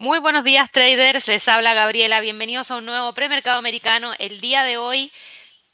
Muy 0.00 0.18
buenos 0.18 0.44
días 0.44 0.72
traders, 0.72 1.28
les 1.28 1.46
habla 1.46 1.74
Gabriela, 1.74 2.22
bienvenidos 2.22 2.70
a 2.70 2.76
un 2.76 2.86
nuevo 2.86 3.12
premercado 3.12 3.58
americano. 3.58 4.12
El 4.18 4.40
día 4.40 4.62
de 4.62 4.78
hoy, 4.78 5.12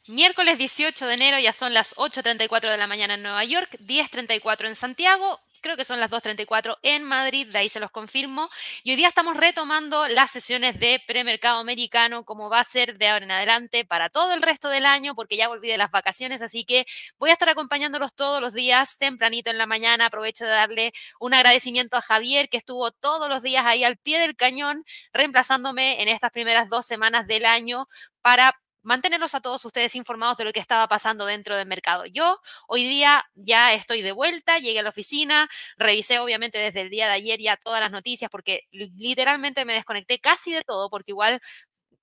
miércoles 0.08 0.58
18 0.58 1.06
de 1.06 1.14
enero, 1.14 1.38
ya 1.38 1.52
son 1.52 1.72
las 1.72 1.94
8.34 1.94 2.68
de 2.68 2.76
la 2.76 2.88
mañana 2.88 3.14
en 3.14 3.22
Nueva 3.22 3.44
York, 3.44 3.78
10.34 3.86 4.66
en 4.66 4.74
Santiago, 4.74 5.38
creo 5.66 5.76
que 5.76 5.84
son 5.84 5.98
las 5.98 6.12
2.34 6.12 6.76
en 6.82 7.02
Madrid, 7.02 7.48
de 7.50 7.58
ahí 7.58 7.68
se 7.68 7.80
los 7.80 7.90
confirmo. 7.90 8.48
Y 8.84 8.90
hoy 8.92 8.96
día 8.96 9.08
estamos 9.08 9.36
retomando 9.36 10.06
las 10.06 10.30
sesiones 10.30 10.78
de 10.78 11.02
premercado 11.08 11.58
americano, 11.58 12.24
como 12.24 12.48
va 12.48 12.60
a 12.60 12.64
ser 12.64 12.98
de 12.98 13.08
ahora 13.08 13.24
en 13.24 13.32
adelante 13.32 13.84
para 13.84 14.08
todo 14.08 14.32
el 14.32 14.42
resto 14.42 14.68
del 14.68 14.86
año, 14.86 15.16
porque 15.16 15.36
ya 15.36 15.48
volví 15.48 15.68
de 15.68 15.76
las 15.76 15.90
vacaciones, 15.90 16.40
así 16.40 16.64
que 16.64 16.86
voy 17.18 17.30
a 17.30 17.32
estar 17.32 17.48
acompañándolos 17.48 18.14
todos 18.14 18.40
los 18.40 18.52
días, 18.52 18.96
tempranito 18.96 19.50
en 19.50 19.58
la 19.58 19.66
mañana. 19.66 20.06
Aprovecho 20.06 20.44
de 20.44 20.50
darle 20.50 20.92
un 21.18 21.34
agradecimiento 21.34 21.96
a 21.96 22.00
Javier, 22.00 22.48
que 22.48 22.58
estuvo 22.58 22.92
todos 22.92 23.28
los 23.28 23.42
días 23.42 23.66
ahí 23.66 23.82
al 23.82 23.96
pie 23.96 24.20
del 24.20 24.36
cañón, 24.36 24.84
reemplazándome 25.12 26.00
en 26.00 26.06
estas 26.06 26.30
primeras 26.30 26.68
dos 26.68 26.86
semanas 26.86 27.26
del 27.26 27.44
año 27.44 27.88
para 28.22 28.56
mantenerlos 28.86 29.34
a 29.34 29.40
todos 29.40 29.64
ustedes 29.64 29.96
informados 29.96 30.36
de 30.36 30.44
lo 30.44 30.52
que 30.52 30.60
estaba 30.60 30.86
pasando 30.86 31.26
dentro 31.26 31.56
del 31.56 31.66
mercado. 31.66 32.06
Yo 32.06 32.40
hoy 32.68 32.84
día 32.84 33.24
ya 33.34 33.74
estoy 33.74 34.00
de 34.00 34.12
vuelta, 34.12 34.58
llegué 34.58 34.78
a 34.78 34.82
la 34.84 34.90
oficina, 34.90 35.48
revisé 35.76 36.20
obviamente 36.20 36.58
desde 36.58 36.82
el 36.82 36.90
día 36.90 37.08
de 37.08 37.14
ayer 37.14 37.40
ya 37.40 37.56
todas 37.56 37.80
las 37.80 37.90
noticias 37.90 38.30
porque 38.30 38.62
literalmente 38.70 39.64
me 39.64 39.74
desconecté 39.74 40.20
casi 40.20 40.52
de 40.52 40.62
todo 40.62 40.88
porque 40.88 41.10
igual 41.10 41.40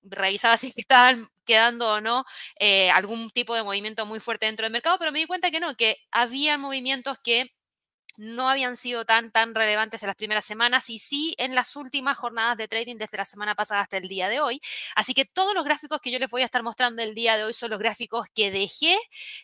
revisaba 0.02 0.56
si 0.58 0.72
estaban 0.76 1.28
quedando 1.46 1.88
o 1.94 2.00
no 2.02 2.24
eh, 2.60 2.90
algún 2.90 3.30
tipo 3.30 3.54
de 3.54 3.62
movimiento 3.62 4.04
muy 4.06 4.20
fuerte 4.20 4.46
dentro 4.46 4.64
del 4.64 4.72
mercado, 4.72 4.98
pero 4.98 5.10
me 5.12 5.20
di 5.20 5.26
cuenta 5.26 5.50
que 5.50 5.60
no, 5.60 5.74
que 5.76 5.96
había 6.10 6.58
movimientos 6.58 7.16
que 7.24 7.50
no 8.16 8.48
habían 8.48 8.76
sido 8.76 9.04
tan, 9.04 9.30
tan 9.30 9.54
relevantes 9.54 10.02
en 10.02 10.06
las 10.08 10.16
primeras 10.16 10.44
semanas 10.44 10.90
y 10.90 10.98
sí 10.98 11.34
en 11.38 11.54
las 11.54 11.76
últimas 11.76 12.16
jornadas 12.16 12.56
de 12.56 12.68
trading 12.68 12.96
desde 12.96 13.16
la 13.16 13.24
semana 13.24 13.54
pasada 13.54 13.80
hasta 13.80 13.96
el 13.96 14.08
día 14.08 14.28
de 14.28 14.40
hoy. 14.40 14.60
Así 14.94 15.14
que 15.14 15.24
todos 15.24 15.54
los 15.54 15.64
gráficos 15.64 16.00
que 16.00 16.10
yo 16.10 16.18
les 16.18 16.30
voy 16.30 16.42
a 16.42 16.44
estar 16.44 16.62
mostrando 16.62 17.02
el 17.02 17.14
día 17.14 17.36
de 17.36 17.44
hoy 17.44 17.52
son 17.52 17.70
los 17.70 17.78
gráficos 17.78 18.26
que 18.34 18.50
dejé 18.50 18.96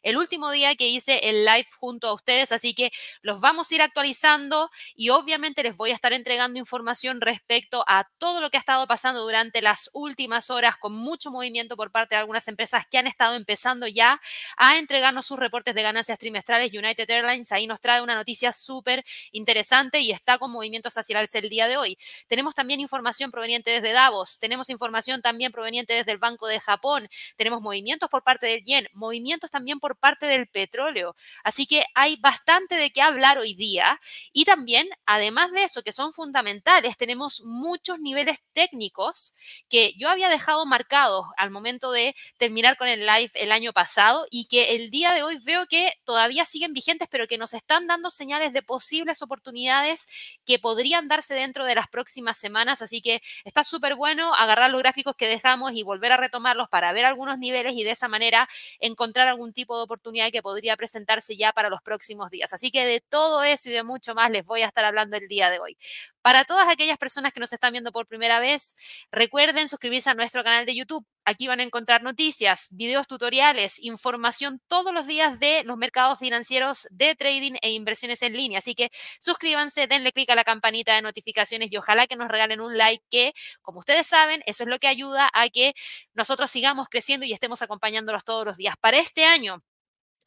el 0.02 0.16
último 0.16 0.50
día 0.50 0.74
que 0.76 0.88
hice 0.88 1.28
el 1.28 1.44
live 1.44 1.66
junto 1.78 2.08
a 2.08 2.14
ustedes. 2.14 2.52
Así 2.52 2.74
que 2.74 2.90
los 3.22 3.40
vamos 3.40 3.70
a 3.70 3.74
ir 3.74 3.82
actualizando 3.82 4.70
y 4.94 5.10
obviamente 5.10 5.62
les 5.62 5.76
voy 5.76 5.90
a 5.90 5.94
estar 5.94 6.12
entregando 6.12 6.58
información 6.58 7.20
respecto 7.20 7.84
a 7.86 8.08
todo 8.18 8.40
lo 8.40 8.50
que 8.50 8.56
ha 8.56 8.60
estado 8.60 8.86
pasando 8.86 9.22
durante 9.22 9.62
las 9.62 9.90
últimas 9.92 10.50
horas 10.50 10.76
con 10.76 10.92
mucho 10.94 11.30
movimiento 11.30 11.76
por 11.76 11.90
parte 11.90 12.14
de 12.14 12.20
algunas 12.20 12.46
empresas 12.48 12.84
que 12.90 12.98
han 12.98 13.06
estado 13.06 13.34
empezando 13.36 13.86
ya 13.86 14.20
a 14.56 14.78
entregarnos 14.78 15.26
sus 15.26 15.38
reportes 15.38 15.74
de 15.74 15.82
ganancias 15.82 16.18
trimestrales. 16.18 16.72
United 16.72 17.08
Airlines 17.10 17.52
ahí 17.52 17.66
nos 17.66 17.80
trae 17.80 18.00
una 18.00 18.14
noticia 18.14 18.52
súper 18.60 19.04
interesante 19.32 20.00
y 20.00 20.10
está 20.10 20.38
con 20.38 20.50
movimientos 20.50 20.96
hacia 20.96 21.14
el 21.14 21.18
alza 21.20 21.38
el 21.38 21.48
día 21.48 21.68
de 21.68 21.76
hoy. 21.76 21.98
Tenemos 22.26 22.54
también 22.54 22.80
información 22.80 23.30
proveniente 23.30 23.70
desde 23.70 23.92
Davos, 23.92 24.38
tenemos 24.38 24.70
información 24.70 25.22
también 25.22 25.52
proveniente 25.52 25.94
desde 25.94 26.12
el 26.12 26.18
Banco 26.18 26.46
de 26.46 26.60
Japón, 26.60 27.08
tenemos 27.36 27.60
movimientos 27.60 28.08
por 28.08 28.22
parte 28.22 28.46
del 28.46 28.64
yen, 28.64 28.88
movimientos 28.92 29.50
también 29.50 29.80
por 29.80 29.96
parte 29.98 30.26
del 30.26 30.48
petróleo. 30.48 31.14
Así 31.44 31.66
que 31.66 31.84
hay 31.94 32.16
bastante 32.16 32.74
de 32.74 32.90
qué 32.90 33.02
hablar 33.02 33.38
hoy 33.38 33.54
día 33.54 34.00
y 34.32 34.44
también, 34.44 34.88
además 35.06 35.52
de 35.52 35.64
eso, 35.64 35.82
que 35.82 35.92
son 35.92 36.12
fundamentales, 36.12 36.96
tenemos 36.96 37.42
muchos 37.42 37.98
niveles 38.00 38.38
técnicos 38.52 39.34
que 39.68 39.92
yo 39.98 40.08
había 40.08 40.28
dejado 40.28 40.66
marcados 40.66 41.26
al 41.36 41.50
momento 41.50 41.92
de 41.92 42.14
terminar 42.38 42.76
con 42.76 42.88
el 42.88 43.06
live 43.06 43.30
el 43.34 43.52
año 43.52 43.72
pasado 43.72 44.26
y 44.30 44.46
que 44.46 44.74
el 44.76 44.90
día 44.90 45.12
de 45.12 45.22
hoy 45.22 45.38
veo 45.44 45.66
que 45.66 45.92
todavía 46.04 46.44
siguen 46.44 46.72
vigentes, 46.72 47.08
pero 47.10 47.26
que 47.26 47.38
nos 47.38 47.54
están 47.54 47.86
dando 47.86 48.10
señales 48.10 48.49
de 48.52 48.62
posibles 48.62 49.22
oportunidades 49.22 50.06
que 50.44 50.58
podrían 50.58 51.08
darse 51.08 51.34
dentro 51.34 51.64
de 51.64 51.74
las 51.74 51.88
próximas 51.88 52.38
semanas. 52.38 52.82
Así 52.82 53.00
que 53.02 53.20
está 53.44 53.62
súper 53.62 53.94
bueno 53.94 54.34
agarrar 54.34 54.70
los 54.70 54.80
gráficos 54.80 55.14
que 55.16 55.28
dejamos 55.28 55.72
y 55.72 55.82
volver 55.82 56.12
a 56.12 56.16
retomarlos 56.16 56.68
para 56.68 56.92
ver 56.92 57.04
algunos 57.04 57.38
niveles 57.38 57.74
y 57.74 57.84
de 57.84 57.90
esa 57.90 58.08
manera 58.08 58.48
encontrar 58.78 59.28
algún 59.28 59.52
tipo 59.52 59.76
de 59.76 59.84
oportunidad 59.84 60.30
que 60.30 60.42
podría 60.42 60.76
presentarse 60.76 61.36
ya 61.36 61.52
para 61.52 61.68
los 61.68 61.80
próximos 61.82 62.30
días. 62.30 62.52
Así 62.52 62.70
que 62.70 62.84
de 62.84 63.00
todo 63.00 63.42
eso 63.42 63.68
y 63.70 63.72
de 63.72 63.82
mucho 63.82 64.14
más 64.14 64.30
les 64.30 64.46
voy 64.46 64.62
a 64.62 64.66
estar 64.66 64.84
hablando 64.84 65.16
el 65.16 65.28
día 65.28 65.50
de 65.50 65.58
hoy. 65.58 65.76
Para 66.22 66.44
todas 66.44 66.68
aquellas 66.68 66.98
personas 66.98 67.32
que 67.32 67.40
nos 67.40 67.52
están 67.52 67.72
viendo 67.72 67.92
por 67.92 68.06
primera 68.06 68.40
vez, 68.40 68.76
recuerden 69.10 69.68
suscribirse 69.68 70.10
a 70.10 70.14
nuestro 70.14 70.44
canal 70.44 70.66
de 70.66 70.74
YouTube. 70.74 71.06
Aquí 71.24 71.46
van 71.46 71.60
a 71.60 71.62
encontrar 71.62 72.02
noticias, 72.02 72.68
videos 72.70 73.06
tutoriales, 73.06 73.78
información 73.82 74.60
todos 74.68 74.92
los 74.92 75.06
días 75.06 75.38
de 75.38 75.62
los 75.64 75.76
mercados 75.76 76.18
financieros 76.18 76.88
de 76.90 77.14
trading 77.14 77.54
e 77.62 77.72
inversiones 77.72 78.22
en 78.22 78.32
línea. 78.32 78.58
Así 78.58 78.74
que 78.74 78.90
suscríbanse, 79.20 79.86
denle 79.86 80.12
clic 80.12 80.30
a 80.30 80.34
la 80.34 80.44
campanita 80.44 80.94
de 80.94 81.02
notificaciones 81.02 81.70
y 81.72 81.76
ojalá 81.76 82.06
que 82.06 82.16
nos 82.16 82.28
regalen 82.28 82.60
un 82.60 82.76
like 82.76 83.04
que, 83.10 83.32
como 83.62 83.80
ustedes 83.80 84.06
saben, 84.06 84.42
eso 84.46 84.64
es 84.64 84.68
lo 84.68 84.78
que 84.78 84.88
ayuda 84.88 85.30
a 85.32 85.48
que 85.50 85.74
nosotros 86.14 86.50
sigamos 86.50 86.88
creciendo 86.88 87.26
y 87.26 87.32
estemos 87.32 87.62
acompañándolos 87.62 88.24
todos 88.24 88.44
los 88.44 88.56
días. 88.56 88.74
Para 88.80 88.98
este 88.98 89.24
año 89.24 89.62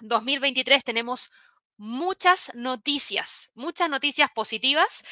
2023 0.02 0.84
tenemos 0.84 1.32
muchas 1.78 2.52
noticias, 2.56 3.52
muchas 3.56 3.90
noticias 3.90 4.30
positivas 4.34 5.04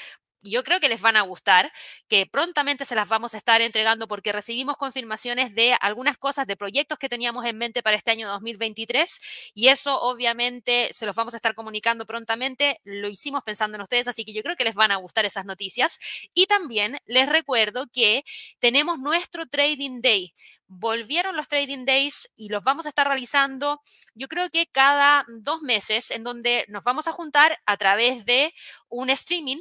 yo 0.41 0.63
creo 0.63 0.79
que 0.79 0.89
les 0.89 1.01
van 1.01 1.17
a 1.17 1.21
gustar, 1.21 1.71
que 2.07 2.25
prontamente 2.25 2.85
se 2.85 2.95
las 2.95 3.07
vamos 3.07 3.33
a 3.33 3.37
estar 3.37 3.61
entregando 3.61 4.07
porque 4.07 4.31
recibimos 4.31 4.77
confirmaciones 4.77 5.53
de 5.55 5.75
algunas 5.79 6.17
cosas, 6.17 6.47
de 6.47 6.57
proyectos 6.57 6.97
que 6.97 7.09
teníamos 7.09 7.45
en 7.45 7.57
mente 7.57 7.83
para 7.83 7.95
este 7.95 8.11
año 8.11 8.27
2023 8.29 9.51
y 9.53 9.67
eso 9.67 9.99
obviamente 10.01 10.89
se 10.91 11.05
los 11.05 11.15
vamos 11.15 11.33
a 11.33 11.37
estar 11.37 11.55
comunicando 11.55 12.05
prontamente. 12.05 12.79
Lo 12.83 13.07
hicimos 13.07 13.43
pensando 13.43 13.75
en 13.75 13.81
ustedes, 13.81 14.07
así 14.07 14.25
que 14.25 14.33
yo 14.33 14.43
creo 14.43 14.55
que 14.55 14.63
les 14.63 14.75
van 14.75 14.91
a 14.91 14.97
gustar 14.97 15.25
esas 15.25 15.45
noticias. 15.45 15.99
Y 16.33 16.47
también 16.47 16.97
les 17.05 17.29
recuerdo 17.29 17.87
que 17.91 18.23
tenemos 18.59 18.99
nuestro 18.99 19.47
Trading 19.47 20.01
Day. 20.01 20.33
Volvieron 20.67 21.35
los 21.35 21.47
Trading 21.47 21.85
Days 21.85 22.31
y 22.35 22.49
los 22.49 22.63
vamos 22.63 22.85
a 22.85 22.89
estar 22.89 23.05
realizando, 23.05 23.81
yo 24.13 24.27
creo 24.27 24.49
que 24.49 24.67
cada 24.67 25.25
dos 25.27 25.61
meses, 25.61 26.11
en 26.11 26.23
donde 26.23 26.65
nos 26.69 26.83
vamos 26.83 27.07
a 27.07 27.11
juntar 27.11 27.59
a 27.65 27.75
través 27.77 28.25
de 28.25 28.53
un 28.87 29.09
streaming 29.09 29.57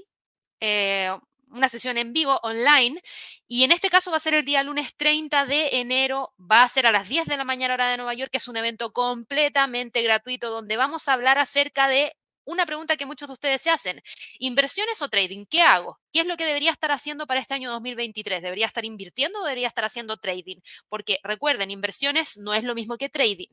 eh, 0.61 1.11
una 1.51 1.69
sesión 1.69 1.99
en 1.99 2.13
vivo 2.13 2.39
online 2.43 3.03
y 3.49 3.65
en 3.65 3.73
este 3.73 3.91
caso 3.91 4.11
va 4.11 4.19
a 4.19 4.21
ser 4.21 4.35
el 4.35 4.45
día 4.45 4.63
lunes 4.63 4.95
30 4.97 5.45
de 5.47 5.81
enero, 5.81 6.33
va 6.39 6.63
a 6.63 6.69
ser 6.69 6.87
a 6.87 6.93
las 6.93 7.09
10 7.09 7.27
de 7.27 7.37
la 7.37 7.45
mañana 7.45 7.75
hora 7.75 7.89
de 7.89 7.97
Nueva 7.97 8.15
York, 8.15 8.31
que 8.31 8.39
es 8.39 8.49
un 8.49 8.57
evento 8.57 8.93
completamente 8.93 10.03
gratuito 10.03 10.51
donde 10.51 10.77
vamos 10.77 11.09
a 11.09 11.15
hablar 11.15 11.39
acerca 11.39 11.89
de 11.89 12.17
una 12.45 12.67
pregunta 12.67 12.97
que 12.97 13.07
muchos 13.07 13.29
de 13.29 13.35
ustedes 13.35 13.63
se 13.63 13.71
hacen. 13.71 14.03
¿Inversiones 14.39 15.01
o 15.03 15.09
trading? 15.09 15.45
¿Qué 15.47 15.63
hago? 15.63 16.01
¿Qué 16.13 16.21
es 16.21 16.27
lo 16.27 16.37
que 16.37 16.45
debería 16.45 16.71
estar 16.71 16.93
haciendo 16.93 17.27
para 17.27 17.41
este 17.41 17.55
año 17.55 17.71
2023? 17.71 18.43
¿Debería 18.43 18.67
estar 18.67 18.85
invirtiendo 18.85 19.41
o 19.41 19.45
debería 19.45 19.69
estar 19.69 19.85
haciendo 19.85 20.17
trading? 20.17 20.59
Porque 20.89 21.19
recuerden, 21.23 21.71
inversiones 21.71 22.37
no 22.37 22.55
es 22.55 22.65
lo 22.65 22.75
mismo 22.75 22.97
que 22.97 23.09
trading, 23.09 23.53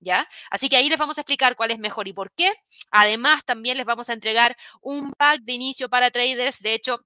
¿ya? 0.00 0.28
Así 0.50 0.68
que 0.68 0.76
ahí 0.76 0.88
les 0.88 0.98
vamos 0.98 1.18
a 1.18 1.22
explicar 1.22 1.56
cuál 1.56 1.70
es 1.70 1.78
mejor 1.78 2.08
y 2.08 2.12
por 2.12 2.32
qué. 2.32 2.52
Además, 2.90 3.44
también 3.44 3.76
les 3.76 3.86
vamos 3.86 4.08
a 4.08 4.14
entregar 4.14 4.56
un 4.80 5.12
pack 5.12 5.40
de 5.42 5.52
inicio 5.52 5.88
para 5.88 6.10
traders. 6.10 6.60
De 6.60 6.74
hecho, 6.74 7.04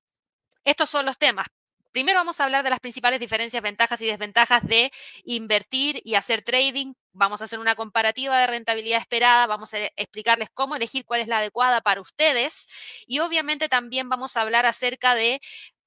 estos 0.65 0.91
son 0.91 1.07
los 1.07 1.19
temas. 1.19 1.47
Primero 1.93 2.19
vamos 2.19 2.41
a 2.41 2.45
hablar 2.45 2.65
de 2.65 2.71
las 2.71 2.81
principales 2.81 3.21
diferencias, 3.21 3.63
ventajas 3.63 4.01
y 4.01 4.07
desventajas 4.07 4.67
de 4.67 4.91
invertir 5.25 6.01
y 6.05 6.15
hacer 6.15 6.41
trading. 6.43 6.95
Vamos 7.13 7.43
a 7.43 7.45
hacer 7.45 7.59
una 7.59 7.75
comparativa 7.75 8.39
de 8.39 8.47
rentabilidad 8.47 8.99
esperada, 8.99 9.47
vamos 9.47 9.75
a 9.75 9.79
explicarles 9.97 10.49
cómo 10.55 10.75
elegir 10.75 11.05
cuál 11.05 11.21
es 11.21 11.29
la 11.29 11.39
adecuada 11.39 11.83
para 11.83 12.01
ustedes 12.01 13.05
y 13.07 13.19
obviamente 13.19 13.69
también 13.69 14.09
vamos 14.09 14.39
a 14.39 14.41
hablar 14.41 14.65
acerca 14.65 15.15
de 15.15 15.41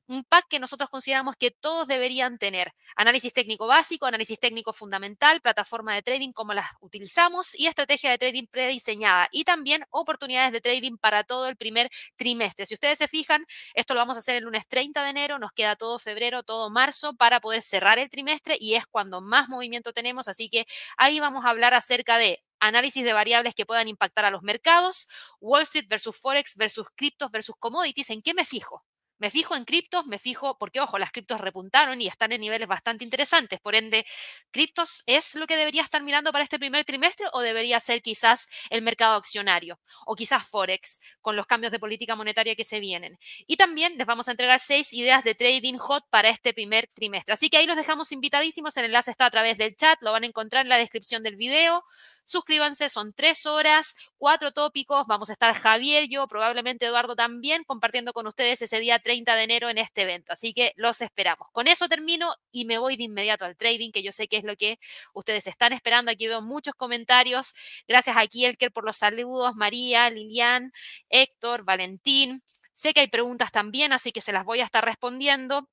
un 0.08 0.24
pack 0.24 0.46
que 0.50 0.60
nosotros 0.60 0.90
consideramos 0.90 1.36
que 1.36 1.52
todos 1.52 1.88
deberían 1.88 2.38
tener. 2.38 2.74
Análisis 2.96 3.34
técnico 3.34 3.68
básico, 3.68 4.06
análisis 4.06 4.40
técnico 4.40 4.74
fundamental, 4.74 5.42
plataforma 5.42 5.96
de 5.96 6.02
trading, 6.02 6.32
cómo 6.32 6.54
las 6.54 6.70
utilizamos 6.82 7.56
y 7.56 7.68
estrategia 7.68 8.12
de 8.12 8.18
trading 8.18 8.48
prediseñada. 8.48 9.28
Y 9.32 9.44
también 9.44 9.86
oportunidades 9.90 10.52
de 10.52 10.62
trading 10.62 10.98
para 10.98 11.24
todo 11.24 11.48
el 11.48 11.58
primer 11.58 11.90
trimestre. 12.16 12.66
Si 12.66 12.74
ustedes 12.74 12.98
se 12.98 13.08
fijan, 13.08 13.46
esto 13.74 13.94
lo 13.94 14.00
vamos 14.00 14.18
a 14.18 14.20
hacer 14.20 14.36
el 14.36 14.44
lunes 14.44 14.68
30 14.68 15.04
de 15.04 15.10
enero, 15.10 15.40
nos 15.40 15.52
queda 15.52 15.76
todo 15.76 16.00
febrero, 16.00 16.44
todo 16.44 16.70
marzo 16.70 17.16
para 17.16 17.40
poder 17.40 17.62
cerrar 17.62 18.00
el 18.00 18.10
trimestre 18.10 18.58
y 18.60 18.76
es 18.76 18.86
cuando 18.88 19.22
más 19.22 19.50
movimiento 19.50 19.94
tenemos. 19.94 20.28
Así 20.28 20.50
que 20.50 20.66
ahí 20.98 21.20
vamos 21.20 21.46
a 21.46 21.50
hablar 21.50 21.74
acerca 21.74 22.18
de 22.18 22.44
análisis 22.60 23.04
de 23.04 23.14
variables 23.14 23.54
que 23.56 23.66
puedan 23.66 23.88
impactar 23.88 24.26
a 24.26 24.32
los 24.32 24.42
mercados, 24.44 25.08
Wall 25.40 25.64
Street 25.64 25.86
versus 25.88 26.16
Forex 26.18 26.56
versus 26.56 26.88
criptos 26.96 27.32
versus 27.32 27.56
commodities, 27.60 28.10
¿en 28.10 28.22
qué 28.22 28.34
me 28.34 28.46
fijo? 28.46 28.84
Me 29.18 29.30
fijo 29.30 29.56
en 29.56 29.66
criptos, 29.66 30.06
me 30.06 30.20
fijo, 30.20 30.58
porque 30.58 30.80
ojo, 30.82 31.00
las 31.00 31.12
criptos 31.12 31.40
repuntaron 31.40 32.02
y 32.02 32.08
están 32.08 32.32
en 32.32 32.42
niveles 32.42 32.68
bastante 32.68 33.04
interesantes. 33.04 33.60
Por 33.60 33.76
ende, 33.76 34.06
criptos 34.52 35.04
es 35.06 35.36
lo 35.36 35.48
que 35.48 35.56
debería 35.56 35.82
estar 35.82 36.04
mirando 36.04 36.32
para 36.32 36.44
este 36.44 36.60
primer 36.60 36.84
trimestre 36.86 37.26
o 37.34 37.40
debería 37.40 37.80
ser 37.80 38.02
quizás 38.02 38.48
el 38.70 38.82
mercado 38.82 39.16
accionario 39.16 39.80
o 40.06 40.16
quizás 40.16 40.48
Forex 40.48 41.00
con 41.22 41.36
los 41.36 41.46
cambios 41.46 41.72
de 41.72 41.80
política 41.80 42.16
monetaria 42.16 42.56
que 42.56 42.64
se 42.64 42.80
vienen. 42.80 43.18
Y 43.48 43.58
también 43.58 43.98
les 43.98 44.06
vamos 44.06 44.28
a 44.28 44.32
entregar 44.32 44.60
seis 44.60 44.92
ideas 44.94 45.24
de 45.24 45.36
trading 45.36 45.78
hot 45.78 46.04
para 46.10 46.30
este 46.30 46.54
primer 46.54 46.88
trimestre. 46.94 47.34
Así 47.34 47.50
que 47.50 47.58
ahí 47.58 47.68
los 47.68 47.78
dejamos 47.78 48.12
invitadísimos. 48.12 48.76
El 48.78 48.86
enlace 48.86 49.12
está 49.12 49.26
a 49.26 49.32
través 49.32 49.58
del 49.58 49.76
chat, 49.76 49.98
lo 50.02 50.12
van 50.12 50.24
a 50.24 50.28
encontrar 50.28 50.64
en 50.64 50.70
la 50.70 50.78
descripción 50.78 51.24
del 51.24 51.36
video. 51.36 51.84
Suscríbanse, 52.26 52.90
son 52.90 53.14
tres 53.14 53.46
horas, 53.46 53.96
cuatro 54.18 54.52
tópicos. 54.52 55.06
Vamos 55.08 55.30
a 55.30 55.34
estar 55.34 55.54
Javier, 55.54 56.08
yo, 56.10 56.28
probablemente 56.28 56.88
Eduardo 56.88 57.16
también, 57.16 57.64
compartiendo 57.64 58.14
con 58.14 58.28
ustedes 58.28 58.62
ese 58.62 58.80
día 58.80 59.00
30 59.00 59.36
de 59.36 59.44
enero 59.44 59.70
en 59.70 59.78
este 59.78 60.02
evento. 60.02 60.34
Así 60.34 60.54
que 60.54 60.74
los 60.76 61.02
esperamos. 61.02 61.48
Con 61.52 61.68
eso 61.68 61.88
termino 61.88 62.34
y 62.52 62.66
me 62.66 62.80
voy 62.80 62.98
de 62.98 63.04
inmediato 63.04 63.46
al 63.46 63.56
trading, 63.56 63.92
que 63.92 64.04
yo 64.04 64.12
sé 64.12 64.28
que 64.28 64.38
es 64.38 64.44
lo 64.44 64.56
que 64.56 64.80
ustedes 65.14 65.48
están 65.48 65.72
esperando. 65.74 66.12
Aquí 66.12 66.28
veo 66.28 66.42
muchos 66.42 66.74
comentarios. 66.76 67.54
Gracias 67.88 68.18
a 68.18 68.26
Kielker 68.26 68.72
por 68.72 68.86
los 68.86 68.98
saludos, 68.98 69.56
María, 69.56 70.10
Lilian, 70.10 70.72
Héctor, 71.10 71.64
Valentín. 71.64 72.44
Sé 72.74 72.94
que 72.94 73.02
hay 73.02 73.08
preguntas 73.08 73.52
también, 73.52 73.94
así 73.94 74.12
que 74.12 74.22
se 74.22 74.34
las 74.34 74.44
voy 74.44 74.60
a 74.62 74.66
estar 74.66 74.84
respondiendo. 74.84 75.70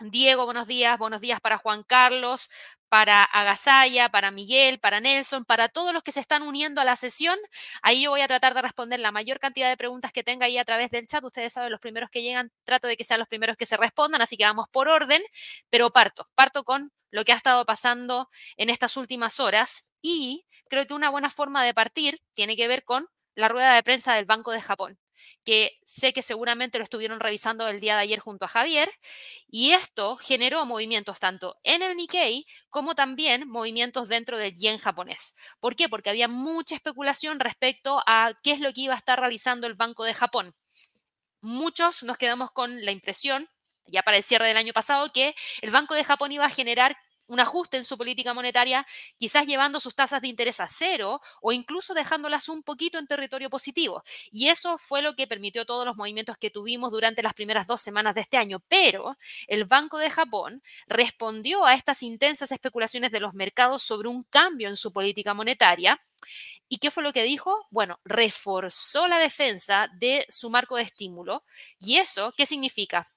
Diego, 0.00 0.44
buenos 0.44 0.68
días. 0.68 0.96
Buenos 0.96 1.20
días 1.20 1.40
para 1.40 1.58
Juan 1.58 1.82
Carlos, 1.82 2.48
para 2.88 3.24
Agasaya, 3.24 4.08
para 4.08 4.30
Miguel, 4.30 4.78
para 4.78 5.00
Nelson, 5.00 5.44
para 5.44 5.68
todos 5.68 5.92
los 5.92 6.04
que 6.04 6.12
se 6.12 6.20
están 6.20 6.42
uniendo 6.42 6.80
a 6.80 6.84
la 6.84 6.94
sesión. 6.94 7.36
Ahí 7.82 8.02
yo 8.02 8.10
voy 8.10 8.20
a 8.20 8.28
tratar 8.28 8.54
de 8.54 8.62
responder 8.62 9.00
la 9.00 9.10
mayor 9.10 9.40
cantidad 9.40 9.68
de 9.68 9.76
preguntas 9.76 10.12
que 10.12 10.22
tenga 10.22 10.46
ahí 10.46 10.56
a 10.56 10.64
través 10.64 10.90
del 10.90 11.08
chat. 11.08 11.24
Ustedes 11.24 11.52
saben, 11.52 11.72
los 11.72 11.80
primeros 11.80 12.10
que 12.10 12.22
llegan, 12.22 12.52
trato 12.64 12.86
de 12.86 12.96
que 12.96 13.02
sean 13.02 13.18
los 13.18 13.28
primeros 13.28 13.56
que 13.56 13.66
se 13.66 13.76
respondan, 13.76 14.22
así 14.22 14.36
que 14.36 14.44
vamos 14.44 14.68
por 14.70 14.88
orden, 14.88 15.22
pero 15.68 15.90
parto, 15.90 16.28
parto 16.36 16.62
con 16.62 16.92
lo 17.10 17.24
que 17.24 17.32
ha 17.32 17.36
estado 17.36 17.64
pasando 17.64 18.28
en 18.56 18.70
estas 18.70 18.96
últimas 18.96 19.40
horas 19.40 19.92
y 20.00 20.46
creo 20.68 20.86
que 20.86 20.94
una 20.94 21.10
buena 21.10 21.30
forma 21.30 21.64
de 21.64 21.74
partir 21.74 22.20
tiene 22.34 22.56
que 22.56 22.68
ver 22.68 22.84
con 22.84 23.08
la 23.34 23.48
rueda 23.48 23.74
de 23.74 23.82
prensa 23.82 24.14
del 24.14 24.26
Banco 24.26 24.52
de 24.52 24.62
Japón 24.62 24.98
que 25.44 25.78
sé 25.84 26.12
que 26.12 26.22
seguramente 26.22 26.78
lo 26.78 26.84
estuvieron 26.84 27.20
revisando 27.20 27.68
el 27.68 27.80
día 27.80 27.96
de 27.96 28.02
ayer 28.02 28.18
junto 28.18 28.44
a 28.44 28.48
Javier, 28.48 28.90
y 29.48 29.72
esto 29.72 30.16
generó 30.16 30.64
movimientos 30.66 31.18
tanto 31.20 31.58
en 31.62 31.82
el 31.82 31.96
Nikkei 31.96 32.46
como 32.70 32.94
también 32.94 33.48
movimientos 33.48 34.08
dentro 34.08 34.38
del 34.38 34.54
yen 34.54 34.78
japonés. 34.78 35.36
¿Por 35.60 35.76
qué? 35.76 35.88
Porque 35.88 36.10
había 36.10 36.28
mucha 36.28 36.74
especulación 36.74 37.40
respecto 37.40 38.02
a 38.06 38.32
qué 38.42 38.52
es 38.52 38.60
lo 38.60 38.72
que 38.72 38.82
iba 38.82 38.94
a 38.94 38.98
estar 38.98 39.18
realizando 39.18 39.66
el 39.66 39.74
Banco 39.74 40.04
de 40.04 40.14
Japón. 40.14 40.54
Muchos 41.40 42.02
nos 42.02 42.18
quedamos 42.18 42.50
con 42.50 42.84
la 42.84 42.90
impresión, 42.90 43.48
ya 43.86 44.02
para 44.02 44.16
el 44.16 44.22
cierre 44.22 44.46
del 44.46 44.56
año 44.56 44.72
pasado, 44.72 45.12
que 45.12 45.34
el 45.62 45.70
Banco 45.70 45.94
de 45.94 46.04
Japón 46.04 46.32
iba 46.32 46.44
a 46.44 46.50
generar 46.50 46.96
un 47.28 47.40
ajuste 47.40 47.76
en 47.76 47.84
su 47.84 47.96
política 47.96 48.34
monetaria, 48.34 48.86
quizás 49.18 49.46
llevando 49.46 49.80
sus 49.80 49.94
tasas 49.94 50.20
de 50.20 50.28
interés 50.28 50.60
a 50.60 50.66
cero 50.66 51.20
o 51.40 51.52
incluso 51.52 51.94
dejándolas 51.94 52.48
un 52.48 52.62
poquito 52.62 52.98
en 52.98 53.06
territorio 53.06 53.50
positivo. 53.50 54.02
Y 54.32 54.48
eso 54.48 54.78
fue 54.78 55.02
lo 55.02 55.14
que 55.14 55.26
permitió 55.26 55.64
todos 55.64 55.86
los 55.86 55.96
movimientos 55.96 56.36
que 56.36 56.50
tuvimos 56.50 56.90
durante 56.90 57.22
las 57.22 57.34
primeras 57.34 57.66
dos 57.66 57.80
semanas 57.80 58.14
de 58.14 58.22
este 58.22 58.36
año. 58.36 58.60
Pero 58.68 59.16
el 59.46 59.64
Banco 59.64 59.98
de 59.98 60.10
Japón 60.10 60.62
respondió 60.86 61.64
a 61.64 61.74
estas 61.74 62.02
intensas 62.02 62.50
especulaciones 62.52 63.12
de 63.12 63.20
los 63.20 63.34
mercados 63.34 63.82
sobre 63.82 64.08
un 64.08 64.24
cambio 64.24 64.68
en 64.68 64.76
su 64.76 64.92
política 64.92 65.34
monetaria. 65.34 66.00
¿Y 66.68 66.78
qué 66.78 66.90
fue 66.90 67.02
lo 67.02 67.12
que 67.12 67.22
dijo? 67.22 67.66
Bueno, 67.70 67.98
reforzó 68.04 69.08
la 69.08 69.18
defensa 69.18 69.88
de 69.98 70.26
su 70.28 70.50
marco 70.50 70.76
de 70.76 70.82
estímulo. 70.82 71.44
¿Y 71.80 71.96
eso 71.96 72.32
qué 72.36 72.44
significa? 72.46 73.10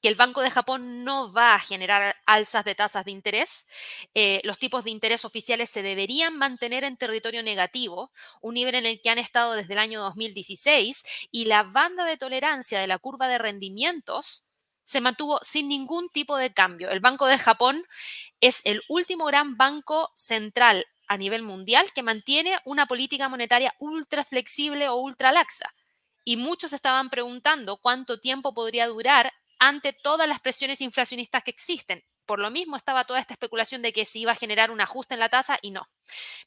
Que 0.00 0.08
el 0.08 0.14
Banco 0.14 0.40
de 0.40 0.50
Japón 0.50 1.04
no 1.04 1.32
va 1.32 1.54
a 1.54 1.60
generar 1.60 2.16
alzas 2.26 2.64
de 2.64 2.74
tasas 2.74 3.04
de 3.04 3.10
interés. 3.10 3.66
Eh, 4.14 4.40
los 4.44 4.58
tipos 4.58 4.84
de 4.84 4.90
interés 4.90 5.24
oficiales 5.24 5.70
se 5.70 5.82
deberían 5.82 6.36
mantener 6.36 6.84
en 6.84 6.96
territorio 6.96 7.42
negativo, 7.42 8.12
un 8.40 8.54
nivel 8.54 8.74
en 8.74 8.86
el 8.86 9.00
que 9.00 9.10
han 9.10 9.18
estado 9.18 9.52
desde 9.52 9.74
el 9.74 9.78
año 9.78 10.00
2016, 10.00 11.04
y 11.30 11.44
la 11.46 11.62
banda 11.62 12.04
de 12.04 12.16
tolerancia 12.16 12.80
de 12.80 12.86
la 12.86 12.98
curva 12.98 13.28
de 13.28 13.38
rendimientos 13.38 14.46
se 14.84 15.00
mantuvo 15.00 15.38
sin 15.42 15.68
ningún 15.68 16.08
tipo 16.08 16.36
de 16.36 16.52
cambio. 16.52 16.90
El 16.90 17.00
Banco 17.00 17.26
de 17.26 17.38
Japón 17.38 17.84
es 18.40 18.60
el 18.64 18.82
último 18.88 19.26
gran 19.26 19.56
banco 19.56 20.10
central 20.16 20.84
a 21.06 21.16
nivel 21.16 21.42
mundial 21.42 21.92
que 21.92 22.02
mantiene 22.02 22.58
una 22.64 22.86
política 22.86 23.28
monetaria 23.28 23.74
ultra 23.78 24.24
flexible 24.24 24.88
o 24.88 24.96
ultra 24.96 25.32
laxa. 25.32 25.74
Y 26.24 26.36
muchos 26.36 26.72
estaban 26.72 27.10
preguntando 27.10 27.78
cuánto 27.78 28.20
tiempo 28.20 28.54
podría 28.54 28.86
durar 28.88 29.32
ante 29.60 29.92
todas 29.92 30.26
las 30.26 30.40
presiones 30.40 30.80
inflacionistas 30.80 31.44
que 31.44 31.52
existen. 31.52 32.02
Por 32.26 32.40
lo 32.40 32.50
mismo 32.50 32.76
estaba 32.76 33.04
toda 33.04 33.20
esta 33.20 33.34
especulación 33.34 33.82
de 33.82 33.92
que 33.92 34.04
se 34.04 34.18
iba 34.18 34.32
a 34.32 34.36
generar 34.36 34.70
un 34.70 34.80
ajuste 34.80 35.14
en 35.14 35.20
la 35.20 35.28
tasa 35.28 35.58
y 35.62 35.70
no. 35.70 35.86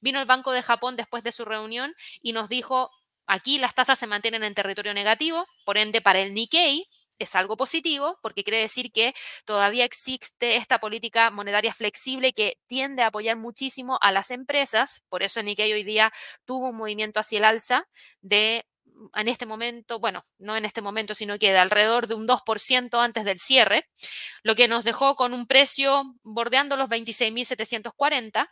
Vino 0.02 0.20
el 0.20 0.26
Banco 0.26 0.52
de 0.52 0.64
Japón 0.64 0.98
después 0.98 1.24
de 1.24 1.32
su 1.32 1.46
reunión 1.46 1.94
y 2.22 2.34
nos 2.34 2.50
dijo, 2.50 2.90
aquí 3.28 3.60
las 3.60 3.76
tasas 3.76 4.00
se 4.00 4.08
mantienen 4.08 4.44
en 4.44 4.56
territorio 4.56 4.94
negativo, 4.94 5.46
por 5.64 5.78
ende 5.78 6.02
para 6.02 6.20
el 6.20 6.34
Nikkei 6.34 6.90
es 7.20 7.36
algo 7.36 7.56
positivo 7.56 8.18
porque 8.24 8.44
quiere 8.44 8.60
decir 8.60 8.92
que 8.92 9.14
todavía 9.46 9.86
existe 9.86 10.56
esta 10.56 10.80
política 10.80 11.30
monetaria 11.30 11.74
flexible 11.74 12.34
que 12.34 12.58
tiende 12.68 13.04
a 13.04 13.08
apoyar 13.08 13.38
muchísimo 13.38 14.00
a 14.02 14.12
las 14.12 14.32
empresas. 14.32 15.04
Por 15.10 15.22
eso 15.22 15.40
el 15.40 15.46
Nikkei 15.46 15.72
hoy 15.72 15.84
día 15.84 16.12
tuvo 16.46 16.70
un 16.70 16.78
movimiento 16.78 17.20
hacia 17.20 17.38
el 17.38 17.46
alza 17.46 17.88
de 18.22 18.66
en 19.16 19.28
este 19.28 19.46
momento, 19.46 20.00
bueno, 20.00 20.26
no 20.38 20.56
en 20.56 20.66
este 20.66 20.82
momento, 20.82 21.14
sino 21.16 21.38
que 21.40 21.52
de 21.52 21.58
alrededor 21.58 22.08
de 22.08 22.16
un 22.16 22.28
2% 22.28 23.02
antes 23.02 23.26
del 23.26 23.40
cierre, 23.40 23.90
lo 24.44 24.56
que 24.56 24.68
nos 24.68 24.84
dejó 24.84 25.16
con 25.16 25.34
un 25.34 25.48
precio 25.48 26.04
bordeando 26.24 26.78
los 26.78 26.90
26.740. 26.90 28.50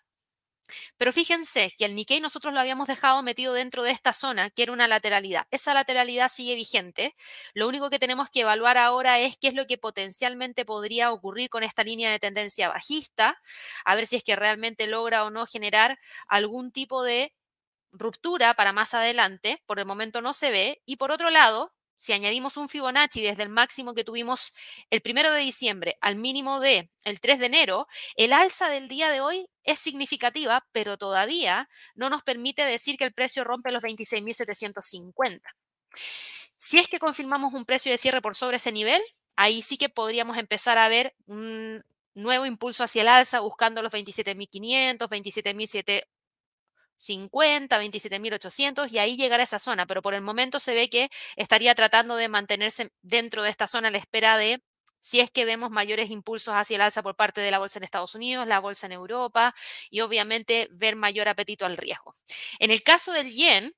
Pero 0.97 1.11
fíjense 1.11 1.71
que 1.77 1.85
el 1.85 1.95
Nikkei 1.95 2.19
nosotros 2.21 2.53
lo 2.53 2.59
habíamos 2.59 2.87
dejado 2.87 3.21
metido 3.23 3.53
dentro 3.53 3.83
de 3.83 3.91
esta 3.91 4.13
zona, 4.13 4.49
que 4.49 4.63
era 4.63 4.71
una 4.71 4.87
lateralidad. 4.87 5.45
Esa 5.51 5.73
lateralidad 5.73 6.29
sigue 6.29 6.55
vigente. 6.55 7.13
Lo 7.53 7.67
único 7.67 7.89
que 7.89 7.99
tenemos 7.99 8.29
que 8.29 8.41
evaluar 8.41 8.77
ahora 8.77 9.19
es 9.19 9.35
qué 9.37 9.47
es 9.49 9.53
lo 9.53 9.65
que 9.67 9.77
potencialmente 9.77 10.65
podría 10.65 11.11
ocurrir 11.11 11.49
con 11.49 11.63
esta 11.63 11.83
línea 11.83 12.11
de 12.11 12.19
tendencia 12.19 12.69
bajista, 12.69 13.39
a 13.85 13.95
ver 13.95 14.07
si 14.07 14.17
es 14.17 14.23
que 14.23 14.35
realmente 14.35 14.87
logra 14.87 15.25
o 15.25 15.29
no 15.29 15.45
generar 15.45 15.99
algún 16.27 16.71
tipo 16.71 17.03
de 17.03 17.33
ruptura 17.91 18.53
para 18.53 18.73
más 18.73 18.93
adelante, 18.93 19.61
por 19.65 19.79
el 19.79 19.85
momento 19.85 20.21
no 20.21 20.33
se 20.33 20.51
ve, 20.51 20.81
y 20.85 20.97
por 20.97 21.11
otro 21.11 21.29
lado, 21.29 21.73
si 22.01 22.13
añadimos 22.13 22.57
un 22.57 22.67
Fibonacci 22.67 23.21
desde 23.21 23.43
el 23.43 23.49
máximo 23.49 23.93
que 23.93 24.03
tuvimos 24.03 24.53
el 24.89 25.01
primero 25.01 25.31
de 25.31 25.41
diciembre 25.41 25.97
al 26.01 26.15
mínimo 26.15 26.59
de 26.59 26.89
el 27.03 27.21
3 27.21 27.37
de 27.37 27.45
enero, 27.45 27.87
el 28.15 28.33
alza 28.33 28.69
del 28.69 28.87
día 28.87 29.09
de 29.09 29.21
hoy 29.21 29.47
es 29.63 29.77
significativa, 29.77 30.67
pero 30.71 30.97
todavía 30.97 31.69
no 31.93 32.09
nos 32.09 32.23
permite 32.23 32.65
decir 32.65 32.97
que 32.97 33.03
el 33.03 33.13
precio 33.13 33.43
rompe 33.43 33.71
los 33.71 33.83
26.750. 33.83 35.41
Si 36.57 36.79
es 36.79 36.87
que 36.87 36.97
confirmamos 36.97 37.53
un 37.53 37.65
precio 37.65 37.91
de 37.91 37.99
cierre 37.99 38.21
por 38.21 38.35
sobre 38.35 38.57
ese 38.57 38.71
nivel, 38.71 39.01
ahí 39.35 39.61
sí 39.61 39.77
que 39.77 39.89
podríamos 39.89 40.37
empezar 40.37 40.79
a 40.79 40.89
ver 40.89 41.15
un 41.27 41.83
nuevo 42.15 42.47
impulso 42.47 42.83
hacia 42.83 43.03
el 43.03 43.09
alza 43.09 43.41
buscando 43.41 43.81
los 43.83 43.91
27.500, 43.93 45.07
27.700 45.07 46.03
50, 47.01 47.81
27.800 47.81 48.91
y 48.91 48.99
ahí 48.99 49.17
llegar 49.17 49.39
a 49.39 49.43
esa 49.43 49.57
zona, 49.57 49.87
pero 49.87 50.03
por 50.03 50.13
el 50.13 50.21
momento 50.21 50.59
se 50.59 50.75
ve 50.75 50.89
que 50.89 51.09
estaría 51.35 51.73
tratando 51.73 52.15
de 52.15 52.29
mantenerse 52.29 52.91
dentro 53.01 53.41
de 53.41 53.49
esta 53.49 53.65
zona 53.65 53.87
a 53.87 53.91
la 53.91 53.97
espera 53.97 54.37
de 54.37 54.61
si 54.99 55.19
es 55.19 55.31
que 55.31 55.45
vemos 55.45 55.71
mayores 55.71 56.11
impulsos 56.11 56.53
hacia 56.53 56.75
el 56.75 56.81
alza 56.81 57.01
por 57.01 57.15
parte 57.15 57.41
de 57.41 57.49
la 57.49 57.57
bolsa 57.57 57.79
en 57.79 57.83
Estados 57.83 58.13
Unidos, 58.13 58.45
la 58.47 58.59
bolsa 58.59 58.85
en 58.85 58.91
Europa 58.91 59.55
y 59.89 60.01
obviamente 60.01 60.67
ver 60.69 60.95
mayor 60.95 61.27
apetito 61.27 61.65
al 61.65 61.75
riesgo. 61.75 62.15
En 62.59 62.69
el 62.69 62.83
caso 62.83 63.11
del 63.11 63.31
yen, 63.31 63.73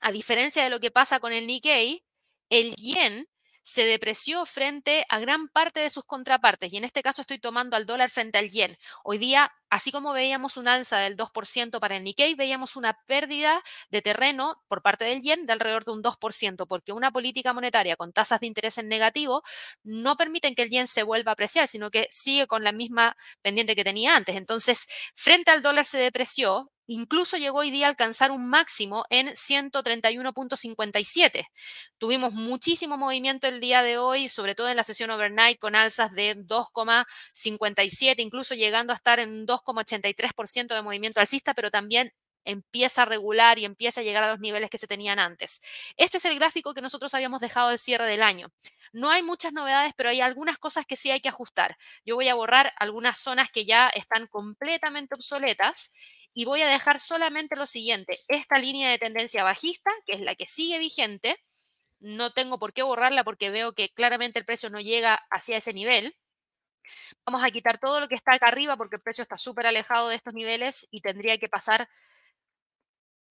a 0.00 0.10
diferencia 0.10 0.64
de 0.64 0.70
lo 0.70 0.80
que 0.80 0.90
pasa 0.90 1.20
con 1.20 1.34
el 1.34 1.46
Nikkei, 1.46 2.02
el 2.48 2.74
yen 2.76 3.28
se 3.62 3.84
depreció 3.84 4.46
frente 4.46 5.04
a 5.10 5.18
gran 5.18 5.48
parte 5.48 5.80
de 5.80 5.90
sus 5.90 6.04
contrapartes 6.04 6.72
y 6.72 6.78
en 6.78 6.84
este 6.84 7.02
caso 7.02 7.20
estoy 7.20 7.38
tomando 7.38 7.76
al 7.76 7.84
dólar 7.84 8.10
frente 8.10 8.38
al 8.38 8.48
yen. 8.48 8.78
Hoy 9.02 9.18
día 9.18 9.52
Así 9.74 9.90
como 9.90 10.12
veíamos 10.12 10.56
un 10.56 10.68
alza 10.68 10.98
del 10.98 11.16
2% 11.16 11.80
para 11.80 11.96
el 11.96 12.04
Nikkei, 12.04 12.36
veíamos 12.36 12.76
una 12.76 12.96
pérdida 13.06 13.60
de 13.90 14.02
terreno 14.02 14.62
por 14.68 14.82
parte 14.82 15.04
del 15.04 15.20
yen 15.20 15.46
de 15.46 15.52
alrededor 15.52 15.84
de 15.84 15.90
un 15.90 16.00
2%, 16.00 16.68
porque 16.68 16.92
una 16.92 17.10
política 17.10 17.52
monetaria 17.52 17.96
con 17.96 18.12
tasas 18.12 18.38
de 18.38 18.46
interés 18.46 18.78
en 18.78 18.86
negativo 18.86 19.42
no 19.82 20.16
permiten 20.16 20.54
que 20.54 20.62
el 20.62 20.70
yen 20.70 20.86
se 20.86 21.02
vuelva 21.02 21.32
a 21.32 21.34
apreciar, 21.34 21.66
sino 21.66 21.90
que 21.90 22.06
sigue 22.08 22.46
con 22.46 22.62
la 22.62 22.70
misma 22.70 23.16
pendiente 23.42 23.74
que 23.74 23.82
tenía 23.82 24.14
antes. 24.14 24.36
Entonces, 24.36 24.86
frente 25.12 25.50
al 25.50 25.60
dólar 25.60 25.84
se 25.84 25.98
depreció, 25.98 26.70
Incluso 26.86 27.38
llegó 27.38 27.60
hoy 27.60 27.70
día 27.70 27.86
a 27.86 27.88
alcanzar 27.88 28.30
un 28.30 28.46
máximo 28.48 29.06
en 29.08 29.28
131.57. 29.28 31.46
Tuvimos 31.96 32.34
muchísimo 32.34 32.98
movimiento 32.98 33.48
el 33.48 33.60
día 33.60 33.82
de 33.82 33.96
hoy, 33.96 34.28
sobre 34.28 34.54
todo 34.54 34.68
en 34.68 34.76
la 34.76 34.84
sesión 34.84 35.10
overnight, 35.10 35.58
con 35.58 35.74
alzas 35.74 36.12
de 36.12 36.36
2,57, 36.36 38.16
incluso 38.18 38.54
llegando 38.54 38.92
a 38.92 38.96
estar 38.96 39.18
en 39.18 39.46
2, 39.46 39.62
83% 39.72 40.74
de 40.74 40.82
movimiento 40.82 41.20
alcista, 41.20 41.54
pero 41.54 41.70
también 41.70 42.12
empieza 42.44 43.02
a 43.02 43.04
regular 43.06 43.58
y 43.58 43.64
empieza 43.64 44.00
a 44.00 44.04
llegar 44.04 44.22
a 44.22 44.30
los 44.30 44.40
niveles 44.40 44.70
que 44.70 44.78
se 44.78 44.86
tenían 44.86 45.18
antes. 45.18 45.62
Este 45.96 46.18
es 46.18 46.24
el 46.26 46.34
gráfico 46.34 46.74
que 46.74 46.82
nosotros 46.82 47.14
habíamos 47.14 47.40
dejado 47.40 47.68
al 47.68 47.78
cierre 47.78 48.06
del 48.06 48.22
año. 48.22 48.52
No 48.92 49.10
hay 49.10 49.22
muchas 49.22 49.52
novedades, 49.52 49.92
pero 49.96 50.10
hay 50.10 50.20
algunas 50.20 50.58
cosas 50.58 50.86
que 50.86 50.96
sí 50.96 51.10
hay 51.10 51.20
que 51.20 51.28
ajustar. 51.28 51.76
Yo 52.04 52.14
voy 52.16 52.28
a 52.28 52.34
borrar 52.34 52.72
algunas 52.76 53.18
zonas 53.18 53.50
que 53.50 53.64
ya 53.64 53.88
están 53.88 54.26
completamente 54.26 55.14
obsoletas 55.14 55.90
y 56.34 56.44
voy 56.44 56.62
a 56.62 56.68
dejar 56.68 57.00
solamente 57.00 57.56
lo 57.56 57.66
siguiente, 57.66 58.18
esta 58.28 58.58
línea 58.58 58.90
de 58.90 58.98
tendencia 58.98 59.44
bajista, 59.44 59.90
que 60.04 60.16
es 60.16 60.20
la 60.20 60.34
que 60.34 60.46
sigue 60.46 60.78
vigente, 60.78 61.38
no 62.00 62.32
tengo 62.32 62.58
por 62.58 62.72
qué 62.72 62.82
borrarla 62.82 63.24
porque 63.24 63.50
veo 63.50 63.72
que 63.72 63.88
claramente 63.88 64.38
el 64.38 64.44
precio 64.44 64.68
no 64.68 64.80
llega 64.80 65.22
hacia 65.30 65.56
ese 65.56 65.72
nivel. 65.72 66.14
Vamos 67.24 67.42
a 67.42 67.50
quitar 67.50 67.78
todo 67.78 68.00
lo 68.00 68.08
que 68.08 68.14
está 68.14 68.34
acá 68.34 68.46
arriba 68.48 68.76
porque 68.76 68.96
el 68.96 69.02
precio 69.02 69.22
está 69.22 69.36
súper 69.36 69.66
alejado 69.66 70.08
de 70.08 70.16
estos 70.16 70.34
niveles 70.34 70.86
y 70.90 71.00
tendría 71.00 71.38
que 71.38 71.48
pasar 71.48 71.88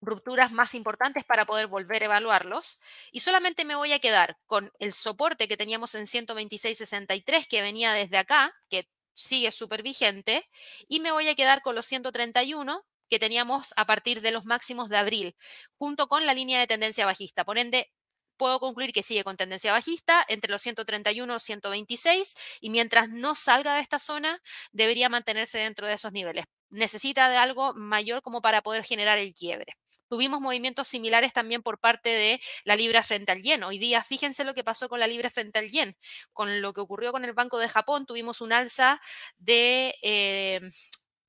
rupturas 0.03 0.51
más 0.51 0.75
importantes 0.75 1.23
para 1.23 1.45
poder 1.45 1.67
volver 1.67 2.03
a 2.03 2.05
evaluarlos. 2.05 2.79
Y 3.11 3.21
solamente 3.21 3.65
me 3.65 3.75
voy 3.75 3.93
a 3.93 3.99
quedar 3.99 4.37
con 4.45 4.71
el 4.79 4.93
soporte 4.93 5.47
que 5.47 5.57
teníamos 5.57 5.95
en 5.95 6.05
126.63 6.05 7.47
que 7.47 7.61
venía 7.61 7.93
desde 7.93 8.17
acá, 8.17 8.53
que 8.69 8.89
sigue 9.13 9.51
súper 9.51 9.83
vigente, 9.83 10.47
y 10.87 10.99
me 10.99 11.11
voy 11.11 11.29
a 11.29 11.35
quedar 11.35 11.61
con 11.61 11.75
los 11.75 11.85
131 11.85 12.83
que 13.09 13.19
teníamos 13.19 13.73
a 13.77 13.85
partir 13.85 14.21
de 14.21 14.31
los 14.31 14.45
máximos 14.45 14.89
de 14.89 14.97
abril, 14.97 15.35
junto 15.77 16.07
con 16.07 16.25
la 16.25 16.33
línea 16.33 16.59
de 16.59 16.67
tendencia 16.67 17.05
bajista. 17.05 17.45
Por 17.45 17.57
ende, 17.57 17.91
puedo 18.37 18.59
concluir 18.59 18.91
que 18.93 19.03
sigue 19.03 19.23
con 19.23 19.37
tendencia 19.37 19.71
bajista 19.71 20.25
entre 20.27 20.51
los 20.51 20.61
131 20.61 21.35
y 21.35 21.39
126 21.39 22.35
y 22.61 22.69
mientras 22.69 23.09
no 23.09 23.35
salga 23.35 23.75
de 23.75 23.81
esta 23.81 23.99
zona 23.99 24.41
debería 24.71 25.09
mantenerse 25.09 25.59
dentro 25.59 25.87
de 25.87 25.93
esos 25.93 26.11
niveles. 26.11 26.45
Necesita 26.69 27.29
de 27.29 27.37
algo 27.37 27.73
mayor 27.73 28.21
como 28.21 28.41
para 28.41 28.61
poder 28.61 28.83
generar 28.83 29.17
el 29.17 29.33
quiebre. 29.33 29.75
Tuvimos 30.09 30.41
movimientos 30.41 30.87
similares 30.87 31.33
también 31.33 31.63
por 31.63 31.79
parte 31.79 32.09
de 32.09 32.39
la 32.65 32.75
libra 32.75 33.01
frente 33.01 33.31
al 33.31 33.41
yen. 33.41 33.63
Hoy 33.63 33.79
día, 33.79 34.03
fíjense 34.03 34.43
lo 34.43 34.53
que 34.53 34.63
pasó 34.63 34.87
con 34.87 34.99
la 34.99 35.07
libra 35.07 35.31
frente 35.31 35.57
al 35.57 35.69
yen. 35.69 35.97
Con 36.33 36.61
lo 36.61 36.71
que 36.73 36.81
ocurrió 36.81 37.11
con 37.11 37.25
el 37.25 37.33
Banco 37.33 37.57
de 37.57 37.67
Japón, 37.67 38.05
tuvimos 38.05 38.39
un 38.39 38.53
alza 38.53 39.01
de 39.37 39.95
eh, 40.03 40.61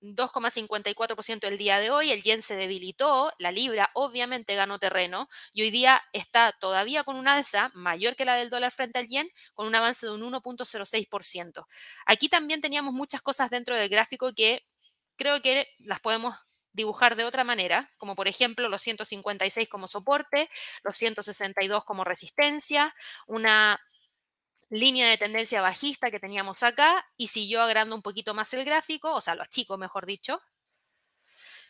2,54% 0.05 1.47
el 1.47 1.59
día 1.59 1.79
de 1.79 1.91
hoy, 1.91 2.11
el 2.13 2.23
yen 2.23 2.43
se 2.43 2.57
debilitó, 2.57 3.33
la 3.39 3.51
libra 3.51 3.91
obviamente 3.95 4.55
ganó 4.55 4.79
terreno 4.79 5.29
y 5.53 5.63
hoy 5.63 5.71
día 5.71 6.03
está 6.13 6.53
todavía 6.61 7.05
con 7.05 7.17
un 7.17 7.27
alza 7.27 7.71
mayor 7.75 8.15
que 8.17 8.25
la 8.25 8.37
del 8.37 8.51
dólar 8.51 8.73
frente 8.73 8.99
al 8.99 9.09
yen, 9.09 9.31
con 9.55 9.67
un 9.67 9.75
avance 9.75 10.07
de 10.07 10.13
un 10.13 10.23
1.06%. 10.23 11.67
Aquí 12.07 12.29
también 12.29 12.61
teníamos 12.61 12.93
muchas 12.93 13.23
cosas 13.23 13.51
dentro 13.51 13.77
del 13.77 13.89
gráfico 13.89 14.33
que 14.35 14.63
creo 15.17 15.41
que 15.41 15.69
las 15.79 16.01
podemos 16.01 16.37
dibujar 16.73 17.17
de 17.17 17.25
otra 17.25 17.45
manera, 17.45 17.91
como 17.97 18.15
por 18.15 18.29
ejemplo 18.29 18.69
los 18.69 18.83
156 18.83 19.69
como 19.69 19.89
soporte, 19.89 20.51
los 20.83 20.97
162 20.97 21.85
como 21.85 22.05
resistencia, 22.05 22.95
una 23.27 23.81
línea 24.71 25.09
de 25.09 25.19
tendencia 25.19 25.61
bajista 25.61 26.11
que 26.11 26.21
teníamos 26.21 26.63
acá 26.63 27.07
y 27.17 27.29
si 27.29 27.49
yo 27.49 27.63
agrando 27.63 27.95
un 27.95 28.03
poquito 28.03 28.35
más 28.35 28.53
el 28.55 28.65
gráfico, 28.65 29.15
o 29.15 29.21
sea, 29.21 29.35
lo 29.35 29.43
achico 29.43 29.79
mejor 29.79 30.07
dicho, 30.07 30.41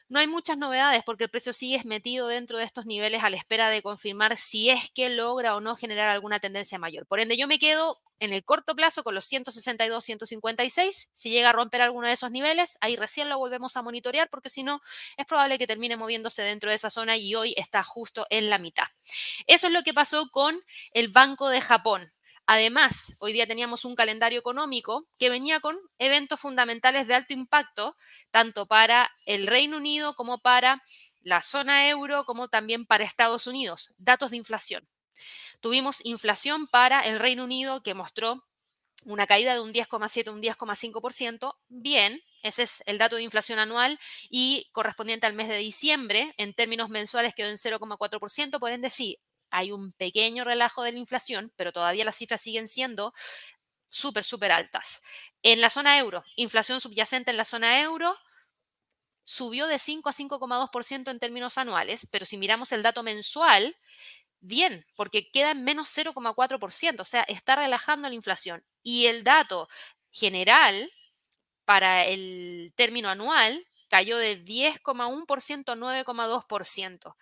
no 0.08 0.20
hay 0.20 0.26
muchas 0.26 0.58
novedades 0.58 1.02
porque 1.04 1.24
el 1.24 1.30
precio 1.30 1.52
sigue 1.52 1.80
metido 1.84 2.28
dentro 2.28 2.58
de 2.58 2.64
estos 2.64 2.84
niveles 2.86 3.22
a 3.24 3.30
la 3.30 3.36
espera 3.36 3.70
de 3.70 3.82
confirmar 3.82 4.36
si 4.36 4.70
es 4.70 4.90
que 4.90 5.08
logra 5.08 5.56
o 5.56 5.60
no 5.60 5.76
generar 5.76 6.08
alguna 6.08 6.40
tendencia 6.40 6.78
mayor. 6.78 7.06
Por 7.06 7.20
ende, 7.20 7.36
yo 7.36 7.48
me 7.48 7.58
quedo 7.58 8.00
en 8.20 8.32
el 8.32 8.44
corto 8.44 8.74
plazo 8.76 9.02
con 9.02 9.14
los 9.14 9.24
162, 9.24 10.04
156. 10.04 11.10
Si 11.12 11.30
llega 11.30 11.50
a 11.50 11.52
romper 11.52 11.82
alguno 11.82 12.06
de 12.06 12.12
esos 12.12 12.30
niveles, 12.30 12.78
ahí 12.80 12.96
recién 12.96 13.28
lo 13.28 13.38
volvemos 13.38 13.76
a 13.76 13.82
monitorear 13.82 14.28
porque 14.30 14.50
si 14.50 14.62
no, 14.62 14.80
es 15.16 15.26
probable 15.26 15.58
que 15.58 15.66
termine 15.66 15.96
moviéndose 15.96 16.42
dentro 16.42 16.70
de 16.70 16.76
esa 16.76 16.90
zona 16.90 17.16
y 17.16 17.34
hoy 17.34 17.54
está 17.56 17.82
justo 17.82 18.26
en 18.30 18.50
la 18.50 18.58
mitad. 18.58 18.86
Eso 19.46 19.66
es 19.68 19.72
lo 19.72 19.82
que 19.82 19.94
pasó 19.94 20.30
con 20.30 20.60
el 20.92 21.08
Banco 21.08 21.48
de 21.48 21.60
Japón. 21.60 22.13
Además, 22.46 23.16
hoy 23.20 23.32
día 23.32 23.46
teníamos 23.46 23.84
un 23.86 23.94
calendario 23.94 24.38
económico 24.38 25.08
que 25.18 25.30
venía 25.30 25.60
con 25.60 25.76
eventos 25.98 26.40
fundamentales 26.40 27.06
de 27.06 27.14
alto 27.14 27.32
impacto, 27.32 27.96
tanto 28.30 28.66
para 28.66 29.10
el 29.24 29.46
Reino 29.46 29.78
Unido 29.78 30.14
como 30.14 30.38
para 30.40 30.82
la 31.22 31.40
zona 31.40 31.88
euro, 31.88 32.24
como 32.24 32.48
también 32.48 32.84
para 32.84 33.04
Estados 33.04 33.46
Unidos. 33.46 33.94
Datos 33.96 34.30
de 34.30 34.36
inflación. 34.36 34.86
Tuvimos 35.60 36.04
inflación 36.04 36.66
para 36.66 37.00
el 37.00 37.18
Reino 37.18 37.44
Unido 37.44 37.82
que 37.82 37.94
mostró 37.94 38.44
una 39.04 39.26
caída 39.26 39.54
de 39.54 39.60
un 39.60 39.72
10,7, 39.72 40.30
un 40.30 40.42
10,5%. 40.42 41.56
Bien, 41.68 42.20
ese 42.42 42.62
es 42.64 42.82
el 42.86 42.98
dato 42.98 43.16
de 43.16 43.22
inflación 43.22 43.58
anual 43.58 43.98
y 44.28 44.68
correspondiente 44.72 45.26
al 45.26 45.34
mes 45.34 45.48
de 45.48 45.56
diciembre, 45.56 46.34
en 46.36 46.54
términos 46.54 46.90
mensuales 46.90 47.34
quedó 47.34 47.48
en 47.48 47.56
0,4%, 47.56 48.58
por 48.58 48.70
ende 48.70 48.90
sí, 48.90 49.18
hay 49.54 49.70
un 49.70 49.92
pequeño 49.92 50.42
relajo 50.42 50.82
de 50.82 50.90
la 50.90 50.98
inflación, 50.98 51.52
pero 51.54 51.72
todavía 51.72 52.04
las 52.04 52.16
cifras 52.16 52.42
siguen 52.42 52.66
siendo 52.66 53.14
súper, 53.88 54.24
súper 54.24 54.50
altas. 54.50 55.00
En 55.44 55.60
la 55.60 55.70
zona 55.70 55.96
euro, 55.96 56.24
inflación 56.34 56.80
subyacente 56.80 57.30
en 57.30 57.36
la 57.36 57.44
zona 57.44 57.80
euro 57.80 58.16
subió 59.22 59.68
de 59.68 59.78
5 59.78 60.08
a 60.08 60.12
5,2% 60.12 61.08
en 61.08 61.20
términos 61.20 61.56
anuales, 61.56 62.08
pero 62.10 62.26
si 62.26 62.36
miramos 62.36 62.72
el 62.72 62.82
dato 62.82 63.04
mensual, 63.04 63.76
bien, 64.40 64.84
porque 64.96 65.30
queda 65.30 65.52
en 65.52 65.62
menos 65.62 65.88
0,4%, 65.96 67.00
o 67.00 67.04
sea, 67.04 67.22
está 67.22 67.54
relajando 67.54 68.08
la 68.08 68.14
inflación. 68.16 68.64
Y 68.82 69.06
el 69.06 69.22
dato 69.22 69.68
general 70.10 70.90
para 71.64 72.04
el 72.04 72.72
término 72.74 73.08
anual 73.08 73.64
cayó 73.88 74.18
de 74.18 74.44
10,1% 74.44 75.70
a 75.70 75.76
9,2% 75.76 77.14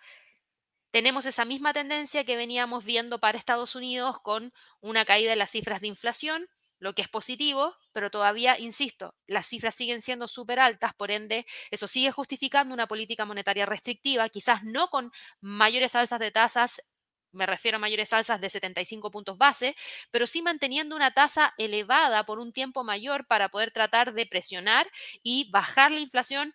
tenemos 0.93 1.25
esa 1.25 1.43
misma 1.43 1.73
tendencia 1.73 2.23
que 2.23 2.37
veníamos 2.37 2.85
viendo 2.85 3.19
para 3.19 3.35
Estados 3.35 3.75
Unidos 3.75 4.21
con 4.21 4.53
una 4.79 5.05
caída 5.05 5.33
en 5.33 5.39
las 5.39 5.49
cifras 5.49 5.81
de 5.81 5.87
inflación, 5.87 6.47
lo 6.77 6.93
que 6.93 7.01
es 7.01 7.09
positivo, 7.09 7.75
pero 7.93 8.11
todavía, 8.11 8.59
insisto, 8.59 9.15
las 9.25 9.47
cifras 9.47 9.73
siguen 9.73 10.03
siendo 10.03 10.27
súper 10.27 10.59
altas, 10.59 10.93
por 10.93 11.09
ende, 11.09 11.47
eso 11.71 11.87
sigue 11.87 12.11
justificando 12.11 12.75
una 12.75 12.85
política 12.87 13.25
monetaria 13.25 13.65
restrictiva, 13.65 14.29
quizás 14.29 14.63
no 14.65 14.89
con 14.89 15.11
mayores 15.41 15.95
alzas 15.95 16.19
de 16.19 16.29
tasas 16.29 16.83
me 17.31 17.47
refiero 17.47 17.77
a 17.77 17.79
mayores 17.79 18.13
alzas 18.13 18.39
de 18.39 18.47
75 18.47 19.09
puntos 19.09 19.39
base, 19.39 19.75
pero 20.11 20.27
sí 20.27 20.43
manteniendo 20.43 20.95
una 20.95 21.15
tasa 21.15 21.55
elevada 21.57 22.27
por 22.27 22.37
un 22.37 22.53
tiempo 22.53 22.83
mayor 22.83 23.25
para 23.25 23.49
poder 23.49 23.71
tratar 23.71 24.13
de 24.13 24.27
presionar 24.27 24.87
y 25.23 25.49
bajar 25.49 25.91
la 25.91 25.99
inflación 25.99 26.53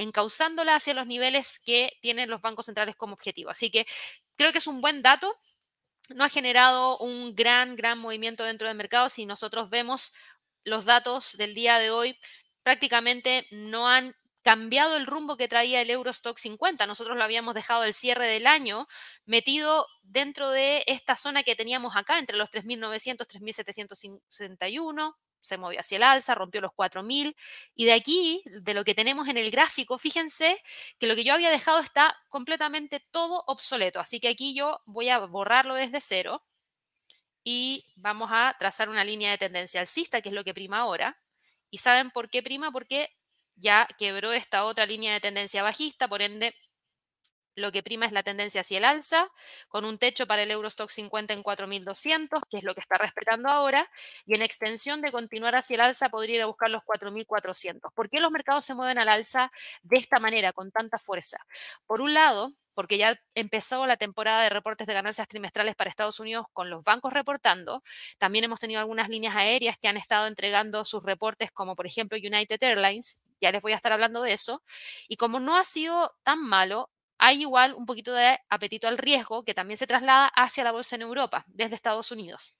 encauzándola 0.00 0.76
hacia 0.76 0.94
los 0.94 1.06
niveles 1.06 1.60
que 1.64 1.98
tienen 2.00 2.30
los 2.30 2.40
bancos 2.40 2.66
centrales 2.66 2.96
como 2.96 3.14
objetivo. 3.14 3.50
Así 3.50 3.70
que 3.70 3.86
creo 4.36 4.52
que 4.52 4.58
es 4.58 4.66
un 4.66 4.80
buen 4.80 5.02
dato. 5.02 5.34
No 6.14 6.24
ha 6.24 6.28
generado 6.28 6.98
un 6.98 7.34
gran, 7.34 7.76
gran 7.76 7.98
movimiento 7.98 8.44
dentro 8.44 8.68
del 8.68 8.76
mercado. 8.76 9.08
Si 9.08 9.26
nosotros 9.26 9.70
vemos 9.70 10.12
los 10.64 10.84
datos 10.84 11.36
del 11.36 11.54
día 11.54 11.78
de 11.78 11.90
hoy, 11.90 12.18
prácticamente 12.62 13.46
no 13.50 13.88
han 13.88 14.14
cambiado 14.42 14.96
el 14.96 15.06
rumbo 15.06 15.36
que 15.36 15.48
traía 15.48 15.80
el 15.80 15.90
Eurostock 15.90 16.38
50. 16.38 16.86
Nosotros 16.86 17.16
lo 17.16 17.24
habíamos 17.24 17.54
dejado 17.54 17.84
el 17.84 17.94
cierre 17.94 18.26
del 18.26 18.46
año 18.46 18.86
metido 19.26 19.86
dentro 20.02 20.50
de 20.50 20.82
esta 20.86 21.16
zona 21.16 21.42
que 21.42 21.56
teníamos 21.56 21.96
acá, 21.96 22.18
entre 22.18 22.36
los 22.36 22.50
3.900, 22.50 23.26
3.761, 23.26 25.14
se 25.40 25.58
movió 25.58 25.80
hacia 25.80 25.96
el 25.96 26.02
alza, 26.02 26.34
rompió 26.34 26.60
los 26.60 26.72
4.000 26.72 27.36
y 27.74 27.84
de 27.84 27.92
aquí, 27.92 28.42
de 28.46 28.74
lo 28.74 28.84
que 28.84 28.94
tenemos 28.94 29.28
en 29.28 29.36
el 29.36 29.50
gráfico, 29.50 29.98
fíjense 29.98 30.60
que 30.98 31.06
lo 31.06 31.14
que 31.14 31.24
yo 31.24 31.34
había 31.34 31.50
dejado 31.50 31.80
está 31.80 32.16
completamente 32.28 33.00
todo 33.10 33.44
obsoleto, 33.46 34.00
así 34.00 34.20
que 34.20 34.28
aquí 34.28 34.54
yo 34.54 34.80
voy 34.86 35.08
a 35.08 35.18
borrarlo 35.18 35.74
desde 35.74 36.00
cero 36.00 36.42
y 37.44 37.86
vamos 37.96 38.30
a 38.32 38.54
trazar 38.58 38.88
una 38.88 39.04
línea 39.04 39.30
de 39.30 39.38
tendencia 39.38 39.80
alcista, 39.80 40.20
que 40.20 40.28
es 40.28 40.34
lo 40.34 40.44
que 40.44 40.54
prima 40.54 40.78
ahora. 40.80 41.18
¿Y 41.70 41.78
saben 41.78 42.10
por 42.10 42.28
qué 42.30 42.42
prima? 42.42 42.70
Porque 42.72 43.10
ya 43.56 43.86
quebró 43.98 44.32
esta 44.32 44.64
otra 44.64 44.86
línea 44.86 45.12
de 45.14 45.20
tendencia 45.20 45.62
bajista, 45.62 46.08
por 46.08 46.22
ende 46.22 46.54
lo 47.54 47.72
que 47.72 47.82
prima 47.82 48.06
es 48.06 48.12
la 48.12 48.22
tendencia 48.22 48.62
hacia 48.62 48.78
el 48.78 48.84
alza, 48.84 49.28
con 49.68 49.84
un 49.84 49.98
techo 49.98 50.26
para 50.26 50.42
el 50.42 50.50
Eurostock 50.50 50.90
50 50.90 51.34
en 51.34 51.42
4.200, 51.42 52.40
que 52.48 52.58
es 52.58 52.64
lo 52.64 52.74
que 52.74 52.80
está 52.80 52.98
respetando 52.98 53.48
ahora, 53.48 53.88
y 54.26 54.34
en 54.34 54.42
extensión 54.42 55.00
de 55.00 55.12
continuar 55.12 55.54
hacia 55.54 55.74
el 55.74 55.80
alza 55.82 56.08
podría 56.08 56.36
ir 56.36 56.42
a 56.42 56.46
buscar 56.46 56.70
los 56.70 56.82
4.400. 56.82 57.92
¿Por 57.94 58.08
qué 58.08 58.20
los 58.20 58.30
mercados 58.30 58.64
se 58.64 58.74
mueven 58.74 58.98
al 58.98 59.08
alza 59.08 59.50
de 59.82 59.98
esta 59.98 60.18
manera, 60.20 60.52
con 60.52 60.70
tanta 60.70 60.98
fuerza? 60.98 61.38
Por 61.86 62.00
un 62.00 62.14
lado, 62.14 62.54
porque 62.74 62.98
ya 62.98 63.20
empezó 63.34 63.86
la 63.86 63.96
temporada 63.96 64.42
de 64.42 64.48
reportes 64.48 64.86
de 64.86 64.94
ganancias 64.94 65.28
trimestrales 65.28 65.74
para 65.76 65.90
Estados 65.90 66.20
Unidos 66.20 66.46
con 66.52 66.70
los 66.70 66.82
bancos 66.84 67.12
reportando. 67.12 67.82
También 68.18 68.44
hemos 68.44 68.60
tenido 68.60 68.80
algunas 68.80 69.08
líneas 69.08 69.36
aéreas 69.36 69.76
que 69.78 69.88
han 69.88 69.96
estado 69.96 70.26
entregando 70.26 70.84
sus 70.84 71.02
reportes, 71.02 71.50
como 71.52 71.76
por 71.76 71.86
ejemplo 71.86 72.16
United 72.16 72.62
Airlines. 72.62 73.20
Ya 73.40 73.52
les 73.52 73.62
voy 73.62 73.72
a 73.72 73.76
estar 73.76 73.92
hablando 73.92 74.22
de 74.22 74.32
eso. 74.32 74.62
Y 75.08 75.16
como 75.16 75.40
no 75.40 75.56
ha 75.56 75.64
sido 75.64 76.14
tan 76.22 76.40
malo, 76.40 76.90
hay 77.20 77.42
igual 77.42 77.74
un 77.74 77.86
poquito 77.86 78.12
de 78.14 78.38
apetito 78.48 78.88
al 78.88 78.98
riesgo 78.98 79.44
que 79.44 79.54
también 79.54 79.76
se 79.76 79.86
traslada 79.86 80.26
hacia 80.28 80.64
la 80.64 80.72
bolsa 80.72 80.96
en 80.96 81.02
Europa, 81.02 81.44
desde 81.48 81.74
Estados 81.74 82.10
Unidos. 82.10 82.56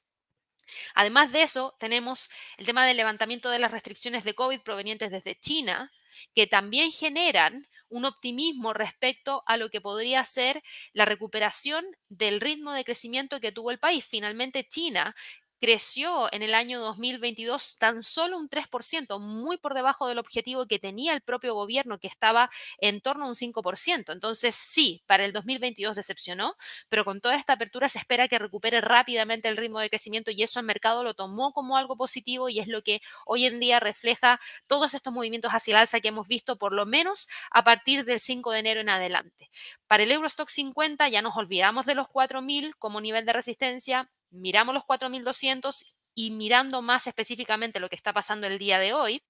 Además 0.94 1.32
de 1.32 1.42
eso, 1.42 1.74
tenemos 1.80 2.28
el 2.58 2.66
tema 2.66 2.86
del 2.86 2.98
levantamiento 2.98 3.50
de 3.50 3.58
las 3.58 3.72
restricciones 3.72 4.22
de 4.22 4.34
COVID 4.34 4.60
provenientes 4.60 5.10
desde 5.10 5.34
China, 5.40 5.90
que 6.34 6.46
también 6.46 6.92
generan 6.92 7.66
un 7.88 8.04
optimismo 8.04 8.72
respecto 8.72 9.42
a 9.46 9.56
lo 9.56 9.70
que 9.70 9.80
podría 9.80 10.22
ser 10.24 10.62
la 10.92 11.06
recuperación 11.06 11.84
del 12.08 12.40
ritmo 12.40 12.72
de 12.72 12.84
crecimiento 12.84 13.40
que 13.40 13.52
tuvo 13.52 13.70
el 13.70 13.78
país. 13.78 14.04
Finalmente, 14.04 14.68
China 14.68 15.16
creció 15.60 16.32
en 16.32 16.42
el 16.42 16.54
año 16.54 16.80
2022 16.80 17.76
tan 17.76 18.02
solo 18.02 18.38
un 18.38 18.48
3%, 18.48 19.20
muy 19.20 19.58
por 19.58 19.74
debajo 19.74 20.08
del 20.08 20.18
objetivo 20.18 20.66
que 20.66 20.78
tenía 20.78 21.12
el 21.12 21.20
propio 21.20 21.54
gobierno, 21.54 21.98
que 21.98 22.08
estaba 22.08 22.50
en 22.78 23.00
torno 23.00 23.26
a 23.26 23.28
un 23.28 23.34
5%. 23.34 24.12
Entonces, 24.12 24.54
sí, 24.54 25.02
para 25.06 25.24
el 25.24 25.32
2022 25.32 25.96
decepcionó, 25.96 26.56
pero 26.88 27.04
con 27.04 27.20
toda 27.20 27.36
esta 27.36 27.52
apertura 27.52 27.88
se 27.88 27.98
espera 27.98 28.28
que 28.28 28.38
recupere 28.38 28.80
rápidamente 28.80 29.48
el 29.48 29.56
ritmo 29.56 29.80
de 29.80 29.90
crecimiento 29.90 30.30
y 30.30 30.42
eso 30.42 30.60
el 30.60 30.66
mercado 30.66 31.04
lo 31.04 31.14
tomó 31.14 31.52
como 31.52 31.76
algo 31.76 31.96
positivo 31.96 32.48
y 32.48 32.60
es 32.60 32.68
lo 32.68 32.82
que 32.82 33.00
hoy 33.26 33.44
en 33.46 33.60
día 33.60 33.80
refleja 33.80 34.40
todos 34.66 34.94
estos 34.94 35.12
movimientos 35.12 35.52
hacia 35.52 35.72
el 35.72 35.78
alza 35.78 36.00
que 36.00 36.08
hemos 36.08 36.26
visto 36.28 36.56
por 36.56 36.72
lo 36.72 36.86
menos 36.86 37.28
a 37.50 37.64
partir 37.64 38.04
del 38.04 38.20
5 38.20 38.52
de 38.52 38.58
enero 38.60 38.80
en 38.80 38.88
adelante. 38.88 39.50
Para 39.86 40.04
el 40.04 40.12
Eurostock 40.12 40.48
50 40.48 41.08
ya 41.08 41.22
nos 41.22 41.36
olvidamos 41.36 41.86
de 41.86 41.94
los 41.94 42.06
4.000 42.06 42.74
como 42.78 43.00
nivel 43.00 43.26
de 43.26 43.32
resistencia, 43.32 44.10
miramos 44.30 44.74
los 44.74 44.84
4.200 44.84 45.94
y 46.14 46.30
mirando 46.30 46.82
más 46.82 47.06
específicamente 47.06 47.80
lo 47.80 47.88
que 47.88 47.96
está 47.96 48.12
pasando 48.12 48.46
el 48.46 48.58
día 48.58 48.78
de 48.78 48.92
hoy, 48.92 49.22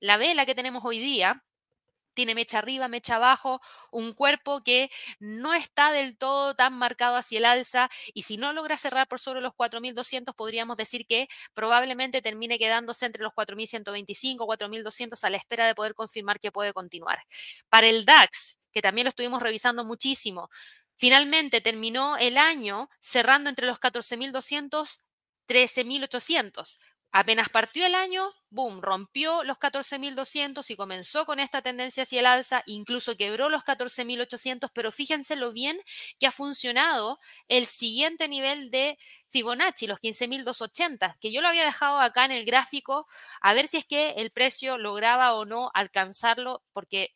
la 0.00 0.16
vela 0.16 0.46
que 0.46 0.54
tenemos 0.54 0.84
hoy 0.84 0.98
día 0.98 1.44
tiene 2.18 2.34
mecha 2.34 2.58
arriba, 2.58 2.88
mecha 2.88 3.14
abajo, 3.14 3.60
un 3.92 4.12
cuerpo 4.12 4.64
que 4.64 4.90
no 5.20 5.54
está 5.54 5.92
del 5.92 6.18
todo 6.18 6.56
tan 6.56 6.74
marcado 6.74 7.16
hacia 7.16 7.38
el 7.38 7.44
alza 7.44 7.88
y 8.12 8.22
si 8.22 8.36
no 8.36 8.52
logra 8.52 8.76
cerrar 8.76 9.06
por 9.06 9.20
sobre 9.20 9.40
los 9.40 9.52
4.200 9.52 10.34
podríamos 10.34 10.76
decir 10.76 11.06
que 11.06 11.28
probablemente 11.54 12.20
termine 12.20 12.58
quedándose 12.58 13.06
entre 13.06 13.22
los 13.22 13.32
4.125, 13.34 14.46
4.200 14.46 15.22
a 15.22 15.30
la 15.30 15.36
espera 15.36 15.64
de 15.68 15.76
poder 15.76 15.94
confirmar 15.94 16.40
que 16.40 16.50
puede 16.50 16.72
continuar. 16.72 17.22
Para 17.68 17.86
el 17.86 18.04
DAX, 18.04 18.58
que 18.72 18.82
también 18.82 19.04
lo 19.04 19.10
estuvimos 19.10 19.40
revisando 19.40 19.84
muchísimo, 19.84 20.50
Finalmente 20.98 21.60
terminó 21.60 22.16
el 22.16 22.36
año 22.36 22.90
cerrando 22.98 23.48
entre 23.48 23.68
los 23.68 23.78
14.200, 23.78 25.04
13.800. 25.46 26.78
Apenas 27.12 27.50
partió 27.50 27.86
el 27.86 27.94
año, 27.94 28.32
boom, 28.50 28.82
rompió 28.82 29.44
los 29.44 29.58
14.200 29.58 30.68
y 30.68 30.76
comenzó 30.76 31.24
con 31.24 31.38
esta 31.38 31.62
tendencia 31.62 32.02
hacia 32.02 32.18
el 32.18 32.26
alza, 32.26 32.64
incluso 32.66 33.16
quebró 33.16 33.48
los 33.48 33.62
14.800, 33.62 34.72
pero 34.74 34.90
fíjense 34.90 35.36
lo 35.36 35.52
bien 35.52 35.80
que 36.18 36.26
ha 36.26 36.32
funcionado 36.32 37.20
el 37.46 37.66
siguiente 37.66 38.26
nivel 38.26 38.72
de 38.72 38.98
Fibonacci, 39.28 39.86
los 39.86 40.00
15.280, 40.00 41.16
que 41.20 41.30
yo 41.30 41.40
lo 41.40 41.46
había 41.46 41.64
dejado 41.64 42.00
acá 42.00 42.24
en 42.24 42.32
el 42.32 42.44
gráfico, 42.44 43.06
a 43.40 43.54
ver 43.54 43.68
si 43.68 43.76
es 43.76 43.86
que 43.86 44.10
el 44.16 44.32
precio 44.32 44.78
lograba 44.78 45.34
o 45.34 45.44
no 45.44 45.70
alcanzarlo, 45.74 46.64
porque 46.72 47.14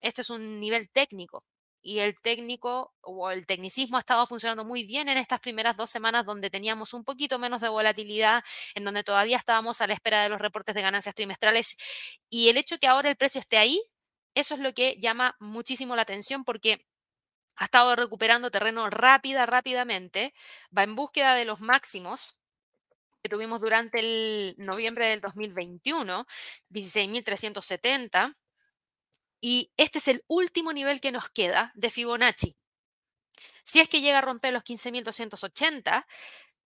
este 0.00 0.22
es 0.22 0.30
un 0.30 0.58
nivel 0.58 0.90
técnico 0.90 1.44
y 1.82 2.00
el 2.00 2.18
técnico 2.20 2.94
o 3.00 3.30
el 3.30 3.46
tecnicismo 3.46 3.96
ha 3.96 4.00
estado 4.00 4.26
funcionando 4.26 4.64
muy 4.64 4.84
bien 4.84 5.08
en 5.08 5.18
estas 5.18 5.40
primeras 5.40 5.76
dos 5.76 5.90
semanas 5.90 6.26
donde 6.26 6.50
teníamos 6.50 6.94
un 6.94 7.04
poquito 7.04 7.38
menos 7.38 7.60
de 7.60 7.68
volatilidad, 7.68 8.44
en 8.74 8.84
donde 8.84 9.04
todavía 9.04 9.36
estábamos 9.36 9.80
a 9.80 9.86
la 9.86 9.94
espera 9.94 10.22
de 10.22 10.28
los 10.28 10.40
reportes 10.40 10.74
de 10.74 10.82
ganancias 10.82 11.14
trimestrales. 11.14 11.76
Y 12.28 12.48
el 12.48 12.56
hecho 12.56 12.78
que 12.78 12.86
ahora 12.86 13.08
el 13.08 13.16
precio 13.16 13.40
esté 13.40 13.58
ahí, 13.58 13.82
eso 14.34 14.54
es 14.54 14.60
lo 14.60 14.72
que 14.74 14.96
llama 15.00 15.36
muchísimo 15.40 15.96
la 15.96 16.02
atención 16.02 16.44
porque 16.44 16.86
ha 17.56 17.64
estado 17.64 17.96
recuperando 17.96 18.50
terreno 18.50 18.88
rápida, 18.90 19.46
rápidamente, 19.46 20.34
va 20.76 20.82
en 20.84 20.94
búsqueda 20.94 21.34
de 21.34 21.44
los 21.44 21.60
máximos 21.60 22.36
que 23.22 23.28
tuvimos 23.28 23.60
durante 23.60 24.00
el 24.00 24.54
noviembre 24.58 25.06
del 25.06 25.20
2021, 25.20 26.26
16.370 26.70 28.36
y 29.40 29.72
este 29.76 29.98
es 29.98 30.08
el 30.08 30.24
último 30.28 30.72
nivel 30.72 31.00
que 31.00 31.12
nos 31.12 31.30
queda 31.30 31.72
de 31.74 31.90
Fibonacci. 31.90 32.56
Si 33.64 33.80
es 33.80 33.88
que 33.88 34.00
llega 34.00 34.18
a 34.18 34.22
romper 34.22 34.52
los 34.52 34.64
15.280, 34.64 36.06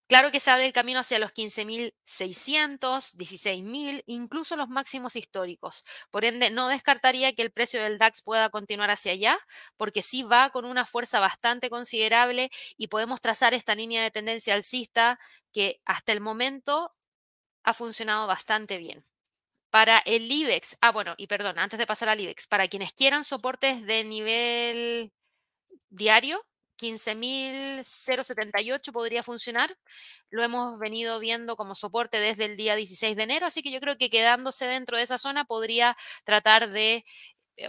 claro 0.09 0.31
que 0.33 0.41
se 0.41 0.51
abre 0.51 0.67
el 0.67 0.73
camino 0.73 1.01
hacia 1.01 1.19
los 1.19 1.33
15.600, 1.33 3.15
16.000, 3.17 4.03
incluso 4.07 4.57
los 4.57 4.69
máximos 4.69 5.17
históricos. 5.17 5.85
Por 6.11 6.25
ende, 6.25 6.51
no 6.51 6.69
descartaría 6.69 7.35
que 7.35 7.43
el 7.43 7.53
precio 7.53 7.83
del 7.83 7.99
DAX 7.99 8.23
pueda 8.23 8.51
continuar 8.51 8.91
hacia 8.91 9.13
allá, 9.13 9.39
porque 9.77 10.03
sí 10.03 10.23
va 10.23 10.51
con 10.51 10.65
una 10.65 10.87
fuerza 10.87 11.21
bastante 11.21 11.71
considerable 11.71 12.51
y 12.77 12.89
podemos 12.89 13.21
trazar 13.21 13.55
esta 13.55 13.75
línea 13.75 14.03
de 14.03 14.11
tendencia 14.11 14.55
alcista 14.55 15.19
que 15.53 15.81
hasta 15.85 16.13
el 16.13 16.21
momento 16.21 16.91
ha 17.65 17.75
funcionado 17.75 18.27
bastante 18.27 18.79
bien. 18.79 19.05
Para 19.75 19.99
el 20.07 20.31
IBEX, 20.31 20.79
ah, 20.83 20.93
bueno, 20.93 21.15
y 21.17 21.27
perdón, 21.27 21.59
antes 21.59 21.81
de 21.81 21.87
pasar 21.89 22.09
al 22.09 22.21
IBEX, 22.21 22.47
para 22.47 22.69
quienes 22.69 22.93
quieran 22.93 23.25
soportes 23.25 23.85
de 23.85 24.05
nivel 24.05 25.13
diario, 25.91 26.47
15.078 26.77 28.93
podría 28.93 29.25
funcionar. 29.25 29.77
Lo 30.31 30.45
hemos 30.45 30.79
venido 30.79 31.19
viendo 31.19 31.57
como 31.57 31.75
soporte 31.75 32.21
desde 32.21 32.45
el 32.45 32.57
día 32.57 32.77
16 32.77 33.17
de 33.17 33.25
enero, 33.25 33.47
así 33.47 33.65
que 33.65 33.73
yo 33.73 33.81
creo 33.81 33.99
que 33.99 34.11
quedándose 34.11 34.67
dentro 34.67 34.97
de 34.97 35.03
esa 35.03 35.19
zona 35.19 35.45
podría 35.45 35.97
tratar 36.23 36.71
de 36.71 37.05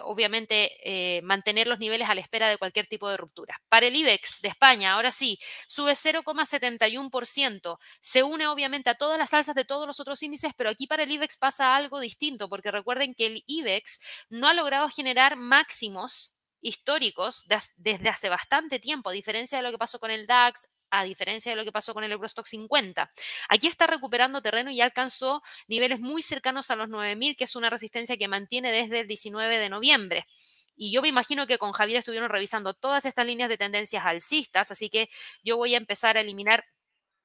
obviamente 0.04 0.72
eh, 0.84 1.22
mantener 1.22 1.68
los 1.68 1.80
niveles 1.80 2.10
a 2.10 2.16
la 2.16 2.22
espera 2.22 2.50
de 2.50 2.58
cualquier 2.58 2.88
tipo 2.88 3.10
de 3.10 3.18
ruptura. 3.18 3.62
Para 3.70 3.88
el 3.88 3.96
IBEX 3.96 4.42
de 4.42 4.50
España, 4.50 4.94
ahora 4.94 5.12
sí, 5.12 5.38
sube 5.68 5.94
0,71%. 5.94 7.78
Se 8.00 8.24
une 8.24 8.48
obviamente 8.48 8.90
a 8.90 8.96
todas 8.96 9.18
las 9.18 9.34
alzas 9.34 9.56
de 9.56 9.66
todos 9.66 9.88
los 9.88 10.00
otros 10.00 10.22
índices, 10.24 10.54
pero 10.58 10.70
aquí 10.70 10.88
para 10.88 11.04
el 11.04 11.12
IBEX 11.12 11.38
pasa 11.38 11.76
algo 11.76 12.00
distinto, 12.00 12.50
porque 12.50 12.72
recuerden 12.72 13.14
que 13.16 13.28
el 13.28 13.44
IBEX 13.48 14.00
no 14.30 14.48
ha 14.48 14.54
logrado 14.54 14.90
generar 14.90 15.36
máximos 15.36 16.36
históricos 16.62 17.46
desde 17.78 18.10
hace 18.10 18.28
bastante 18.28 18.80
tiempo, 18.80 19.10
a 19.10 19.14
diferencia 19.14 19.60
de 19.60 19.64
lo 19.64 19.72
que 19.72 19.78
pasó 19.78 20.00
con 20.00 20.10
el 20.10 20.26
DAX, 20.26 20.70
a 21.00 21.04
diferencia 21.04 21.52
de 21.52 21.56
lo 21.56 21.64
que 21.64 21.72
pasó 21.72 21.94
con 21.94 22.04
el 22.04 22.12
Eurostock 22.12 22.46
50. 22.46 23.12
Aquí 23.50 23.68
está 23.68 23.88
recuperando 23.88 24.42
terreno 24.42 24.72
y 24.72 24.82
alcanzó 24.82 25.42
niveles 25.68 26.00
muy 26.00 26.22
cercanos 26.22 26.72
a 26.72 26.76
los 26.76 26.90
9.000, 26.90 27.36
que 27.36 27.44
es 27.44 27.56
una 27.56 27.70
resistencia 27.70 28.18
que 28.18 28.28
mantiene 28.28 28.72
desde 28.72 29.02
el 29.02 29.08
19 29.08 29.58
de 29.58 29.70
noviembre. 29.70 30.28
Y 30.76 30.92
yo 30.92 31.02
me 31.02 31.08
imagino 31.08 31.48
que 31.48 31.58
con 31.58 31.72
Javier 31.72 32.00
estuvieron 32.00 32.30
revisando 32.30 32.74
todas 32.74 33.06
estas 33.06 33.26
líneas 33.26 33.50
de 33.50 33.58
tendencias 33.58 34.06
alcistas, 34.06 34.72
así 34.72 34.90
que 34.90 35.10
yo 35.44 35.58
voy 35.58 35.74
a 35.74 35.78
empezar 35.78 36.18
a 36.18 36.22
eliminar 36.22 36.66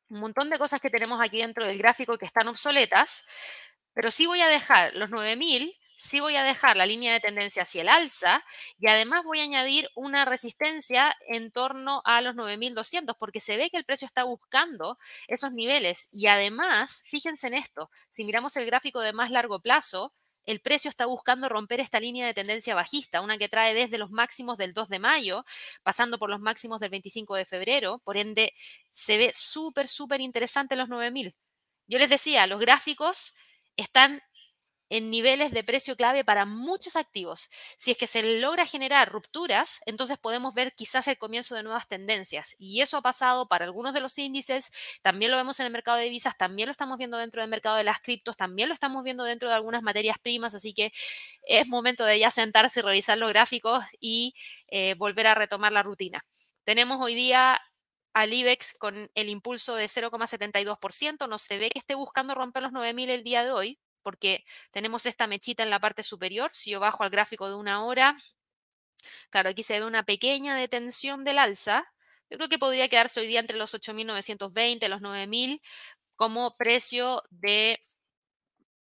un 0.08 0.20
montón 0.20 0.50
de 0.50 0.58
cosas 0.58 0.80
que 0.80 0.90
tenemos 0.90 1.20
aquí 1.20 1.38
dentro 1.38 1.64
del 1.66 1.78
gráfico 1.78 2.18
que 2.18 2.26
están 2.26 2.48
obsoletas, 2.48 3.24
pero 3.92 4.10
sí 4.10 4.26
voy 4.26 4.40
a 4.40 4.48
dejar 4.48 4.94
los 4.94 5.10
9000 5.10 5.79
sí 6.00 6.20
voy 6.20 6.34
a 6.36 6.42
dejar 6.42 6.78
la 6.78 6.86
línea 6.86 7.12
de 7.12 7.20
tendencia 7.20 7.64
hacia 7.64 7.82
el 7.82 7.88
alza 7.90 8.42
y 8.78 8.88
además 8.88 9.22
voy 9.22 9.40
a 9.40 9.42
añadir 9.42 9.90
una 9.94 10.24
resistencia 10.24 11.14
en 11.28 11.52
torno 11.52 12.00
a 12.06 12.22
los 12.22 12.34
9.200 12.34 13.16
porque 13.18 13.38
se 13.38 13.58
ve 13.58 13.68
que 13.68 13.76
el 13.76 13.84
precio 13.84 14.06
está 14.06 14.24
buscando 14.24 14.98
esos 15.28 15.52
niveles 15.52 16.08
y 16.10 16.26
además, 16.26 17.02
fíjense 17.06 17.48
en 17.48 17.54
esto, 17.54 17.90
si 18.08 18.24
miramos 18.24 18.56
el 18.56 18.64
gráfico 18.64 19.00
de 19.00 19.12
más 19.12 19.30
largo 19.30 19.60
plazo, 19.60 20.14
el 20.46 20.60
precio 20.60 20.88
está 20.88 21.04
buscando 21.04 21.50
romper 21.50 21.80
esta 21.80 22.00
línea 22.00 22.26
de 22.26 22.32
tendencia 22.32 22.74
bajista, 22.74 23.20
una 23.20 23.36
que 23.36 23.50
trae 23.50 23.74
desde 23.74 23.98
los 23.98 24.10
máximos 24.10 24.56
del 24.56 24.72
2 24.72 24.88
de 24.88 24.98
mayo, 24.98 25.44
pasando 25.82 26.18
por 26.18 26.30
los 26.30 26.40
máximos 26.40 26.80
del 26.80 26.88
25 26.88 27.34
de 27.34 27.44
febrero, 27.44 28.00
por 28.04 28.16
ende 28.16 28.52
se 28.90 29.18
ve 29.18 29.32
súper, 29.34 29.86
súper 29.86 30.22
interesante 30.22 30.76
los 30.76 30.88
9000. 30.88 31.36
Yo 31.86 31.98
les 31.98 32.08
decía, 32.08 32.46
los 32.46 32.58
gráficos 32.58 33.34
están 33.76 34.22
en 34.90 35.10
niveles 35.10 35.52
de 35.52 35.64
precio 35.64 35.96
clave 35.96 36.24
para 36.24 36.44
muchos 36.44 36.96
activos. 36.96 37.48
Si 37.78 37.92
es 37.92 37.96
que 37.96 38.06
se 38.08 38.40
logra 38.40 38.66
generar 38.66 39.10
rupturas, 39.10 39.80
entonces 39.86 40.18
podemos 40.18 40.52
ver 40.52 40.74
quizás 40.74 41.06
el 41.08 41.16
comienzo 41.16 41.54
de 41.54 41.62
nuevas 41.62 41.88
tendencias. 41.88 42.56
Y 42.58 42.82
eso 42.82 42.98
ha 42.98 43.02
pasado 43.02 43.48
para 43.48 43.64
algunos 43.64 43.94
de 43.94 44.00
los 44.00 44.18
índices, 44.18 44.72
también 45.00 45.30
lo 45.30 45.36
vemos 45.36 45.58
en 45.60 45.66
el 45.66 45.72
mercado 45.72 45.96
de 45.96 46.04
divisas, 46.04 46.36
también 46.36 46.66
lo 46.66 46.72
estamos 46.72 46.98
viendo 46.98 47.16
dentro 47.16 47.40
del 47.40 47.48
mercado 47.48 47.76
de 47.76 47.84
las 47.84 48.00
criptos, 48.00 48.36
también 48.36 48.68
lo 48.68 48.74
estamos 48.74 49.04
viendo 49.04 49.24
dentro 49.24 49.48
de 49.48 49.54
algunas 49.54 49.82
materias 49.82 50.18
primas, 50.18 50.54
así 50.54 50.74
que 50.74 50.92
es 51.44 51.68
momento 51.68 52.04
de 52.04 52.18
ya 52.18 52.30
sentarse 52.30 52.80
y 52.80 52.82
revisar 52.82 53.16
los 53.16 53.30
gráficos 53.30 53.84
y 54.00 54.34
eh, 54.68 54.94
volver 54.98 55.28
a 55.28 55.34
retomar 55.34 55.72
la 55.72 55.84
rutina. 55.84 56.26
Tenemos 56.64 57.00
hoy 57.00 57.14
día 57.14 57.60
al 58.12 58.32
IBEX 58.32 58.76
con 58.76 59.08
el 59.14 59.28
impulso 59.28 59.76
de 59.76 59.86
0,72%, 59.86 61.28
no 61.28 61.38
se 61.38 61.58
ve 61.58 61.70
que 61.70 61.78
esté 61.78 61.94
buscando 61.94 62.34
romper 62.34 62.64
los 62.64 62.72
9.000 62.72 63.08
el 63.10 63.22
día 63.22 63.44
de 63.44 63.52
hoy, 63.52 63.78
porque 64.02 64.44
tenemos 64.70 65.06
esta 65.06 65.26
mechita 65.26 65.62
en 65.62 65.70
la 65.70 65.80
parte 65.80 66.02
superior. 66.02 66.50
Si 66.52 66.70
yo 66.70 66.80
bajo 66.80 67.04
al 67.04 67.10
gráfico 67.10 67.48
de 67.48 67.54
una 67.54 67.84
hora, 67.84 68.16
claro, 69.30 69.50
aquí 69.50 69.62
se 69.62 69.78
ve 69.80 69.86
una 69.86 70.04
pequeña 70.04 70.56
detención 70.56 71.24
del 71.24 71.38
alza. 71.38 71.84
Yo 72.30 72.36
creo 72.38 72.48
que 72.48 72.58
podría 72.58 72.88
quedarse 72.88 73.20
hoy 73.20 73.26
día 73.26 73.40
entre 73.40 73.56
los 73.56 73.74
8.920 73.74 74.86
y 74.86 74.88
los 74.88 75.00
9.000 75.00 75.60
como 76.16 76.56
precio 76.56 77.22
de 77.30 77.80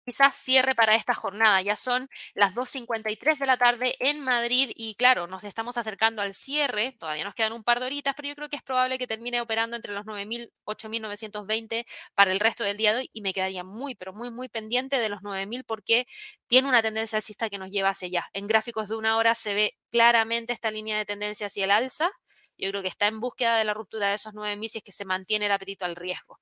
quizás 0.06 0.36
cierre 0.36 0.76
para 0.76 0.96
esta 0.96 1.14
jornada. 1.14 1.62
Ya 1.62 1.76
son 1.76 2.10
las 2.34 2.54
2.53 2.56 3.38
de 3.38 3.46
la 3.46 3.58
tarde 3.58 3.96
en 4.00 4.20
Madrid 4.22 4.72
y 4.76 4.96
claro, 4.96 5.28
nos 5.28 5.44
estamos 5.44 5.78
acercando 5.78 6.22
al 6.22 6.34
cierre, 6.34 6.96
todavía 7.00 7.24
nos 7.24 7.36
quedan 7.36 7.54
un 7.54 7.64
par 7.64 7.80
de 7.80 7.86
horitas, 7.88 8.14
pero 8.16 8.30
yo 8.30 8.36
creo 8.36 8.50
que 8.50 8.56
es 8.58 8.64
probable 8.64 8.98
que 8.98 9.08
termine 9.08 9.42
operando 9.42 9.76
entre 9.76 9.94
los 9.94 10.06
9.000, 10.06 10.52
8.920 10.66 11.86
para 12.16 12.32
el 12.32 12.40
resto 12.40 12.64
del 12.64 12.78
día 12.78 12.94
de 12.94 13.00
hoy 13.00 13.10
y 13.14 13.22
me 13.22 13.34
quedaría 13.34 13.64
muy, 13.64 13.96
pero 13.96 14.14
muy, 14.14 14.32
muy 14.32 14.50
pendiente 14.50 14.98
de 15.00 15.10
los 15.10 15.22
9.000 15.22 15.64
porque 15.66 16.06
tiene 16.48 16.68
una 16.68 16.82
tendencia 16.82 17.18
alcista 17.18 17.50
que 17.50 17.58
nos 17.58 17.70
lleva 17.70 17.90
hacia 17.90 18.08
allá. 18.08 18.26
En 18.34 18.48
gráficos 18.48 18.90
de 18.90 18.96
una 18.96 19.18
hora 19.18 19.36
se 19.36 19.54
ve 19.54 19.72
claramente 19.92 20.54
esta 20.54 20.72
línea 20.72 20.98
de 20.98 21.06
tendencia 21.06 21.48
hacia 21.48 21.66
el 21.66 21.72
alza. 21.72 22.12
Yo 22.58 22.70
creo 22.70 22.82
que 22.82 22.88
está 22.90 23.08
en 23.08 23.20
búsqueda 23.20 23.58
de 23.58 23.66
la 23.66 23.74
ruptura 23.74 24.10
de 24.10 24.16
esos 24.16 24.34
9.000 24.34 24.70
si 24.70 24.78
es 24.80 24.84
que 24.84 24.92
se 24.92 25.06
mantiene 25.06 25.48
el 25.48 25.52
apetito 25.52 25.86
al 25.86 25.96
riesgo. 25.96 26.40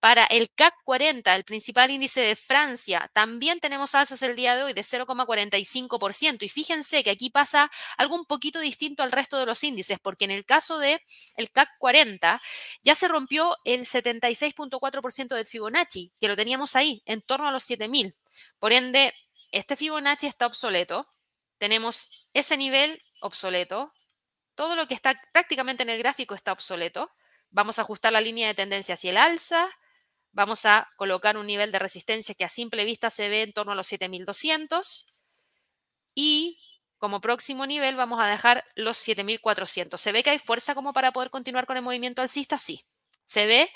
Para 0.00 0.26
el 0.26 0.48
CAC 0.54 0.74
40, 0.84 1.34
el 1.34 1.42
principal 1.42 1.90
índice 1.90 2.20
de 2.20 2.36
Francia, 2.36 3.10
también 3.12 3.58
tenemos 3.58 3.96
alzas 3.96 4.22
el 4.22 4.36
día 4.36 4.54
de 4.54 4.62
hoy 4.62 4.72
de 4.72 4.82
0,45%. 4.82 6.44
Y 6.44 6.48
fíjense 6.48 7.02
que 7.02 7.10
aquí 7.10 7.30
pasa 7.30 7.68
algo 7.96 8.14
un 8.14 8.24
poquito 8.24 8.60
distinto 8.60 9.02
al 9.02 9.10
resto 9.10 9.38
de 9.38 9.46
los 9.46 9.64
índices, 9.64 9.98
porque 9.98 10.24
en 10.24 10.30
el 10.30 10.44
caso 10.44 10.78
del 10.78 11.00
el 11.36 11.50
CAC 11.50 11.68
40 11.78 12.40
ya 12.84 12.94
se 12.94 13.08
rompió 13.08 13.56
el 13.64 13.80
76.4% 13.80 15.34
del 15.34 15.46
Fibonacci, 15.46 16.12
que 16.20 16.28
lo 16.28 16.36
teníamos 16.36 16.76
ahí, 16.76 17.02
en 17.04 17.20
torno 17.20 17.48
a 17.48 17.52
los 17.52 17.64
7000. 17.64 18.14
Por 18.60 18.72
ende, 18.72 19.12
este 19.50 19.74
Fibonacci 19.74 20.28
está 20.28 20.46
obsoleto. 20.46 21.08
Tenemos 21.58 22.28
ese 22.34 22.56
nivel 22.56 23.02
obsoleto. 23.20 23.92
Todo 24.54 24.76
lo 24.76 24.86
que 24.86 24.94
está 24.94 25.20
prácticamente 25.32 25.82
en 25.82 25.90
el 25.90 25.98
gráfico 25.98 26.36
está 26.36 26.52
obsoleto. 26.52 27.10
Vamos 27.50 27.80
a 27.80 27.82
ajustar 27.82 28.12
la 28.12 28.20
línea 28.20 28.46
de 28.46 28.54
tendencia 28.54 28.94
hacia 28.94 29.10
el 29.10 29.16
alza 29.16 29.68
Vamos 30.38 30.66
a 30.66 30.88
colocar 30.94 31.36
un 31.36 31.48
nivel 31.48 31.72
de 31.72 31.80
resistencia 31.80 32.32
que 32.32 32.44
a 32.44 32.48
simple 32.48 32.84
vista 32.84 33.10
se 33.10 33.28
ve 33.28 33.42
en 33.42 33.52
torno 33.52 33.72
a 33.72 33.74
los 33.74 33.88
7200 33.88 35.08
y 36.14 36.60
como 36.96 37.20
próximo 37.20 37.66
nivel 37.66 37.96
vamos 37.96 38.20
a 38.20 38.28
dejar 38.28 38.64
los 38.76 38.96
7400. 38.98 40.00
¿Se 40.00 40.12
ve 40.12 40.22
que 40.22 40.30
hay 40.30 40.38
fuerza 40.38 40.76
como 40.76 40.92
para 40.92 41.10
poder 41.10 41.30
continuar 41.30 41.66
con 41.66 41.76
el 41.76 41.82
movimiento 41.82 42.22
alcista? 42.22 42.56
Sí. 42.56 42.84
Se 43.24 43.48
ve 43.48 43.68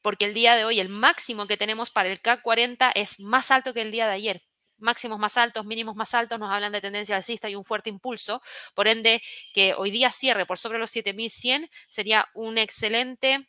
porque 0.00 0.24
el 0.24 0.32
día 0.32 0.56
de 0.56 0.64
hoy 0.64 0.80
el 0.80 0.88
máximo 0.88 1.46
que 1.46 1.58
tenemos 1.58 1.90
para 1.90 2.08
el 2.08 2.22
CAC 2.22 2.40
40 2.40 2.92
es 2.92 3.20
más 3.20 3.50
alto 3.50 3.74
que 3.74 3.82
el 3.82 3.92
día 3.92 4.06
de 4.06 4.14
ayer. 4.14 4.42
Máximos 4.78 5.18
más 5.18 5.36
altos, 5.36 5.66
mínimos 5.66 5.96
más 5.96 6.14
altos, 6.14 6.38
nos 6.38 6.50
hablan 6.50 6.72
de 6.72 6.80
tendencia 6.80 7.16
alcista 7.16 7.50
y 7.50 7.56
un 7.56 7.64
fuerte 7.64 7.90
impulso. 7.90 8.40
Por 8.72 8.88
ende, 8.88 9.20
que 9.52 9.74
hoy 9.74 9.90
día 9.90 10.10
cierre 10.10 10.46
por 10.46 10.56
sobre 10.56 10.78
los 10.78 10.90
7100 10.90 11.68
sería 11.88 12.26
un 12.32 12.56
excelente 12.56 13.46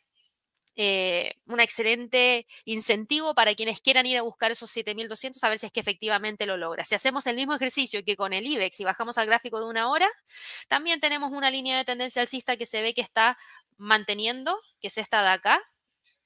eh, 0.80 1.34
un 1.46 1.58
excelente 1.58 2.46
incentivo 2.64 3.34
para 3.34 3.56
quienes 3.56 3.80
quieran 3.80 4.06
ir 4.06 4.16
a 4.16 4.22
buscar 4.22 4.52
esos 4.52 4.70
7.200 4.70 5.42
a 5.42 5.48
ver 5.48 5.58
si 5.58 5.66
es 5.66 5.72
que 5.72 5.80
efectivamente 5.80 6.46
lo 6.46 6.56
logra. 6.56 6.84
Si 6.84 6.94
hacemos 6.94 7.26
el 7.26 7.34
mismo 7.34 7.52
ejercicio 7.52 8.04
que 8.04 8.14
con 8.14 8.32
el 8.32 8.46
IBEX 8.46 8.78
y 8.78 8.84
bajamos 8.84 9.18
al 9.18 9.26
gráfico 9.26 9.58
de 9.58 9.66
una 9.66 9.90
hora, 9.90 10.08
también 10.68 11.00
tenemos 11.00 11.32
una 11.32 11.50
línea 11.50 11.76
de 11.76 11.84
tendencia 11.84 12.22
alcista 12.22 12.56
que 12.56 12.64
se 12.64 12.80
ve 12.80 12.94
que 12.94 13.00
está 13.00 13.36
manteniendo, 13.76 14.56
que 14.80 14.86
es 14.86 14.98
esta 14.98 15.20
de 15.22 15.30
acá. 15.30 15.60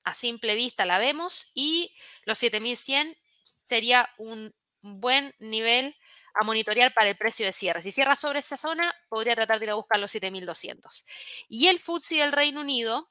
A 0.05 0.13
simple 0.13 0.55
vista 0.55 0.85
la 0.85 0.99
vemos 0.99 1.51
y 1.55 1.91
los 2.27 2.43
7.100 2.43 3.17
sería 3.45 4.11
un 4.19 4.55
buen 4.83 5.35
nivel 5.39 5.97
a 6.35 6.45
monitorear 6.45 6.93
para 6.93 7.09
el 7.09 7.17
precio 7.17 7.47
de 7.47 7.53
cierre. 7.53 7.81
Si 7.81 7.91
cierra 7.91 8.17
sobre 8.17 8.41
esa 8.41 8.59
zona, 8.59 8.95
podría 9.09 9.35
tratar 9.35 9.61
de 9.61 9.65
ir 9.65 9.71
a 9.71 9.77
buscar 9.77 9.99
los 9.99 10.15
7.200. 10.15 11.05
Y 11.49 11.69
el 11.69 11.79
FTSE 11.79 12.17
del 12.17 12.33
Reino 12.33 12.61
Unido 12.61 13.09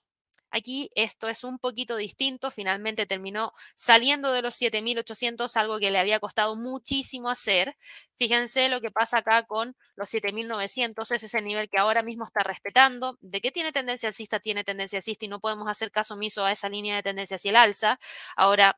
Aquí 0.52 0.92
esto 0.96 1.30
es 1.30 1.44
un 1.44 1.60
poquito 1.60 1.96
distinto, 1.96 2.52
finalmente 2.52 3.06
terminó 3.06 3.54
saliendo 3.76 4.32
de 4.34 4.42
los 4.42 4.56
7.800, 4.56 5.56
algo 5.58 5.80
que 5.80 5.92
le 5.92 6.00
había 6.00 6.20
costado 6.20 6.56
muchísimo 6.56 7.30
hacer. 7.30 7.78
Fíjense 8.16 8.70
lo 8.70 8.82
que 8.82 8.92
pasa 8.92 9.20
acá 9.20 9.44
con 9.44 9.76
los 9.96 10.10
7.900, 10.10 11.12
ese 11.12 11.26
es 11.26 11.34
el 11.34 11.46
nivel 11.46 11.70
que 11.70 11.80
ahora 11.80 12.04
mismo 12.04 12.26
está 12.26 12.44
respetando. 12.44 13.18
¿De 13.22 13.42
qué 13.42 13.52
tiene 13.52 13.72
tendencia 13.72 14.10
alcista? 14.10 14.40
Tiene 14.40 14.64
tendencia 14.64 14.98
alcista 15.00 15.26
y 15.26 15.28
no 15.30 15.40
podemos 15.40 15.68
hacer 15.68 15.92
caso 15.92 16.14
omiso 16.16 16.46
a 16.46 16.52
esa 16.52 16.70
línea 16.70 16.96
de 16.96 17.04
tendencia 17.04 17.36
hacia 17.36 17.50
el 17.50 17.56
alza. 17.56 18.00
Ahora, 18.36 18.78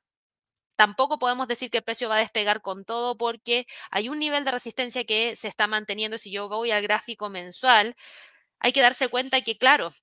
Tampoco 0.76 1.20
podemos 1.20 1.48
decir 1.48 1.70
que 1.70 1.78
el 1.78 1.84
precio 1.84 2.10
va 2.10 2.16
a 2.18 2.20
despegar 2.20 2.62
con 2.62 2.84
todo 2.84 3.16
porque 3.18 3.68
hay 3.92 4.10
un 4.10 4.20
nivel 4.20 4.44
de 4.44 4.52
resistencia 4.52 5.04
que 5.06 5.36
se 5.36 5.48
está 5.48 5.68
manteniendo. 5.68 6.18
Si 6.18 6.32
yo 6.32 6.50
voy 6.50 6.72
al 6.72 6.82
gráfico 6.82 7.30
mensual, 7.30 7.96
hay 8.60 8.74
que 8.74 8.82
darse 8.82 9.08
cuenta 9.10 9.42
que, 9.42 9.58
claro, 9.58 9.94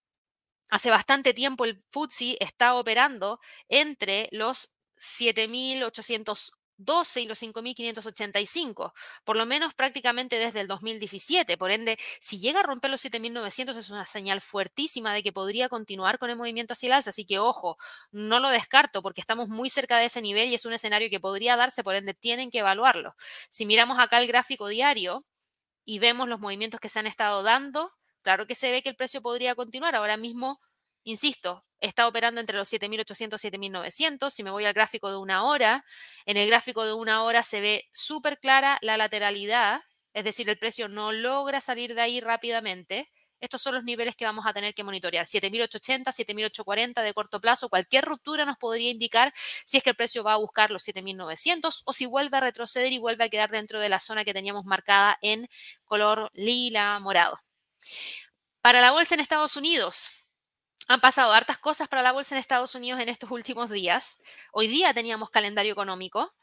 hace 0.71 0.91
bastante 0.91 1.35
tiempo 1.35 1.65
el 1.65 1.83
FTSE 1.91 2.37
está 2.41 2.75
operando 2.75 3.41
entre 3.69 4.29
los 4.33 4.73
7.812 4.99 7.23
y 7.23 7.27
los 7.27 7.43
5.585, 7.43 8.93
por 9.25 9.37
lo 9.37 9.47
menos 9.47 9.75
prácticamente 9.75 10.39
desde 10.39 10.61
el 10.61 10.69
2017. 10.69 11.59
Por 11.59 11.71
ende, 11.71 11.99
si 12.21 12.39
llega 12.41 12.61
a 12.61 12.63
romper 12.63 12.91
los 12.91 13.05
7.900 13.05 13.77
es 13.77 13.91
una 13.91 14.07
señal 14.07 14.41
fuertísima 14.41 15.13
de 15.13 15.23
que 15.23 15.33
podría 15.33 15.69
continuar 15.69 16.19
con 16.19 16.31
el 16.31 16.37
movimiento 16.37 16.73
hacia 16.73 16.87
el 16.89 16.93
alza. 16.95 17.11
Así 17.11 17.27
que 17.27 17.39
ojo, 17.39 17.77
no 18.13 18.41
lo 18.41 18.49
descarto 18.51 19.03
porque 19.03 19.21
estamos 19.21 19.49
muy 19.49 19.69
cerca 19.71 19.99
de 19.99 20.07
ese 20.07 20.23
nivel 20.23 20.49
y 20.49 20.55
es 20.55 20.65
un 20.65 20.73
escenario 20.73 21.11
que 21.11 21.21
podría 21.21 21.57
darse, 21.57 21.85
por 21.85 21.95
ende 21.95 22.15
tienen 22.15 22.51
que 22.51 22.61
evaluarlo. 22.61 23.15
Si 23.51 23.67
miramos 23.67 23.99
acá 23.99 24.19
el 24.19 24.27
gráfico 24.27 24.69
diario 24.69 25.25
y 25.85 25.99
vemos 25.99 26.29
los 26.29 26.41
movimientos 26.41 26.81
que 26.81 26.89
se 26.89 27.01
han 27.01 27.07
estado 27.07 27.43
dando, 27.43 27.93
Claro 28.23 28.47
que 28.47 28.55
se 28.55 28.71
ve 28.71 28.83
que 28.83 28.91
el 28.91 28.97
precio 28.97 29.23
podría 29.23 29.55
continuar. 29.55 29.95
Ahora 29.95 30.17
mismo, 30.17 30.61
insisto, 31.05 31.65
está 31.81 32.07
operando 32.07 32.41
entre 32.41 32.57
los 32.57 32.71
7.800 32.73 33.45
y 33.45 33.51
7.900. 33.51 34.31
Si 34.31 34.43
me 34.43 34.51
voy 34.51 34.65
al 34.67 34.75
gráfico 34.75 35.11
de 35.11 35.17
una 35.17 35.45
hora, 35.45 35.85
en 36.27 36.37
el 36.37 36.49
gráfico 36.49 36.85
de 36.85 36.93
una 36.93 37.23
hora 37.25 37.43
se 37.43 37.61
ve 37.61 37.89
súper 37.93 38.39
clara 38.39 38.79
la 38.83 38.97
lateralidad, 38.97 39.81
es 40.13 40.25
decir, 40.25 40.49
el 40.49 40.59
precio 40.59 40.89
no 40.89 41.13
logra 41.13 41.61
salir 41.61 41.95
de 41.95 42.03
ahí 42.03 42.21
rápidamente. 42.21 43.11
Estos 43.41 43.63
son 43.63 43.75
los 43.75 43.85
niveles 43.85 44.17
que 44.17 44.27
vamos 44.27 44.45
a 44.47 44.53
tener 44.53 44.75
que 44.75 44.85
monitorear. 44.85 45.25
7.880, 45.25 46.13
7.840 46.13 47.03
de 47.03 47.15
corto 47.15 47.41
plazo. 47.41 47.71
Cualquier 47.71 48.05
ruptura 48.05 48.45
nos 48.45 48.59
podría 48.59 48.91
indicar 48.91 49.33
si 49.65 49.79
es 49.79 49.83
que 49.83 49.91
el 49.91 49.97
precio 49.97 50.23
va 50.23 50.35
a 50.35 50.37
buscar 50.37 50.71
los 50.71 50.87
7.900 50.87 51.83
o 51.87 51.93
si 51.95 52.05
vuelve 52.07 52.37
a 52.37 52.41
retroceder 52.41 52.93
y 52.93 52.99
vuelve 52.99 53.25
a 53.25 53.29
quedar 53.31 53.51
dentro 53.51 53.81
de 53.81 53.89
la 53.89 53.99
zona 53.99 54.25
que 54.25 54.35
teníamos 54.35 54.67
marcada 54.67 55.17
en 55.23 55.49
color 55.87 56.31
lila, 56.35 56.99
morado. 57.01 57.39
Para 58.61 58.81
la 58.81 58.91
bolsa 58.91 59.15
en 59.15 59.21
Estados 59.21 59.57
Unidos, 59.57 60.11
han 60.89 61.01
pasado 61.01 61.33
hartas 61.33 61.59
cosas 61.59 61.89
para 61.89 62.03
la 62.03 62.13
bolsa 62.13 62.35
en 62.35 62.41
Estados 62.41 62.75
Unidos 62.75 63.01
en 63.01 63.09
estos 63.09 63.31
últimos 63.31 63.71
días. 63.71 64.19
Hoy 64.53 64.67
día 64.67 64.93
teníamos 64.93 65.31
calendario 65.31 65.73
económico. 65.73 66.35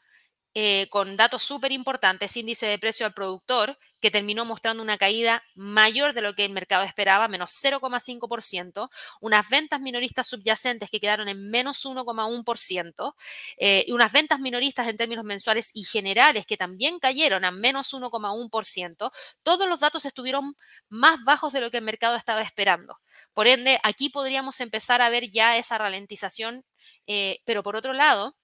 Eh, 0.54 0.88
con 0.90 1.16
datos 1.16 1.42
súper 1.42 1.72
importantes, 1.72 2.36
índice 2.36 2.66
de 2.66 2.78
precio 2.78 3.06
al 3.06 3.12
productor, 3.12 3.78
que 4.00 4.10
terminó 4.10 4.44
mostrando 4.44 4.82
una 4.82 4.96
caída 4.96 5.42
mayor 5.54 6.14
de 6.14 6.20
lo 6.22 6.34
que 6.34 6.44
el 6.44 6.52
mercado 6.52 6.84
esperaba, 6.84 7.28
menos 7.28 7.50
0,5%, 7.52 8.88
unas 9.20 9.48
ventas 9.48 9.80
minoristas 9.80 10.26
subyacentes 10.26 10.90
que 10.90 11.00
quedaron 11.00 11.28
en 11.28 11.50
menos 11.50 11.84
1,1%, 11.84 13.14
eh, 13.58 13.84
y 13.86 13.92
unas 13.92 14.12
ventas 14.12 14.40
minoristas 14.40 14.88
en 14.88 14.96
términos 14.96 15.24
mensuales 15.24 15.70
y 15.74 15.84
generales 15.84 16.46
que 16.46 16.56
también 16.56 16.98
cayeron 16.98 17.44
a 17.44 17.50
menos 17.50 17.92
1,1%, 17.92 19.10
todos 19.42 19.68
los 19.68 19.80
datos 19.80 20.04
estuvieron 20.06 20.56
más 20.88 21.24
bajos 21.24 21.52
de 21.52 21.60
lo 21.60 21.70
que 21.70 21.78
el 21.78 21.84
mercado 21.84 22.16
estaba 22.16 22.42
esperando. 22.42 22.98
Por 23.34 23.46
ende, 23.48 23.78
aquí 23.82 24.08
podríamos 24.10 24.60
empezar 24.60 25.02
a 25.02 25.10
ver 25.10 25.30
ya 25.30 25.56
esa 25.56 25.78
ralentización, 25.78 26.64
eh, 27.06 27.40
pero 27.44 27.62
por 27.62 27.76
otro 27.76 27.92
lado, 27.92 28.36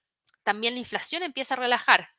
también 0.45 0.75
la 0.75 0.79
inflación 0.79 1.23
empieza 1.23 1.55
a 1.55 1.57
relajar. 1.57 2.09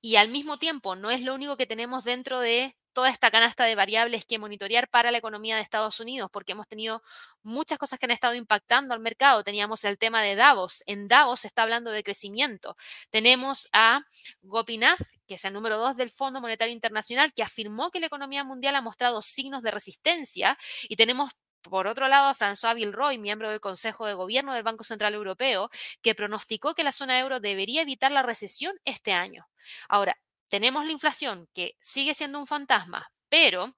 Y 0.00 0.16
al 0.16 0.28
mismo 0.28 0.58
tiempo, 0.58 0.96
no 0.96 1.10
es 1.10 1.22
lo 1.22 1.34
único 1.34 1.56
que 1.56 1.66
tenemos 1.66 2.04
dentro 2.04 2.40
de 2.40 2.76
toda 2.92 3.10
esta 3.10 3.30
canasta 3.30 3.64
de 3.64 3.74
variables 3.74 4.24
que 4.24 4.38
monitorear 4.38 4.88
para 4.88 5.10
la 5.10 5.18
economía 5.18 5.56
de 5.56 5.62
Estados 5.62 6.00
Unidos, 6.00 6.30
porque 6.32 6.52
hemos 6.52 6.66
tenido 6.66 7.02
muchas 7.42 7.78
cosas 7.78 7.98
que 7.98 8.06
han 8.06 8.12
estado 8.12 8.34
impactando 8.34 8.94
al 8.94 9.00
mercado. 9.00 9.44
Teníamos 9.44 9.84
el 9.84 9.98
tema 9.98 10.22
de 10.22 10.36
Davos. 10.36 10.82
En 10.86 11.08
Davos 11.08 11.40
se 11.40 11.48
está 11.48 11.62
hablando 11.62 11.90
de 11.90 12.02
crecimiento. 12.02 12.76
Tenemos 13.10 13.68
a 13.72 14.02
Gopinath, 14.42 15.00
que 15.26 15.34
es 15.34 15.44
el 15.44 15.52
número 15.52 15.78
dos 15.78 15.96
del 15.96 16.10
Fondo 16.10 16.40
Monetario 16.40 16.74
Internacional, 16.74 17.32
que 17.32 17.42
afirmó 17.42 17.90
que 17.90 18.00
la 18.00 18.06
economía 18.06 18.44
mundial 18.44 18.76
ha 18.76 18.80
mostrado 18.80 19.20
signos 19.22 19.62
de 19.62 19.70
resistencia. 19.70 20.58
Y 20.88 20.96
tenemos 20.96 21.32
por 21.70 21.86
otro 21.86 22.08
lado, 22.08 22.28
a 22.28 22.34
François 22.34 22.74
Villeroy, 22.74 23.18
miembro 23.18 23.50
del 23.50 23.60
Consejo 23.60 24.06
de 24.06 24.14
Gobierno 24.14 24.52
del 24.54 24.62
Banco 24.62 24.84
Central 24.84 25.14
Europeo, 25.14 25.70
que 26.02 26.14
pronosticó 26.14 26.74
que 26.74 26.84
la 26.84 26.92
zona 26.92 27.18
euro 27.18 27.40
debería 27.40 27.82
evitar 27.82 28.10
la 28.12 28.22
recesión 28.22 28.78
este 28.84 29.12
año. 29.12 29.48
Ahora, 29.88 30.18
tenemos 30.48 30.84
la 30.86 30.92
inflación 30.92 31.48
que 31.54 31.76
sigue 31.80 32.14
siendo 32.14 32.38
un 32.38 32.46
fantasma, 32.46 33.10
pero 33.28 33.76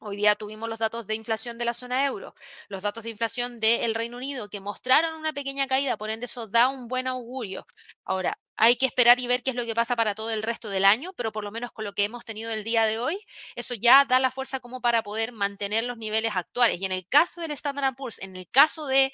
Hoy 0.00 0.16
día 0.16 0.36
tuvimos 0.36 0.68
los 0.68 0.78
datos 0.78 1.08
de 1.08 1.16
inflación 1.16 1.58
de 1.58 1.64
la 1.64 1.74
zona 1.74 2.04
euro, 2.04 2.34
los 2.68 2.82
datos 2.82 3.02
de 3.02 3.10
inflación 3.10 3.58
del 3.58 3.96
Reino 3.96 4.16
Unido 4.16 4.48
que 4.48 4.60
mostraron 4.60 5.14
una 5.14 5.32
pequeña 5.32 5.66
caída, 5.66 5.96
por 5.96 6.10
ende 6.10 6.26
eso 6.26 6.46
da 6.46 6.68
un 6.68 6.86
buen 6.86 7.08
augurio. 7.08 7.66
Ahora, 8.04 8.38
hay 8.56 8.76
que 8.76 8.86
esperar 8.86 9.18
y 9.18 9.26
ver 9.26 9.42
qué 9.42 9.50
es 9.50 9.56
lo 9.56 9.66
que 9.66 9.74
pasa 9.74 9.96
para 9.96 10.14
todo 10.14 10.30
el 10.30 10.44
resto 10.44 10.68
del 10.70 10.84
año, 10.84 11.12
pero 11.14 11.32
por 11.32 11.42
lo 11.42 11.50
menos 11.50 11.72
con 11.72 11.84
lo 11.84 11.94
que 11.94 12.04
hemos 12.04 12.24
tenido 12.24 12.52
el 12.52 12.62
día 12.62 12.86
de 12.86 13.00
hoy, 13.00 13.18
eso 13.56 13.74
ya 13.74 14.04
da 14.04 14.20
la 14.20 14.30
fuerza 14.30 14.60
como 14.60 14.80
para 14.80 15.02
poder 15.02 15.32
mantener 15.32 15.82
los 15.82 15.98
niveles 15.98 16.36
actuales. 16.36 16.80
Y 16.80 16.84
en 16.84 16.92
el 16.92 17.06
caso 17.08 17.40
del 17.40 17.50
Standard 17.52 17.94
Poor's, 17.96 18.20
en 18.20 18.36
el 18.36 18.48
caso 18.48 18.86
de 18.86 19.12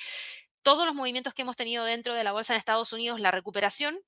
todos 0.63 0.87
los 0.87 0.95
movimientos 0.95 1.35
que 1.35 1.43
hemos 1.43 1.57
tenido 1.57 1.85
dentro 1.85 2.15
de 2.15 2.25
la 2.25 2.33
bolsa 2.33 2.55
en 2.55 2.59
Estados 2.59 2.93
Unidos, 2.93 3.21
la 3.21 3.31
recuperación 3.31 3.99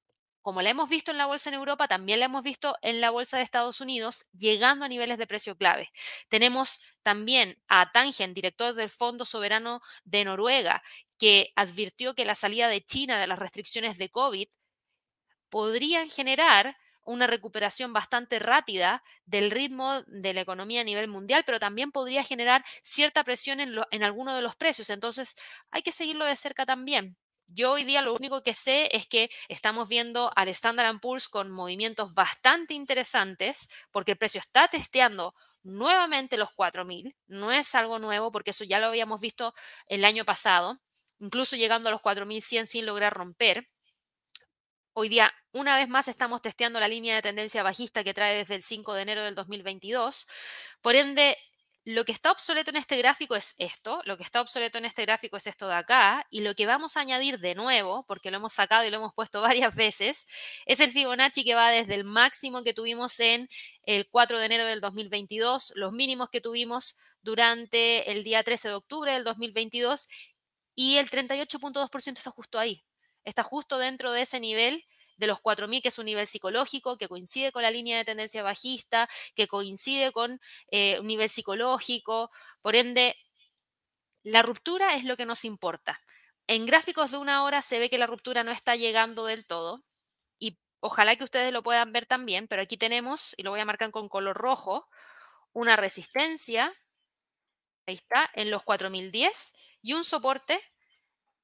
como 0.46 0.62
la 0.62 0.70
hemos 0.70 0.88
visto 0.88 1.10
en 1.10 1.18
la 1.18 1.26
bolsa 1.26 1.50
en 1.50 1.56
Europa, 1.56 1.88
también 1.88 2.20
la 2.20 2.26
hemos 2.26 2.44
visto 2.44 2.76
en 2.80 3.00
la 3.00 3.10
bolsa 3.10 3.36
de 3.36 3.42
Estados 3.42 3.80
Unidos, 3.80 4.26
llegando 4.32 4.84
a 4.84 4.88
niveles 4.88 5.18
de 5.18 5.26
precio 5.26 5.56
clave. 5.56 5.90
Tenemos 6.28 6.80
también 7.02 7.60
a 7.66 7.90
Tangen, 7.90 8.32
director 8.32 8.72
del 8.72 8.88
Fondo 8.88 9.24
Soberano 9.24 9.80
de 10.04 10.24
Noruega, 10.24 10.84
que 11.18 11.50
advirtió 11.56 12.14
que 12.14 12.24
la 12.24 12.36
salida 12.36 12.68
de 12.68 12.80
China 12.80 13.18
de 13.18 13.26
las 13.26 13.40
restricciones 13.40 13.98
de 13.98 14.08
COVID 14.08 14.46
podrían 15.48 16.10
generar 16.10 16.76
una 17.02 17.26
recuperación 17.26 17.92
bastante 17.92 18.38
rápida 18.38 19.02
del 19.24 19.50
ritmo 19.50 20.02
de 20.06 20.32
la 20.32 20.42
economía 20.42 20.82
a 20.82 20.84
nivel 20.84 21.08
mundial, 21.08 21.42
pero 21.44 21.58
también 21.58 21.90
podría 21.90 22.22
generar 22.22 22.64
cierta 22.84 23.24
presión 23.24 23.58
en, 23.58 23.74
en 23.90 24.02
alguno 24.04 24.36
de 24.36 24.42
los 24.42 24.54
precios. 24.54 24.90
Entonces, 24.90 25.34
hay 25.72 25.82
que 25.82 25.90
seguirlo 25.90 26.24
de 26.24 26.36
cerca 26.36 26.64
también. 26.64 27.16
Yo 27.48 27.72
hoy 27.72 27.84
día 27.84 28.02
lo 28.02 28.14
único 28.14 28.42
que 28.42 28.54
sé 28.54 28.88
es 28.92 29.06
que 29.06 29.30
estamos 29.48 29.88
viendo 29.88 30.32
al 30.34 30.48
Standard 30.48 30.98
Poor's 31.00 31.28
con 31.28 31.50
movimientos 31.50 32.12
bastante 32.12 32.74
interesantes 32.74 33.68
porque 33.92 34.12
el 34.12 34.18
precio 34.18 34.40
está 34.40 34.68
testeando 34.68 35.34
nuevamente 35.62 36.36
los 36.36 36.50
4.000. 36.50 37.14
No 37.28 37.52
es 37.52 37.74
algo 37.74 37.98
nuevo 37.98 38.32
porque 38.32 38.50
eso 38.50 38.64
ya 38.64 38.78
lo 38.80 38.86
habíamos 38.86 39.20
visto 39.20 39.54
el 39.86 40.04
año 40.04 40.24
pasado, 40.24 40.80
incluso 41.18 41.56
llegando 41.56 41.88
a 41.88 41.92
los 41.92 42.00
4.100 42.00 42.66
sin 42.66 42.84
lograr 42.84 43.14
romper. 43.14 43.68
Hoy 44.92 45.08
día, 45.08 45.32
una 45.52 45.76
vez 45.76 45.88
más, 45.88 46.08
estamos 46.08 46.40
testeando 46.40 46.80
la 46.80 46.88
línea 46.88 47.14
de 47.14 47.22
tendencia 47.22 47.62
bajista 47.62 48.02
que 48.02 48.14
trae 48.14 48.34
desde 48.38 48.54
el 48.54 48.62
5 48.62 48.94
de 48.94 49.02
enero 49.02 49.22
del 49.22 49.34
2022. 49.34 50.26
Por 50.80 50.94
ende, 50.94 51.36
lo 51.86 52.04
que 52.04 52.10
está 52.10 52.32
obsoleto 52.32 52.70
en 52.70 52.76
este 52.76 52.96
gráfico 52.96 53.36
es 53.36 53.54
esto, 53.58 54.02
lo 54.06 54.16
que 54.16 54.24
está 54.24 54.40
obsoleto 54.40 54.76
en 54.76 54.86
este 54.86 55.02
gráfico 55.02 55.36
es 55.36 55.46
esto 55.46 55.68
de 55.68 55.74
acá, 55.74 56.26
y 56.30 56.40
lo 56.40 56.56
que 56.56 56.66
vamos 56.66 56.96
a 56.96 57.00
añadir 57.00 57.38
de 57.38 57.54
nuevo, 57.54 58.04
porque 58.08 58.32
lo 58.32 58.38
hemos 58.38 58.54
sacado 58.54 58.84
y 58.84 58.90
lo 58.90 58.96
hemos 58.96 59.14
puesto 59.14 59.40
varias 59.70 59.72
veces, 59.72 60.26
es 60.66 60.80
el 60.80 60.90
Fibonacci 60.90 61.44
que 61.44 61.54
va 61.54 61.70
desde 61.70 61.94
el 61.94 62.02
máximo 62.02 62.64
que 62.64 62.74
tuvimos 62.74 63.20
en 63.20 63.48
el 63.84 64.08
4 64.08 64.40
de 64.40 64.46
enero 64.46 64.64
del 64.64 64.80
2022, 64.80 65.74
los 65.76 65.92
mínimos 65.92 66.28
que 66.28 66.40
tuvimos 66.40 66.96
durante 67.22 68.10
el 68.10 68.24
día 68.24 68.42
13 68.42 68.66
de 68.66 68.74
octubre 68.74 69.12
del 69.12 69.22
2022, 69.22 70.08
y 70.74 70.96
el 70.96 71.08
38.2% 71.08 72.18
está 72.18 72.32
justo 72.32 72.58
ahí, 72.58 72.84
está 73.22 73.44
justo 73.44 73.78
dentro 73.78 74.10
de 74.10 74.22
ese 74.22 74.40
nivel 74.40 74.84
de 75.16 75.26
los 75.26 75.38
4.000, 75.40 75.82
que 75.82 75.88
es 75.88 75.98
un 75.98 76.06
nivel 76.06 76.26
psicológico, 76.26 76.98
que 76.98 77.08
coincide 77.08 77.52
con 77.52 77.62
la 77.62 77.70
línea 77.70 77.98
de 77.98 78.04
tendencia 78.04 78.42
bajista, 78.42 79.08
que 79.34 79.46
coincide 79.48 80.12
con 80.12 80.40
eh, 80.70 80.98
un 81.00 81.06
nivel 81.06 81.28
psicológico. 81.28 82.30
Por 82.62 82.76
ende, 82.76 83.16
la 84.22 84.42
ruptura 84.42 84.96
es 84.96 85.04
lo 85.04 85.16
que 85.16 85.26
nos 85.26 85.44
importa. 85.44 86.00
En 86.46 86.66
gráficos 86.66 87.10
de 87.10 87.18
una 87.18 87.44
hora 87.44 87.62
se 87.62 87.78
ve 87.78 87.90
que 87.90 87.98
la 87.98 88.06
ruptura 88.06 88.44
no 88.44 88.52
está 88.52 88.76
llegando 88.76 89.26
del 89.26 89.46
todo 89.46 89.84
y 90.38 90.58
ojalá 90.80 91.16
que 91.16 91.24
ustedes 91.24 91.52
lo 91.52 91.62
puedan 91.62 91.92
ver 91.92 92.06
también, 92.06 92.46
pero 92.48 92.62
aquí 92.62 92.76
tenemos, 92.76 93.34
y 93.36 93.42
lo 93.42 93.50
voy 93.50 93.60
a 93.60 93.64
marcar 93.64 93.90
con 93.90 94.08
color 94.08 94.36
rojo, 94.36 94.88
una 95.52 95.76
resistencia, 95.76 96.72
ahí 97.86 97.94
está, 97.94 98.30
en 98.34 98.50
los 98.50 98.62
4010 98.62 99.54
y 99.82 99.94
un 99.94 100.04
soporte 100.04 100.60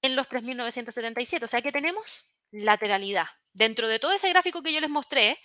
en 0.03 0.17
los 0.17 0.29
3977. 0.29 1.45
O 1.45 1.49
sea 1.49 1.63
que 1.63 1.73
tenemos 1.73 2.33
lateralidad. 2.51 3.29
Dentro 3.53 3.89
de 3.89 3.99
todo 3.99 4.13
ese 4.13 4.29
gráfico 4.29 4.63
que 4.63 4.73
yo 4.73 4.81
les 4.81 4.91
mostré, 4.91 5.39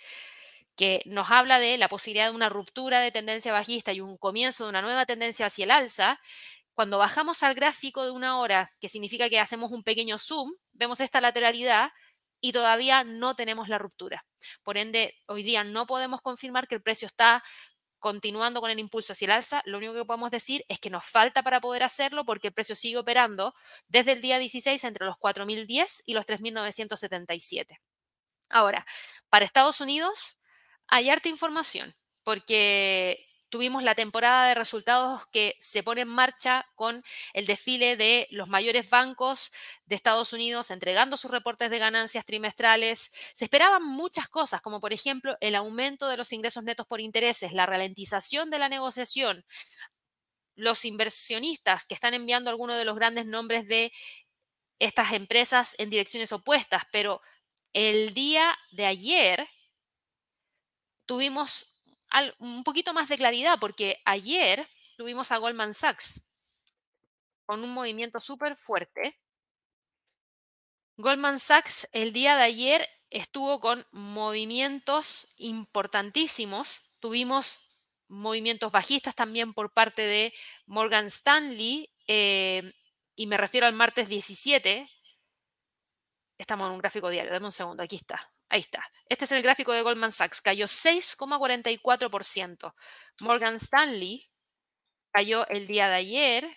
que 0.76 1.02
nos 1.06 1.30
habla 1.30 1.58
de 1.58 1.76
la 1.76 1.88
posibilidad 1.88 2.30
de 2.30 2.36
una 2.36 2.48
ruptura 2.48 3.00
de 3.00 3.10
tendencia 3.10 3.52
bajista 3.52 3.92
y 3.92 4.00
un 4.00 4.16
comienzo 4.16 4.64
de 4.64 4.70
una 4.70 4.82
nueva 4.82 5.06
tendencia 5.06 5.46
hacia 5.46 5.64
el 5.64 5.72
alza, 5.72 6.20
cuando 6.72 6.98
bajamos 6.98 7.42
al 7.42 7.54
gráfico 7.54 8.04
de 8.04 8.12
una 8.12 8.38
hora, 8.38 8.70
que 8.80 8.88
significa 8.88 9.28
que 9.28 9.40
hacemos 9.40 9.72
un 9.72 9.82
pequeño 9.82 10.18
zoom, 10.18 10.52
vemos 10.72 11.00
esta 11.00 11.20
lateralidad 11.20 11.90
y 12.40 12.52
todavía 12.52 13.02
no 13.02 13.34
tenemos 13.34 13.68
la 13.68 13.78
ruptura. 13.78 14.24
Por 14.62 14.78
ende, 14.78 15.16
hoy 15.26 15.42
día 15.42 15.64
no 15.64 15.88
podemos 15.88 16.20
confirmar 16.20 16.68
que 16.68 16.76
el 16.76 16.82
precio 16.82 17.06
está 17.06 17.42
continuando 17.98 18.60
con 18.60 18.70
el 18.70 18.78
impulso 18.78 19.12
hacia 19.12 19.26
el 19.26 19.32
alza, 19.32 19.62
lo 19.64 19.78
único 19.78 19.94
que 19.94 20.04
podemos 20.04 20.30
decir 20.30 20.64
es 20.68 20.78
que 20.78 20.90
nos 20.90 21.04
falta 21.04 21.42
para 21.42 21.60
poder 21.60 21.82
hacerlo 21.82 22.24
porque 22.24 22.48
el 22.48 22.54
precio 22.54 22.76
sigue 22.76 22.98
operando 22.98 23.54
desde 23.88 24.12
el 24.12 24.20
día 24.20 24.38
16 24.38 24.84
entre 24.84 25.04
los 25.04 25.16
4.010 25.16 26.02
y 26.06 26.14
los 26.14 26.24
3.977. 26.26 27.78
Ahora, 28.48 28.86
para 29.28 29.44
Estados 29.44 29.80
Unidos 29.80 30.38
hay 30.86 31.10
harta 31.10 31.28
información 31.28 31.94
porque 32.22 33.24
tuvimos 33.48 33.82
la 33.82 33.94
temporada 33.94 34.48
de 34.48 34.54
resultados 34.54 35.26
que 35.32 35.56
se 35.58 35.82
pone 35.82 36.02
en 36.02 36.08
marcha 36.08 36.66
con 36.74 37.02
el 37.32 37.46
desfile 37.46 37.96
de 37.96 38.26
los 38.30 38.48
mayores 38.48 38.88
bancos 38.90 39.52
de 39.86 39.94
Estados 39.94 40.32
Unidos 40.32 40.70
entregando 40.70 41.16
sus 41.16 41.30
reportes 41.30 41.70
de 41.70 41.78
ganancias 41.78 42.24
trimestrales. 42.24 43.10
Se 43.34 43.46
esperaban 43.46 43.84
muchas 43.84 44.28
cosas, 44.28 44.60
como 44.60 44.80
por 44.80 44.92
ejemplo 44.92 45.36
el 45.40 45.54
aumento 45.54 46.08
de 46.08 46.16
los 46.16 46.32
ingresos 46.32 46.64
netos 46.64 46.86
por 46.86 47.00
intereses, 47.00 47.52
la 47.52 47.66
ralentización 47.66 48.50
de 48.50 48.58
la 48.58 48.68
negociación, 48.68 49.44
los 50.54 50.84
inversionistas 50.84 51.86
que 51.86 51.94
están 51.94 52.14
enviando 52.14 52.50
algunos 52.50 52.76
de 52.76 52.84
los 52.84 52.96
grandes 52.96 53.26
nombres 53.26 53.66
de 53.66 53.92
estas 54.78 55.12
empresas 55.12 55.74
en 55.78 55.90
direcciones 55.90 56.32
opuestas, 56.32 56.84
pero 56.92 57.20
el 57.72 58.14
día 58.14 58.56
de 58.72 58.86
ayer 58.86 59.48
tuvimos 61.06 61.74
un 62.38 62.64
poquito 62.64 62.92
más 62.92 63.08
de 63.08 63.18
claridad 63.18 63.58
porque 63.60 64.00
ayer 64.04 64.66
tuvimos 64.96 65.30
a 65.32 65.38
Goldman 65.38 65.74
Sachs 65.74 66.26
con 67.46 67.64
un 67.64 67.72
movimiento 67.72 68.20
súper 68.20 68.56
fuerte. 68.56 69.18
Goldman 70.96 71.38
Sachs 71.38 71.88
el 71.92 72.12
día 72.12 72.36
de 72.36 72.42
ayer 72.42 72.88
estuvo 73.10 73.60
con 73.60 73.86
movimientos 73.90 75.32
importantísimos. 75.36 76.92
Tuvimos 77.00 77.68
movimientos 78.08 78.72
bajistas 78.72 79.14
también 79.14 79.52
por 79.52 79.72
parte 79.72 80.02
de 80.02 80.34
Morgan 80.66 81.06
Stanley 81.06 81.90
eh, 82.06 82.72
y 83.14 83.26
me 83.26 83.36
refiero 83.36 83.66
al 83.66 83.74
martes 83.74 84.08
17. 84.08 84.88
Estamos 86.38 86.68
en 86.68 86.74
un 86.74 86.78
gráfico 86.78 87.10
diario, 87.10 87.32
dame 87.32 87.46
un 87.46 87.52
segundo, 87.52 87.82
aquí 87.82 87.96
está. 87.96 88.32
Ahí 88.48 88.60
está. 88.60 88.88
Este 89.08 89.24
es 89.26 89.32
el 89.32 89.42
gráfico 89.42 89.72
de 89.72 89.82
Goldman 89.82 90.12
Sachs. 90.12 90.40
Cayó 90.40 90.66
6,44%. 90.66 92.74
Morgan 93.20 93.56
Stanley 93.56 94.30
cayó 95.10 95.46
el 95.48 95.66
día 95.66 95.88
de 95.88 95.96
ayer. 95.96 96.48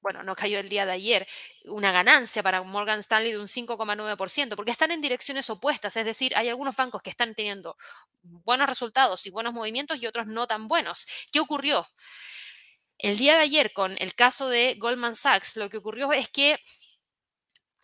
Bueno, 0.00 0.22
no 0.22 0.36
cayó 0.36 0.58
el 0.58 0.68
día 0.68 0.84
de 0.84 0.92
ayer. 0.92 1.26
Una 1.64 1.90
ganancia 1.90 2.42
para 2.42 2.62
Morgan 2.62 3.00
Stanley 3.00 3.32
de 3.32 3.38
un 3.38 3.48
5,9%, 3.48 4.56
porque 4.56 4.72
están 4.72 4.90
en 4.90 5.00
direcciones 5.00 5.48
opuestas. 5.48 5.96
Es 5.96 6.04
decir, 6.04 6.36
hay 6.36 6.48
algunos 6.48 6.76
bancos 6.76 7.00
que 7.00 7.10
están 7.10 7.34
teniendo 7.34 7.78
buenos 8.22 8.68
resultados 8.68 9.26
y 9.26 9.30
buenos 9.30 9.54
movimientos 9.54 10.02
y 10.02 10.06
otros 10.06 10.26
no 10.26 10.46
tan 10.46 10.68
buenos. 10.68 11.06
¿Qué 11.32 11.40
ocurrió? 11.40 11.88
El 12.98 13.16
día 13.16 13.36
de 13.36 13.44
ayer, 13.44 13.72
con 13.72 13.96
el 14.00 14.14
caso 14.14 14.48
de 14.48 14.74
Goldman 14.74 15.14
Sachs, 15.14 15.56
lo 15.56 15.70
que 15.70 15.78
ocurrió 15.78 16.12
es 16.12 16.28
que 16.28 16.60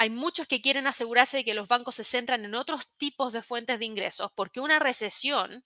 hay 0.04 0.10
muchos 0.10 0.46
que 0.46 0.60
quieren 0.60 0.86
asegurarse 0.86 1.38
de 1.38 1.44
que 1.44 1.54
los 1.54 1.66
bancos 1.66 1.94
se 1.94 2.04
centran 2.04 2.44
en 2.44 2.54
otros 2.54 2.90
tipos 2.98 3.32
de 3.32 3.42
fuentes 3.42 3.78
de 3.78 3.86
ingresos, 3.86 4.30
porque 4.34 4.60
una 4.60 4.78
recesión 4.78 5.64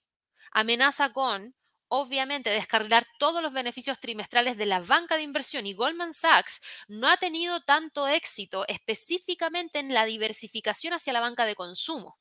amenaza 0.53 1.13
con, 1.13 1.57
obviamente, 1.89 2.51
descargar 2.51 3.05
todos 3.19 3.43
los 3.43 3.53
beneficios 3.53 3.99
trimestrales 3.99 4.57
de 4.57 4.67
la 4.67 4.79
banca 4.79 5.17
de 5.17 5.23
inversión 5.23 5.67
y 5.67 5.75
Goldman 5.75 6.15
Sachs 6.15 6.61
no 6.87 7.09
ha 7.09 7.17
tenido 7.17 7.63
tanto 7.63 8.07
éxito 8.07 8.65
específicamente 8.69 9.81
en 9.81 9.93
la 9.93 10.05
diversificación 10.05 10.95
hacia 10.95 11.13
la 11.13 11.21
banca 11.21 11.45
de 11.45 11.57
consumo. 11.57 12.17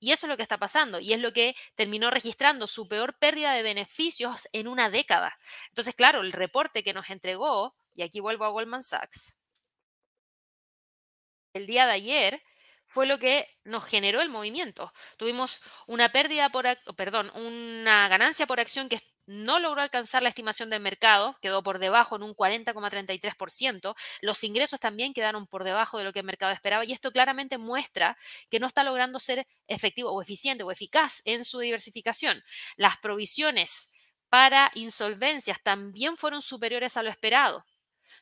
Y 0.00 0.10
eso 0.10 0.26
es 0.26 0.30
lo 0.30 0.36
que 0.36 0.42
está 0.42 0.58
pasando 0.58 0.98
y 0.98 1.12
es 1.12 1.20
lo 1.20 1.32
que 1.32 1.54
terminó 1.76 2.10
registrando 2.10 2.66
su 2.66 2.88
peor 2.88 3.16
pérdida 3.20 3.52
de 3.52 3.62
beneficios 3.62 4.48
en 4.52 4.66
una 4.66 4.90
década. 4.90 5.38
Entonces, 5.68 5.94
claro, 5.94 6.22
el 6.22 6.32
reporte 6.32 6.82
que 6.82 6.92
nos 6.92 7.08
entregó, 7.08 7.76
y 7.94 8.02
aquí 8.02 8.18
vuelvo 8.18 8.44
a 8.44 8.48
Goldman 8.48 8.82
Sachs, 8.82 9.36
el 11.54 11.66
día 11.66 11.86
de 11.86 11.92
ayer 11.92 12.42
fue 12.86 13.06
lo 13.06 13.18
que 13.18 13.48
nos 13.64 13.84
generó 13.84 14.20
el 14.20 14.28
movimiento. 14.28 14.92
Tuvimos 15.16 15.62
una 15.86 16.10
pérdida 16.10 16.50
por, 16.50 16.66
perdón, 16.96 17.30
una 17.34 18.08
ganancia 18.08 18.46
por 18.46 18.60
acción 18.60 18.88
que 18.88 19.00
no 19.26 19.60
logró 19.60 19.80
alcanzar 19.80 20.22
la 20.22 20.28
estimación 20.28 20.68
del 20.68 20.82
mercado, 20.82 21.38
quedó 21.40 21.62
por 21.62 21.78
debajo 21.78 22.16
en 22.16 22.22
un 22.22 22.34
40,33%. 22.34 23.94
Los 24.20 24.44
ingresos 24.44 24.80
también 24.80 25.14
quedaron 25.14 25.46
por 25.46 25.64
debajo 25.64 25.96
de 25.96 26.04
lo 26.04 26.12
que 26.12 26.18
el 26.20 26.26
mercado 26.26 26.52
esperaba 26.52 26.84
y 26.84 26.92
esto 26.92 27.12
claramente 27.12 27.56
muestra 27.56 28.18
que 28.50 28.60
no 28.60 28.66
está 28.66 28.84
logrando 28.84 29.18
ser 29.18 29.46
efectivo 29.68 30.10
o 30.10 30.20
eficiente 30.20 30.64
o 30.64 30.70
eficaz 30.70 31.22
en 31.24 31.44
su 31.44 31.60
diversificación. 31.60 32.42
Las 32.76 32.98
provisiones 32.98 33.90
para 34.28 34.70
insolvencias 34.74 35.62
también 35.62 36.16
fueron 36.16 36.42
superiores 36.42 36.96
a 36.96 37.02
lo 37.02 37.10
esperado. 37.10 37.64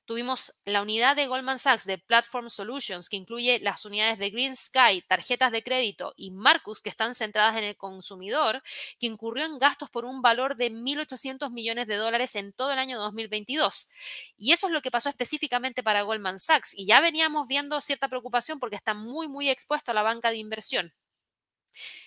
Tuvimos 0.04 0.60
la 0.64 0.82
unidad 0.82 1.16
de 1.16 1.26
Goldman 1.26 1.58
Sachs 1.58 1.84
de 1.84 1.98
Platform 1.98 2.50
Solutions, 2.50 3.08
que 3.08 3.16
incluye 3.16 3.60
las 3.60 3.84
unidades 3.84 4.18
de 4.18 4.30
Green 4.30 4.56
Sky, 4.56 5.02
tarjetas 5.06 5.52
de 5.52 5.62
crédito 5.62 6.14
y 6.16 6.30
Marcus, 6.30 6.82
que 6.82 6.88
están 6.88 7.14
centradas 7.14 7.56
en 7.56 7.64
el 7.64 7.76
consumidor, 7.76 8.62
que 8.98 9.06
incurrió 9.06 9.44
en 9.44 9.58
gastos 9.58 9.90
por 9.90 10.04
un 10.04 10.22
valor 10.22 10.56
de 10.56 10.70
1.800 10.70 11.50
millones 11.50 11.86
de 11.86 11.96
dólares 11.96 12.36
en 12.36 12.52
todo 12.52 12.72
el 12.72 12.78
año 12.78 12.98
2022. 12.98 13.88
Y 14.36 14.52
eso 14.52 14.66
es 14.66 14.72
lo 14.72 14.82
que 14.82 14.90
pasó 14.90 15.08
específicamente 15.08 15.82
para 15.82 16.02
Goldman 16.02 16.38
Sachs. 16.38 16.74
Y 16.74 16.86
ya 16.86 17.00
veníamos 17.00 17.46
viendo 17.46 17.80
cierta 17.80 18.08
preocupación 18.08 18.58
porque 18.58 18.76
está 18.76 18.94
muy, 18.94 19.28
muy 19.28 19.48
expuesto 19.48 19.90
a 19.90 19.94
la 19.94 20.02
banca 20.02 20.30
de 20.30 20.36
inversión. 20.36 20.92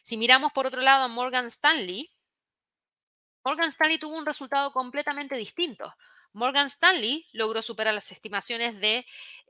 Si 0.04 0.18
miramos 0.18 0.52
por 0.52 0.68
otro 0.68 0.82
lado 0.82 1.04
a 1.04 1.08
Morgan 1.08 1.46
Stanley, 1.48 2.10
Morgan 3.44 3.70
Stanley 3.70 3.98
tuvo 3.98 4.18
un 4.18 4.26
resultado 4.26 4.72
completamente 4.72 5.36
distinto. 5.36 5.94
Morgan 6.34 6.68
Stanley 6.68 7.28
logró 7.32 7.62
superar 7.62 7.94
las 7.94 8.12
estimaciones 8.12 8.82
de 8.82 9.06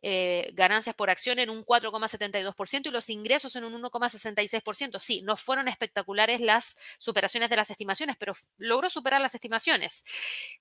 eh, 0.05 0.49
ganancias 0.53 0.95
por 0.95 1.09
acción 1.09 1.39
en 1.39 1.49
un 1.49 1.63
4,72% 1.65 2.87
y 2.87 2.91
los 2.91 3.09
ingresos 3.09 3.55
en 3.55 3.63
un 3.63 3.81
1,66%. 3.81 4.99
Sí, 4.99 5.21
no 5.21 5.37
fueron 5.37 5.69
espectaculares 5.69 6.41
las 6.41 6.75
superaciones 6.99 7.49
de 7.49 7.55
las 7.55 7.71
estimaciones, 7.71 8.17
pero 8.19 8.33
logró 8.57 8.89
superar 8.89 9.21
las 9.21 9.33
estimaciones. 9.33 10.03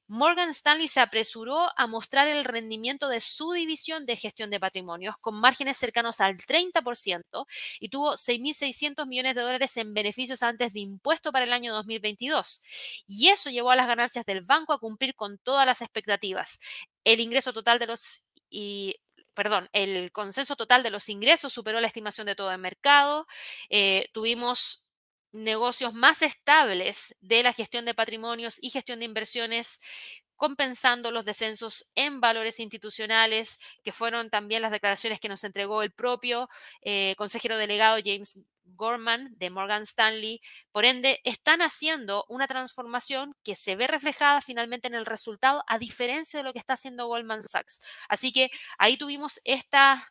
Morgan 0.07 0.51
Stanley 0.51 0.87
se 0.87 1.01
apresuró 1.01 1.69
a 1.77 1.87
mostrar 1.89 2.29
el 2.29 2.45
rendimiento 2.45 3.09
de 3.09 3.19
su 3.19 3.51
división 3.51 4.07
de 4.07 4.17
gestión 4.17 4.51
de 4.51 4.61
patrimonios 4.61 5.17
con 5.21 5.41
márgenes 5.41 5.77
cercanos 5.77 6.21
al 6.21 6.37
30% 6.37 7.47
y 7.81 7.89
tuvo 7.89 8.13
6.600 8.17 9.07
millones 9.09 9.35
de 9.35 9.41
dólares 9.41 9.77
en 9.77 9.93
beneficios 9.93 10.45
antes 10.45 10.73
de 10.73 10.81
impuesto 10.81 11.33
para 11.33 11.47
el 11.47 11.53
año 11.53 11.73
2022. 11.75 12.63
Y 13.09 13.29
eso 13.29 13.51
llevó 13.51 13.73
a 13.73 13.77
las 13.77 13.89
ganancias 13.89 14.25
del 14.25 14.43
banco 14.43 14.73
a 14.73 14.79
cumplir 14.79 15.17
con 15.17 15.39
todas 15.39 15.67
las 15.67 15.83
expectativas. 15.83 16.12
El 17.05 17.21
ingreso 17.21 17.53
total 17.53 17.79
de 17.79 17.87
los 17.87 18.27
y 18.51 18.97
perdón, 19.35 19.69
el 19.73 20.13
consenso 20.13 20.57
total 20.57 20.83
de 20.83 20.91
los 20.91 21.09
ingresos 21.09 21.53
superó 21.53 21.81
la 21.81 21.87
estimación 21.87 22.27
de 22.27 22.35
todo 22.35 22.53
el 22.53 22.59
mercado. 22.59 23.27
Eh, 23.71 24.09
tuvimos 24.13 24.85
negocios 25.33 25.95
más 25.95 26.23
estables 26.23 27.17
de 27.21 27.43
la 27.43 27.53
gestión 27.53 27.85
de 27.87 27.95
patrimonios 27.95 28.59
y 28.63 28.71
gestión 28.71 28.99
de 28.99 29.07
inversiones 29.07 29.81
compensando 30.37 31.13
los 31.13 31.25
descensos 31.25 31.91
en 31.95 32.21
valores 32.21 32.59
institucionales, 32.59 33.61
que 33.85 33.93
fueron 33.93 34.29
también 34.29 34.61
las 34.61 34.73
declaraciones 34.73 35.21
que 35.21 35.29
nos 35.29 35.45
entregó 35.45 35.83
el 35.83 35.93
propio 35.93 36.49
eh, 36.83 37.15
consejero 37.17 37.57
delegado 37.57 38.01
James 38.05 38.45
Gorman 38.65 39.35
de 39.39 39.51
Morgan 39.51 39.83
Stanley. 39.83 40.41
Por 40.73 40.85
ende, 40.85 41.21
están 41.25 41.63
haciendo 41.63 42.25
una 42.29 42.47
transformación 42.47 43.35
que 43.43 43.55
se 43.55 43.77
ve 43.77 43.87
reflejada 43.87 44.41
finalmente 44.41 44.89
en 44.89 44.95
el 44.95 45.07
resultado, 45.07 45.63
a 45.67 45.79
diferencia 45.79 46.39
de 46.39 46.45
lo 46.45 46.53
que 46.53 46.59
está 46.59 46.75
haciendo 46.75 47.07
Goldman 47.07 47.43
Sachs. 47.43 47.81
Así 48.09 48.33
que 48.33 48.51
ahí 48.79 48.97
tuvimos 48.97 49.41
esta 49.45 50.07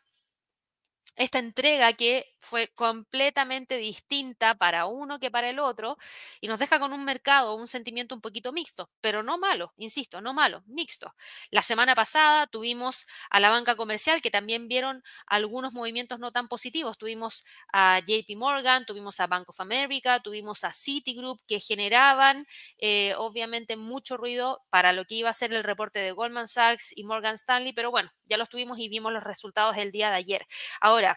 esta 1.16 1.38
entrega 1.38 1.92
que 1.92 2.26
fue 2.38 2.68
completamente 2.74 3.76
distinta 3.76 4.54
para 4.54 4.86
uno 4.86 5.18
que 5.20 5.30
para 5.30 5.48
el 5.50 5.58
otro 5.58 5.96
y 6.40 6.48
nos 6.48 6.58
deja 6.58 6.80
con 6.80 6.92
un 6.92 7.04
mercado, 7.04 7.54
un 7.54 7.68
sentimiento 7.68 8.14
un 8.14 8.20
poquito 8.20 8.52
mixto, 8.52 8.90
pero 9.00 9.22
no 9.22 9.38
malo, 9.38 9.72
insisto, 9.76 10.20
no 10.20 10.32
malo, 10.34 10.62
mixto. 10.66 11.14
La 11.50 11.62
semana 11.62 11.94
pasada 11.94 12.46
tuvimos 12.46 13.06
a 13.30 13.40
la 13.40 13.50
banca 13.50 13.76
comercial 13.76 14.22
que 14.22 14.30
también 14.30 14.68
vieron 14.68 15.02
algunos 15.26 15.72
movimientos 15.72 16.18
no 16.18 16.32
tan 16.32 16.48
positivos. 16.48 16.98
Tuvimos 16.98 17.44
a 17.72 18.00
JP 18.00 18.36
Morgan, 18.36 18.86
tuvimos 18.86 19.20
a 19.20 19.26
Bank 19.26 19.48
of 19.48 19.60
America, 19.60 20.20
tuvimos 20.20 20.64
a 20.64 20.72
Citigroup 20.72 21.40
que 21.46 21.60
generaban 21.60 22.46
eh, 22.78 23.14
obviamente 23.18 23.76
mucho 23.76 24.16
ruido 24.16 24.62
para 24.70 24.92
lo 24.92 25.04
que 25.04 25.14
iba 25.16 25.30
a 25.30 25.34
ser 25.34 25.52
el 25.52 25.64
reporte 25.64 26.00
de 26.00 26.12
Goldman 26.12 26.48
Sachs 26.48 26.96
y 26.96 27.04
Morgan 27.04 27.34
Stanley, 27.34 27.72
pero 27.72 27.90
bueno, 27.90 28.10
ya 28.24 28.36
los 28.36 28.48
tuvimos 28.48 28.78
y 28.78 28.88
vimos 28.88 29.12
los 29.12 29.22
resultados 29.22 29.76
del 29.76 29.92
día 29.92 30.10
de 30.10 30.16
ayer. 30.16 30.46
Ahora, 30.80 31.11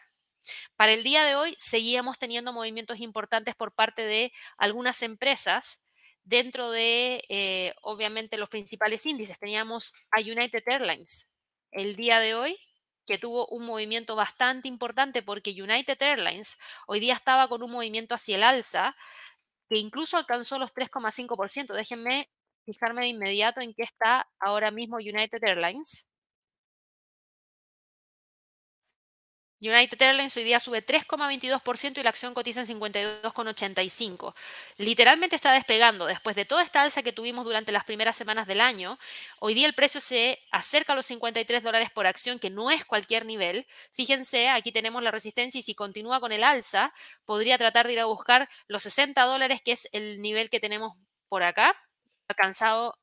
para 0.75 0.93
el 0.93 1.03
día 1.03 1.23
de 1.23 1.35
hoy 1.35 1.55
seguíamos 1.59 2.17
teniendo 2.17 2.53
movimientos 2.53 2.99
importantes 2.99 3.55
por 3.55 3.73
parte 3.73 4.05
de 4.05 4.31
algunas 4.57 5.01
empresas 5.01 5.81
dentro 6.23 6.71
de, 6.71 7.23
eh, 7.29 7.73
obviamente, 7.81 8.37
los 8.37 8.49
principales 8.49 9.05
índices. 9.05 9.39
Teníamos 9.39 9.93
a 10.11 10.21
United 10.21 10.63
Airlines 10.65 11.31
el 11.71 11.95
día 11.95 12.19
de 12.19 12.35
hoy 12.35 12.57
que 13.05 13.17
tuvo 13.17 13.47
un 13.47 13.65
movimiento 13.65 14.15
bastante 14.15 14.67
importante 14.67 15.21
porque 15.21 15.51
United 15.51 16.01
Airlines 16.01 16.57
hoy 16.87 16.99
día 16.99 17.13
estaba 17.13 17.47
con 17.47 17.61
un 17.61 17.71
movimiento 17.71 18.15
hacia 18.15 18.35
el 18.35 18.43
alza 18.43 18.95
que 19.69 19.77
incluso 19.77 20.17
alcanzó 20.17 20.59
los 20.59 20.73
3,5%. 20.73 21.73
Déjenme 21.73 22.29
fijarme 22.65 23.01
de 23.01 23.07
inmediato 23.09 23.61
en 23.61 23.73
qué 23.73 23.83
está 23.83 24.27
ahora 24.39 24.71
mismo 24.71 24.97
United 24.97 25.43
Airlines. 25.43 26.09
United 29.61 30.01
Airlines 30.01 30.35
hoy 30.35 30.43
día 30.43 30.59
sube 30.59 30.85
3,22% 30.85 31.97
y 31.97 32.03
la 32.03 32.09
acción 32.09 32.33
cotiza 32.33 32.61
en 32.61 32.67
52,85. 32.67 34.33
Literalmente 34.77 35.35
está 35.35 35.53
despegando. 35.53 36.05
Después 36.05 36.35
de 36.35 36.43
toda 36.45 36.61
esta 36.61 36.81
alza 36.81 37.03
que 37.03 37.13
tuvimos 37.13 37.45
durante 37.45 37.71
las 37.71 37.85
primeras 37.85 38.17
semanas 38.17 38.47
del 38.47 38.59
año, 38.59 38.99
hoy 39.39 39.53
día 39.53 39.65
el 39.65 39.73
precio 39.73 40.01
se 40.01 40.39
acerca 40.51 40.91
a 40.93 40.95
los 40.95 41.05
53 41.05 41.63
dólares 41.63 41.89
por 41.89 42.05
acción, 42.05 42.37
que 42.37 42.49
no 42.49 42.69
es 42.69 42.83
cualquier 42.83 43.25
nivel. 43.25 43.65
Fíjense, 43.93 44.49
aquí 44.49 44.73
tenemos 44.73 45.01
la 45.01 45.11
resistencia 45.11 45.59
y 45.59 45.63
si 45.63 45.73
continúa 45.73 46.19
con 46.19 46.33
el 46.33 46.43
alza, 46.43 46.93
podría 47.25 47.57
tratar 47.57 47.87
de 47.87 47.93
ir 47.93 47.99
a 48.01 48.05
buscar 48.05 48.49
los 48.67 48.83
60 48.83 49.23
dólares, 49.23 49.61
que 49.63 49.71
es 49.71 49.87
el 49.93 50.21
nivel 50.21 50.49
que 50.49 50.59
tenemos 50.59 50.97
por 51.29 51.43
acá, 51.43 51.75
alcanzado 52.27 52.97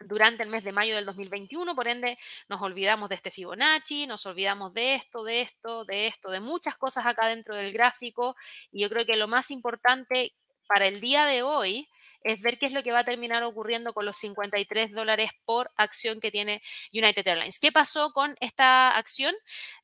durante 0.00 0.42
el 0.42 0.48
mes 0.48 0.64
de 0.64 0.72
mayo 0.72 0.94
del 0.94 1.06
2021, 1.06 1.74
por 1.74 1.88
ende 1.88 2.18
nos 2.48 2.62
olvidamos 2.62 3.08
de 3.08 3.14
este 3.16 3.30
Fibonacci, 3.30 4.06
nos 4.06 4.24
olvidamos 4.26 4.72
de 4.74 4.94
esto, 4.94 5.24
de 5.24 5.40
esto, 5.40 5.84
de 5.84 6.06
esto, 6.06 6.30
de 6.30 6.40
muchas 6.40 6.76
cosas 6.76 7.06
acá 7.06 7.26
dentro 7.26 7.54
del 7.56 7.72
gráfico 7.72 8.36
y 8.70 8.82
yo 8.82 8.88
creo 8.88 9.06
que 9.06 9.16
lo 9.16 9.28
más 9.28 9.50
importante 9.50 10.34
para 10.66 10.86
el 10.86 11.00
día 11.00 11.24
de 11.26 11.42
hoy 11.42 11.88
es 12.22 12.42
ver 12.42 12.58
qué 12.58 12.66
es 12.66 12.72
lo 12.72 12.82
que 12.82 12.92
va 12.92 13.00
a 13.00 13.04
terminar 13.04 13.42
ocurriendo 13.42 13.94
con 13.94 14.04
los 14.04 14.16
53 14.18 14.92
dólares 14.92 15.30
por 15.44 15.70
acción 15.76 16.20
que 16.20 16.30
tiene 16.30 16.62
United 16.92 17.26
Airlines. 17.26 17.58
¿Qué 17.58 17.72
pasó 17.72 18.12
con 18.12 18.36
esta 18.40 18.96
acción? 18.96 19.34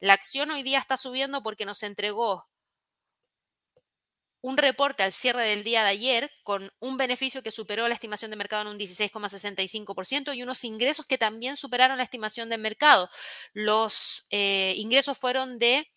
La 0.00 0.14
acción 0.14 0.50
hoy 0.50 0.62
día 0.62 0.78
está 0.78 0.96
subiendo 0.96 1.42
porque 1.42 1.64
nos 1.64 1.82
entregó 1.82 2.46
un 4.44 4.58
reporte 4.58 5.02
al 5.02 5.10
cierre 5.10 5.40
del 5.46 5.64
día 5.64 5.82
de 5.84 5.88
ayer 5.88 6.30
con 6.42 6.70
un 6.78 6.98
beneficio 6.98 7.42
que 7.42 7.50
superó 7.50 7.88
la 7.88 7.94
estimación 7.94 8.30
de 8.30 8.36
mercado 8.36 8.60
en 8.60 8.68
un 8.68 8.78
16,65% 8.78 10.36
y 10.36 10.42
unos 10.42 10.64
ingresos 10.64 11.06
que 11.06 11.16
también 11.16 11.56
superaron 11.56 11.96
la 11.96 12.02
estimación 12.02 12.50
de 12.50 12.58
mercado. 12.58 13.08
Los 13.54 14.26
eh, 14.28 14.74
ingresos 14.76 15.16
fueron 15.16 15.58
de 15.58 15.90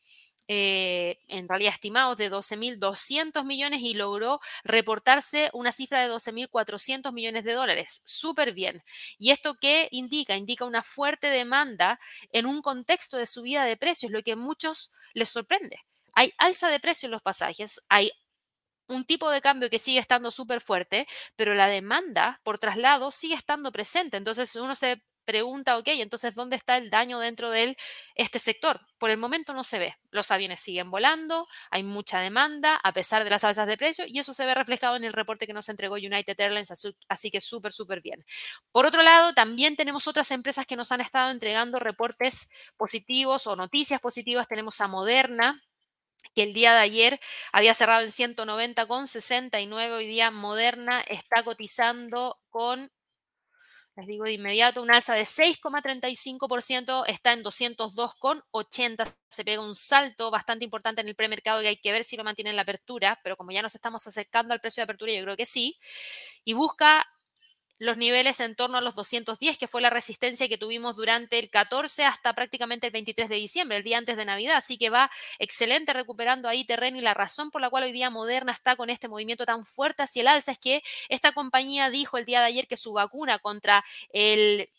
eh, 0.47 1.19
en 1.27 1.49
realidad 1.49 1.73
estimados 1.73 2.15
de 2.15 2.31
12.200 2.31 3.43
millones 3.43 3.81
y 3.81 3.95
logró 3.95 4.39
reportarse 4.63 5.49
una 5.51 5.73
cifra 5.73 6.07
de 6.07 6.13
12.400 6.13 7.11
millones 7.11 7.43
de 7.43 7.51
dólares. 7.51 8.01
Súper 8.05 8.53
bien. 8.53 8.81
¿Y 9.19 9.31
esto 9.31 9.57
qué 9.59 9.89
indica? 9.91 10.37
Indica 10.37 10.63
una 10.63 10.83
fuerte 10.83 11.29
demanda 11.29 11.99
en 12.31 12.45
un 12.45 12.61
contexto 12.61 13.17
de 13.17 13.25
subida 13.25 13.65
de 13.65 13.75
precios, 13.75 14.13
lo 14.13 14.23
que 14.23 14.31
a 14.31 14.37
muchos 14.37 14.93
les 15.13 15.27
sorprende. 15.27 15.81
Hay 16.13 16.33
alza 16.37 16.69
de 16.69 16.79
precios 16.79 17.09
en 17.09 17.11
los 17.11 17.21
pasajes, 17.21 17.85
hay 17.89 18.13
un 18.87 19.05
tipo 19.05 19.29
de 19.29 19.41
cambio 19.41 19.69
que 19.69 19.79
sigue 19.79 19.99
estando 19.99 20.31
súper 20.31 20.61
fuerte, 20.61 21.07
pero 21.35 21.53
la 21.53 21.67
demanda 21.67 22.39
por 22.43 22.59
traslado 22.59 23.11
sigue 23.11 23.35
estando 23.35 23.71
presente. 23.71 24.17
Entonces 24.17 24.55
uno 24.55 24.75
se 24.75 25.01
pregunta, 25.27 25.77
ok, 25.77 25.89
entonces 25.89 26.33
¿dónde 26.33 26.55
está 26.55 26.77
el 26.77 26.89
daño 26.89 27.19
dentro 27.19 27.49
de 27.51 27.75
este 28.15 28.39
sector? 28.39 28.79
Por 28.97 29.09
el 29.09 29.17
momento 29.17 29.53
no 29.53 29.65
se 29.65 29.77
ve. 29.77 29.93
Los 30.09 30.31
aviones 30.31 30.61
siguen 30.61 30.89
volando, 30.89 31.47
hay 31.69 31.83
mucha 31.83 32.21
demanda 32.21 32.79
a 32.81 32.93
pesar 32.93 33.25
de 33.25 33.29
las 33.29 33.43
alzas 33.43 33.67
de 33.67 33.75
precio 33.77 34.05
y 34.07 34.19
eso 34.19 34.33
se 34.33 34.45
ve 34.45 34.55
reflejado 34.55 34.95
en 34.95 35.03
el 35.03 35.11
reporte 35.11 35.45
que 35.45 35.51
nos 35.51 35.67
entregó 35.67 35.95
United 35.95 36.39
Airlines, 36.39 36.71
así 37.09 37.29
que 37.29 37.41
súper, 37.41 37.73
súper 37.73 38.01
bien. 38.01 38.25
Por 38.71 38.85
otro 38.85 39.03
lado, 39.03 39.33
también 39.33 39.75
tenemos 39.75 40.07
otras 40.07 40.31
empresas 40.31 40.65
que 40.65 40.77
nos 40.77 40.93
han 40.93 41.01
estado 41.01 41.29
entregando 41.31 41.77
reportes 41.79 42.49
positivos 42.77 43.47
o 43.47 43.57
noticias 43.57 43.99
positivas. 43.99 44.47
Tenemos 44.47 44.79
a 44.79 44.87
Moderna, 44.87 45.61
que 46.35 46.43
el 46.43 46.53
día 46.53 46.73
de 46.73 46.79
ayer 46.79 47.19
había 47.51 47.73
cerrado 47.73 48.03
en 48.03 48.11
190,69, 48.11 49.91
hoy 49.91 50.07
día 50.07 50.31
Moderna 50.31 51.01
está 51.01 51.43
cotizando 51.43 52.39
con, 52.49 52.91
les 53.95 54.05
digo 54.05 54.25
de 54.25 54.33
inmediato, 54.33 54.81
un 54.83 54.91
alza 54.91 55.15
de 55.15 55.23
6,35%, 55.23 57.05
está 57.07 57.33
en 57.33 57.43
202,80, 57.43 59.15
se 59.27 59.43
pega 59.43 59.61
un 59.61 59.73
salto 59.73 60.29
bastante 60.29 60.63
importante 60.63 61.01
en 61.01 61.07
el 61.07 61.15
premercado 61.15 61.61
que 61.61 61.69
hay 61.69 61.77
que 61.77 61.91
ver 61.91 62.03
si 62.03 62.17
lo 62.17 62.23
mantiene 62.23 62.51
en 62.51 62.55
la 62.55 62.61
apertura, 62.61 63.19
pero 63.23 63.35
como 63.35 63.51
ya 63.51 63.63
nos 63.63 63.73
estamos 63.73 64.05
acercando 64.05 64.53
al 64.53 64.61
precio 64.61 64.81
de 64.81 64.85
apertura, 64.85 65.13
yo 65.13 65.23
creo 65.23 65.37
que 65.37 65.47
sí, 65.47 65.79
y 66.43 66.53
busca 66.53 67.07
los 67.79 67.97
niveles 67.97 68.39
en 68.39 68.55
torno 68.55 68.77
a 68.77 68.81
los 68.81 68.95
210, 68.95 69.57
que 69.57 69.67
fue 69.67 69.81
la 69.81 69.89
resistencia 69.89 70.47
que 70.47 70.57
tuvimos 70.57 70.95
durante 70.95 71.39
el 71.39 71.49
14 71.49 72.05
hasta 72.05 72.33
prácticamente 72.33 72.87
el 72.87 72.93
23 72.93 73.29
de 73.29 73.35
diciembre, 73.35 73.77
el 73.77 73.83
día 73.83 73.97
antes 73.97 74.17
de 74.17 74.25
Navidad. 74.25 74.57
Así 74.57 74.77
que 74.77 74.89
va 74.89 75.09
excelente 75.39 75.93
recuperando 75.93 76.49
ahí 76.49 76.65
terreno 76.65 76.97
y 76.97 77.01
la 77.01 77.13
razón 77.13 77.51
por 77.51 77.61
la 77.61 77.69
cual 77.69 77.83
hoy 77.83 77.91
día 77.91 78.09
Moderna 78.09 78.51
está 78.51 78.75
con 78.75 78.89
este 78.89 79.07
movimiento 79.07 79.45
tan 79.45 79.63
fuerte 79.65 80.03
hacia 80.03 80.21
el 80.21 80.27
alza 80.27 80.51
es 80.51 80.59
que 80.59 80.81
esta 81.09 81.31
compañía 81.31 81.89
dijo 81.89 82.17
el 82.17 82.25
día 82.25 82.39
de 82.39 82.47
ayer 82.47 82.67
que 82.67 82.77
su 82.77 82.93
vacuna 82.93 83.39
contra 83.39 83.83
el 84.11 84.69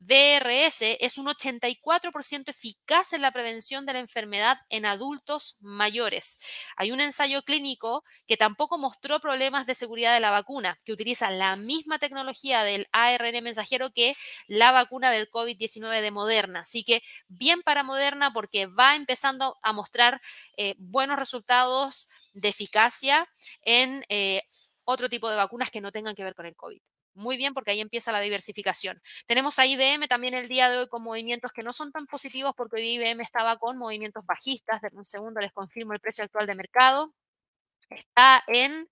DRS 0.00 0.82
es 1.00 1.18
un 1.18 1.26
84% 1.26 2.48
eficaz 2.48 3.12
en 3.12 3.22
la 3.22 3.32
prevención 3.32 3.84
de 3.84 3.94
la 3.94 3.98
enfermedad 3.98 4.58
en 4.68 4.86
adultos 4.86 5.56
mayores. 5.60 6.38
Hay 6.76 6.92
un 6.92 7.00
ensayo 7.00 7.42
clínico 7.42 8.04
que 8.26 8.36
tampoco 8.36 8.78
mostró 8.78 9.20
problemas 9.20 9.66
de 9.66 9.74
seguridad 9.74 10.14
de 10.14 10.20
la 10.20 10.30
vacuna, 10.30 10.78
que 10.84 10.92
utiliza 10.92 11.30
la 11.30 11.56
misma 11.56 11.98
tecnología 11.98 12.62
del 12.62 12.86
ARN 12.92 13.42
mensajero 13.42 13.90
que 13.92 14.14
la 14.46 14.72
vacuna 14.72 15.10
del 15.10 15.28
COVID-19 15.30 16.00
de 16.00 16.10
Moderna. 16.10 16.60
Así 16.60 16.84
que 16.84 17.02
bien 17.26 17.62
para 17.62 17.82
Moderna 17.82 18.32
porque 18.32 18.66
va 18.66 18.94
empezando 18.94 19.58
a 19.62 19.72
mostrar 19.72 20.20
eh, 20.56 20.74
buenos 20.78 21.18
resultados 21.18 22.08
de 22.34 22.48
eficacia 22.48 23.28
en 23.62 24.04
eh, 24.08 24.42
otro 24.84 25.08
tipo 25.08 25.28
de 25.28 25.36
vacunas 25.36 25.70
que 25.70 25.80
no 25.80 25.92
tengan 25.92 26.14
que 26.14 26.24
ver 26.24 26.34
con 26.34 26.46
el 26.46 26.56
COVID. 26.56 26.80
Muy 27.18 27.36
bien 27.36 27.54
porque 27.54 27.72
ahí 27.72 27.80
empieza 27.80 28.12
la 28.12 28.20
diversificación. 28.20 29.02
Tenemos 29.26 29.58
a 29.58 29.66
IBM 29.66 30.08
también 30.08 30.34
el 30.34 30.48
día 30.48 30.70
de 30.70 30.78
hoy 30.78 30.88
con 30.88 31.02
movimientos 31.02 31.52
que 31.52 31.62
no 31.62 31.72
son 31.72 31.92
tan 31.92 32.06
positivos 32.06 32.54
porque 32.56 32.80
hoy 32.80 32.94
IBM 32.94 33.22
estaba 33.22 33.58
con 33.58 33.76
movimientos 33.76 34.24
bajistas. 34.24 34.80
De 34.80 34.88
un 34.92 35.04
segundo 35.04 35.40
les 35.40 35.52
confirmo 35.52 35.92
el 35.92 36.00
precio 36.00 36.24
actual 36.24 36.46
de 36.46 36.54
mercado. 36.54 37.12
Está 37.90 38.44
en 38.48 38.88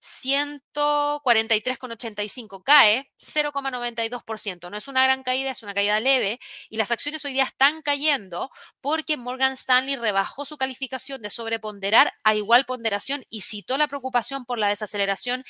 143,85, 0.00 2.62
cae 2.62 3.10
0,92%. 3.18 4.70
No 4.70 4.76
es 4.76 4.86
una 4.88 5.04
gran 5.04 5.22
caída, 5.24 5.50
es 5.50 5.62
una 5.62 5.74
caída 5.74 6.00
leve 6.00 6.38
y 6.70 6.76
las 6.76 6.90
acciones 6.92 7.24
hoy 7.24 7.32
día 7.32 7.44
están 7.44 7.80
cayendo 7.82 8.50
porque 8.80 9.16
Morgan 9.16 9.54
Stanley 9.54 9.96
rebajó 9.96 10.44
su 10.44 10.56
calificación 10.56 11.20
de 11.22 11.30
sobreponderar 11.30 12.12
a 12.22 12.36
igual 12.36 12.64
ponderación 12.64 13.24
y 13.28 13.40
citó 13.40 13.76
la 13.76 13.88
preocupación 13.88 14.44
por 14.44 14.58
la 14.58 14.68
desaceleración 14.68 15.42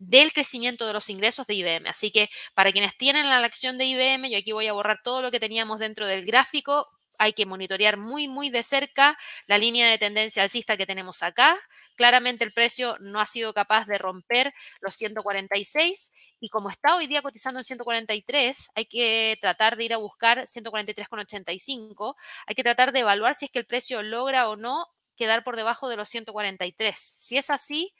del 0.00 0.32
crecimiento 0.32 0.86
de 0.86 0.94
los 0.94 1.10
ingresos 1.10 1.46
de 1.46 1.54
IBM. 1.54 1.86
Así 1.88 2.10
que 2.10 2.30
para 2.54 2.72
quienes 2.72 2.96
tienen 2.96 3.28
la 3.28 3.36
acción 3.44 3.78
de 3.78 3.84
IBM, 3.84 4.30
yo 4.30 4.38
aquí 4.38 4.50
voy 4.50 4.66
a 4.66 4.72
borrar 4.72 5.00
todo 5.04 5.22
lo 5.22 5.30
que 5.30 5.38
teníamos 5.38 5.78
dentro 5.78 6.06
del 6.06 6.24
gráfico. 6.24 6.88
Hay 7.18 7.34
que 7.34 7.44
monitorear 7.44 7.98
muy, 7.98 8.26
muy 8.26 8.48
de 8.48 8.62
cerca 8.62 9.18
la 9.46 9.58
línea 9.58 9.90
de 9.90 9.98
tendencia 9.98 10.42
alcista 10.42 10.78
que 10.78 10.86
tenemos 10.86 11.22
acá. 11.22 11.60
Claramente 11.96 12.44
el 12.44 12.52
precio 12.52 12.96
no 13.00 13.20
ha 13.20 13.26
sido 13.26 13.52
capaz 13.52 13.86
de 13.86 13.98
romper 13.98 14.54
los 14.80 14.94
146 14.94 16.12
y 16.40 16.48
como 16.48 16.70
está 16.70 16.96
hoy 16.96 17.06
día 17.06 17.20
cotizando 17.20 17.60
en 17.60 17.64
143, 17.64 18.70
hay 18.74 18.86
que 18.86 19.36
tratar 19.42 19.76
de 19.76 19.84
ir 19.84 19.92
a 19.92 19.98
buscar 19.98 20.46
143,85. 20.46 22.14
Hay 22.46 22.54
que 22.54 22.64
tratar 22.64 22.92
de 22.92 23.00
evaluar 23.00 23.34
si 23.34 23.44
es 23.44 23.50
que 23.50 23.58
el 23.58 23.66
precio 23.66 24.02
logra 24.02 24.48
o 24.48 24.56
no 24.56 24.86
quedar 25.14 25.44
por 25.44 25.56
debajo 25.56 25.90
de 25.90 25.96
los 25.96 26.08
143. 26.08 26.98
Si 26.98 27.36
es 27.36 27.50
así, 27.50 27.92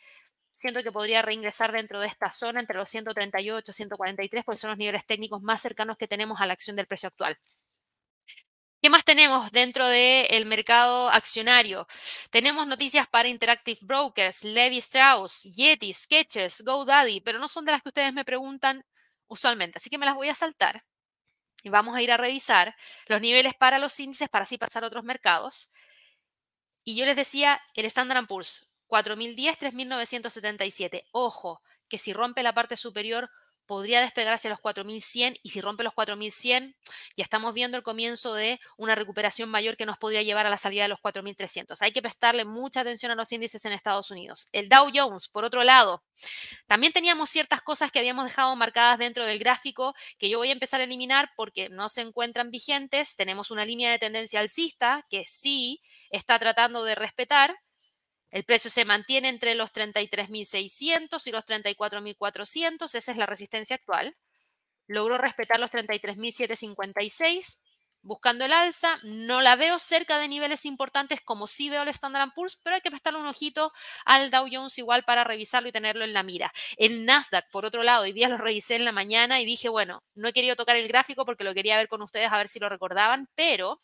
siento 0.60 0.82
que 0.82 0.92
podría 0.92 1.22
reingresar 1.22 1.72
dentro 1.72 2.00
de 2.00 2.06
esta 2.06 2.30
zona 2.30 2.60
entre 2.60 2.76
los 2.76 2.90
138 2.90 3.70
y 3.70 3.74
143, 3.74 4.44
porque 4.44 4.58
son 4.58 4.70
los 4.70 4.78
niveles 4.78 5.06
técnicos 5.06 5.40
más 5.40 5.62
cercanos 5.62 5.96
que 5.96 6.06
tenemos 6.06 6.38
a 6.38 6.46
la 6.46 6.52
acción 6.52 6.76
del 6.76 6.86
precio 6.86 7.06
actual. 7.06 7.38
¿Qué 8.82 8.90
más 8.90 9.04
tenemos 9.04 9.50
dentro 9.52 9.86
del 9.88 10.44
mercado 10.44 11.08
accionario? 11.08 11.86
Tenemos 12.30 12.66
noticias 12.66 13.06
para 13.08 13.28
Interactive 13.28 13.78
Brokers, 13.82 14.44
Levi 14.44 14.78
Strauss, 14.78 15.44
Yeti, 15.44 15.94
Sketchers, 15.94 16.62
GoDaddy, 16.62 17.22
pero 17.22 17.38
no 17.38 17.48
son 17.48 17.64
de 17.64 17.72
las 17.72 17.82
que 17.82 17.88
ustedes 17.88 18.12
me 18.12 18.24
preguntan 18.24 18.84
usualmente, 19.28 19.78
así 19.78 19.88
que 19.88 19.98
me 19.98 20.06
las 20.06 20.14
voy 20.14 20.28
a 20.28 20.34
saltar 20.34 20.84
y 21.62 21.70
vamos 21.70 21.96
a 21.96 22.02
ir 22.02 22.12
a 22.12 22.18
revisar 22.18 22.76
los 23.06 23.20
niveles 23.22 23.54
para 23.54 23.78
los 23.78 23.98
índices 23.98 24.28
para 24.28 24.42
así 24.42 24.58
pasar 24.58 24.84
a 24.84 24.88
otros 24.88 25.04
mercados. 25.04 25.70
Y 26.84 26.96
yo 26.96 27.04
les 27.06 27.16
decía 27.16 27.62
el 27.74 27.84
Standard 27.86 28.26
Poor's, 28.26 28.69
4010, 28.90 29.56
3977. 29.56 31.06
Ojo, 31.12 31.62
que 31.88 31.96
si 31.96 32.12
rompe 32.12 32.42
la 32.42 32.52
parte 32.52 32.76
superior 32.76 33.30
podría 33.70 34.00
despegar 34.00 34.34
hacia 34.34 34.50
los 34.50 34.58
4100 34.58 35.38
y 35.44 35.50
si 35.50 35.60
rompe 35.60 35.84
los 35.84 35.94
4100 35.94 36.74
ya 37.14 37.22
estamos 37.22 37.54
viendo 37.54 37.76
el 37.76 37.84
comienzo 37.84 38.34
de 38.34 38.58
una 38.76 38.96
recuperación 38.96 39.48
mayor 39.48 39.76
que 39.76 39.86
nos 39.86 39.96
podría 39.96 40.22
llevar 40.22 40.44
a 40.44 40.50
la 40.50 40.56
salida 40.56 40.82
de 40.82 40.88
los 40.88 40.98
4300. 40.98 41.80
Hay 41.80 41.92
que 41.92 42.02
prestarle 42.02 42.44
mucha 42.44 42.80
atención 42.80 43.12
a 43.12 43.14
los 43.14 43.30
índices 43.30 43.64
en 43.64 43.72
Estados 43.72 44.10
Unidos. 44.10 44.48
El 44.50 44.68
Dow 44.68 44.90
Jones, 44.92 45.28
por 45.28 45.44
otro 45.44 45.62
lado, 45.62 46.02
también 46.66 46.92
teníamos 46.92 47.30
ciertas 47.30 47.62
cosas 47.62 47.92
que 47.92 48.00
habíamos 48.00 48.24
dejado 48.24 48.56
marcadas 48.56 48.98
dentro 48.98 49.24
del 49.24 49.38
gráfico 49.38 49.94
que 50.18 50.28
yo 50.28 50.38
voy 50.38 50.48
a 50.48 50.52
empezar 50.52 50.80
a 50.80 50.84
eliminar 50.84 51.30
porque 51.36 51.68
no 51.68 51.88
se 51.88 52.00
encuentran 52.00 52.50
vigentes. 52.50 53.14
Tenemos 53.14 53.52
una 53.52 53.64
línea 53.64 53.92
de 53.92 54.00
tendencia 54.00 54.40
alcista 54.40 55.04
que 55.08 55.26
sí 55.28 55.80
está 56.10 56.40
tratando 56.40 56.82
de 56.82 56.96
respetar 56.96 57.56
el 58.30 58.44
precio 58.44 58.70
se 58.70 58.84
mantiene 58.84 59.28
entre 59.28 59.54
los 59.54 59.72
33.600 59.72 61.26
y 61.26 61.30
los 61.30 61.44
34.400, 61.44 62.94
esa 62.94 63.10
es 63.10 63.16
la 63.16 63.26
resistencia 63.26 63.76
actual. 63.76 64.16
Logró 64.86 65.18
respetar 65.18 65.60
los 65.60 65.70
33.756 65.70 67.58
buscando 68.02 68.44
el 68.44 68.52
alza. 68.52 68.98
No 69.02 69.40
la 69.40 69.56
veo 69.56 69.78
cerca 69.78 70.18
de 70.18 70.28
niveles 70.28 70.64
importantes 70.64 71.20
como 71.20 71.46
sí 71.46 71.70
veo 71.70 71.82
el 71.82 71.88
Standard 71.88 72.32
Poor's, 72.34 72.56
pero 72.56 72.76
hay 72.76 72.82
que 72.82 72.90
prestarle 72.90 73.20
un 73.20 73.26
ojito 73.26 73.72
al 74.04 74.30
Dow 74.30 74.48
Jones 74.50 74.78
igual 74.78 75.04
para 75.04 75.24
revisarlo 75.24 75.68
y 75.68 75.72
tenerlo 75.72 76.04
en 76.04 76.12
la 76.12 76.22
mira. 76.22 76.52
El 76.76 77.04
Nasdaq, 77.04 77.50
por 77.50 77.64
otro 77.64 77.82
lado, 77.82 78.04
hoy 78.04 78.12
día 78.12 78.28
lo 78.28 78.38
revisé 78.38 78.76
en 78.76 78.84
la 78.84 78.92
mañana 78.92 79.40
y 79.40 79.44
dije, 79.44 79.68
bueno, 79.68 80.02
no 80.14 80.28
he 80.28 80.32
querido 80.32 80.56
tocar 80.56 80.76
el 80.76 80.88
gráfico 80.88 81.24
porque 81.24 81.44
lo 81.44 81.54
quería 81.54 81.76
ver 81.76 81.88
con 81.88 82.02
ustedes 82.02 82.32
a 82.32 82.38
ver 82.38 82.48
si 82.48 82.58
lo 82.58 82.68
recordaban, 82.68 83.28
pero 83.34 83.80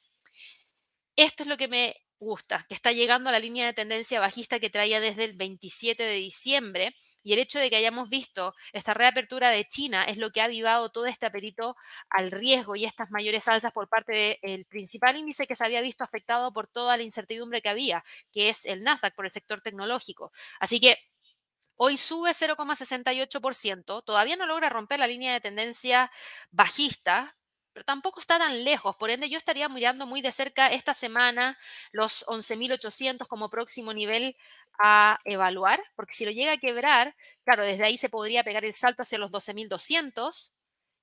esto 1.17 1.43
es 1.43 1.49
lo 1.49 1.57
que 1.57 1.69
me 1.69 1.97
gusta, 2.19 2.65
que 2.69 2.75
está 2.75 2.93
llegando 2.93 3.29
a 3.29 3.33
la 3.33 3.39
línea 3.39 3.67
de 3.67 3.73
tendencia 3.73 4.21
bajista 4.21 4.59
que 4.59 4.71
traía 4.71 5.01
desde 5.01 5.25
el 5.25 5.37
27 5.37 6.03
de 6.03 6.15
diciembre 6.15 6.95
y 7.23 7.33
el 7.33 7.39
hecho 7.39 7.59
de 7.59 7.71
que 7.71 7.77
hayamos 7.77 8.09
visto 8.09 8.55
esta 8.73 8.95
reapertura 8.95 9.51
de 9.51 9.67
China 9.67 10.05
es 10.05 10.17
lo 10.17 10.31
que 10.31 10.41
ha 10.41 10.45
avivado 10.45 10.91
todo 10.91 11.07
este 11.07 11.27
apetito 11.27 11.77
al 12.09 12.31
riesgo 12.31 12.77
y 12.77 12.85
estas 12.85 13.11
mayores 13.11 13.47
alzas 13.49 13.73
por 13.73 13.89
parte 13.89 14.39
del 14.43 14.65
principal 14.65 15.17
índice 15.17 15.47
que 15.47 15.57
se 15.57 15.65
había 15.65 15.81
visto 15.81 16.05
afectado 16.05 16.53
por 16.53 16.69
toda 16.69 16.97
la 16.97 17.03
incertidumbre 17.03 17.63
que 17.63 17.69
había, 17.69 18.03
que 18.33 18.49
es 18.49 18.65
el 18.65 18.83
Nasdaq 18.83 19.15
por 19.15 19.27
el 19.27 19.31
sector 19.31 19.61
tecnológico. 19.61 20.33
Así 20.61 20.81
que 20.81 20.99
Hoy 21.79 21.99
sube 21.99 22.31
0,68%, 22.31 24.03
todavía 24.03 24.37
no 24.37 24.47
logra 24.47 24.71
romper 24.71 24.99
la 24.99 25.07
línea 25.07 25.35
de 25.35 25.43
tendencia 25.43 26.11
bajista, 26.51 27.37
pero 27.77 27.85
tampoco 27.85 28.21
está 28.21 28.39
tan 28.39 28.65
lejos. 28.65 28.97
Por 28.97 29.11
ende, 29.11 29.29
yo 29.29 29.37
estaría 29.37 29.69
mirando 29.69 30.07
muy 30.07 30.23
de 30.23 30.33
cerca 30.33 30.69
esta 30.69 30.95
semana 30.95 31.59
los 31.93 32.25
11.800 32.27 33.29
como 33.29 33.51
próximo 33.51 33.93
nivel 33.93 34.35
a 34.79 35.19
evaluar, 35.27 35.83
porque 35.95 36.15
si 36.15 36.25
lo 36.25 36.31
llega 36.31 36.53
a 36.53 36.57
quebrar, 36.57 37.15
claro, 37.45 37.67
desde 37.67 37.85
ahí 37.85 37.99
se 37.99 38.09
podría 38.09 38.43
pegar 38.45 38.65
el 38.65 38.73
salto 38.73 39.03
hacia 39.03 39.19
los 39.19 39.31
12.200 39.31 40.55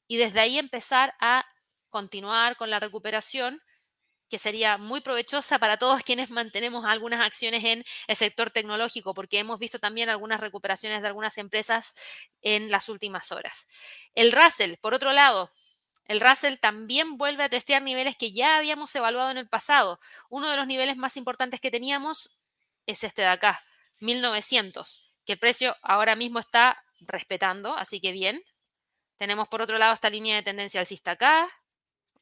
y 0.08 0.18
desde 0.18 0.40
ahí 0.40 0.58
empezar 0.58 1.14
a 1.20 1.46
continuar 1.90 2.58
con 2.58 2.72
la 2.72 2.80
recuperación 2.80 3.62
que 4.28 4.40
sería 4.40 4.80
muy 4.80 5.02
provechosa 5.02 5.60
para 5.60 5.78
todos 5.78 6.02
quienes 6.02 6.32
mantenemos 6.32 6.86
algunas 6.86 7.22
acciones 7.22 7.64
en 7.66 7.84
el 8.08 8.16
sector 8.16 8.50
tecnológico, 8.50 9.14
porque 9.14 9.38
hemos 9.38 9.60
visto 9.60 9.78
también 9.78 10.10
algunas 10.10 10.40
recuperaciones 10.40 11.04
de 11.04 11.08
algunas 11.08 11.38
empresas 11.38 11.94
en 12.42 12.72
las 12.72 12.90
últimas 12.90 13.32
horas. 13.32 13.68
El 14.16 14.32
Russell, 14.32 14.78
por 14.78 14.96
otro 14.96 15.12
lado, 15.12 15.52
el 16.06 16.20
Russell 16.20 16.56
también 16.58 17.18
vuelve 17.18 17.44
a 17.44 17.50
testear 17.50 17.82
niveles 17.82 18.16
que 18.18 18.32
ya 18.32 18.58
habíamos 18.58 18.94
evaluado 18.96 19.32
en 19.32 19.38
el 19.38 19.48
pasado. 19.48 20.00
Uno 20.30 20.50
de 20.50 20.58
los 20.58 20.68
niveles 20.68 20.98
más 20.98 21.18
importantes 21.18 21.60
que 21.60 21.72
teníamos 21.72 22.38
es 22.86 23.04
este 23.04 23.22
de 23.22 23.30
acá, 23.30 23.64
1900, 24.02 25.14
que 25.26 25.34
el 25.34 25.40
precio 25.40 25.78
ahora 25.82 26.16
mismo 26.16 26.40
está 26.40 26.84
respetando, 27.02 27.76
así 27.76 28.02
que 28.02 28.12
bien. 28.12 28.44
Tenemos 29.18 29.48
por 29.48 29.62
otro 29.62 29.78
lado 29.78 29.94
esta 29.94 30.10
línea 30.10 30.36
de 30.36 30.44
tendencia 30.44 30.82
alcista 30.82 31.12
acá, 31.12 31.50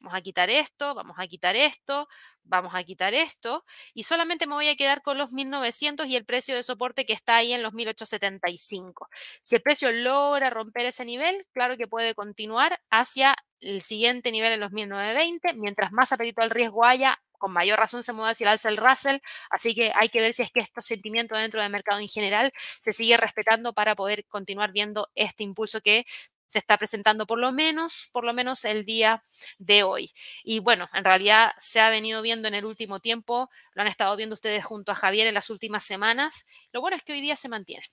Vamos 0.02 0.18
a 0.18 0.20
quitar 0.20 0.50
esto, 0.50 0.96
vamos 0.96 1.16
a 1.16 1.28
quitar 1.28 1.54
esto, 1.54 2.08
vamos 2.42 2.74
a 2.74 2.82
quitar 2.82 3.14
esto 3.14 3.64
y 3.94 4.02
solamente 4.02 4.48
me 4.48 4.54
voy 4.54 4.68
a 4.68 4.74
quedar 4.74 5.00
con 5.00 5.16
los 5.16 5.32
1900 5.32 6.08
y 6.08 6.16
el 6.16 6.24
precio 6.24 6.56
de 6.56 6.64
soporte 6.64 7.06
que 7.06 7.12
está 7.12 7.36
ahí 7.36 7.52
en 7.52 7.62
los 7.62 7.72
1875. 7.72 9.08
Si 9.42 9.54
el 9.54 9.62
precio 9.62 9.92
logra 9.92 10.50
romper 10.50 10.86
ese 10.86 11.04
nivel, 11.04 11.46
claro 11.52 11.76
que 11.76 11.86
puede 11.86 12.16
continuar 12.16 12.80
hacia 12.90 13.36
el 13.60 13.80
siguiente 13.80 14.32
nivel 14.32 14.52
en 14.52 14.60
los 14.60 14.72
1920, 14.72 15.54
mientras 15.54 15.92
más 15.92 16.12
apetito 16.12 16.42
al 16.42 16.50
riesgo 16.50 16.84
haya, 16.84 17.22
con 17.38 17.52
mayor 17.52 17.78
razón 17.78 18.02
se 18.02 18.12
mueve 18.12 18.32
hacia 18.32 18.46
el 18.46 18.48
alza 18.48 18.68
el 18.70 18.78
Russell, 18.78 19.18
así 19.50 19.72
que 19.72 19.92
hay 19.94 20.08
que 20.08 20.20
ver 20.20 20.32
si 20.32 20.42
es 20.42 20.50
que 20.50 20.58
estos 20.58 20.84
sentimientos 20.84 21.38
dentro 21.38 21.62
del 21.62 21.70
mercado 21.70 22.00
en 22.00 22.08
general 22.08 22.52
se 22.80 22.92
sigue 22.92 23.16
respetando 23.16 23.72
para 23.72 23.94
poder 23.94 24.24
continuar 24.26 24.72
viendo 24.72 25.08
este 25.14 25.44
impulso 25.44 25.80
que 25.80 26.06
se 26.52 26.58
está 26.58 26.76
presentando 26.76 27.26
por 27.26 27.38
lo 27.38 27.50
menos, 27.50 28.10
por 28.12 28.24
lo 28.24 28.34
menos 28.34 28.66
el 28.66 28.84
día 28.84 29.22
de 29.58 29.84
hoy. 29.84 30.12
Y 30.44 30.58
bueno, 30.58 30.90
en 30.92 31.02
realidad 31.02 31.52
se 31.58 31.80
ha 31.80 31.88
venido 31.88 32.20
viendo 32.20 32.46
en 32.46 32.54
el 32.54 32.66
último 32.66 33.00
tiempo, 33.00 33.48
lo 33.72 33.80
han 33.80 33.88
estado 33.88 34.14
viendo 34.16 34.34
ustedes 34.34 34.62
junto 34.62 34.92
a 34.92 34.94
Javier 34.94 35.26
en 35.26 35.34
las 35.34 35.48
últimas 35.48 35.82
semanas. 35.82 36.44
Lo 36.70 36.82
bueno 36.82 36.96
es 36.96 37.02
que 37.02 37.14
hoy 37.14 37.22
día 37.22 37.36
se 37.36 37.48
mantiene. 37.48 37.84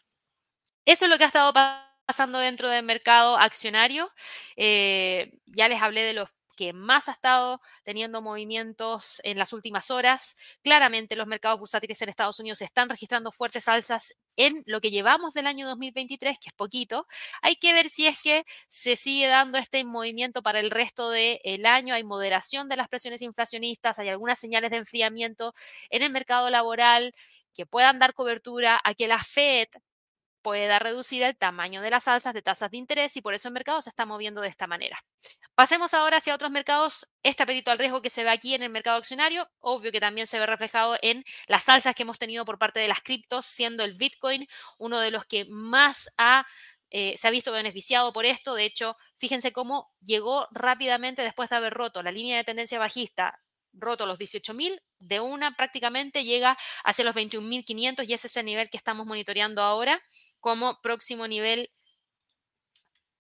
Eso 0.86 1.06
es 1.06 1.12
lo 1.12 1.18
que 1.18 1.24
ha 1.24 1.28
estado 1.28 1.54
pasando 2.06 2.40
dentro 2.40 2.68
del 2.68 2.84
mercado 2.84 3.38
accionario. 3.38 4.12
Eh, 4.58 5.32
ya 5.46 5.70
les 5.70 5.82
hablé 5.82 6.02
de 6.02 6.14
los 6.14 6.30
que 6.60 6.74
más 6.74 7.08
ha 7.08 7.14
estado 7.14 7.62
teniendo 7.86 8.22
movimientos 8.22 9.22
en 9.24 9.38
las 9.38 9.54
últimas 9.54 9.92
horas. 9.92 10.36
Claramente 10.62 11.16
los 11.16 11.26
mercados 11.26 11.58
bursátiles 11.58 12.02
en 12.02 12.10
Estados 12.10 12.38
Unidos 12.42 12.62
están 12.62 12.90
registrando 12.90 13.32
fuertes 13.32 13.70
alzas 13.70 14.16
en 14.36 14.62
lo 14.66 14.82
que 14.82 14.92
llevamos 14.92 15.34
del 15.34 15.48
año 15.48 15.66
2023, 15.70 16.38
que 16.38 16.50
es 16.50 16.54
poquito. 16.54 17.08
Hay 17.42 17.56
que 17.56 17.72
ver 17.72 17.90
si 17.90 18.08
es 18.08 18.22
que 18.22 18.44
se 18.68 18.98
sigue 18.98 19.28
dando 19.28 19.58
este 19.58 19.86
movimiento 19.86 20.44
para 20.44 20.60
el 20.60 20.70
resto 20.70 21.10
del 21.12 21.66
año. 21.66 21.94
Hay 21.94 22.04
moderación 22.04 22.68
de 22.68 22.76
las 22.76 22.90
presiones 22.90 23.22
inflacionistas, 23.22 23.98
hay 23.98 24.10
algunas 24.10 24.38
señales 24.38 24.70
de 24.72 24.78
enfriamiento 24.78 25.54
en 25.90 26.04
el 26.04 26.12
mercado 26.12 26.50
laboral 26.50 27.14
que 27.54 27.66
puedan 27.66 28.00
dar 28.00 28.14
cobertura 28.14 28.82
a 28.84 28.94
que 28.96 29.08
la 29.08 29.24
Fed 29.24 29.70
pueda 30.42 30.80
reducir 30.80 31.24
el 31.24 31.38
tamaño 31.38 31.82
de 31.82 31.90
las 31.90 32.08
alzas 32.08 32.34
de 32.34 32.42
tasas 32.42 32.72
de 32.72 32.78
interés 32.78 33.16
y 33.18 33.22
por 33.22 33.34
eso 33.34 33.48
el 33.48 33.54
mercado 33.54 33.82
se 33.82 33.90
está 33.90 34.06
moviendo 34.06 34.42
de 34.42 34.48
esta 34.48 34.68
manera. 34.68 35.04
Pasemos 35.56 35.94
ahora 35.94 36.18
hacia 36.18 36.36
otros 36.36 36.52
mercados. 36.52 37.08
Este 37.24 37.44
apetito 37.44 37.72
al 37.72 37.80
riesgo 37.80 38.02
que 38.02 38.10
se 38.10 38.24
ve 38.24 38.30
aquí 38.30 38.54
en 38.54 38.64
el 38.64 38.70
mercado 38.70 38.98
accionario, 38.98 39.50
obvio 39.60 39.92
que 39.92 40.00
también 40.00 40.28
se 40.28 40.40
ve 40.40 40.46
reflejado 40.46 40.98
en 41.02 41.24
las 41.48 41.68
alzas 41.70 41.96
que 41.96 42.04
hemos 42.04 42.18
tenido 42.18 42.46
por 42.46 42.58
parte 42.58 42.80
de 42.80 42.88
las 42.88 43.02
criptos, 43.02 43.46
siendo 43.46 43.84
el 43.84 43.94
Bitcoin 43.94 44.48
uno 44.78 45.00
de 45.00 45.12
los 45.12 45.26
que 45.26 45.46
más 45.46 46.10
ha 46.18 46.46
eh, 46.92 47.16
se 47.18 47.28
ha 47.28 47.32
visto 47.32 47.52
beneficiado 47.52 48.14
por 48.14 48.26
esto. 48.26 48.56
De 48.56 48.66
hecho, 48.66 48.98
fíjense 49.16 49.52
cómo 49.52 49.92
llegó 50.02 50.48
rápidamente 50.52 51.22
después 51.22 51.50
de 51.50 51.56
haber 51.58 51.74
roto 51.74 52.02
la 52.04 52.12
línea 52.12 52.38
de 52.38 52.44
tendencia 52.44 52.80
bajista, 52.80 53.40
roto 53.74 54.06
los 54.06 54.20
18.000, 54.20 54.82
de 55.00 55.20
una 55.20 55.56
prácticamente 55.56 56.24
llega 56.24 56.58
hacia 56.84 57.06
los 57.06 57.16
21.500 57.16 58.08
y 58.08 58.14
ese 58.14 58.28
es 58.28 58.38
el 58.38 58.46
nivel 58.46 58.70
que 58.70 58.78
estamos 58.78 59.06
monitoreando 59.06 59.62
ahora 59.62 60.02
como 60.40 60.80
próximo 60.82 61.28
nivel 61.28 61.72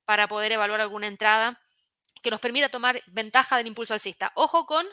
para 0.05 0.27
poder 0.27 0.51
evaluar 0.51 0.81
alguna 0.81 1.07
entrada 1.07 1.61
que 2.21 2.31
nos 2.31 2.41
permita 2.41 2.69
tomar 2.69 3.01
ventaja 3.07 3.57
del 3.57 3.67
impulso 3.67 3.93
alcista. 3.93 4.31
Ojo 4.35 4.65
con 4.65 4.85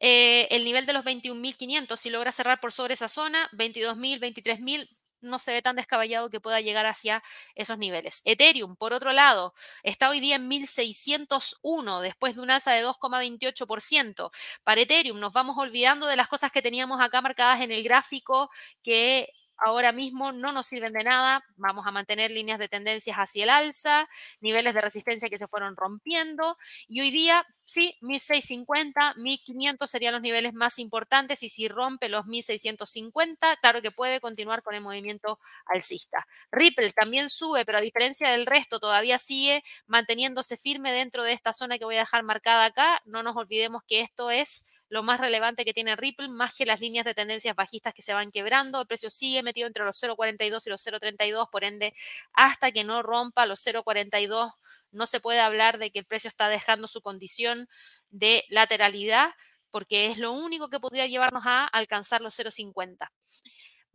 eh, 0.00 0.48
el 0.50 0.64
nivel 0.64 0.86
de 0.86 0.92
los 0.92 1.04
21.500, 1.04 1.96
si 1.96 2.10
logra 2.10 2.32
cerrar 2.32 2.60
por 2.60 2.72
sobre 2.72 2.94
esa 2.94 3.08
zona, 3.08 3.48
22.000, 3.52 4.18
23.000, 4.18 4.88
no 5.24 5.38
se 5.38 5.52
ve 5.52 5.62
tan 5.62 5.76
descabellado 5.76 6.30
que 6.30 6.40
pueda 6.40 6.60
llegar 6.60 6.86
hacia 6.86 7.22
esos 7.54 7.78
niveles. 7.78 8.22
Ethereum, 8.24 8.76
por 8.76 8.92
otro 8.92 9.12
lado, 9.12 9.54
está 9.82 10.08
hoy 10.10 10.20
día 10.20 10.36
en 10.36 10.48
1601 10.48 12.00
después 12.00 12.36
de 12.36 12.42
un 12.42 12.50
alza 12.50 12.72
de 12.72 12.84
2,28%. 12.84 14.30
Para 14.62 14.80
Ethereum 14.80 15.18
nos 15.20 15.32
vamos 15.32 15.56
olvidando 15.58 16.06
de 16.06 16.16
las 16.16 16.28
cosas 16.28 16.52
que 16.52 16.62
teníamos 16.62 17.00
acá 17.00 17.20
marcadas 17.20 17.60
en 17.60 17.72
el 17.72 17.82
gráfico 17.82 18.50
que 18.82 19.30
ahora 19.56 19.92
mismo 19.92 20.32
no 20.32 20.52
nos 20.52 20.66
sirven 20.66 20.92
de 20.92 21.04
nada. 21.04 21.44
Vamos 21.56 21.86
a 21.86 21.92
mantener 21.92 22.30
líneas 22.30 22.58
de 22.58 22.68
tendencias 22.68 23.16
hacia 23.16 23.44
el 23.44 23.50
alza, 23.50 24.06
niveles 24.40 24.74
de 24.74 24.80
resistencia 24.80 25.28
que 25.28 25.38
se 25.38 25.46
fueron 25.46 25.76
rompiendo 25.76 26.56
y 26.88 27.00
hoy 27.00 27.10
día 27.10 27.46
Sí, 27.66 27.96
1650, 28.02 29.14
1500 29.14 29.90
serían 29.90 30.12
los 30.12 30.20
niveles 30.20 30.52
más 30.52 30.78
importantes 30.78 31.42
y 31.42 31.48
si 31.48 31.66
rompe 31.66 32.10
los 32.10 32.26
1650, 32.26 33.56
claro 33.56 33.80
que 33.80 33.90
puede 33.90 34.20
continuar 34.20 34.62
con 34.62 34.74
el 34.74 34.82
movimiento 34.82 35.38
alcista. 35.64 36.26
Ripple 36.52 36.92
también 36.92 37.30
sube, 37.30 37.64
pero 37.64 37.78
a 37.78 37.80
diferencia 37.80 38.28
del 38.30 38.44
resto 38.44 38.80
todavía 38.80 39.18
sigue 39.18 39.64
manteniéndose 39.86 40.58
firme 40.58 40.92
dentro 40.92 41.24
de 41.24 41.32
esta 41.32 41.54
zona 41.54 41.78
que 41.78 41.86
voy 41.86 41.96
a 41.96 42.00
dejar 42.00 42.22
marcada 42.22 42.66
acá. 42.66 43.00
No 43.06 43.22
nos 43.22 43.34
olvidemos 43.34 43.82
que 43.88 44.02
esto 44.02 44.30
es 44.30 44.66
lo 44.90 45.02
más 45.02 45.18
relevante 45.18 45.64
que 45.64 45.72
tiene 45.72 45.96
Ripple, 45.96 46.28
más 46.28 46.54
que 46.54 46.66
las 46.66 46.80
líneas 46.80 47.06
de 47.06 47.14
tendencias 47.14 47.56
bajistas 47.56 47.94
que 47.94 48.02
se 48.02 48.12
van 48.12 48.30
quebrando. 48.30 48.82
El 48.82 48.86
precio 48.86 49.08
sigue 49.08 49.42
metido 49.42 49.66
entre 49.66 49.84
los 49.84 50.00
0.42 50.00 50.66
y 50.66 50.70
los 50.70 50.86
0.32, 50.86 51.48
por 51.50 51.64
ende, 51.64 51.94
hasta 52.34 52.70
que 52.72 52.84
no 52.84 53.02
rompa 53.02 53.46
los 53.46 53.66
0.42 53.66 54.52
no 54.94 55.06
se 55.06 55.20
puede 55.20 55.40
hablar 55.40 55.78
de 55.78 55.90
que 55.90 55.98
el 56.00 56.06
precio 56.06 56.28
está 56.28 56.48
dejando 56.48 56.88
su 56.88 57.02
condición 57.02 57.68
de 58.10 58.44
lateralidad 58.48 59.32
porque 59.70 60.06
es 60.06 60.18
lo 60.18 60.32
único 60.32 60.70
que 60.70 60.78
podría 60.78 61.06
llevarnos 61.06 61.42
a 61.46 61.66
alcanzar 61.66 62.20
los 62.20 62.38
0,50. 62.38 63.10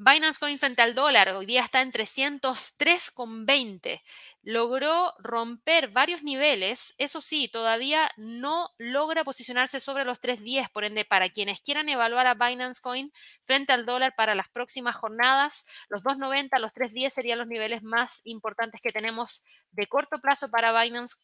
Binance 0.02 0.40
Coin 0.40 0.58
frente 0.58 0.82
al 0.82 0.96
dólar 0.96 1.28
hoy 1.36 1.46
día 1.46 1.62
está 1.62 1.82
en 1.82 1.92
303,20. 1.92 4.02
Logró 4.44 5.14
romper 5.20 5.90
varios 5.90 6.24
niveles, 6.24 6.96
eso 6.98 7.20
sí, 7.20 7.50
todavía 7.50 8.10
no 8.16 8.70
logra 8.78 9.26
posicionarse 9.26 9.82
sobre 9.82 10.06
los 10.06 10.22
310. 10.22 10.70
Por 10.70 10.86
ende, 10.86 11.04
para 11.04 11.28
quienes 11.28 11.60
quieran 11.60 11.90
evaluar 11.90 12.28
a 12.28 12.36
Binance 12.36 12.80
Coin 12.80 13.12
frente 13.44 13.74
al 13.74 13.86
dólar 13.86 14.14
para 14.16 14.36
las 14.36 14.48
próximas 14.48 14.96
jornadas, 14.96 15.66
los 15.90 16.02
290, 16.02 16.60
los 16.60 16.72
310 16.72 17.14
serían 17.14 17.40
los 17.40 17.48
niveles 17.48 17.84
más 17.84 18.22
importantes 18.24 18.80
que 18.82 18.94
tenemos 18.94 19.44
de 19.72 19.88
corto 19.88 20.22
plazo 20.22 20.50
para 20.50 20.82
Binance 20.82 21.18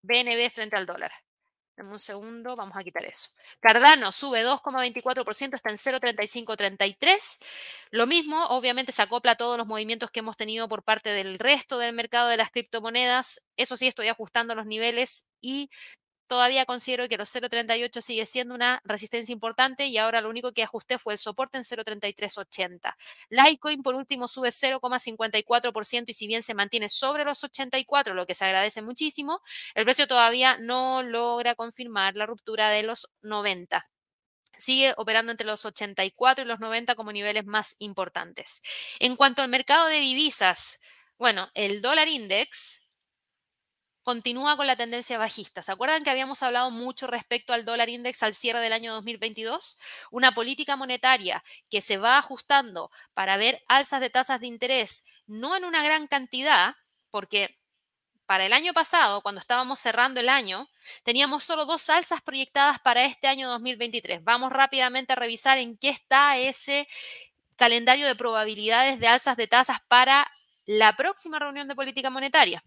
BNB 0.00 0.50
frente 0.50 0.76
al 0.76 0.86
dólar. 0.86 1.25
En 1.78 1.88
un 1.88 1.98
segundo, 1.98 2.56
vamos 2.56 2.74
a 2.76 2.82
quitar 2.82 3.04
eso. 3.04 3.30
Cardano 3.60 4.10
sube 4.10 4.42
2,24%, 4.42 5.54
está 5.54 5.70
en 5.70 5.76
0,3533. 5.76 7.38
Lo 7.90 8.06
mismo, 8.06 8.46
obviamente, 8.46 8.92
se 8.92 9.02
acopla 9.02 9.32
a 9.32 9.36
todos 9.36 9.58
los 9.58 9.66
movimientos 9.66 10.10
que 10.10 10.20
hemos 10.20 10.38
tenido 10.38 10.68
por 10.68 10.82
parte 10.82 11.10
del 11.10 11.38
resto 11.38 11.78
del 11.78 11.94
mercado 11.94 12.28
de 12.28 12.38
las 12.38 12.50
criptomonedas. 12.50 13.46
Eso 13.56 13.76
sí, 13.76 13.86
estoy 13.86 14.08
ajustando 14.08 14.54
los 14.54 14.64
niveles 14.64 15.28
y 15.42 15.70
todavía 16.26 16.66
considero 16.66 17.08
que 17.08 17.16
los 17.16 17.34
0.38 17.34 18.00
sigue 18.00 18.26
siendo 18.26 18.54
una 18.54 18.80
resistencia 18.84 19.32
importante 19.32 19.86
y 19.86 19.98
ahora 19.98 20.20
lo 20.20 20.30
único 20.30 20.52
que 20.52 20.62
ajusté 20.62 20.98
fue 20.98 21.14
el 21.14 21.18
soporte 21.18 21.58
en 21.58 21.64
0.3380. 21.64 22.94
Litecoin 23.30 23.82
por 23.82 23.94
último 23.94 24.28
sube 24.28 24.48
0,54% 24.48 26.04
y 26.06 26.12
si 26.12 26.26
bien 26.26 26.42
se 26.42 26.54
mantiene 26.54 26.88
sobre 26.88 27.24
los 27.24 27.42
84, 27.44 28.14
lo 28.14 28.26
que 28.26 28.34
se 28.34 28.44
agradece 28.44 28.82
muchísimo, 28.82 29.40
el 29.74 29.84
precio 29.84 30.06
todavía 30.06 30.58
no 30.58 31.02
logra 31.02 31.54
confirmar 31.54 32.16
la 32.16 32.26
ruptura 32.26 32.70
de 32.70 32.82
los 32.82 33.08
90 33.22 33.86
sigue 34.58 34.94
operando 34.96 35.32
entre 35.32 35.46
los 35.46 35.64
84 35.66 36.44
y 36.44 36.48
los 36.48 36.60
90 36.60 36.94
como 36.94 37.12
niveles 37.12 37.44
más 37.44 37.76
importantes. 37.78 38.62
En 38.98 39.16
cuanto 39.16 39.42
al 39.42 39.48
mercado 39.48 39.86
de 39.86 40.00
divisas, 40.00 40.80
bueno, 41.18 41.50
el 41.54 41.82
dólar 41.82 42.08
index 42.08 42.85
continúa 44.06 44.56
con 44.56 44.68
la 44.68 44.76
tendencia 44.76 45.18
bajista. 45.18 45.64
¿Se 45.64 45.72
acuerdan 45.72 46.04
que 46.04 46.10
habíamos 46.10 46.40
hablado 46.44 46.70
mucho 46.70 47.08
respecto 47.08 47.52
al 47.52 47.64
dólar 47.64 47.88
index 47.88 48.22
al 48.22 48.36
cierre 48.36 48.60
del 48.60 48.72
año 48.72 48.92
2022? 48.94 49.76
Una 50.12 50.32
política 50.32 50.76
monetaria 50.76 51.42
que 51.68 51.80
se 51.80 51.98
va 51.98 52.16
ajustando 52.16 52.92
para 53.14 53.36
ver 53.36 53.64
alzas 53.66 54.00
de 54.00 54.08
tasas 54.08 54.38
de 54.38 54.46
interés, 54.46 55.04
no 55.26 55.56
en 55.56 55.64
una 55.64 55.82
gran 55.82 56.06
cantidad, 56.06 56.76
porque 57.10 57.58
para 58.26 58.46
el 58.46 58.52
año 58.52 58.72
pasado, 58.72 59.22
cuando 59.22 59.40
estábamos 59.40 59.80
cerrando 59.80 60.20
el 60.20 60.28
año, 60.28 60.68
teníamos 61.02 61.42
solo 61.42 61.64
dos 61.64 61.90
alzas 61.90 62.22
proyectadas 62.22 62.78
para 62.78 63.04
este 63.04 63.26
año 63.26 63.48
2023. 63.48 64.22
Vamos 64.22 64.52
rápidamente 64.52 65.14
a 65.14 65.16
revisar 65.16 65.58
en 65.58 65.76
qué 65.76 65.88
está 65.88 66.36
ese 66.36 66.86
calendario 67.56 68.06
de 68.06 68.14
probabilidades 68.14 69.00
de 69.00 69.08
alzas 69.08 69.36
de 69.36 69.48
tasas 69.48 69.78
para 69.88 70.30
la 70.64 70.94
próxima 70.96 71.40
reunión 71.40 71.66
de 71.66 71.74
política 71.74 72.08
monetaria. 72.08 72.62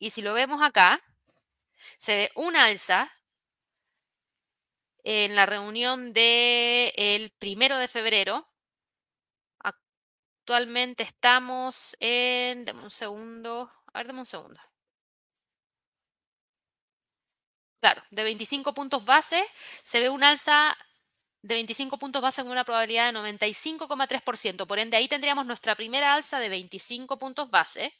Y 0.00 0.10
si 0.10 0.22
lo 0.22 0.32
vemos 0.32 0.62
acá, 0.62 1.00
se 1.98 2.16
ve 2.16 2.32
un 2.34 2.56
alza 2.56 3.12
en 5.04 5.36
la 5.36 5.44
reunión 5.44 6.14
del 6.14 7.30
primero 7.38 7.76
de 7.76 7.86
febrero. 7.86 8.48
Actualmente 9.58 11.02
estamos 11.02 11.98
en, 12.00 12.64
deme 12.64 12.82
un 12.82 12.90
segundo, 12.90 13.70
a 13.92 13.98
ver, 13.98 14.06
deme 14.06 14.20
un 14.20 14.26
segundo. 14.26 14.58
Claro, 17.80 18.02
de 18.10 18.24
25 18.24 18.72
puntos 18.74 19.04
base 19.04 19.46
se 19.84 20.00
ve 20.00 20.08
un 20.08 20.24
alza 20.24 20.76
de 21.42 21.54
25 21.56 21.98
puntos 21.98 22.22
base 22.22 22.42
con 22.42 22.50
una 22.50 22.64
probabilidad 22.64 23.12
de 23.12 23.18
95,3%. 23.18 24.66
Por 24.66 24.78
ende, 24.78 24.96
ahí 24.96 25.08
tendríamos 25.08 25.44
nuestra 25.44 25.74
primera 25.74 26.14
alza 26.14 26.38
de 26.40 26.48
25 26.48 27.18
puntos 27.18 27.50
base. 27.50 27.92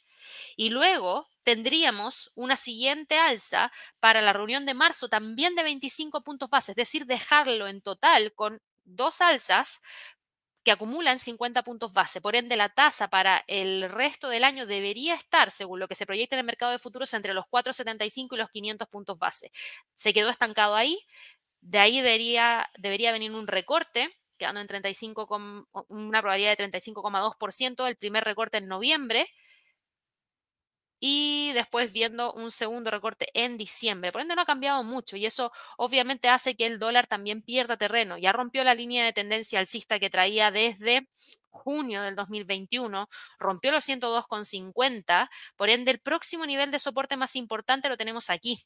Y 0.55 0.69
luego 0.69 1.27
tendríamos 1.43 2.31
una 2.35 2.55
siguiente 2.55 3.17
alza 3.17 3.71
para 3.99 4.21
la 4.21 4.33
reunión 4.33 4.65
de 4.65 4.73
marzo 4.73 5.09
también 5.09 5.55
de 5.55 5.63
25 5.63 6.21
puntos 6.21 6.49
base, 6.49 6.71
es 6.71 6.75
decir, 6.75 7.05
dejarlo 7.05 7.67
en 7.67 7.81
total 7.81 8.33
con 8.33 8.61
dos 8.83 9.21
alzas 9.21 9.81
que 10.63 10.71
acumulan 10.71 11.19
50 11.19 11.63
puntos 11.63 11.91
base. 11.93 12.21
Por 12.21 12.35
ende, 12.35 12.55
la 12.55 12.69
tasa 12.69 13.09
para 13.09 13.43
el 13.47 13.89
resto 13.89 14.29
del 14.29 14.43
año 14.43 14.65
debería 14.65 15.15
estar, 15.15 15.51
según 15.51 15.79
lo 15.79 15.87
que 15.87 15.95
se 15.95 16.05
proyecta 16.05 16.35
en 16.35 16.41
el 16.41 16.45
mercado 16.45 16.71
de 16.71 16.79
futuros, 16.79 17.13
entre 17.13 17.33
los 17.33 17.45
4,75 17.45 18.35
y 18.35 18.37
los 18.37 18.49
500 18.51 18.87
puntos 18.87 19.17
base. 19.17 19.51
Se 19.93 20.13
quedó 20.13 20.29
estancado 20.29 20.75
ahí. 20.75 20.99
De 21.61 21.79
ahí 21.79 21.97
debería, 21.97 22.69
debería 22.77 23.11
venir 23.11 23.31
un 23.31 23.47
recorte, 23.47 24.09
quedando 24.37 24.61
en 24.61 24.67
35, 24.67 25.27
una 25.89 26.21
probabilidad 26.21 26.57
de 26.57 26.71
35,2%, 26.71 27.87
el 27.87 27.95
primer 27.95 28.23
recorte 28.23 28.57
en 28.57 28.67
noviembre 28.67 29.27
y 31.03 31.51
después 31.53 31.91
viendo 31.91 32.31
un 32.33 32.51
segundo 32.51 32.91
recorte 32.91 33.27
en 33.33 33.57
diciembre. 33.57 34.11
Por 34.11 34.21
ende, 34.21 34.35
no 34.35 34.43
ha 34.43 34.45
cambiado 34.45 34.83
mucho 34.83 35.17
y 35.17 35.25
eso 35.25 35.51
obviamente 35.77 36.29
hace 36.29 36.55
que 36.55 36.67
el 36.67 36.77
dólar 36.77 37.07
también 37.07 37.41
pierda 37.41 37.75
terreno. 37.75 38.19
Ya 38.19 38.31
rompió 38.31 38.63
la 38.63 38.75
línea 38.75 39.03
de 39.03 39.11
tendencia 39.11 39.59
alcista 39.59 39.99
que 39.99 40.11
traía 40.11 40.51
desde 40.51 41.09
junio 41.49 42.03
del 42.03 42.15
2021, 42.15 43.09
rompió 43.39 43.71
los 43.71 43.83
102,50, 43.89 45.29
por 45.57 45.69
ende 45.69 45.91
el 45.91 45.99
próximo 45.99 46.45
nivel 46.45 46.71
de 46.71 46.79
soporte 46.79 47.17
más 47.17 47.35
importante 47.35 47.89
lo 47.89 47.97
tenemos 47.97 48.29
aquí, 48.29 48.59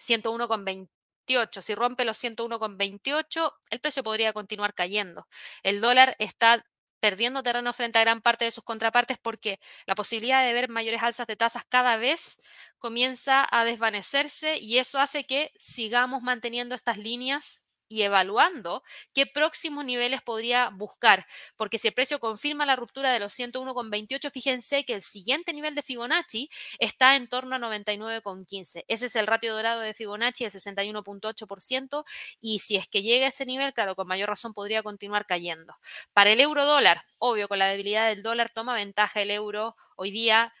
101,28. 0.00 1.62
Si 1.62 1.74
rompe 1.74 2.04
los 2.06 2.16
101,28, 2.22 3.52
el 3.70 3.80
precio 3.80 4.02
podría 4.02 4.32
continuar 4.32 4.74
cayendo. 4.74 5.28
El 5.62 5.80
dólar 5.82 6.16
está 6.18 6.64
perdiendo 7.00 7.42
terreno 7.42 7.72
frente 7.72 7.98
a 7.98 8.02
gran 8.02 8.20
parte 8.20 8.44
de 8.44 8.50
sus 8.50 8.64
contrapartes 8.64 9.18
porque 9.18 9.60
la 9.86 9.94
posibilidad 9.94 10.44
de 10.44 10.52
ver 10.52 10.68
mayores 10.68 11.02
alzas 11.02 11.26
de 11.26 11.36
tasas 11.36 11.64
cada 11.68 11.96
vez 11.96 12.40
comienza 12.78 13.46
a 13.50 13.64
desvanecerse 13.64 14.58
y 14.58 14.78
eso 14.78 15.00
hace 15.00 15.24
que 15.24 15.52
sigamos 15.58 16.22
manteniendo 16.22 16.74
estas 16.74 16.98
líneas 16.98 17.67
y 17.88 18.02
evaluando 18.02 18.82
qué 19.14 19.26
próximos 19.26 19.84
niveles 19.84 20.22
podría 20.22 20.70
buscar, 20.70 21.26
porque 21.56 21.78
si 21.78 21.88
el 21.88 21.94
precio 21.94 22.20
confirma 22.20 22.66
la 22.66 22.76
ruptura 22.76 23.12
de 23.12 23.18
los 23.20 23.32
101,28, 23.32 24.30
fíjense 24.30 24.84
que 24.84 24.94
el 24.94 25.02
siguiente 25.02 25.52
nivel 25.52 25.74
de 25.74 25.82
Fibonacci 25.82 26.50
está 26.78 27.16
en 27.16 27.28
torno 27.28 27.56
a 27.56 27.58
99,15. 27.58 28.84
Ese 28.88 29.06
es 29.06 29.16
el 29.16 29.26
ratio 29.26 29.54
dorado 29.54 29.80
de 29.80 29.94
Fibonacci, 29.94 30.44
el 30.44 30.50
61,8%, 30.50 32.04
y 32.40 32.58
si 32.60 32.76
es 32.76 32.88
que 32.88 33.02
llega 33.02 33.26
a 33.26 33.28
ese 33.30 33.46
nivel, 33.46 33.72
claro, 33.72 33.94
con 33.96 34.06
mayor 34.06 34.28
razón 34.28 34.52
podría 34.54 34.82
continuar 34.82 35.26
cayendo. 35.26 35.74
Para 36.12 36.30
el 36.30 36.40
euro 36.40 36.64
dólar, 36.64 37.02
obvio, 37.18 37.48
con 37.48 37.58
la 37.58 37.66
debilidad 37.68 38.08
del 38.08 38.22
dólar 38.22 38.50
toma 38.50 38.74
ventaja 38.74 39.22
el 39.22 39.30
euro 39.30 39.76
hoy 39.96 40.10
día 40.10 40.52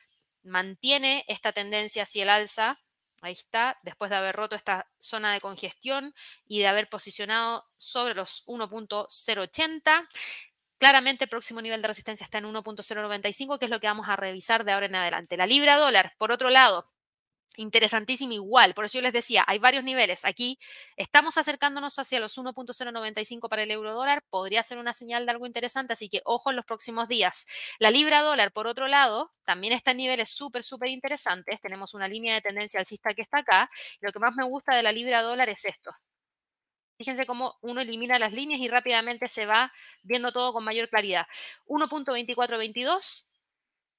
mantiene 0.42 1.24
esta 1.28 1.52
tendencia 1.52 2.04
hacia 2.04 2.22
el 2.22 2.30
alza. 2.30 2.78
Ahí 3.20 3.32
está, 3.32 3.76
después 3.82 4.10
de 4.10 4.16
haber 4.16 4.36
roto 4.36 4.54
esta 4.54 4.88
zona 4.98 5.32
de 5.32 5.40
congestión 5.40 6.14
y 6.46 6.60
de 6.60 6.68
haber 6.68 6.88
posicionado 6.88 7.66
sobre 7.76 8.14
los 8.14 8.44
1.080. 8.46 10.08
Claramente 10.78 11.24
el 11.24 11.30
próximo 11.30 11.60
nivel 11.60 11.82
de 11.82 11.88
resistencia 11.88 12.22
está 12.22 12.38
en 12.38 12.44
1.095, 12.44 13.58
que 13.58 13.64
es 13.64 13.70
lo 13.70 13.80
que 13.80 13.88
vamos 13.88 14.08
a 14.08 14.14
revisar 14.14 14.64
de 14.64 14.72
ahora 14.72 14.86
en 14.86 14.94
adelante. 14.94 15.36
La 15.36 15.46
libra 15.46 15.76
dólar, 15.76 16.14
por 16.18 16.30
otro 16.30 16.50
lado, 16.50 16.88
interesantísimo 17.56 18.32
igual. 18.32 18.74
Por 18.74 18.84
eso 18.84 18.98
yo 18.98 19.02
les 19.02 19.12
decía, 19.12 19.44
hay 19.46 19.58
varios 19.58 19.84
niveles. 19.84 20.24
Aquí 20.24 20.58
estamos 20.96 21.36
acercándonos 21.38 21.98
hacia 21.98 22.20
los 22.20 22.36
1.095 22.36 23.48
para 23.48 23.62
el 23.62 23.70
euro 23.70 23.92
dólar. 23.92 24.24
Podría 24.30 24.62
ser 24.62 24.78
una 24.78 24.92
señal 24.92 25.26
de 25.26 25.32
algo 25.32 25.46
interesante, 25.46 25.92
así 25.92 26.08
que 26.08 26.22
ojo 26.24 26.50
en 26.50 26.56
los 26.56 26.64
próximos 26.64 27.08
días. 27.08 27.46
La 27.78 27.90
libra 27.90 28.22
dólar, 28.22 28.52
por 28.52 28.66
otro 28.66 28.86
lado, 28.86 29.30
también 29.44 29.72
está 29.72 29.90
en 29.92 29.98
niveles 29.98 30.30
súper, 30.30 30.62
súper 30.62 30.90
interesantes. 30.90 31.60
Tenemos 31.60 31.94
una 31.94 32.08
línea 32.08 32.34
de 32.34 32.40
tendencia 32.40 32.80
alcista 32.80 33.14
que 33.14 33.22
está 33.22 33.38
acá. 33.38 33.70
Lo 34.00 34.12
que 34.12 34.18
más 34.18 34.34
me 34.36 34.44
gusta 34.44 34.74
de 34.74 34.82
la 34.82 34.92
libra 34.92 35.22
dólar 35.22 35.48
es 35.48 35.64
esto. 35.64 35.92
Fíjense 36.98 37.26
cómo 37.26 37.56
uno 37.62 37.80
elimina 37.80 38.18
las 38.18 38.32
líneas 38.32 38.60
y 38.60 38.66
rápidamente 38.66 39.28
se 39.28 39.46
va 39.46 39.72
viendo 40.02 40.32
todo 40.32 40.52
con 40.52 40.64
mayor 40.64 40.88
claridad. 40.88 41.28
1.2422 41.66 43.27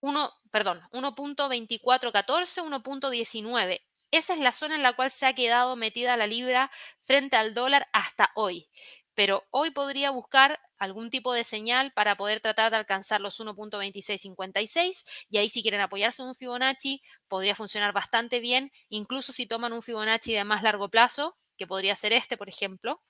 1, 0.02 0.32
perdón, 0.52 0.82
1.2414, 0.92 2.64
1.19. 2.64 3.82
Esa 4.12 4.34
es 4.34 4.40
la 4.40 4.52
zona 4.52 4.76
en 4.76 4.84
la 4.84 4.94
cual 4.94 5.12
se 5.12 5.26
ha 5.28 5.34
quedado 5.34 5.76
metida 5.76 6.18
la 6.18 6.28
libra 6.28 6.72
frente 7.00 7.36
al 7.38 7.54
dólar 7.54 7.88
hasta 7.94 8.32
hoy. 8.36 8.70
Pero 9.14 9.46
hoy 9.52 9.72
podría 9.72 10.12
buscar 10.12 10.60
algún 10.78 11.10
tipo 11.10 11.34
de 11.34 11.44
señal 11.44 11.92
para 11.94 12.16
poder 12.16 12.40
tratar 12.40 12.72
de 12.72 12.78
alcanzar 12.78 13.22
los 13.22 13.40
1.2656 13.40 15.06
y 15.30 15.38
ahí 15.38 15.50
si 15.50 15.62
quieren 15.62 15.82
apoyarse 15.82 16.22
en 16.22 16.30
un 16.30 16.36
Fibonacci 16.36 17.02
podría 17.28 17.54
funcionar 17.56 17.92
bastante 17.94 18.40
bien, 18.40 18.72
incluso 18.88 19.34
si 19.34 19.46
toman 19.46 19.74
un 19.74 19.84
Fibonacci 19.84 20.34
de 20.34 20.46
más 20.46 20.64
largo 20.64 20.90
plazo, 20.90 21.38
que 21.58 21.68
podría 21.68 21.96
ser 21.96 22.14
este, 22.14 22.38
por 22.38 22.48
ejemplo, 22.48 23.02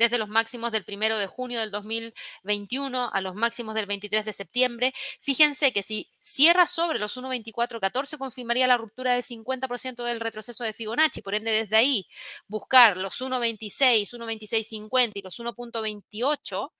desde 0.00 0.16
los 0.16 0.30
máximos 0.30 0.72
del 0.72 0.82
primero 0.82 1.18
de 1.18 1.26
junio 1.26 1.60
del 1.60 1.70
2021 1.70 3.10
a 3.12 3.20
los 3.20 3.34
máximos 3.34 3.74
del 3.74 3.84
23 3.84 4.24
de 4.24 4.32
septiembre. 4.32 4.94
Fíjense 5.20 5.74
que 5.74 5.82
si 5.82 6.08
cierra 6.20 6.64
sobre 6.64 6.98
los 6.98 7.18
1.2414 7.18 8.16
confirmaría 8.16 8.66
la 8.66 8.78
ruptura 8.78 9.12
del 9.12 9.22
50% 9.22 10.02
del 10.02 10.20
retroceso 10.20 10.64
de 10.64 10.72
Fibonacci. 10.72 11.20
Por 11.20 11.34
ende, 11.34 11.50
desde 11.52 11.76
ahí 11.76 12.08
buscar 12.48 12.96
los 12.96 13.20
1.26, 13.20 14.14
1.2650 14.14 15.12
y 15.16 15.20
los 15.22 15.38
1.28 15.38 16.72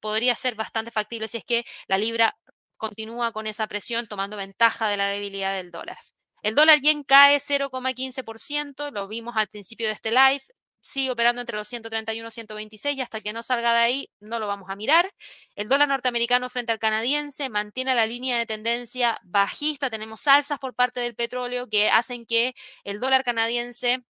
podría 0.00 0.34
ser 0.34 0.54
bastante 0.54 0.90
factible 0.90 1.28
si 1.28 1.36
es 1.36 1.44
que 1.44 1.66
la 1.88 1.98
libra 1.98 2.38
continúa 2.78 3.32
con 3.32 3.46
esa 3.46 3.66
presión 3.66 4.06
tomando 4.06 4.38
ventaja 4.38 4.88
de 4.88 4.96
la 4.96 5.08
debilidad 5.08 5.54
del 5.54 5.70
dólar. 5.70 5.98
El 6.42 6.54
dólar 6.54 6.80
yen 6.80 7.04
cae 7.04 7.38
0,15%, 7.38 8.92
lo 8.92 9.08
vimos 9.08 9.36
al 9.36 9.48
principio 9.48 9.88
de 9.88 9.92
este 9.92 10.10
live, 10.10 10.42
sigue 10.86 11.10
operando 11.10 11.40
entre 11.40 11.56
los 11.56 11.68
131 11.68 12.28
y 12.28 12.30
126 12.30 12.96
y 12.96 13.00
hasta 13.00 13.20
que 13.20 13.32
no 13.32 13.42
salga 13.42 13.72
de 13.72 13.78
ahí 13.78 14.10
no 14.20 14.38
lo 14.38 14.46
vamos 14.46 14.70
a 14.70 14.76
mirar. 14.76 15.12
El 15.56 15.68
dólar 15.68 15.88
norteamericano 15.88 16.48
frente 16.48 16.72
al 16.72 16.78
canadiense 16.78 17.48
mantiene 17.48 17.94
la 17.94 18.06
línea 18.06 18.38
de 18.38 18.46
tendencia 18.46 19.18
bajista. 19.24 19.90
Tenemos 19.90 20.26
alzas 20.28 20.58
por 20.58 20.74
parte 20.74 21.00
del 21.00 21.16
petróleo 21.16 21.68
que 21.68 21.90
hacen 21.90 22.24
que 22.24 22.54
el 22.84 23.00
dólar 23.00 23.24
canadiense 23.24 24.04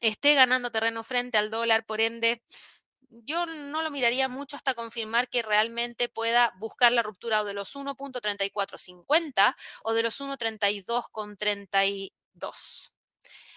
esté 0.00 0.34
ganando 0.34 0.72
terreno 0.72 1.04
frente 1.04 1.38
al 1.38 1.50
dólar, 1.50 1.84
por 1.84 2.00
ende 2.00 2.42
yo 3.10 3.46
no 3.46 3.82
lo 3.82 3.90
miraría 3.90 4.28
mucho 4.28 4.56
hasta 4.56 4.74
confirmar 4.74 5.28
que 5.28 5.42
realmente 5.42 6.08
pueda 6.08 6.52
buscar 6.58 6.92
la 6.92 7.02
ruptura 7.02 7.44
de 7.44 7.54
los 7.54 7.76
1.3450 7.76 9.54
o 9.84 9.92
de 9.92 10.02
los 10.02 10.20
1.32,32. 10.20 12.90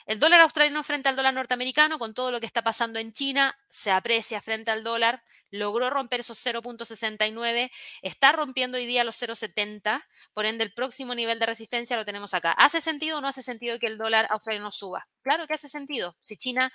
El 0.06 0.20
dólar 0.20 0.42
australiano 0.42 0.84
frente 0.84 1.10
al 1.10 1.16
dólar 1.16 1.34
norteamericano, 1.34 1.98
con 1.98 2.14
todo 2.14 2.32
lo 2.32 2.40
que 2.40 2.46
está 2.46 2.62
pasando 2.62 3.00
en 3.00 3.14
China, 3.14 3.58
se 3.70 3.92
aprecia 3.92 4.42
frente 4.42 4.72
al 4.72 4.84
dólar, 4.84 5.24
logró 5.50 5.90
romper 5.90 6.20
esos 6.20 6.44
0.69, 6.46 7.72
está 8.02 8.32
rompiendo 8.32 8.78
hoy 8.78 8.86
día 8.86 9.04
los 9.04 9.22
0.70, 9.22 10.04
por 10.34 10.46
ende 10.46 10.64
el 10.64 10.74
próximo 10.74 11.16
nivel 11.16 11.40
de 11.40 11.46
resistencia 11.46 11.96
lo 11.96 12.06
tenemos 12.06 12.34
acá. 12.34 12.52
¿Hace 12.52 12.82
sentido 12.82 13.20
o 13.20 13.22
no 13.22 13.28
hace 13.28 13.44
sentido 13.44 13.80
que 13.80 13.88
el 13.88 13.98
dólar 13.98 14.28
australiano 14.30 14.72
suba? 14.72 15.08
Claro 15.22 15.48
que 15.48 15.54
hace 15.54 15.70
sentido. 15.70 16.18
Si 16.20 16.38
China 16.38 16.74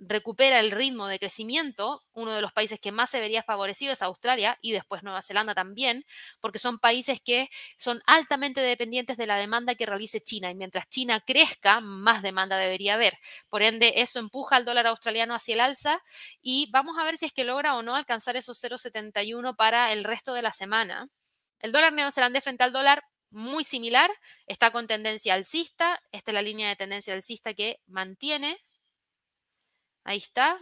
recupera 0.00 0.60
el 0.60 0.70
ritmo 0.70 1.06
de 1.06 1.18
crecimiento, 1.18 2.02
uno 2.14 2.32
de 2.32 2.40
los 2.40 2.52
países 2.52 2.80
que 2.80 2.90
más 2.90 3.10
se 3.10 3.20
vería 3.20 3.42
favorecido 3.42 3.92
es 3.92 4.02
Australia 4.02 4.58
y 4.62 4.72
después 4.72 5.02
Nueva 5.02 5.22
Zelanda 5.22 5.54
también, 5.54 6.04
porque 6.40 6.58
son 6.58 6.78
países 6.78 7.20
que 7.20 7.50
son 7.76 8.00
altamente 8.06 8.62
dependientes 8.62 9.18
de 9.18 9.26
la 9.26 9.36
demanda 9.36 9.74
que 9.74 9.86
realice 9.86 10.20
China 10.20 10.50
y 10.50 10.54
mientras 10.54 10.88
China 10.88 11.20
crezca, 11.20 11.80
más 11.80 12.22
demanda 12.22 12.56
debería 12.56 12.94
haber. 12.94 13.18
Por 13.50 13.62
ende, 13.62 13.92
eso 13.96 14.18
empuja 14.18 14.56
al 14.56 14.64
dólar 14.64 14.86
australiano 14.86 15.34
hacia 15.34 15.54
el 15.54 15.60
alza 15.60 16.02
y 16.40 16.70
vamos 16.70 16.96
a 16.98 17.04
ver 17.04 17.18
si 17.18 17.26
es 17.26 17.32
que 17.32 17.44
logra 17.44 17.76
o 17.76 17.82
no 17.82 17.94
alcanzar 17.94 18.36
esos 18.36 18.62
0,71 18.62 19.54
para 19.54 19.92
el 19.92 20.04
resto 20.04 20.32
de 20.32 20.42
la 20.42 20.52
semana. 20.52 21.08
El 21.60 21.72
dólar 21.72 21.92
neozelandés 21.92 22.42
frente 22.42 22.64
al 22.64 22.72
dólar 22.72 23.04
muy 23.30 23.62
similar, 23.62 24.10
está 24.46 24.72
con 24.72 24.86
tendencia 24.86 25.34
alcista, 25.34 26.02
esta 26.10 26.32
es 26.32 26.34
la 26.34 26.42
línea 26.42 26.68
de 26.68 26.76
tendencia 26.76 27.14
alcista 27.14 27.54
que 27.54 27.80
mantiene 27.86 28.58
Ahí 30.04 30.18
está. 30.18 30.56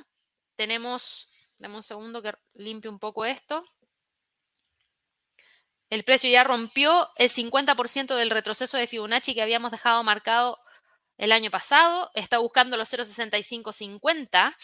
Tenemos, 0.57 1.29
dame 1.59 1.77
un 1.77 1.83
segundo 1.83 2.23
que 2.23 2.33
limpie 2.55 2.91
un 2.91 2.99
poco 2.99 3.25
esto. 3.25 3.65
El 5.91 6.05
precio 6.05 6.31
ya 6.31 6.45
rompió 6.45 7.09
el 7.17 7.31
50% 7.31 8.15
del 8.15 8.31
retroceso 8.31 8.77
de 8.77 8.87
Fibonacci 8.87 9.35
que 9.35 9.43
habíamos 9.43 9.71
dejado 9.71 10.03
marcado 10.05 10.59
el 11.17 11.33
año 11.33 11.51
pasado. 11.51 12.11
Está 12.15 12.39
buscando 12.39 12.77
los 12.77 12.93
0.6550. 12.93 14.55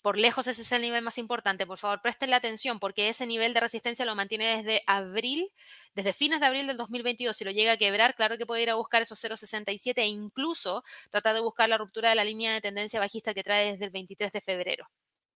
Por 0.00 0.16
lejos 0.16 0.46
ese 0.46 0.62
es 0.62 0.72
el 0.72 0.82
nivel 0.82 1.02
más 1.02 1.18
importante. 1.18 1.66
Por 1.66 1.78
favor, 1.78 2.00
prestenle 2.00 2.36
atención 2.36 2.78
porque 2.78 3.08
ese 3.08 3.26
nivel 3.26 3.52
de 3.52 3.60
resistencia 3.60 4.04
lo 4.04 4.14
mantiene 4.14 4.56
desde 4.56 4.82
abril, 4.86 5.50
desde 5.94 6.12
fines 6.12 6.40
de 6.40 6.46
abril 6.46 6.66
del 6.68 6.76
2022. 6.76 7.36
Si 7.36 7.44
lo 7.44 7.50
llega 7.50 7.72
a 7.72 7.76
quebrar, 7.76 8.14
claro 8.14 8.38
que 8.38 8.46
puede 8.46 8.62
ir 8.62 8.70
a 8.70 8.76
buscar 8.76 9.02
esos 9.02 9.22
0,67 9.22 9.98
e 9.98 10.06
incluso 10.06 10.84
tratar 11.10 11.34
de 11.34 11.40
buscar 11.40 11.68
la 11.68 11.78
ruptura 11.78 12.10
de 12.10 12.14
la 12.14 12.24
línea 12.24 12.54
de 12.54 12.60
tendencia 12.60 13.00
bajista 13.00 13.34
que 13.34 13.42
trae 13.42 13.72
desde 13.72 13.86
el 13.86 13.90
23 13.90 14.30
de 14.30 14.40
febrero. 14.40 14.88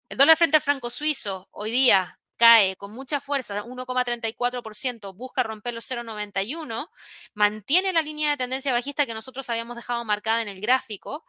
El 0.08 0.18
dólar 0.18 0.36
frente 0.36 0.56
al 0.58 0.62
franco 0.62 0.90
suizo 0.90 1.48
hoy 1.50 1.70
día 1.70 2.20
cae 2.36 2.76
con 2.76 2.92
mucha 2.92 3.20
fuerza, 3.20 3.64
1,34%, 3.64 5.14
busca 5.14 5.42
romper 5.42 5.74
los 5.74 5.88
0,91, 5.88 6.88
mantiene 7.34 7.92
la 7.92 8.02
línea 8.02 8.30
de 8.30 8.36
tendencia 8.36 8.72
bajista 8.72 9.06
que 9.06 9.14
nosotros 9.14 9.48
habíamos 9.48 9.76
dejado 9.76 10.04
marcada 10.04 10.42
en 10.42 10.48
el 10.48 10.60
gráfico, 10.60 11.24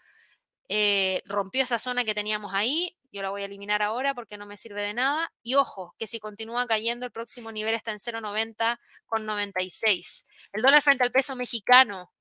eh, 0.69 1.21
rompió 1.25 1.63
esa 1.63 1.77
zona 1.77 2.03
que 2.03 2.15
teníamos 2.15 2.53
ahí, 2.53 2.97
yo 3.13 3.21
la 3.21 3.29
voy 3.29 3.43
a 3.43 3.45
eliminar 3.45 3.81
ahora 3.81 4.13
porque 4.15 4.37
no 4.37 4.45
me 4.45 4.57
sirve 4.57 4.81
de 4.81 4.93
nada. 4.93 5.31
Y 5.43 5.55
ojo, 5.55 5.95
que 5.97 6.07
si 6.07 6.19
continúa 6.19 6.67
cayendo, 6.67 7.05
el 7.05 7.11
próximo 7.11 7.51
nivel 7.51 7.75
está 7.75 7.91
en 7.91 7.99
0,90 7.99 8.79
con 9.05 9.25
96. 9.25 10.27
El 10.51 10.61
dólar 10.63 10.81
frente 10.81 11.03
al 11.03 11.11
peso 11.11 11.35
mexicano. 11.35 12.11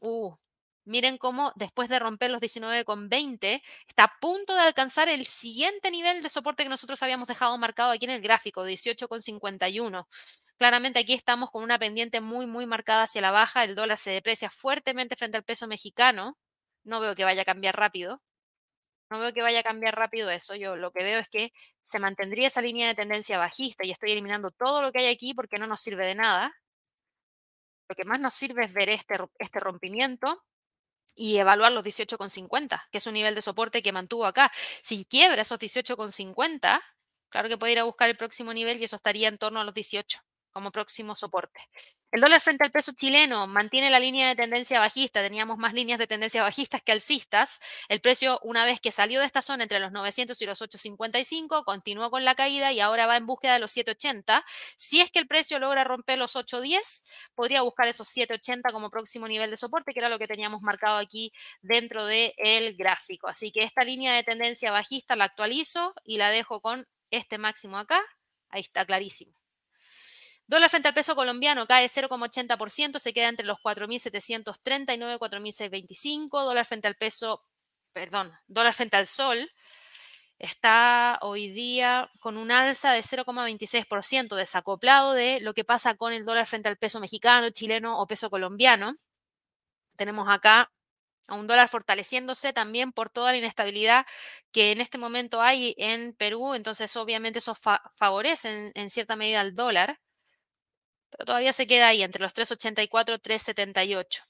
Uh, 0.00 0.36
miren 0.84 1.18
cómo 1.18 1.52
después 1.56 1.88
de 1.88 1.98
romper 1.98 2.30
los 2.30 2.40
19,20 2.42 3.62
está 3.88 4.04
a 4.04 4.12
punto 4.20 4.54
de 4.54 4.60
alcanzar 4.60 5.08
el 5.08 5.26
siguiente 5.26 5.90
nivel 5.90 6.22
de 6.22 6.28
soporte 6.28 6.62
que 6.62 6.68
nosotros 6.68 7.02
habíamos 7.02 7.28
dejado 7.28 7.56
marcado 7.58 7.90
aquí 7.92 8.04
en 8.04 8.12
el 8.12 8.20
gráfico, 8.20 8.66
18,51. 8.66 10.06
Claramente 10.58 10.98
aquí 11.00 11.14
estamos 11.14 11.50
con 11.50 11.62
una 11.62 11.78
pendiente 11.78 12.20
muy, 12.20 12.46
muy 12.46 12.66
marcada 12.66 13.04
hacia 13.04 13.20
la 13.22 13.30
baja. 13.30 13.64
El 13.64 13.74
dólar 13.74 13.98
se 13.98 14.10
deprecia 14.10 14.50
fuertemente 14.50 15.16
frente 15.16 15.36
al 15.36 15.44
peso 15.44 15.66
mexicano. 15.66 16.38
No 16.84 17.00
veo 17.00 17.14
que 17.14 17.24
vaya 17.24 17.42
a 17.42 17.44
cambiar 17.44 17.76
rápido. 17.76 18.22
No 19.10 19.20
veo 19.20 19.32
que 19.32 19.42
vaya 19.42 19.60
a 19.60 19.62
cambiar 19.62 19.94
rápido 19.96 20.30
eso. 20.30 20.54
Yo 20.56 20.76
lo 20.76 20.90
que 20.92 21.04
veo 21.04 21.18
es 21.18 21.28
que 21.28 21.52
se 21.80 21.98
mantendría 22.00 22.48
esa 22.48 22.60
línea 22.60 22.88
de 22.88 22.94
tendencia 22.94 23.38
bajista 23.38 23.86
y 23.86 23.92
estoy 23.92 24.12
eliminando 24.12 24.50
todo 24.50 24.82
lo 24.82 24.92
que 24.92 25.00
hay 25.00 25.06
aquí 25.06 25.34
porque 25.34 25.58
no 25.58 25.66
nos 25.66 25.80
sirve 25.80 26.06
de 26.06 26.14
nada. 26.16 26.54
Lo 27.88 27.94
que 27.94 28.04
más 28.04 28.20
nos 28.20 28.34
sirve 28.34 28.64
es 28.64 28.72
ver 28.72 28.88
este, 28.88 29.16
este 29.38 29.60
rompimiento 29.60 30.42
y 31.14 31.38
evaluar 31.38 31.72
los 31.72 31.84
18,50, 31.84 32.88
que 32.90 32.98
es 32.98 33.06
un 33.06 33.14
nivel 33.14 33.34
de 33.34 33.42
soporte 33.42 33.82
que 33.82 33.92
mantuvo 33.92 34.26
acá. 34.26 34.50
Si 34.82 35.04
quiebra 35.06 35.42
esos 35.42 35.58
18,50, 35.58 36.82
claro 37.30 37.48
que 37.48 37.58
puede 37.58 37.72
ir 37.72 37.78
a 37.78 37.84
buscar 37.84 38.10
el 38.10 38.16
próximo 38.16 38.52
nivel 38.52 38.80
y 38.80 38.84
eso 38.84 38.96
estaría 38.96 39.28
en 39.28 39.38
torno 39.38 39.60
a 39.60 39.64
los 39.64 39.74
18. 39.74 40.25
Como 40.56 40.70
próximo 40.72 41.14
soporte. 41.14 41.68
El 42.10 42.22
dólar 42.22 42.40
frente 42.40 42.64
al 42.64 42.70
peso 42.70 42.92
chileno 42.96 43.46
mantiene 43.46 43.90
la 43.90 44.00
línea 44.00 44.26
de 44.26 44.34
tendencia 44.36 44.80
bajista. 44.80 45.20
Teníamos 45.20 45.58
más 45.58 45.74
líneas 45.74 45.98
de 45.98 46.06
tendencia 46.06 46.42
bajistas 46.42 46.80
que 46.80 46.92
alcistas. 46.92 47.60
El 47.90 48.00
precio, 48.00 48.40
una 48.42 48.64
vez 48.64 48.80
que 48.80 48.90
salió 48.90 49.20
de 49.20 49.26
esta 49.26 49.42
zona 49.42 49.64
entre 49.64 49.80
los 49.80 49.92
900 49.92 50.40
y 50.40 50.46
los 50.46 50.62
855, 50.62 51.64
continuó 51.64 52.10
con 52.10 52.24
la 52.24 52.34
caída 52.34 52.72
y 52.72 52.80
ahora 52.80 53.04
va 53.04 53.18
en 53.18 53.26
búsqueda 53.26 53.52
de 53.52 53.58
los 53.58 53.70
780. 53.70 54.46
Si 54.78 55.02
es 55.02 55.10
que 55.10 55.18
el 55.18 55.26
precio 55.26 55.58
logra 55.58 55.84
romper 55.84 56.16
los 56.16 56.36
810, 56.36 57.04
podría 57.34 57.60
buscar 57.60 57.86
esos 57.86 58.08
780 58.08 58.72
como 58.72 58.88
próximo 58.88 59.28
nivel 59.28 59.50
de 59.50 59.58
soporte, 59.58 59.92
que 59.92 60.00
era 60.00 60.08
lo 60.08 60.18
que 60.18 60.26
teníamos 60.26 60.62
marcado 60.62 60.96
aquí 60.96 61.34
dentro 61.60 62.06
del 62.06 62.76
gráfico. 62.78 63.28
Así 63.28 63.52
que 63.52 63.62
esta 63.62 63.84
línea 63.84 64.14
de 64.14 64.22
tendencia 64.22 64.70
bajista 64.72 65.16
la 65.16 65.24
actualizo 65.24 65.92
y 66.02 66.16
la 66.16 66.30
dejo 66.30 66.62
con 66.62 66.88
este 67.10 67.36
máximo 67.36 67.76
acá. 67.76 68.02
Ahí 68.48 68.62
está 68.62 68.86
clarísimo. 68.86 69.45
Dólar 70.48 70.70
frente 70.70 70.88
al 70.88 70.94
peso 70.94 71.16
colombiano 71.16 71.66
cae 71.66 71.88
0,80%, 71.88 73.00
se 73.00 73.12
queda 73.12 73.28
entre 73.28 73.46
los 73.46 73.58
4.739 73.58 75.18
4.625. 75.18 76.44
Dólar 76.44 76.64
frente 76.64 76.86
al 76.86 76.94
peso, 76.94 77.44
perdón, 77.92 78.32
dólar 78.46 78.72
frente 78.72 78.96
al 78.96 79.06
sol 79.06 79.50
está 80.38 81.18
hoy 81.22 81.48
día 81.50 82.10
con 82.20 82.36
un 82.36 82.52
alza 82.52 82.92
de 82.92 83.00
0,26%, 83.02 84.36
desacoplado 84.36 85.14
de 85.14 85.40
lo 85.40 85.54
que 85.54 85.64
pasa 85.64 85.96
con 85.96 86.12
el 86.12 86.24
dólar 86.24 86.46
frente 86.46 86.68
al 86.68 86.76
peso 86.76 87.00
mexicano, 87.00 87.50
chileno 87.50 88.00
o 88.00 88.06
peso 88.06 88.30
colombiano. 88.30 88.96
Tenemos 89.96 90.28
acá 90.28 90.70
a 91.28 91.34
un 91.34 91.48
dólar 91.48 91.68
fortaleciéndose 91.68 92.52
también 92.52 92.92
por 92.92 93.10
toda 93.10 93.32
la 93.32 93.38
inestabilidad 93.38 94.06
que 94.52 94.72
en 94.72 94.80
este 94.80 94.98
momento 94.98 95.42
hay 95.42 95.74
en 95.78 96.14
Perú, 96.14 96.54
entonces 96.54 96.94
obviamente 96.96 97.40
eso 97.40 97.56
favorece 97.96 98.72
en 98.74 98.90
cierta 98.90 99.16
medida 99.16 99.40
al 99.40 99.54
dólar 99.54 99.98
pero 101.10 101.24
todavía 101.24 101.52
se 101.52 101.66
queda 101.66 101.88
ahí 101.88 102.02
entre 102.02 102.22
los 102.22 102.34
384 102.34 103.14
y 103.14 103.18
378. 103.18 104.24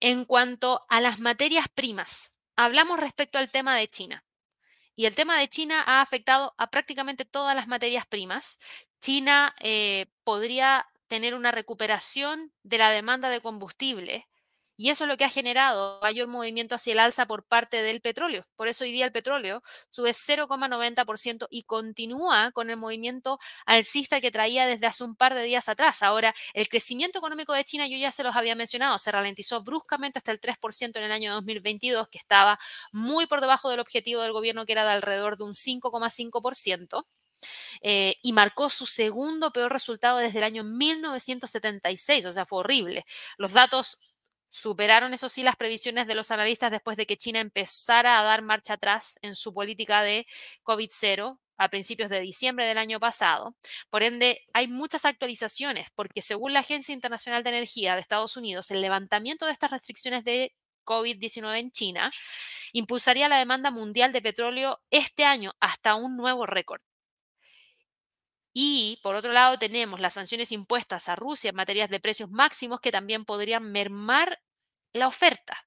En 0.00 0.24
cuanto 0.24 0.84
a 0.88 1.00
las 1.00 1.20
materias 1.20 1.66
primas, 1.74 2.32
hablamos 2.56 3.00
respecto 3.00 3.38
al 3.38 3.50
tema 3.50 3.76
de 3.76 3.88
China. 3.88 4.24
Y 4.94 5.06
el 5.06 5.14
tema 5.14 5.38
de 5.38 5.48
China 5.48 5.82
ha 5.86 6.00
afectado 6.00 6.54
a 6.58 6.70
prácticamente 6.70 7.24
todas 7.24 7.54
las 7.54 7.68
materias 7.68 8.06
primas. 8.06 8.58
China 9.00 9.54
eh, 9.60 10.06
podría 10.24 10.86
tener 11.06 11.34
una 11.34 11.52
recuperación 11.52 12.52
de 12.62 12.78
la 12.78 12.90
demanda 12.90 13.30
de 13.30 13.40
combustible 13.40 14.26
y 14.76 14.90
eso 14.90 15.04
es 15.04 15.08
lo 15.08 15.16
que 15.16 15.24
ha 15.24 15.30
generado 15.30 15.98
mayor 16.02 16.28
movimiento 16.28 16.74
hacia 16.74 16.92
el 16.92 16.98
alza 16.98 17.26
por 17.26 17.44
parte 17.44 17.82
del 17.82 18.00
petróleo. 18.00 18.46
Por 18.56 18.68
eso 18.68 18.84
hoy 18.84 18.92
día 18.92 19.04
el 19.04 19.12
petróleo 19.12 19.62
sube 19.90 20.10
0,90% 20.12 21.46
y 21.50 21.64
continúa 21.64 22.50
con 22.52 22.70
el 22.70 22.76
movimiento 22.76 23.38
alcista 23.64 24.20
que 24.20 24.30
traía 24.30 24.66
desde 24.66 24.86
hace 24.86 25.04
un 25.04 25.16
par 25.16 25.34
de 25.34 25.42
días 25.42 25.68
atrás. 25.68 26.02
Ahora, 26.02 26.34
el 26.54 26.68
crecimiento 26.68 27.18
económico 27.18 27.52
de 27.52 27.64
China, 27.64 27.86
yo 27.86 27.96
ya 27.96 28.10
se 28.10 28.22
los 28.22 28.36
había 28.36 28.54
mencionado, 28.54 28.98
se 28.98 29.12
ralentizó 29.12 29.62
bruscamente 29.62 30.18
hasta 30.18 30.32
el 30.32 30.40
3% 30.40 30.98
en 30.98 31.04
el 31.04 31.12
año 31.12 31.32
2022, 31.34 32.08
que 32.08 32.18
estaba 32.18 32.58
muy 32.92 33.26
por 33.26 33.40
debajo 33.40 33.70
del 33.70 33.80
objetivo 33.80 34.22
del 34.22 34.32
gobierno, 34.32 34.66
que 34.66 34.72
era 34.72 34.84
de 34.84 34.90
alrededor 34.90 35.36
de 35.38 35.44
un 35.44 35.54
5,5%. 35.54 37.06
Eh, 37.82 38.16
y 38.22 38.32
marcó 38.32 38.70
su 38.70 38.86
segundo 38.86 39.52
peor 39.52 39.72
resultado 39.72 40.18
desde 40.18 40.38
el 40.38 40.44
año 40.44 40.64
1976, 40.64 42.24
o 42.24 42.32
sea, 42.32 42.46
fue 42.46 42.60
horrible. 42.60 43.04
Los 43.36 43.52
datos 43.52 43.98
Superaron, 44.58 45.12
eso 45.12 45.28
sí, 45.28 45.42
las 45.42 45.56
previsiones 45.56 46.06
de 46.06 46.14
los 46.14 46.30
analistas 46.30 46.70
después 46.70 46.96
de 46.96 47.04
que 47.04 47.18
China 47.18 47.40
empezara 47.40 48.18
a 48.18 48.22
dar 48.22 48.40
marcha 48.40 48.72
atrás 48.72 49.18
en 49.20 49.34
su 49.34 49.52
política 49.52 50.02
de 50.02 50.26
COVID-0 50.64 51.38
a 51.58 51.68
principios 51.68 52.08
de 52.08 52.20
diciembre 52.22 52.64
del 52.64 52.78
año 52.78 52.98
pasado. 52.98 53.54
Por 53.90 54.02
ende, 54.02 54.46
hay 54.54 54.66
muchas 54.66 55.04
actualizaciones 55.04 55.88
porque 55.94 56.22
según 56.22 56.54
la 56.54 56.60
Agencia 56.60 56.94
Internacional 56.94 57.42
de 57.44 57.50
Energía 57.50 57.94
de 57.94 58.00
Estados 58.00 58.38
Unidos, 58.38 58.70
el 58.70 58.80
levantamiento 58.80 59.44
de 59.44 59.52
estas 59.52 59.70
restricciones 59.70 60.24
de 60.24 60.54
COVID-19 60.86 61.58
en 61.58 61.70
China 61.70 62.10
impulsaría 62.72 63.28
la 63.28 63.36
demanda 63.36 63.70
mundial 63.70 64.10
de 64.14 64.22
petróleo 64.22 64.80
este 64.90 65.24
año 65.24 65.54
hasta 65.60 65.96
un 65.96 66.16
nuevo 66.16 66.46
récord. 66.46 66.80
Y 68.54 68.98
por 69.02 69.16
otro 69.16 69.34
lado 69.34 69.58
tenemos 69.58 70.00
las 70.00 70.14
sanciones 70.14 70.50
impuestas 70.50 71.10
a 71.10 71.14
Rusia 71.14 71.50
en 71.50 71.56
materia 71.56 71.88
de 71.88 72.00
precios 72.00 72.30
máximos 72.30 72.80
que 72.80 72.90
también 72.90 73.26
podrían 73.26 73.70
mermar 73.70 74.40
la 74.96 75.08
oferta. 75.08 75.66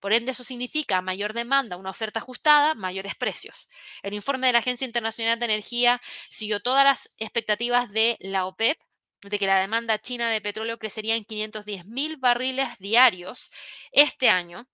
Por 0.00 0.12
ende, 0.12 0.32
eso 0.32 0.44
significa 0.44 1.02
mayor 1.02 1.32
demanda, 1.32 1.76
una 1.76 1.90
oferta 1.90 2.20
ajustada, 2.20 2.74
mayores 2.74 3.16
precios. 3.16 3.68
El 4.02 4.14
informe 4.14 4.46
de 4.46 4.52
la 4.52 4.60
Agencia 4.60 4.86
Internacional 4.86 5.38
de 5.38 5.46
Energía 5.46 6.00
siguió 6.30 6.60
todas 6.60 6.84
las 6.84 7.14
expectativas 7.18 7.90
de 7.90 8.16
la 8.20 8.46
OPEP 8.46 8.78
de 9.22 9.38
que 9.38 9.46
la 9.46 9.58
demanda 9.58 9.98
china 9.98 10.30
de 10.30 10.40
petróleo 10.40 10.78
crecería 10.78 11.16
en 11.16 11.24
510 11.24 11.86
mil 11.86 12.16
barriles 12.16 12.78
diarios 12.78 13.50
este 13.90 14.28
año, 14.28 14.68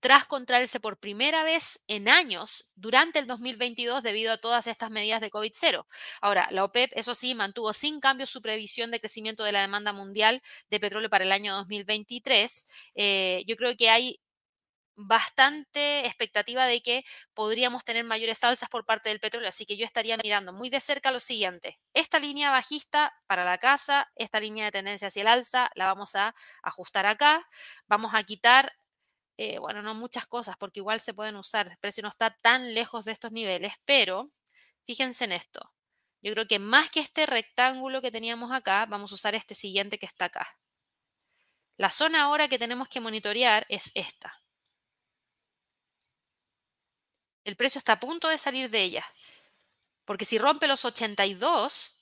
tras 0.00 0.26
contraerse 0.26 0.80
por 0.80 0.98
primera 0.98 1.44
vez 1.44 1.84
en 1.86 2.08
años 2.08 2.70
durante 2.74 3.18
el 3.18 3.26
2022 3.26 4.02
debido 4.02 4.32
a 4.32 4.38
todas 4.38 4.66
estas 4.66 4.90
medidas 4.90 5.20
de 5.20 5.30
COVID-0. 5.30 5.86
Ahora, 6.20 6.48
la 6.50 6.64
OPEP, 6.64 6.92
eso 6.94 7.14
sí, 7.14 7.34
mantuvo 7.34 7.72
sin 7.72 8.00
cambio 8.00 8.26
su 8.26 8.42
previsión 8.42 8.90
de 8.90 9.00
crecimiento 9.00 9.44
de 9.44 9.52
la 9.52 9.60
demanda 9.60 9.92
mundial 9.92 10.42
de 10.70 10.80
petróleo 10.80 11.10
para 11.10 11.24
el 11.24 11.32
año 11.32 11.54
2023. 11.54 12.68
Eh, 12.94 13.44
yo 13.46 13.56
creo 13.56 13.76
que 13.76 13.90
hay 13.90 14.20
bastante 14.96 16.06
expectativa 16.06 16.64
de 16.66 16.80
que 16.80 17.04
podríamos 17.34 17.84
tener 17.84 18.04
mayores 18.04 18.42
alzas 18.44 18.68
por 18.70 18.86
parte 18.86 19.10
del 19.10 19.20
petróleo, 19.20 19.48
así 19.48 19.66
que 19.66 19.76
yo 19.76 19.84
estaría 19.84 20.16
mirando 20.16 20.52
muy 20.54 20.70
de 20.70 20.80
cerca 20.80 21.10
lo 21.10 21.20
siguiente. 21.20 21.78
Esta 21.92 22.18
línea 22.18 22.50
bajista 22.50 23.12
para 23.26 23.44
la 23.44 23.58
casa, 23.58 24.10
esta 24.16 24.40
línea 24.40 24.64
de 24.64 24.72
tendencia 24.72 25.08
hacia 25.08 25.22
el 25.22 25.28
alza, 25.28 25.70
la 25.74 25.86
vamos 25.86 26.16
a 26.16 26.34
ajustar 26.62 27.04
acá. 27.06 27.46
Vamos 27.86 28.14
a 28.14 28.24
quitar 28.24 28.72
eh, 29.38 29.58
bueno, 29.58 29.82
no 29.82 29.94
muchas 29.94 30.26
cosas, 30.26 30.56
porque 30.58 30.80
igual 30.80 31.00
se 31.00 31.14
pueden 31.14 31.36
usar. 31.36 31.68
El 31.68 31.78
precio 31.78 32.02
no 32.02 32.08
está 32.08 32.30
tan 32.30 32.74
lejos 32.74 33.04
de 33.04 33.12
estos 33.12 33.32
niveles, 33.32 33.74
pero 33.84 34.30
fíjense 34.86 35.24
en 35.24 35.32
esto. 35.32 35.72
Yo 36.22 36.32
creo 36.32 36.46
que 36.46 36.58
más 36.58 36.90
que 36.90 37.00
este 37.00 37.26
rectángulo 37.26 38.00
que 38.00 38.10
teníamos 38.10 38.52
acá, 38.52 38.86
vamos 38.86 39.12
a 39.12 39.14
usar 39.14 39.34
este 39.34 39.54
siguiente 39.54 39.98
que 39.98 40.06
está 40.06 40.26
acá. 40.26 40.58
La 41.76 41.90
zona 41.90 42.22
ahora 42.22 42.48
que 42.48 42.58
tenemos 42.58 42.88
que 42.88 43.00
monitorear 43.00 43.66
es 43.68 43.90
esta. 43.94 44.42
El 47.44 47.56
precio 47.56 47.78
está 47.78 47.92
a 47.92 48.00
punto 48.00 48.28
de 48.28 48.38
salir 48.38 48.70
de 48.70 48.82
ella. 48.82 49.04
Porque 50.06 50.24
si 50.24 50.38
rompe 50.38 50.66
los 50.66 50.84
82, 50.84 51.95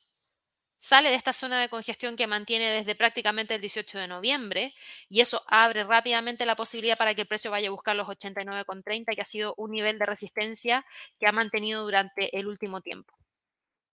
sale 0.85 1.09
de 1.09 1.15
esta 1.15 1.33
zona 1.33 1.59
de 1.63 1.71
congestión 1.71 2.15
que 2.15 2.27
mantiene 2.27 2.71
desde 2.71 2.95
prácticamente 2.95 3.55
el 3.55 3.63
18 3.63 4.01
de 4.01 4.07
noviembre 4.07 4.75
y 5.09 5.23
eso 5.23 5.43
abre 5.47 5.83
rápidamente 5.83 6.45
la 6.45 6.57
posibilidad 6.57 6.99
para 6.99 7.15
que 7.15 7.23
el 7.23 7.27
precio 7.27 7.51
vaya 7.51 7.69
a 7.69 7.71
buscar 7.71 7.97
los 7.97 8.07
89,30, 8.07 9.15
que 9.15 9.23
ha 9.23 9.25
sido 9.25 9.55
un 9.57 9.71
nivel 9.71 9.99
de 9.99 10.05
resistencia 10.05 10.85
que 11.19 11.27
ha 11.27 11.33
mantenido 11.33 11.85
durante 11.85 12.39
el 12.39 12.47
último 12.47 12.83
tiempo. 12.83 13.15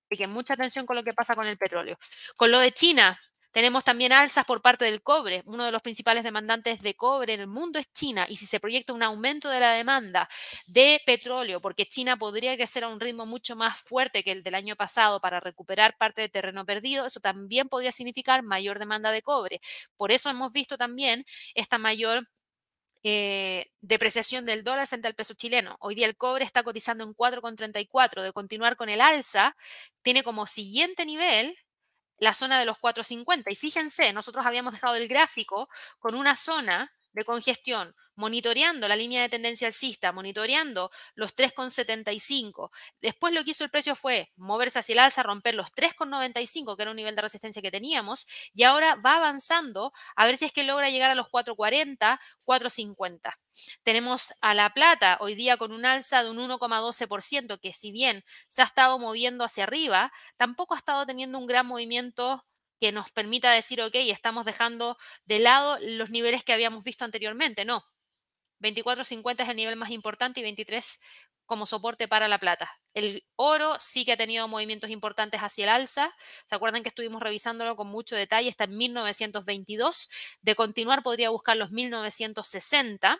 Así 0.09 0.17
que 0.17 0.27
mucha 0.27 0.55
atención 0.55 0.85
con 0.85 0.97
lo 0.97 1.05
que 1.05 1.13
pasa 1.13 1.33
con 1.33 1.47
el 1.47 1.57
petróleo. 1.57 1.97
Con 2.35 2.51
lo 2.51 2.59
de 2.59 2.73
China, 2.73 3.17
tenemos 3.51 3.83
también 3.83 4.13
alzas 4.13 4.45
por 4.45 4.61
parte 4.61 4.85
del 4.85 5.01
cobre. 5.01 5.43
Uno 5.45 5.65
de 5.65 5.71
los 5.71 5.81
principales 5.81 6.23
demandantes 6.23 6.81
de 6.81 6.95
cobre 6.95 7.33
en 7.33 7.41
el 7.41 7.47
mundo 7.47 7.79
es 7.79 7.91
China. 7.93 8.25
Y 8.29 8.37
si 8.37 8.45
se 8.45 8.59
proyecta 8.59 8.93
un 8.93 9.03
aumento 9.03 9.49
de 9.49 9.59
la 9.59 9.73
demanda 9.73 10.29
de 10.67 11.01
petróleo, 11.05 11.61
porque 11.61 11.85
China 11.85 12.17
podría 12.17 12.55
crecer 12.55 12.83
a 12.83 12.87
un 12.87 12.99
ritmo 12.99 13.25
mucho 13.25 13.55
más 13.55 13.79
fuerte 13.79 14.23
que 14.23 14.31
el 14.31 14.43
del 14.43 14.55
año 14.55 14.75
pasado 14.75 15.19
para 15.19 15.39
recuperar 15.39 15.97
parte 15.97 16.21
de 16.21 16.29
terreno 16.29 16.65
perdido, 16.65 17.05
eso 17.05 17.19
también 17.19 17.69
podría 17.69 17.91
significar 17.91 18.43
mayor 18.43 18.79
demanda 18.79 19.11
de 19.11 19.21
cobre. 19.21 19.59
Por 19.97 20.11
eso 20.11 20.29
hemos 20.29 20.51
visto 20.53 20.77
también 20.77 21.25
esta 21.55 21.77
mayor 21.77 22.27
eh, 23.03 23.71
depreciación 23.81 24.45
del 24.45 24.63
dólar 24.63 24.87
frente 24.87 25.07
al 25.07 25.15
peso 25.15 25.33
chileno. 25.33 25.75
Hoy 25.79 25.95
día 25.95 26.05
el 26.05 26.15
cobre 26.15 26.45
está 26.45 26.63
cotizando 26.63 27.03
en 27.03 27.13
4,34. 27.15 28.21
De 28.21 28.31
continuar 28.31 28.75
con 28.77 28.89
el 28.89 29.01
alza, 29.01 29.55
tiene 30.03 30.23
como 30.23 30.45
siguiente 30.47 31.05
nivel 31.05 31.57
la 32.21 32.33
zona 32.35 32.59
de 32.59 32.65
los 32.65 32.77
450. 32.77 33.51
Y 33.51 33.55
fíjense, 33.55 34.13
nosotros 34.13 34.45
habíamos 34.45 34.73
dejado 34.73 34.95
el 34.95 35.07
gráfico 35.07 35.67
con 35.99 36.15
una 36.15 36.35
zona 36.37 36.93
de 37.13 37.23
congestión, 37.23 37.95
monitoreando 38.15 38.87
la 38.87 38.95
línea 38.95 39.21
de 39.21 39.29
tendencia 39.29 39.67
alcista, 39.67 40.11
monitoreando 40.11 40.91
los 41.15 41.35
3,75. 41.35 42.69
Después 43.01 43.33
lo 43.33 43.43
que 43.43 43.51
hizo 43.51 43.63
el 43.63 43.69
precio 43.69 43.95
fue 43.95 44.31
moverse 44.35 44.79
hacia 44.79 44.93
el 44.93 44.99
alza, 44.99 45.23
romper 45.23 45.55
los 45.55 45.71
3,95, 45.73 46.75
que 46.75 46.81
era 46.83 46.91
un 46.91 46.97
nivel 46.97 47.15
de 47.15 47.21
resistencia 47.21 47.61
que 47.61 47.71
teníamos, 47.71 48.27
y 48.53 48.63
ahora 48.63 48.95
va 48.95 49.17
avanzando 49.17 49.91
a 50.15 50.25
ver 50.25 50.37
si 50.37 50.45
es 50.45 50.51
que 50.51 50.63
logra 50.63 50.89
llegar 50.89 51.11
a 51.11 51.15
los 51.15 51.27
4,40, 51.27 52.19
4,50. 52.45 53.33
Tenemos 53.83 54.33
a 54.41 54.53
la 54.53 54.73
plata 54.73 55.17
hoy 55.19 55.35
día 55.35 55.57
con 55.57 55.71
un 55.73 55.85
alza 55.85 56.23
de 56.23 56.29
un 56.29 56.37
1,12%, 56.37 57.59
que 57.59 57.73
si 57.73 57.91
bien 57.91 58.23
se 58.47 58.61
ha 58.61 58.65
estado 58.65 58.99
moviendo 58.99 59.43
hacia 59.43 59.63
arriba, 59.63 60.11
tampoco 60.37 60.73
ha 60.75 60.77
estado 60.77 61.05
teniendo 61.05 61.37
un 61.37 61.47
gran 61.47 61.65
movimiento 61.67 62.45
que 62.81 62.91
nos 62.91 63.11
permita 63.11 63.51
decir, 63.51 63.79
ok, 63.79 63.93
estamos 63.93 64.43
dejando 64.43 64.97
de 65.25 65.37
lado 65.37 65.77
los 65.81 66.09
niveles 66.09 66.43
que 66.43 66.51
habíamos 66.51 66.83
visto 66.83 67.05
anteriormente. 67.05 67.63
No. 67.63 67.85
24.50 68.59 69.43
es 69.43 69.49
el 69.49 69.55
nivel 69.55 69.75
más 69.75 69.91
importante 69.91 70.39
y 70.39 70.43
23 70.43 70.99
como 71.45 71.67
soporte 71.67 72.07
para 72.07 72.27
la 72.27 72.39
plata. 72.39 72.71
El 72.95 73.23
oro 73.35 73.75
sí 73.79 74.03
que 74.03 74.13
ha 74.13 74.17
tenido 74.17 74.47
movimientos 74.47 74.89
importantes 74.89 75.41
hacia 75.41 75.65
el 75.65 75.69
alza. 75.69 76.11
¿Se 76.47 76.55
acuerdan 76.55 76.81
que 76.81 76.89
estuvimos 76.89 77.21
revisándolo 77.21 77.75
con 77.75 77.87
mucho 77.87 78.15
detalle? 78.15 78.49
Está 78.49 78.63
en 78.63 78.77
1922. 78.77 80.09
De 80.41 80.55
continuar 80.55 81.03
podría 81.03 81.29
buscar 81.29 81.57
los 81.57 81.69
1960. 81.69 83.19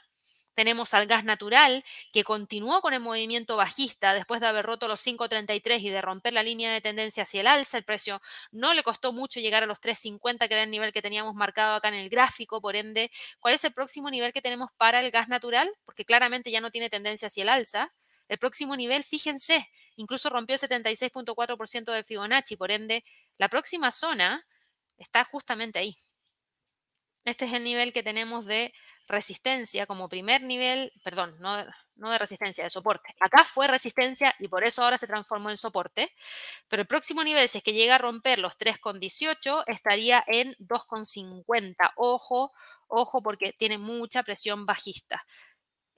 Tenemos 0.53 0.93
al 0.93 1.07
gas 1.07 1.23
natural 1.23 1.83
que 2.11 2.23
continuó 2.23 2.81
con 2.81 2.93
el 2.93 2.99
movimiento 2.99 3.55
bajista 3.55 4.13
después 4.13 4.41
de 4.41 4.47
haber 4.47 4.65
roto 4.65 4.87
los 4.87 5.05
5.33 5.05 5.81
y 5.81 5.89
de 5.89 6.01
romper 6.01 6.33
la 6.33 6.43
línea 6.43 6.71
de 6.71 6.81
tendencia 6.81 7.23
hacia 7.23 7.41
el 7.41 7.47
alza. 7.47 7.77
El 7.77 7.83
precio 7.83 8.21
no 8.51 8.73
le 8.73 8.83
costó 8.83 9.13
mucho 9.13 9.39
llegar 9.39 9.63
a 9.63 9.65
los 9.65 9.79
3.50, 9.79 10.47
que 10.47 10.53
era 10.53 10.63
el 10.63 10.71
nivel 10.71 10.91
que 10.91 11.01
teníamos 11.01 11.35
marcado 11.35 11.75
acá 11.75 11.87
en 11.87 11.95
el 11.95 12.09
gráfico. 12.09 12.61
Por 12.61 12.75
ende, 12.75 13.11
¿cuál 13.39 13.53
es 13.53 13.63
el 13.63 13.73
próximo 13.73 14.09
nivel 14.09 14.33
que 14.33 14.41
tenemos 14.41 14.71
para 14.77 14.99
el 14.99 15.11
gas 15.11 15.29
natural? 15.29 15.71
Porque 15.85 16.05
claramente 16.05 16.51
ya 16.51 16.61
no 16.61 16.71
tiene 16.71 16.89
tendencia 16.89 17.27
hacia 17.27 17.43
el 17.43 17.49
alza. 17.49 17.93
El 18.27 18.37
próximo 18.37 18.75
nivel, 18.75 19.03
fíjense, 19.03 19.69
incluso 19.95 20.29
rompió 20.29 20.55
el 20.55 20.61
76.4% 20.61 21.91
de 21.91 22.03
Fibonacci. 22.03 22.55
Por 22.55 22.71
ende, 22.71 23.03
la 23.37 23.49
próxima 23.49 23.91
zona 23.91 24.45
está 24.97 25.25
justamente 25.25 25.79
ahí. 25.79 25.97
Este 27.25 27.45
es 27.45 27.53
el 27.53 27.63
nivel 27.63 27.93
que 27.93 28.03
tenemos 28.03 28.45
de 28.45 28.73
resistencia 29.07 29.85
como 29.85 30.09
primer 30.09 30.43
nivel, 30.43 30.91
perdón, 31.03 31.35
no, 31.39 31.57
de 32.09 32.17
resistencia, 32.17 32.63
de 32.63 32.69
soporte. 32.69 33.13
Acá 33.19 33.45
fue 33.45 33.67
resistencia 33.67 34.33
y 34.39 34.47
por 34.47 34.63
eso 34.63 34.83
ahora 34.83 34.97
se 34.97 35.07
transformó 35.07 35.49
en 35.49 35.57
soporte. 35.57 36.11
Pero 36.67 36.81
el 36.81 36.87
próximo 36.87 37.23
nivel, 37.23 37.47
si 37.49 37.59
es 37.59 37.63
que 37.63 37.73
llega 37.73 37.95
a 37.95 37.99
romper 37.99 38.39
los 38.39 38.57
3,18, 38.57 39.63
estaría 39.67 40.23
en 40.27 40.55
2,50. 40.59 41.91
Ojo, 41.95 42.51
ojo, 42.87 43.21
porque 43.21 43.53
tiene 43.53 43.77
mucha 43.77 44.23
presión 44.23 44.65
bajista. 44.65 45.25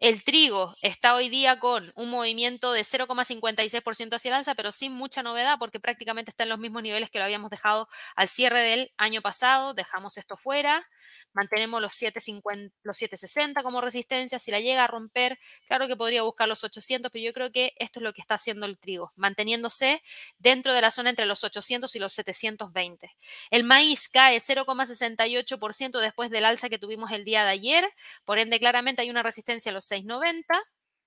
El 0.04 0.26
trigo 0.26 0.76
está 0.82 1.16
hoy 1.16 1.30
día 1.30 1.60
con 1.60 1.94
un 1.96 2.10
movimiento 2.10 2.74
de 2.74 2.82
0,56% 2.82 4.16
hacia 4.16 4.28
el 4.28 4.36
alza, 4.36 4.54
pero 4.54 4.74
sin 4.74 4.92
mucha 4.92 5.24
novedad 5.24 5.58
porque 5.58 5.80
prácticamente 5.80 6.30
está 6.30 6.44
en 6.44 6.50
los 6.50 6.60
mismos 6.60 6.84
niveles 6.84 7.10
que 7.10 7.20
lo 7.20 7.24
habíamos 7.24 7.50
dejado 7.50 7.88
al 8.18 8.28
cierre 8.28 8.60
del 8.60 8.92
año 8.98 9.22
pasado. 9.22 9.74
Dejamos 9.74 10.18
esto 10.18 10.36
fuera, 10.36 10.86
mantenemos 11.32 11.82
los 11.82 11.94
7,50, 11.94 12.74
los 12.84 13.02
7,60 13.02 13.64
como 13.64 13.80
resistencia. 13.80 14.40
Si 14.40 14.52
la 14.52 14.60
llega 14.60 14.84
a 14.84 14.88
romper, 14.88 15.40
claro 15.68 15.88
que 15.88 15.96
podría 15.96 16.24
buscar 16.24 16.50
los 16.50 16.66
800, 16.66 17.10
pero 17.10 17.24
yo 17.24 17.32
creo 17.32 17.54
que 17.54 17.72
esto 17.78 18.02
es 18.02 18.04
lo 18.04 18.12
que 18.12 18.20
está 18.20 18.36
haciendo 18.36 18.66
el 18.66 18.78
trigo, 18.78 19.14
manteniéndose 19.16 20.04
dentro 20.38 20.74
de 20.74 20.82
la 20.82 20.92
zona 20.92 21.12
entre 21.12 21.26
los 21.26 21.46
800 21.46 21.96
y 21.96 22.00
los 22.00 22.12
720. 22.12 23.16
El 23.52 23.64
maíz 23.64 24.10
cae 24.10 24.42
0,68% 24.42 26.02
después 26.02 26.30
del 26.30 26.44
alza 26.44 26.68
que 26.68 26.78
tuvimos 26.78 27.10
el 27.14 27.24
día 27.24 27.46
de 27.46 27.52
ayer, 27.52 27.90
por 28.26 28.38
ende 28.38 28.60
claramente 28.60 29.02
hay 29.02 29.10
una 29.10 29.24
resistencia 29.24 29.70
a 29.70 29.74
los 29.74 29.93
6.90. 29.94 30.44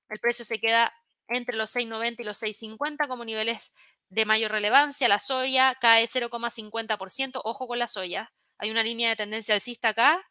El 0.08 0.18
precio 0.20 0.44
se 0.44 0.60
queda 0.60 0.92
entre 1.28 1.56
los 1.56 1.74
6.90 1.74 2.16
y 2.20 2.24
los 2.24 2.42
6.50 2.42 3.08
como 3.08 3.24
niveles 3.24 3.74
de 4.08 4.24
mayor 4.24 4.52
relevancia. 4.52 5.08
La 5.08 5.18
soya 5.18 5.76
cae 5.80 6.06
0,50%. 6.06 7.40
Ojo 7.44 7.66
con 7.66 7.78
la 7.78 7.88
soya. 7.88 8.32
Hay 8.58 8.70
una 8.70 8.82
línea 8.82 9.10
de 9.10 9.16
tendencia 9.16 9.54
alcista 9.54 9.88
acá 9.88 10.22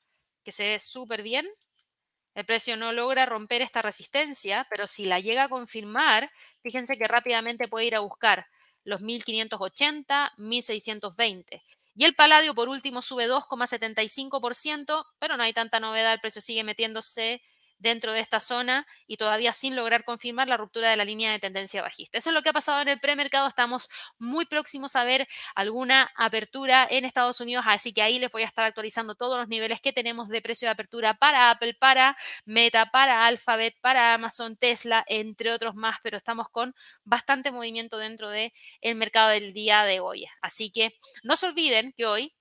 que 0.44 0.52
se 0.52 0.68
ve 0.68 0.80
súper 0.80 1.22
bien. 1.22 1.48
El 2.34 2.46
precio 2.46 2.76
no 2.76 2.92
logra 2.92 3.26
romper 3.26 3.62
esta 3.62 3.82
resistencia, 3.82 4.68
pero 4.70 4.88
si 4.88 5.06
la 5.06 5.20
llega 5.20 5.44
a 5.44 5.50
confirmar, 5.50 6.32
fíjense 6.62 6.98
que 6.98 7.08
rápidamente 7.08 7.68
puede 7.68 7.86
ir 7.86 7.96
a 7.96 8.02
buscar 8.02 8.46
los 8.84 9.02
1580, 9.02 10.34
1620. 10.38 11.64
Y 11.96 12.04
el 12.04 12.14
paladio, 12.14 12.54
por 12.54 12.68
último, 12.68 13.02
sube 13.02 13.28
2,75%, 13.28 15.06
pero 15.18 15.38
no 15.38 15.44
hay 15.44 15.54
tanta 15.54 15.80
novedad, 15.80 16.14
el 16.14 16.20
precio 16.20 16.42
sigue 16.42 16.66
metiéndose 16.66 17.42
dentro 17.78 18.14
de 18.14 18.20
esta 18.20 18.40
zona 18.40 18.88
y 19.08 19.18
todavía 19.18 19.54
sin 19.54 19.76
lograr 19.76 20.04
confirmar 20.04 20.48
la 20.48 20.58
ruptura 20.58 20.90
de 20.90 20.98
la 20.98 21.06
línea 21.06 21.32
de 21.32 21.40
tendencia 21.40 21.82
bajista. 21.82 22.18
Eso 22.18 22.30
es 22.30 22.34
lo 22.34 22.42
que 22.42 22.50
ha 22.50 22.54
pasado 22.54 22.82
en 22.82 22.88
el 22.88 23.00
premercado. 23.00 23.48
Estamos 23.48 23.90
muy 24.18 24.46
próximos 24.46 24.96
a 24.96 25.04
ver 25.04 25.28
alguna 25.56 26.12
apertura 26.16 26.88
en 26.90 27.06
Estados 27.06 27.40
Unidos, 27.42 27.66
así 27.68 27.94
que 27.94 28.02
ahí 28.02 28.20
les 28.20 28.32
voy 28.32 28.44
a 28.44 28.48
estar 28.48 28.66
actualizando 28.66 29.16
todos 29.16 29.38
los 29.38 29.48
niveles 29.48 29.82
que 29.82 29.94
tenemos 29.94 30.30
de 30.30 30.42
precio 30.42 30.68
de 30.68 30.72
apertura 30.72 31.14
para 31.14 31.52
Apple, 31.52 31.76
para 31.76 32.16
Meta, 32.46 32.88
para 32.88 33.26
Alphabet, 33.26 33.76
para 33.82 34.14
Amazon, 34.14 34.58
Tesla, 34.58 35.04
entre 35.08 35.52
otros 35.52 35.76
más, 35.76 35.98
pero 36.04 36.18
estamos 36.18 36.50
con 36.50 36.74
bastante 37.04 37.52
movimiento 37.52 37.98
dentro 37.98 38.30
del 38.30 38.52
el 38.82 38.96
mercado 38.96 39.30
del 39.30 39.54
día 39.54 39.84
de 39.84 40.00
hoy. 40.00 40.26
Así 40.42 40.72
que 40.72 40.92
no 41.24 41.36
se 41.36 41.48
olviden 41.48 41.94
que 41.96 42.06
hoy 42.06 42.36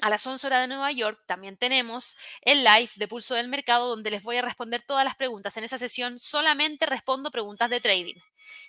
a 0.00 0.10
las 0.10 0.26
11 0.26 0.46
horas 0.46 0.60
de 0.60 0.68
Nueva 0.68 0.92
York 0.92 1.20
también 1.26 1.56
tenemos 1.56 2.16
el 2.42 2.62
live 2.62 2.90
de 2.96 3.08
Pulso 3.08 3.34
del 3.34 3.48
Mercado 3.48 3.88
donde 3.88 4.10
les 4.10 4.22
voy 4.22 4.36
a 4.36 4.42
responder 4.42 4.82
todas 4.82 5.04
las 5.04 5.16
preguntas. 5.16 5.56
En 5.56 5.64
esa 5.64 5.78
sesión 5.78 6.18
solamente 6.18 6.86
respondo 6.86 7.30
preguntas 7.30 7.68
de 7.70 7.80
trading. 7.80 8.14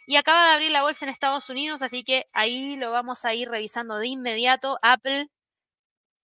Y 0.07 0.15
acaba 0.15 0.47
de 0.47 0.53
abrir 0.53 0.71
la 0.71 0.81
bolsa 0.81 1.05
en 1.05 1.11
Estados 1.11 1.49
Unidos, 1.49 1.81
así 1.81 2.03
que 2.03 2.25
ahí 2.33 2.77
lo 2.77 2.91
vamos 2.91 3.25
a 3.25 3.33
ir 3.33 3.49
revisando 3.49 3.97
de 3.97 4.07
inmediato. 4.07 4.79
Apple, 4.81 5.29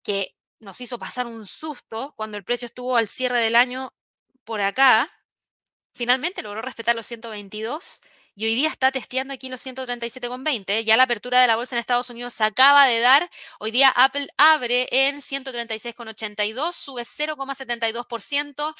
que 0.04 0.36
nos 0.60 0.82
hizo 0.82 0.98
pasar 0.98 1.28
un 1.28 1.46
susto 1.46 2.14
cuando 2.18 2.38
el 2.38 2.44
precio 2.44 2.66
estuvo 2.66 2.98
al 2.98 3.08
cierre 3.08 3.40
del 3.40 3.56
año 3.56 3.94
por 4.44 4.62
acá, 4.62 5.12
finalmente 5.94 6.42
logró 6.42 6.62
respetar 6.62 6.96
los 6.96 7.08
122 7.08 8.02
y 8.36 8.46
hoy 8.46 8.56
día 8.56 8.70
está 8.70 8.92
testeando 8.92 9.34
aquí 9.34 9.48
los 9.50 9.66
137,20. 9.66 10.84
Ya 10.84 10.98
la 10.98 11.04
apertura 11.04 11.42
de 11.42 11.48
la 11.48 11.56
bolsa 11.56 11.76
en 11.76 11.80
Estados 11.80 12.10
Unidos 12.10 12.34
se 12.34 12.44
acaba 12.44 12.86
de 12.86 13.00
dar. 13.00 13.30
Hoy 13.60 13.72
día 13.72 13.90
Apple 13.90 14.28
abre 14.38 14.88
en 14.92 15.22
136,82, 15.22 16.74
sube 16.74 17.04
0,72%. 17.04 18.76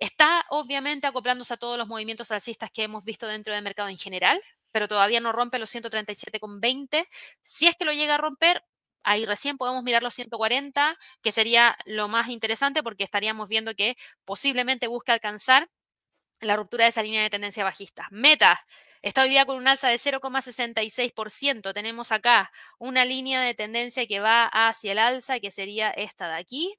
Está 0.00 0.44
obviamente 0.50 1.06
acoplándose 1.06 1.54
a 1.54 1.56
todos 1.56 1.78
los 1.78 1.86
movimientos 1.86 2.30
alcistas 2.32 2.70
que 2.72 2.82
hemos 2.82 3.04
visto 3.04 3.26
dentro 3.28 3.54
del 3.54 3.62
mercado 3.62 3.88
en 3.88 3.98
general, 3.98 4.42
pero 4.72 4.88
todavía 4.88 5.20
no 5.20 5.30
rompe 5.32 5.58
los 5.58 5.70
137,20. 5.72 7.06
Si 7.42 7.68
es 7.68 7.76
que 7.76 7.84
lo 7.84 7.92
llega 7.92 8.16
a 8.16 8.18
romper, 8.18 8.64
ahí 9.04 9.24
recién 9.24 9.56
podemos 9.56 9.84
mirar 9.84 10.02
los 10.02 10.14
140, 10.14 10.96
que 11.22 11.32
sería 11.32 11.76
lo 11.84 12.08
más 12.08 12.28
interesante 12.28 12.82
porque 12.82 13.04
estaríamos 13.04 13.48
viendo 13.48 13.74
que 13.74 13.96
posiblemente 14.24 14.88
busque 14.88 15.12
alcanzar 15.12 15.68
la 16.40 16.56
ruptura 16.56 16.84
de 16.84 16.90
esa 16.90 17.02
línea 17.02 17.22
de 17.22 17.30
tendencia 17.30 17.64
bajista. 17.64 18.08
Meta 18.10 18.64
está 19.02 19.22
hoy 19.22 19.30
día 19.30 19.46
con 19.46 19.56
un 19.56 19.68
alza 19.68 19.88
de 19.88 19.96
0,66%. 19.96 21.72
Tenemos 21.72 22.12
acá 22.12 22.50
una 22.78 23.04
línea 23.04 23.40
de 23.42 23.54
tendencia 23.54 24.06
que 24.06 24.20
va 24.20 24.46
hacia 24.46 24.92
el 24.92 24.98
alza, 24.98 25.40
que 25.40 25.50
sería 25.50 25.90
esta 25.90 26.28
de 26.28 26.36
aquí. 26.36 26.74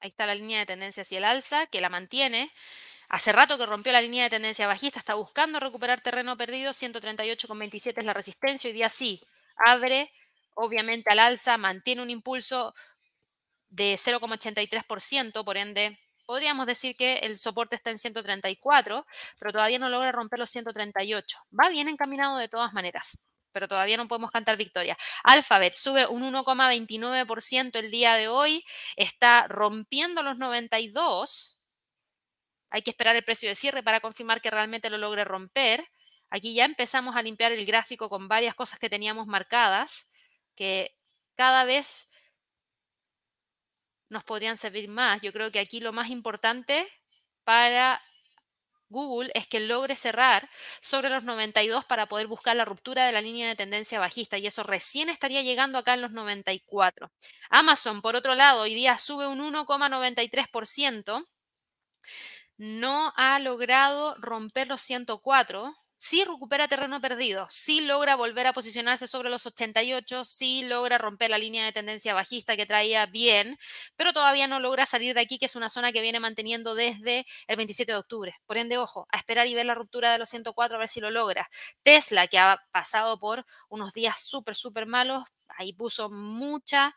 Ahí 0.00 0.10
está 0.10 0.26
la 0.26 0.34
línea 0.34 0.60
de 0.60 0.66
tendencia 0.66 1.02
hacia 1.02 1.18
el 1.18 1.24
alza, 1.24 1.66
que 1.66 1.80
la 1.80 1.88
mantiene. 1.88 2.52
Hace 3.08 3.32
rato 3.32 3.58
que 3.58 3.66
rompió 3.66 3.92
la 3.92 4.02
línea 4.02 4.24
de 4.24 4.30
tendencia 4.30 4.66
bajista, 4.66 4.98
está 4.98 5.14
buscando 5.14 5.58
recuperar 5.60 6.00
terreno 6.00 6.36
perdido. 6.36 6.72
138,27 6.72 7.98
es 7.98 8.04
la 8.04 8.14
resistencia. 8.14 8.68
Hoy 8.68 8.74
día 8.74 8.90
sí, 8.90 9.20
abre, 9.56 10.12
obviamente 10.54 11.10
al 11.10 11.18
alza, 11.18 11.56
mantiene 11.58 12.02
un 12.02 12.10
impulso 12.10 12.74
de 13.70 13.94
0,83%, 13.94 15.44
por 15.44 15.56
ende 15.56 15.98
podríamos 16.28 16.66
decir 16.66 16.94
que 16.94 17.14
el 17.20 17.38
soporte 17.38 17.74
está 17.74 17.90
en 17.90 17.98
134, 17.98 19.06
pero 19.40 19.50
todavía 19.52 19.78
no 19.78 19.88
logra 19.88 20.12
romper 20.12 20.38
los 20.38 20.50
138. 20.50 21.38
Va 21.58 21.70
bien 21.70 21.88
encaminado 21.88 22.36
de 22.36 22.48
todas 22.50 22.74
maneras 22.74 23.18
pero 23.50 23.66
todavía 23.66 23.96
no 23.96 24.06
podemos 24.06 24.30
cantar 24.30 24.56
victoria. 24.56 24.96
Alphabet 25.24 25.74
sube 25.74 26.06
un 26.06 26.22
1,29% 26.22 27.76
el 27.76 27.90
día 27.90 28.14
de 28.14 28.28
hoy, 28.28 28.62
está 28.94 29.48
rompiendo 29.48 30.22
los 30.22 30.36
92. 30.36 31.58
Hay 32.70 32.82
que 32.82 32.90
esperar 32.90 33.16
el 33.16 33.24
precio 33.24 33.48
de 33.48 33.56
cierre 33.56 33.82
para 33.82 34.00
confirmar 34.00 34.40
que 34.40 34.50
realmente 34.50 34.90
lo 34.90 34.98
logre 34.98 35.24
romper. 35.24 35.88
Aquí 36.30 36.54
ya 36.54 36.66
empezamos 36.66 37.16
a 37.16 37.22
limpiar 37.22 37.50
el 37.50 37.66
gráfico 37.66 38.08
con 38.08 38.28
varias 38.28 38.54
cosas 38.54 38.78
que 38.78 38.90
teníamos 38.90 39.26
marcadas, 39.26 40.06
que 40.54 40.94
cada 41.34 41.64
vez 41.64 42.10
nos 44.08 44.24
podrían 44.24 44.56
servir 44.56 44.88
más. 44.88 45.20
Yo 45.22 45.32
creo 45.32 45.50
que 45.52 45.60
aquí 45.60 45.80
lo 45.80 45.92
más 45.92 46.10
importante 46.10 46.88
para 47.44 48.00
Google 48.90 49.30
es 49.34 49.46
que 49.46 49.60
logre 49.60 49.96
cerrar 49.96 50.48
sobre 50.80 51.10
los 51.10 51.22
92 51.24 51.84
para 51.84 52.06
poder 52.06 52.26
buscar 52.26 52.56
la 52.56 52.64
ruptura 52.64 53.06
de 53.06 53.12
la 53.12 53.20
línea 53.20 53.48
de 53.48 53.56
tendencia 53.56 53.98
bajista 53.98 54.38
y 54.38 54.46
eso 54.46 54.62
recién 54.62 55.08
estaría 55.08 55.42
llegando 55.42 55.78
acá 55.78 55.94
en 55.94 56.02
los 56.02 56.12
94. 56.12 57.10
Amazon, 57.50 58.02
por 58.02 58.16
otro 58.16 58.34
lado, 58.34 58.62
hoy 58.62 58.74
día 58.74 58.96
sube 58.98 59.26
un 59.26 59.40
1,93%. 59.40 61.26
No 62.56 63.12
ha 63.16 63.38
logrado 63.38 64.14
romper 64.16 64.68
los 64.68 64.80
104 64.80 65.76
sí 65.98 66.24
recupera 66.24 66.68
terreno 66.68 67.00
perdido, 67.00 67.46
sí 67.50 67.80
logra 67.80 68.16
volver 68.16 68.46
a 68.46 68.52
posicionarse 68.52 69.06
sobre 69.06 69.30
los 69.30 69.46
88, 69.46 70.24
sí 70.24 70.62
logra 70.64 70.98
romper 70.98 71.30
la 71.30 71.38
línea 71.38 71.64
de 71.64 71.72
tendencia 71.72 72.14
bajista 72.14 72.56
que 72.56 72.66
traía 72.66 73.06
bien, 73.06 73.58
pero 73.96 74.12
todavía 74.12 74.46
no 74.46 74.60
logra 74.60 74.86
salir 74.86 75.14
de 75.14 75.20
aquí, 75.20 75.38
que 75.38 75.46
es 75.46 75.56
una 75.56 75.68
zona 75.68 75.92
que 75.92 76.00
viene 76.00 76.20
manteniendo 76.20 76.74
desde 76.74 77.26
el 77.46 77.56
27 77.56 77.92
de 77.92 77.98
octubre. 77.98 78.34
Por 78.46 78.58
ende, 78.58 78.78
ojo, 78.78 79.06
a 79.10 79.18
esperar 79.18 79.46
y 79.46 79.54
ver 79.54 79.66
la 79.66 79.74
ruptura 79.74 80.12
de 80.12 80.18
los 80.18 80.28
104 80.28 80.76
a 80.76 80.80
ver 80.80 80.88
si 80.88 81.00
lo 81.00 81.10
logra. 81.10 81.48
Tesla, 81.82 82.26
que 82.28 82.38
ha 82.38 82.62
pasado 82.70 83.18
por 83.18 83.44
unos 83.68 83.92
días 83.92 84.20
súper, 84.20 84.54
súper 84.54 84.86
malos, 84.86 85.24
ahí 85.48 85.72
puso 85.72 86.10
mucha 86.10 86.94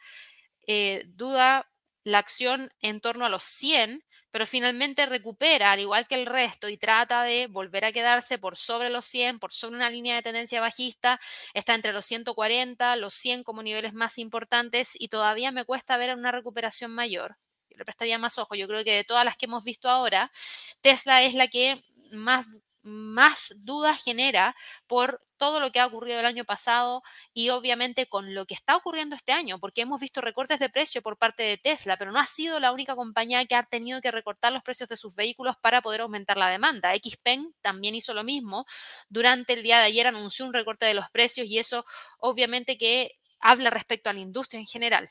eh, 0.67 1.03
duda 1.07 1.67
la 2.03 2.19
acción 2.19 2.71
en 2.79 3.01
torno 3.01 3.25
a 3.25 3.29
los 3.29 3.43
100, 3.43 4.03
pero 4.31 4.45
finalmente 4.45 5.05
recupera, 5.05 5.71
al 5.71 5.79
igual 5.79 6.07
que 6.07 6.15
el 6.15 6.25
resto, 6.25 6.69
y 6.69 6.77
trata 6.77 7.23
de 7.23 7.47
volver 7.47 7.85
a 7.85 7.91
quedarse 7.91 8.37
por 8.37 8.55
sobre 8.55 8.89
los 8.89 9.05
100, 9.05 9.39
por 9.39 9.51
sobre 9.51 9.75
una 9.75 9.89
línea 9.89 10.15
de 10.15 10.21
tendencia 10.23 10.61
bajista, 10.61 11.19
está 11.53 11.75
entre 11.75 11.93
los 11.93 12.05
140, 12.05 12.95
los 12.95 13.13
100 13.13 13.43
como 13.43 13.61
niveles 13.63 13.93
más 13.93 14.17
importantes 14.17 14.93
y 14.99 15.09
todavía 15.09 15.51
me 15.51 15.65
cuesta 15.65 15.97
ver 15.97 16.15
una 16.15 16.31
recuperación 16.31 16.91
mayor. 16.91 17.37
Yo 17.69 17.77
le 17.77 17.85
prestaría 17.85 18.17
más 18.17 18.37
ojo. 18.37 18.55
Yo 18.55 18.67
creo 18.67 18.83
que 18.83 18.95
de 18.95 19.03
todas 19.03 19.25
las 19.25 19.37
que 19.37 19.45
hemos 19.45 19.63
visto 19.63 19.89
ahora, 19.89 20.31
Tesla 20.81 21.23
es 21.23 21.33
la 21.35 21.47
que 21.47 21.81
más 22.11 22.45
más 22.83 23.53
dudas 23.63 24.03
genera 24.03 24.55
por 24.87 25.19
todo 25.37 25.59
lo 25.59 25.71
que 25.71 25.79
ha 25.79 25.87
ocurrido 25.87 26.19
el 26.19 26.25
año 26.25 26.45
pasado 26.45 27.01
y 27.33 27.49
obviamente 27.49 28.07
con 28.07 28.33
lo 28.33 28.45
que 28.45 28.53
está 28.53 28.75
ocurriendo 28.75 29.15
este 29.15 29.31
año, 29.31 29.59
porque 29.59 29.81
hemos 29.81 29.99
visto 30.01 30.21
recortes 30.21 30.59
de 30.59 30.69
precio 30.69 31.01
por 31.01 31.17
parte 31.17 31.43
de 31.43 31.57
Tesla, 31.57 31.97
pero 31.97 32.11
no 32.11 32.19
ha 32.19 32.25
sido 32.25 32.59
la 32.59 32.71
única 32.71 32.95
compañía 32.95 33.45
que 33.45 33.55
ha 33.55 33.63
tenido 33.63 34.01
que 34.01 34.11
recortar 34.11 34.53
los 34.53 34.63
precios 34.63 34.89
de 34.89 34.97
sus 34.97 35.15
vehículos 35.15 35.55
para 35.61 35.81
poder 35.81 36.01
aumentar 36.01 36.37
la 36.37 36.49
demanda. 36.49 36.93
XPeng 36.95 37.53
también 37.61 37.95
hizo 37.95 38.13
lo 38.13 38.23
mismo. 38.23 38.65
Durante 39.09 39.53
el 39.53 39.63
día 39.63 39.77
de 39.79 39.85
ayer 39.85 40.07
anunció 40.07 40.45
un 40.45 40.53
recorte 40.53 40.85
de 40.85 40.93
los 40.93 41.09
precios 41.11 41.47
y 41.47 41.59
eso 41.59 41.85
obviamente 42.19 42.77
que 42.77 43.11
habla 43.39 43.69
respecto 43.69 44.09
a 44.09 44.13
la 44.13 44.19
industria 44.19 44.59
en 44.59 44.65
general. 44.67 45.09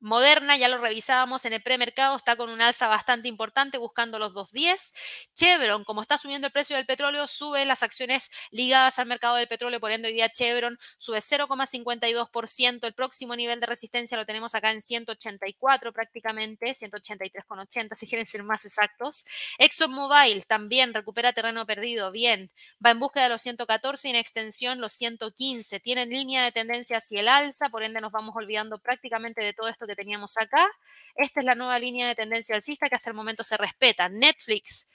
Moderna, 0.00 0.56
ya 0.56 0.68
lo 0.68 0.78
revisábamos 0.78 1.44
en 1.44 1.54
el 1.54 1.60
premercado, 1.60 2.16
está 2.16 2.36
con 2.36 2.50
un 2.50 2.60
alza 2.60 2.86
bastante 2.86 3.26
importante 3.26 3.78
buscando 3.78 4.20
los 4.20 4.32
2.10. 4.32 4.94
Chevron, 5.34 5.82
como 5.82 6.02
está 6.02 6.18
subiendo 6.18 6.46
el 6.46 6.52
precio 6.52 6.76
del 6.76 6.86
petróleo, 6.86 7.26
sube 7.26 7.64
las 7.64 7.82
acciones 7.82 8.30
ligadas 8.52 9.00
al 9.00 9.08
mercado 9.08 9.34
del 9.34 9.48
petróleo, 9.48 9.80
por 9.80 9.90
ende 9.90 10.06
hoy 10.06 10.14
día 10.14 10.30
Chevron 10.30 10.78
sube 10.98 11.18
0,52%. 11.18 12.86
El 12.86 12.94
próximo 12.94 13.34
nivel 13.34 13.58
de 13.58 13.66
resistencia 13.66 14.16
lo 14.16 14.24
tenemos 14.24 14.54
acá 14.54 14.70
en 14.70 14.82
184 14.82 15.92
prácticamente, 15.92 16.74
183,80 16.74 17.96
si 17.96 18.06
quieren 18.06 18.26
ser 18.26 18.44
más 18.44 18.64
exactos. 18.64 19.24
ExxonMobil 19.58 20.46
también 20.46 20.94
recupera 20.94 21.32
terreno 21.32 21.66
perdido, 21.66 22.12
bien, 22.12 22.52
va 22.84 22.92
en 22.92 23.00
busca 23.00 23.20
de 23.20 23.30
los 23.30 23.42
114 23.42 24.06
y 24.06 24.10
en 24.12 24.16
extensión 24.16 24.80
los 24.80 24.92
115. 24.92 25.80
Tienen 25.80 26.10
línea 26.10 26.44
de 26.44 26.52
tendencia 26.52 26.98
hacia 26.98 27.18
el 27.18 27.26
alza, 27.26 27.68
por 27.68 27.82
ende 27.82 28.00
nos 28.00 28.12
vamos 28.12 28.36
olvidando 28.36 28.78
prácticamente 28.78 29.42
de 29.42 29.52
todo 29.52 29.66
esto 29.66 29.87
que 29.88 29.96
teníamos 29.96 30.36
acá. 30.38 30.68
Esta 31.16 31.40
es 31.40 31.46
la 31.46 31.54
nueva 31.54 31.78
línea 31.78 32.06
de 32.06 32.14
tendencia 32.14 32.54
alcista 32.54 32.88
que 32.88 32.94
hasta 32.94 33.10
el 33.10 33.16
momento 33.16 33.42
se 33.44 33.56
respeta. 33.56 34.08
Netflix. 34.08 34.88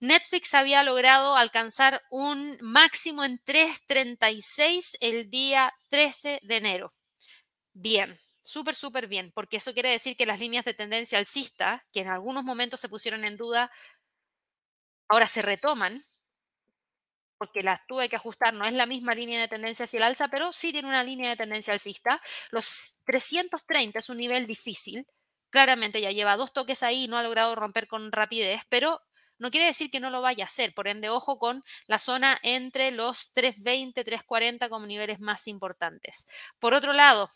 Netflix 0.00 0.54
había 0.54 0.82
logrado 0.82 1.36
alcanzar 1.36 2.02
un 2.10 2.56
máximo 2.62 3.24
en 3.24 3.38
3.36 3.44 4.96
el 5.00 5.30
día 5.30 5.72
13 5.90 6.40
de 6.42 6.56
enero. 6.56 6.94
Bien, 7.74 8.18
súper, 8.40 8.74
súper 8.74 9.06
bien, 9.06 9.30
porque 9.34 9.58
eso 9.58 9.74
quiere 9.74 9.90
decir 9.90 10.16
que 10.16 10.26
las 10.26 10.40
líneas 10.40 10.64
de 10.64 10.74
tendencia 10.74 11.18
alcista, 11.18 11.86
que 11.92 12.00
en 12.00 12.08
algunos 12.08 12.44
momentos 12.44 12.80
se 12.80 12.88
pusieron 12.88 13.24
en 13.24 13.36
duda, 13.36 13.70
ahora 15.08 15.26
se 15.26 15.42
retoman 15.42 16.06
porque 17.40 17.62
las 17.62 17.86
tuve 17.86 18.10
que 18.10 18.16
ajustar, 18.16 18.52
no 18.52 18.66
es 18.66 18.74
la 18.74 18.84
misma 18.84 19.14
línea 19.14 19.40
de 19.40 19.48
tendencia 19.48 19.84
hacia 19.84 19.96
el 19.96 20.02
alza, 20.02 20.28
pero 20.28 20.52
sí 20.52 20.72
tiene 20.72 20.88
una 20.88 21.02
línea 21.02 21.30
de 21.30 21.38
tendencia 21.38 21.72
alcista. 21.72 22.20
Los 22.50 23.00
330 23.06 23.98
es 23.98 24.10
un 24.10 24.18
nivel 24.18 24.46
difícil, 24.46 25.06
claramente 25.48 26.02
ya 26.02 26.10
lleva 26.10 26.36
dos 26.36 26.52
toques 26.52 26.82
ahí 26.82 27.04
y 27.04 27.08
no 27.08 27.16
ha 27.16 27.22
logrado 27.22 27.54
romper 27.54 27.88
con 27.88 28.12
rapidez, 28.12 28.60
pero 28.68 29.00
no 29.38 29.50
quiere 29.50 29.64
decir 29.64 29.90
que 29.90 30.00
no 30.00 30.10
lo 30.10 30.20
vaya 30.20 30.44
a 30.44 30.48
hacer, 30.48 30.74
por 30.74 30.86
ende 30.86 31.08
ojo 31.08 31.38
con 31.38 31.64
la 31.86 31.96
zona 31.96 32.38
entre 32.42 32.90
los 32.90 33.32
320, 33.32 34.04
340 34.04 34.68
como 34.68 34.84
niveles 34.84 35.18
más 35.18 35.48
importantes. 35.48 36.28
Por 36.58 36.74
otro 36.74 36.92
lado, 36.92 37.30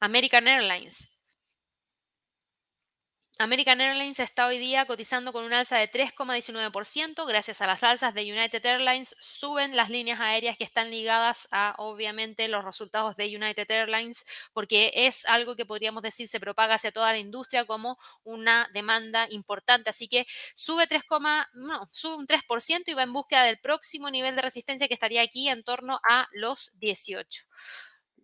American 0.00 0.48
Airlines 0.48 1.08
American 3.42 3.80
Airlines 3.80 4.20
está 4.20 4.46
hoy 4.46 4.58
día 4.58 4.86
cotizando 4.86 5.32
con 5.32 5.44
un 5.44 5.52
alza 5.52 5.76
de 5.76 5.90
3,19%. 5.90 7.26
Gracias 7.26 7.60
a 7.60 7.66
las 7.66 7.82
alzas 7.82 8.14
de 8.14 8.22
United 8.22 8.64
Airlines 8.64 9.16
suben 9.18 9.74
las 9.76 9.90
líneas 9.90 10.20
aéreas 10.20 10.56
que 10.56 10.62
están 10.62 10.92
ligadas 10.92 11.48
a, 11.50 11.74
obviamente, 11.78 12.46
los 12.46 12.64
resultados 12.64 13.16
de 13.16 13.34
United 13.34 13.68
Airlines, 13.68 14.24
porque 14.52 14.92
es 14.94 15.26
algo 15.26 15.56
que 15.56 15.66
podríamos 15.66 16.04
decir 16.04 16.28
se 16.28 16.38
propaga 16.38 16.76
hacia 16.76 16.92
toda 16.92 17.10
la 17.10 17.18
industria 17.18 17.64
como 17.64 17.98
una 18.22 18.70
demanda 18.74 19.26
importante. 19.28 19.90
Así 19.90 20.06
que 20.06 20.24
sube 20.54 20.86
3, 20.86 21.02
no, 21.54 21.88
sube 21.92 22.14
un 22.14 22.28
3% 22.28 22.84
y 22.86 22.94
va 22.94 23.02
en 23.02 23.12
búsqueda 23.12 23.42
del 23.42 23.58
próximo 23.58 24.08
nivel 24.08 24.36
de 24.36 24.42
resistencia 24.42 24.86
que 24.86 24.94
estaría 24.94 25.20
aquí 25.20 25.48
en 25.48 25.64
torno 25.64 26.00
a 26.08 26.28
los 26.30 26.70
18. 26.78 27.42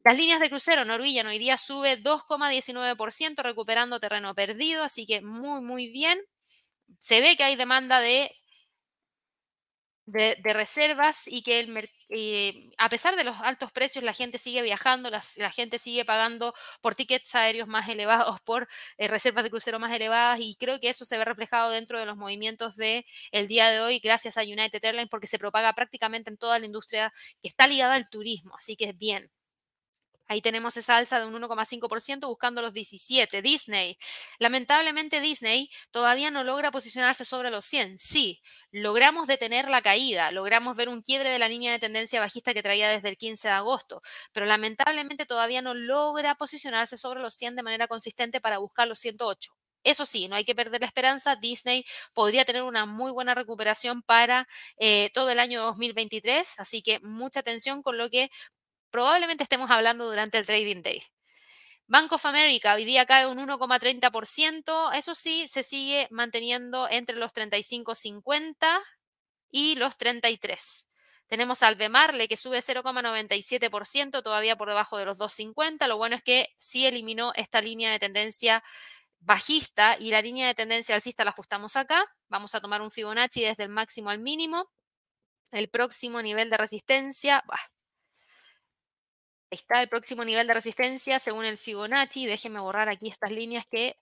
Las 0.09 0.17
líneas 0.17 0.41
de 0.41 0.49
crucero, 0.49 0.87
Norwegian 0.87 1.27
hoy 1.27 1.39
día 1.39 1.59
sube 1.59 2.03
2,19%, 2.03 3.43
recuperando 3.43 4.01
terreno 4.01 4.35
perdido, 4.35 4.83
así 4.83 5.07
que 5.07 5.21
muy, 5.21 5.61
muy 5.61 5.89
bien. 5.89 6.19
Se 7.01 7.21
ve 7.21 7.37
que 7.37 7.45
hay 7.45 7.57
demanda 7.57 8.01
de, 8.01 8.33
de, 10.07 10.37
reservas 10.55 11.29
y 11.29 11.43
que 11.43 11.61
el, 11.61 11.91
eh, 12.09 12.71
a 12.79 12.89
pesar 12.89 13.17
de 13.17 13.25
los 13.25 13.37
altos 13.41 13.71
precios, 13.71 14.03
la 14.03 14.15
gente 14.15 14.39
sigue 14.39 14.63
viajando, 14.63 15.11
la, 15.11 15.21
gente 15.51 15.79
sigue 15.79 16.07
pagando 16.07 16.55
por 16.81 16.95
tickets 16.95 17.35
aéreos 17.35 17.69
más 17.69 17.87
elevados, 17.91 18.41
por 18.41 18.67
eh, 18.97 19.09
reservas 19.09 19.45
de 19.45 19.51
crucero 19.51 19.79
más 19.79 19.93
elevadas 19.93 20.41
y 20.41 20.57
creo 20.57 20.81
que 20.81 20.89
eso 20.89 21.05
se 21.05 21.19
ve 21.19 21.27
reflejado 21.27 21.71
dentro 21.71 22.01
de 22.01 22.07
los 22.07 22.17
movimientos 22.17 22.77
del 22.77 23.05
el 23.31 23.47
día 23.47 23.69
de 23.69 23.81
hoy 23.83 23.99
gracias 23.99 24.39
a 24.39 24.43
United 24.43 24.83
Airlines 24.83 25.11
porque 25.11 25.27
se 25.27 25.39
propaga 25.39 25.75
prácticamente 25.75 26.31
en 26.31 26.39
toda 26.39 26.59
la 26.59 26.65
industria 26.65 27.13
que 27.43 27.49
está 27.49 27.67
ligada 27.67 27.95
al 27.95 28.09
turismo, 28.09 28.55
así 28.57 28.75
que 28.75 28.87
es 28.87 28.97
bien. 28.97 29.31
Ahí 30.29 30.41
tenemos 30.43 30.77
esa 30.77 30.97
alza 30.97 31.21
de 31.21 31.27
un 31.27 31.35
1,5% 31.35 32.29
buscando 32.29 32.63
los 32.63 32.73
17. 32.73 33.43
Disney. 33.43 33.97
Lamentablemente 34.39 35.21
Disney 35.21 35.71
todavía 35.91 36.31
no 36.31 36.45
logra 36.45 36.71
posicionarse 36.71 37.25
sobre 37.25 37.51
los 37.51 37.65
100. 37.65 37.99
Sí, 37.99 38.41
logramos 38.71 39.27
detener 39.27 39.69
la 39.69 39.83
caída, 39.83 40.31
logramos 40.31 40.77
ver 40.77 40.89
un 40.89 41.03
quiebre 41.03 41.31
de 41.31 41.39
la 41.39 41.49
línea 41.49 41.73
de 41.73 41.79
tendencia 41.79 42.21
bajista 42.21 42.55
que 42.55 42.63
traía 42.63 42.91
desde 42.91 43.09
el 43.09 43.17
15 43.17 43.49
de 43.49 43.55
agosto, 43.55 44.03
pero 44.33 44.47
lamentablemente 44.47 45.27
todavía 45.27 45.63
no 45.63 45.75
logra 45.75 46.35
posicionarse 46.37 46.97
sobre 46.99 47.21
los 47.21 47.35
100 47.35 47.57
de 47.57 47.63
manera 47.63 47.89
consistente 47.89 48.41
para 48.41 48.59
buscar 48.59 48.87
los 48.89 48.99
108. 48.99 49.53
Eso 49.85 50.05
sí, 50.05 50.29
no 50.29 50.37
hay 50.37 50.45
que 50.45 50.55
perder 50.55 50.81
la 50.81 50.87
esperanza. 50.87 51.37
Disney 51.37 51.85
podría 52.13 52.45
tener 52.45 52.63
una 52.63 52.85
muy 52.85 53.13
buena 53.13 53.35
recuperación 53.35 54.03
para 54.03 54.49
eh, 54.79 55.11
todo 55.15 55.31
el 55.31 55.39
año 55.39 55.63
2023, 55.63 56.59
así 56.59 56.83
que 56.83 56.99
mucha 57.01 57.41
atención 57.41 57.83
con 57.83 57.97
lo 57.97 58.11
que 58.11 58.29
probablemente 58.91 59.43
estemos 59.43 59.71
hablando 59.71 60.07
durante 60.07 60.39
el 60.39 60.47
trading 60.47 60.83
day. 60.83 61.03
Bank 61.87 62.13
of 62.13 62.27
America 62.27 62.75
hoy 62.75 62.85
día 62.85 63.07
cae 63.07 63.27
un 63.27 63.39
1,30%. 63.39 64.93
Eso 64.95 65.15
sí, 65.15 65.49
se 65.49 65.63
sigue 65.63 66.07
manteniendo 66.11 66.87
entre 66.91 67.17
los 67.17 67.33
35,50 67.33 68.81
y 69.51 69.75
los 69.77 69.97
33. 69.97 70.91
Tenemos 71.29 71.63
al 71.63 71.77
Bemarle 71.77 72.29
que 72.29 72.37
sube 72.37 72.59
0,97%, 72.59 74.23
todavía 74.23 74.57
por 74.57 74.69
debajo 74.69 74.99
de 74.99 75.07
los 75.07 75.19
2,50. 75.19 75.87
Lo 75.87 75.97
bueno 75.97 76.17
es 76.17 76.23
que 76.23 76.55
sí 76.59 76.87
eliminó 76.87 77.33
esta 77.37 77.61
línea 77.61 77.91
de 77.91 77.99
tendencia 77.99 78.63
bajista 79.21 79.97
y 79.99 80.11
la 80.11 80.23
línea 80.23 80.47
de 80.47 80.55
tendencia 80.55 80.95
alcista 80.95 81.25
la 81.25 81.31
ajustamos 81.31 81.77
acá. 81.77 82.05
Vamos 82.29 82.55
a 82.55 82.61
tomar 82.61 82.83
un 82.83 82.91
Fibonacci 82.91 83.43
desde 83.43 83.65
el 83.65 83.69
máximo 83.69 84.11
al 84.11 84.19
mínimo. 84.19 84.71
El 85.53 85.69
próximo 85.69 86.21
nivel 86.21 86.51
de 86.51 86.57
resistencia, 86.59 87.43
está 89.51 89.83
el 89.83 89.89
próximo 89.89 90.25
nivel 90.25 90.47
de 90.47 90.55
resistencia 90.55 91.19
según 91.19 91.45
el 91.45 91.59
Fibonacci. 91.59 92.27
Déjenme 92.27 92.61
borrar 92.61 92.89
aquí 92.89 93.09
estas 93.09 93.31
líneas 93.31 93.67
que 93.67 93.97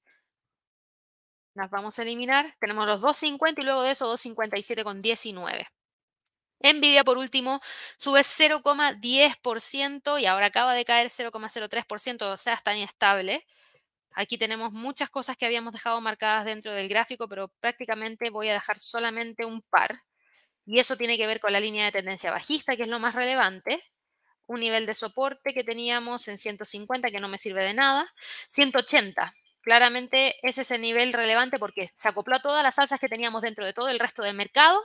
las 1.54 1.70
vamos 1.70 1.98
a 1.98 2.02
eliminar. 2.02 2.54
Tenemos 2.60 2.86
los 2.86 3.02
2.50 3.02 3.54
y 3.58 3.64
luego 3.64 3.82
de 3.82 3.92
eso 3.92 4.12
2.57,19. 4.12 5.66
Nvidia, 6.60 7.04
por 7.04 7.18
último, 7.18 7.60
sube 7.98 8.20
0,10% 8.20 10.20
y 10.20 10.26
ahora 10.26 10.46
acaba 10.46 10.74
de 10.74 10.84
caer 10.84 11.08
0,03%, 11.08 12.22
o 12.22 12.36
sea, 12.36 12.54
está 12.54 12.74
inestable. 12.74 13.46
Aquí 14.14 14.38
tenemos 14.38 14.72
muchas 14.72 15.10
cosas 15.10 15.36
que 15.36 15.44
habíamos 15.44 15.74
dejado 15.74 16.00
marcadas 16.00 16.46
dentro 16.46 16.72
del 16.72 16.88
gráfico, 16.88 17.28
pero 17.28 17.48
prácticamente 17.60 18.30
voy 18.30 18.48
a 18.48 18.54
dejar 18.54 18.80
solamente 18.80 19.44
un 19.44 19.60
par. 19.70 20.02
Y 20.64 20.80
eso 20.80 20.96
tiene 20.96 21.18
que 21.18 21.26
ver 21.26 21.40
con 21.40 21.52
la 21.52 21.60
línea 21.60 21.84
de 21.84 21.92
tendencia 21.92 22.30
bajista, 22.30 22.76
que 22.76 22.84
es 22.84 22.88
lo 22.88 22.98
más 22.98 23.14
relevante 23.14 23.84
un 24.46 24.60
nivel 24.60 24.86
de 24.86 24.94
soporte 24.94 25.54
que 25.54 25.64
teníamos 25.64 26.28
en 26.28 26.38
150 26.38 27.10
que 27.10 27.20
no 27.20 27.28
me 27.28 27.38
sirve 27.38 27.64
de 27.64 27.74
nada, 27.74 28.12
180. 28.48 29.34
Claramente 29.66 30.36
ese 30.42 30.60
es 30.62 30.70
el 30.70 30.80
nivel 30.80 31.12
relevante 31.12 31.58
porque 31.58 31.90
se 31.92 32.08
acopló 32.08 32.36
a 32.36 32.40
todas 32.40 32.62
las 32.62 32.78
alzas 32.78 33.00
que 33.00 33.08
teníamos 33.08 33.42
dentro 33.42 33.66
de 33.66 33.72
todo 33.72 33.88
el 33.88 33.98
resto 33.98 34.22
del 34.22 34.36
mercado, 34.36 34.80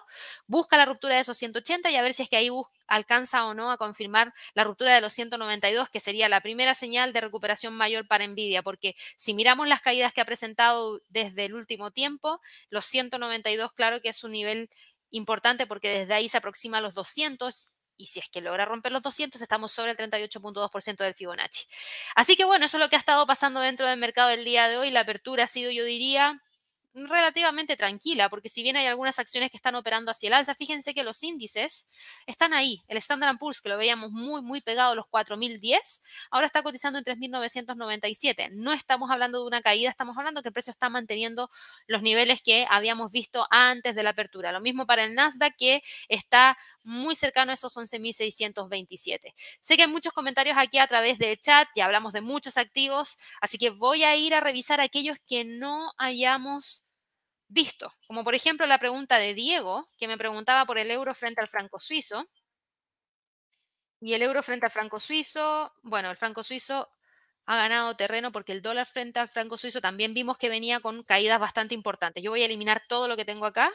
busca 0.48 0.76
la 0.76 0.86
ruptura 0.86 1.14
de 1.14 1.22
esos 1.22 1.38
180 1.38 1.92
y 1.92 1.98
a 1.98 2.02
ver 2.02 2.16
si 2.16 2.24
es 2.24 2.30
que 2.30 2.38
ahí 2.38 2.50
alcanza 2.88 3.46
o 3.46 3.54
no 3.54 3.70
a 3.70 3.78
confirmar 3.78 4.34
la 4.56 4.64
ruptura 4.64 4.96
de 4.96 5.02
los 5.02 5.14
192, 5.14 5.88
que 5.90 6.00
sería 6.00 6.28
la 6.30 6.42
primera 6.42 6.74
señal 6.74 7.14
de 7.14 7.22
recuperación 7.22 7.76
mayor 7.76 8.08
para 8.08 8.26
Nvidia, 8.26 8.64
porque 8.64 8.96
si 9.18 9.36
miramos 9.36 9.68
las 9.68 9.82
caídas 9.82 10.14
que 10.14 10.22
ha 10.22 10.26
presentado 10.26 11.00
desde 11.10 11.46
el 11.46 11.54
último 11.54 11.92
tiempo, 11.92 12.42
los 12.72 12.84
192, 12.86 13.74
claro 13.74 14.02
que 14.02 14.10
es 14.10 14.24
un 14.24 14.32
nivel 14.32 14.72
importante 15.12 15.68
porque 15.68 15.90
desde 15.90 16.16
ahí 16.16 16.28
se 16.28 16.38
aproxima 16.38 16.80
a 16.80 16.82
los 16.82 16.96
200 16.96 17.68
y 18.02 18.08
si 18.08 18.20
es 18.20 18.30
que 18.30 18.42
logra 18.42 18.66
romper 18.66 18.92
los 18.92 19.04
200, 19.04 19.42
estamos 19.42 19.72
sobre 19.72 19.92
el 19.92 19.98
38.2% 19.98 20.98
del 20.98 21.14
Fibonacci. 21.14 21.66
Así 22.16 22.36
que 22.36 22.44
bueno, 22.44 22.66
eso 22.66 22.78
es 22.78 22.82
lo 22.82 22.90
que 22.90 22.96
ha 22.96 23.00
estado 23.00 23.28
pasando 23.28 23.60
dentro 23.60 23.88
del 23.88 24.00
mercado 24.00 24.30
el 24.32 24.44
día 24.44 24.68
de 24.68 24.78
hoy. 24.78 24.90
La 24.90 25.02
apertura 25.02 25.44
ha 25.44 25.48
sido, 25.48 25.72
yo 25.72 25.86
diría, 25.86 26.42
relativamente 26.94 27.78
tranquila, 27.78 28.30
porque 28.30 28.50
si 28.50 28.64
bien 28.64 28.76
hay 28.78 28.86
algunas 28.86 29.20
acciones 29.20 29.50
que 29.52 29.58
están 29.58 29.76
operando 29.76 30.12
hacia 30.12 30.28
el 30.28 30.34
alza, 30.34 30.56
fíjense 30.56 30.94
que 30.94 31.04
los 31.04 31.24
índices 31.24 31.88
están 32.26 32.54
ahí. 32.54 32.82
El 32.88 32.98
Standard 32.98 33.38
Poor's, 33.38 33.62
que 33.62 33.70
lo 33.70 33.78
veíamos 33.78 34.12
muy, 34.12 34.42
muy 34.42 34.62
pegado 34.62 34.92
a 34.92 34.96
los 34.96 35.06
4.010, 35.06 36.02
ahora 36.32 36.46
está 36.46 36.62
cotizando 36.64 37.00
en 37.00 37.06
3.997. 37.06 38.50
No 38.52 38.74
estamos 38.74 39.10
hablando 39.10 39.40
de 39.40 39.48
una 39.48 39.62
caída, 39.62 39.90
estamos 39.90 40.18
hablando 40.18 40.42
que 40.42 40.50
el 40.50 40.54
precio 40.54 40.72
está 40.72 40.90
manteniendo 40.90 41.50
los 41.88 42.02
niveles 42.02 42.42
que 42.42 42.66
habíamos 42.70 43.12
visto 43.12 43.48
antes 43.50 43.96
de 43.96 44.04
la 44.04 44.12
apertura. 44.12 44.52
Lo 44.52 44.62
mismo 44.62 44.86
para 44.86 45.04
el 45.04 45.16
Nasdaq, 45.16 45.56
que 45.58 45.82
está 46.10 46.58
muy 46.84 47.16
cercano 47.16 47.52
a 47.52 47.56
esos 47.56 47.76
11.627. 47.78 49.34
Sé 49.60 49.76
que 49.76 49.84
hay 49.84 49.88
muchos 49.88 50.14
comentarios 50.14 50.58
aquí 50.58 50.78
a 50.78 50.88
través 50.88 51.18
del 51.18 51.40
chat, 51.40 51.68
ya 51.76 51.86
hablamos 51.86 52.14
de 52.14 52.22
muchos 52.22 52.58
activos, 52.58 53.18
así 53.40 53.58
que 53.58 53.70
voy 53.70 54.04
a 54.04 54.16
ir 54.16 54.34
a 54.34 54.42
revisar 54.42 54.82
aquellos 54.82 55.18
que 55.28 55.44
no 55.44 55.92
hayamos 55.98 56.81
visto, 57.52 57.94
como 58.08 58.24
por 58.24 58.34
ejemplo 58.34 58.66
la 58.66 58.80
pregunta 58.80 59.18
de 59.18 59.34
Diego, 59.34 59.90
que 59.98 60.08
me 60.08 60.18
preguntaba 60.18 60.66
por 60.66 60.78
el 60.78 60.90
euro 60.90 61.14
frente 61.14 61.42
al 61.42 61.48
franco 61.48 61.80
suizo. 61.80 62.26
Y 64.00 64.14
el 64.14 64.22
euro 64.24 64.42
frente 64.42 64.66
al 64.66 64.72
franco 64.72 65.00
suizo, 65.00 65.74
bueno, 65.84 66.10
el 66.10 66.18
franco 66.18 66.44
suizo 66.44 66.90
ha 67.46 67.58
ganado 67.58 67.96
terreno 67.96 68.32
porque 68.32 68.52
el 68.54 68.62
dólar 68.62 68.88
frente 68.88 69.20
al 69.20 69.30
franco 69.30 69.58
suizo 69.58 69.82
también 69.82 70.14
vimos 70.14 70.38
que 70.38 70.50
venía 70.50 70.80
con 70.80 71.04
caídas 71.04 71.40
bastante 71.40 71.76
importantes. 71.76 72.24
Yo 72.24 72.32
voy 72.32 72.42
a 72.42 72.46
eliminar 72.46 72.82
todo 72.88 73.08
lo 73.08 73.18
que 73.18 73.26
tengo 73.26 73.46
acá 73.46 73.72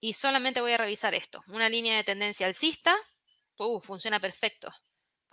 y 0.00 0.14
solamente 0.14 0.60
voy 0.60 0.72
a 0.72 0.78
revisar 0.78 1.14
esto. 1.14 1.42
Una 1.48 1.68
línea 1.68 1.96
de 1.96 2.04
tendencia 2.04 2.46
alcista, 2.46 2.96
uh, 3.58 3.80
funciona 3.80 4.18
perfecto. 4.18 4.72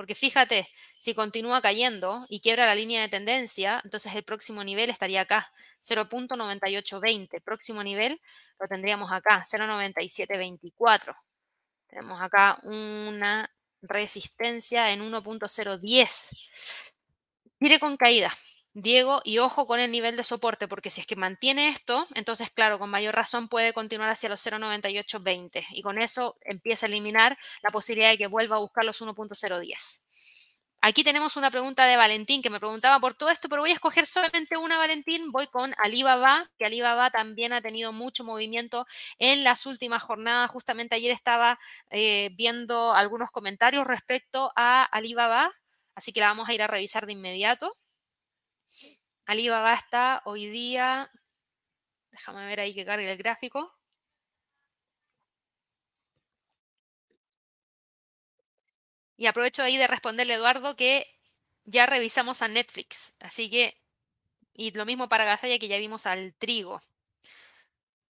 Porque 0.02 0.16
fíjate, 0.16 0.68
si 0.98 1.14
continúa 1.14 1.62
cayendo 1.62 2.26
y 2.28 2.40
quiebra 2.40 2.66
la 2.66 2.74
línea 2.74 3.04
de 3.04 3.08
tendencia, 3.08 3.80
entonces 3.84 4.16
el 4.16 4.24
próximo 4.24 4.64
nivel 4.64 4.90
estaría 4.90 5.22
acá, 5.22 5.54
0.9820. 5.80 7.40
Próximo 7.44 7.84
nivel 7.84 8.20
lo 8.60 8.68
tendríamos 8.68 9.12
acá, 9.12 9.44
0.9724. 9.46 11.16
Tenemos 11.88 12.20
acá 12.20 12.60
una 12.64 13.54
resistencia 13.84 14.90
en 14.90 15.02
1.010. 15.02 16.94
Tire 17.60 17.80
con 17.80 17.96
caída. 17.96 18.34
Diego, 18.74 19.22
y 19.26 19.40
ojo 19.40 19.68
con 19.68 19.82
el 19.82 19.92
nivel 19.92 20.16
de 20.16 20.24
soporte, 20.24 20.68
porque 20.68 20.90
si 20.90 21.02
es 21.02 21.08
que 21.08 21.18
mantiene 21.18 21.68
esto, 21.70 22.08
entonces, 22.14 22.50
claro, 22.52 22.80
con 22.80 22.90
mayor 22.90 23.14
razón 23.14 23.50
puede 23.50 23.74
continuar 23.74 24.10
hacia 24.10 24.30
los 24.30 24.40
0,9820 24.46 25.66
y 25.72 25.82
con 25.82 25.98
eso 25.98 26.38
empieza 26.42 26.86
a 26.86 26.90
eliminar 26.90 27.38
la 27.64 27.72
posibilidad 27.72 28.12
de 28.12 28.18
que 28.18 28.28
vuelva 28.28 28.56
a 28.56 28.60
buscar 28.60 28.86
los 28.86 29.02
1.010. 29.02 30.06
Aquí 30.84 31.04
tenemos 31.04 31.38
una 31.38 31.52
pregunta 31.52 31.86
de 31.86 31.96
Valentín 31.96 32.42
que 32.42 32.50
me 32.50 32.60
preguntaba 32.60 33.00
por 33.00 33.14
todo 33.14 33.30
esto, 33.30 33.48
pero 33.50 33.62
voy 33.62 33.70
a 33.70 33.74
escoger 33.74 34.08
solamente 34.08 34.58
una, 34.58 34.80
Valentín. 34.80 35.32
Voy 35.32 35.46
con 35.48 35.74
Alibaba, 35.78 36.50
que 36.58 36.66
Alibaba 36.66 37.12
también 37.12 37.54
ha 37.54 37.62
tenido 37.62 37.92
mucho 37.92 38.24
movimiento 38.24 38.88
en 39.20 39.44
las 39.44 39.68
últimas 39.68 40.02
jornadas. 40.02 40.50
Justamente 40.50 40.96
ayer 40.96 41.12
estaba 41.12 41.60
eh, 41.92 42.32
viendo 42.34 42.94
algunos 42.94 43.30
comentarios 43.30 43.86
respecto 43.86 44.52
a 44.56 44.84
Alibaba, 44.84 45.52
así 45.94 46.14
que 46.14 46.20
la 46.20 46.28
vamos 46.28 46.50
a 46.50 46.54
ir 46.54 46.64
a 46.64 46.68
revisar 46.68 47.06
de 47.06 47.14
inmediato. 47.14 47.78
Alibaba 49.26 49.74
está 49.74 50.22
hoy 50.26 50.48
día, 50.48 51.10
déjame 52.12 52.46
ver 52.46 52.60
ahí 52.60 52.74
que 52.74 52.86
cargue 52.86 53.12
el 53.12 53.18
gráfico. 53.18 53.74
Y 59.18 59.28
aprovecho 59.28 59.64
ahí 59.64 59.78
de 59.78 59.88
responderle 59.88 60.34
Eduardo 60.34 60.76
que 60.76 61.08
ya 61.66 61.86
revisamos 61.86 62.42
a 62.42 62.48
Netflix, 62.48 63.16
así 63.20 63.50
que, 63.50 63.78
y 64.54 64.72
lo 64.72 64.86
mismo 64.86 65.10
para 65.10 65.26
Gasalla 65.26 65.60
que 65.60 65.68
ya 65.68 65.78
vimos 65.78 66.06
al 66.08 66.34
trigo. 66.36 66.82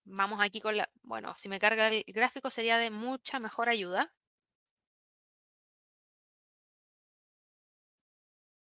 Vamos 0.05 0.39
aquí 0.41 0.61
con 0.61 0.77
la, 0.77 0.89
bueno, 1.03 1.33
si 1.37 1.49
me 1.49 1.59
carga 1.59 1.89
el 1.89 2.03
gráfico 2.07 2.49
sería 2.49 2.77
de 2.77 2.91
mucha 2.91 3.39
mejor 3.39 3.69
ayuda. 3.69 4.11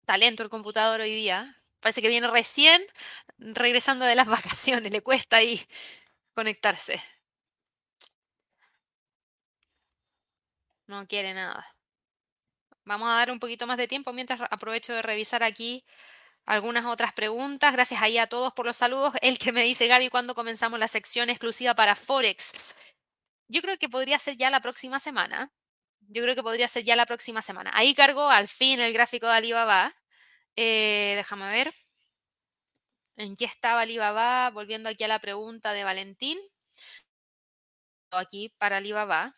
Talento 0.06 0.42
el 0.44 0.50
computador 0.50 1.02
hoy 1.02 1.14
día. 1.14 1.56
Parece 1.86 2.02
que 2.02 2.10
viene 2.10 2.28
recién 2.28 2.84
regresando 3.38 4.06
de 4.06 4.16
las 4.16 4.26
vacaciones, 4.38 4.92
le 4.92 5.04
cuesta 5.04 5.38
ahí 5.38 5.62
conectarse. 6.34 7.00
No 10.88 11.06
quiere 11.06 11.36
nada. 11.36 11.76
Vamos 12.86 13.08
a 13.08 13.18
dar 13.18 13.30
un 13.30 13.40
poquito 13.40 13.68
más 13.68 13.78
de 13.78 13.88
tiempo 13.88 14.14
mientras 14.14 14.42
aprovecho 14.50 14.94
de 14.94 15.04
revisar 15.04 15.44
aquí 15.44 15.86
algunas 16.48 16.86
otras 16.86 17.14
preguntas. 17.14 17.72
Gracias 17.74 18.02
ahí 18.02 18.18
a 18.18 18.26
todos 18.26 18.52
por 18.54 18.66
los 18.66 18.78
saludos. 18.78 19.14
El 19.22 19.38
que 19.38 19.52
me 19.52 19.62
dice, 19.62 19.86
Gaby, 19.86 20.10
¿cuándo 20.10 20.34
comenzamos 20.34 20.80
la 20.80 20.88
sección 20.88 21.30
exclusiva 21.30 21.76
para 21.76 21.96
Forex? 21.96 22.76
Yo 23.48 23.62
creo 23.62 23.78
que 23.78 23.90
podría 23.90 24.18
ser 24.18 24.38
ya 24.38 24.50
la 24.50 24.60
próxima 24.60 25.00
semana. 25.00 25.52
Yo 26.00 26.24
creo 26.24 26.34
que 26.34 26.42
podría 26.42 26.68
ser 26.68 26.84
ya 26.84 26.96
la 26.96 27.06
próxima 27.06 27.44
semana. 27.44 27.70
Ahí 27.76 27.94
cargo 27.94 28.28
al 28.28 28.48
fin 28.48 28.80
el 28.80 28.92
gráfico 28.92 29.28
de 29.28 29.34
Alibaba. 29.34 29.96
Eh, 30.56 31.14
déjame 31.18 31.52
ver. 31.52 31.74
¿En 33.18 33.36
qué 33.36 33.46
estaba 33.46 33.82
Alibaba? 33.82 34.50
Volviendo 34.52 34.90
aquí 34.90 35.04
a 35.04 35.08
la 35.08 35.20
pregunta 35.20 35.74
de 35.74 35.84
Valentín. 35.84 36.38
Aquí 38.12 38.54
para 38.58 38.78
Alibaba, 38.78 39.36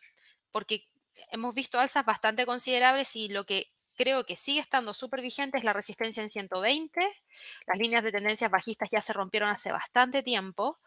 porque 0.52 0.84
hemos 1.32 1.54
visto 1.54 1.80
alzas 1.80 2.04
bastante 2.04 2.46
considerables 2.46 3.16
y 3.16 3.28
lo 3.28 3.44
que 3.44 3.72
creo 3.96 4.24
que 4.24 4.36
sigue 4.36 4.60
estando 4.60 4.94
súper 4.94 5.20
vigente 5.20 5.58
es 5.58 5.64
la 5.64 5.72
resistencia 5.72 6.22
en 6.22 6.30
120. 6.30 7.00
Las 7.66 7.78
líneas 7.78 8.04
de 8.04 8.12
tendencias 8.12 8.50
bajistas 8.50 8.90
ya 8.90 9.02
se 9.02 9.12
rompieron 9.12 9.50
hace 9.50 9.72
bastante 9.72 10.22
tiempo, 10.22 10.78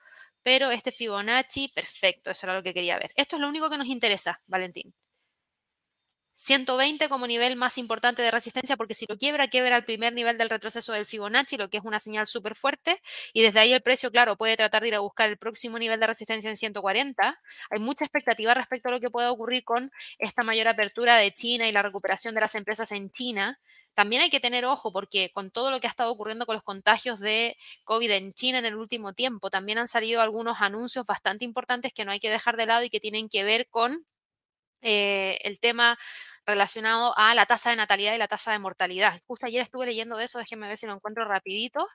pero 0.44 0.72
este 0.72 0.92
Fibonacci, 0.92 1.68
perfecto, 1.70 2.32
eso 2.32 2.46
era 2.46 2.56
lo 2.56 2.64
que 2.64 2.74
quería 2.74 2.98
ver. 2.98 3.12
Esto 3.16 3.36
es 3.36 3.42
lo 3.42 3.50
único 3.50 3.70
que 3.70 3.78
nos 3.78 3.88
interesa, 3.88 4.42
Valentín. 4.48 4.94
120 6.42 7.08
como 7.08 7.28
nivel 7.28 7.56
más 7.56 7.78
importante 7.78 8.24
de 8.24 8.32
resistencia, 8.32 8.76
porque 8.76 8.96
si 8.96 9.06
lo 9.08 9.16
quiebra, 9.16 9.48
quiebra 9.48 9.78
el 9.78 9.86
primer 9.86 10.12
nivel 10.12 10.40
del 10.40 10.50
retroceso 10.50 10.92
del 10.92 11.06
Fibonacci, 11.06 11.56
lo 11.56 11.70
que 11.70 11.78
es 11.78 11.84
una 11.84 12.00
señal 12.00 12.26
súper 12.26 12.56
fuerte, 12.56 13.00
y 13.32 13.44
desde 13.44 13.60
ahí 13.60 13.74
el 13.74 13.84
precio, 13.84 14.10
claro, 14.10 14.36
puede 14.38 14.58
tratar 14.58 14.82
de 14.82 14.88
ir 14.88 14.96
a 14.96 15.02
buscar 15.02 15.30
el 15.30 15.38
próximo 15.38 15.78
nivel 15.78 16.00
de 16.00 16.08
resistencia 16.08 16.50
en 16.50 16.58
140. 16.58 17.40
Hay 17.70 17.80
mucha 17.80 18.06
expectativa 18.06 18.56
respecto 18.56 18.90
a 18.90 18.92
lo 18.92 19.00
que 19.00 19.12
pueda 19.12 19.32
ocurrir 19.32 19.64
con 19.64 19.92
esta 20.18 20.42
mayor 20.42 20.68
apertura 20.68 21.16
de 21.18 21.32
China 21.32 21.68
y 21.68 21.72
la 21.72 21.84
recuperación 21.84 22.34
de 22.34 22.42
las 22.42 22.56
empresas 22.56 22.92
en 22.92 23.12
China. 23.12 23.60
También 23.94 24.24
hay 24.24 24.32
que 24.32 24.40
tener 24.40 24.66
ojo 24.66 24.92
porque 24.92 25.30
con 25.34 25.52
todo 25.52 25.70
lo 25.70 25.80
que 25.80 25.86
ha 25.86 25.92
estado 25.92 26.12
ocurriendo 26.12 26.48
con 26.48 26.56
los 26.56 26.64
contagios 26.64 27.20
de 27.20 27.56
COVID 27.84 28.10
en 28.10 28.34
China 28.34 28.58
en 28.58 28.66
el 28.66 28.78
último 28.78 29.14
tiempo, 29.14 29.52
también 29.52 29.78
han 29.78 29.88
salido 29.88 30.22
algunos 30.22 30.58
anuncios 30.60 31.06
bastante 31.06 31.46
importantes 31.46 31.94
que 31.94 32.04
no 32.04 32.12
hay 32.12 32.20
que 32.20 32.32
dejar 32.32 32.58
de 32.58 32.66
lado 32.66 32.84
y 32.84 32.90
que 32.90 33.00
tienen 33.00 33.30
que 33.30 33.44
ver 33.44 33.68
con 33.70 34.08
eh, 34.82 35.38
el 35.44 35.60
tema 35.60 35.98
relacionado 36.46 37.14
a 37.18 37.36
la 37.36 37.46
tasa 37.46 37.70
de 37.72 37.76
natalidad 37.78 38.14
y 38.16 38.18
la 38.18 38.28
tasa 38.28 38.52
de 38.52 38.60
mortalidad. 38.60 39.22
Justo 39.28 39.46
ayer 39.46 39.62
estuve 39.62 39.86
leyendo 39.86 40.18
de 40.18 40.26
eso, 40.26 40.40
déjenme 40.40 40.68
ver 40.68 40.78
si 40.78 40.88
lo 40.88 40.94
encuentro 40.94 41.26
rapidito, 41.26 41.88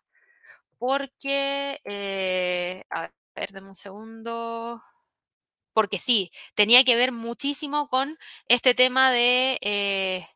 porque, 0.79 1.81
eh, 1.85 2.85
a 2.91 3.11
ver, 3.37 3.53
denme 3.53 3.69
un 3.71 3.77
segundo, 3.77 4.83
porque 5.75 5.99
sí, 5.99 6.33
tenía 6.55 6.85
que 6.85 6.97
ver 6.97 7.13
muchísimo 7.13 7.89
con 7.89 8.19
este 8.49 8.75
tema 8.75 9.11
de, 9.13 9.59
eh, 9.63 10.27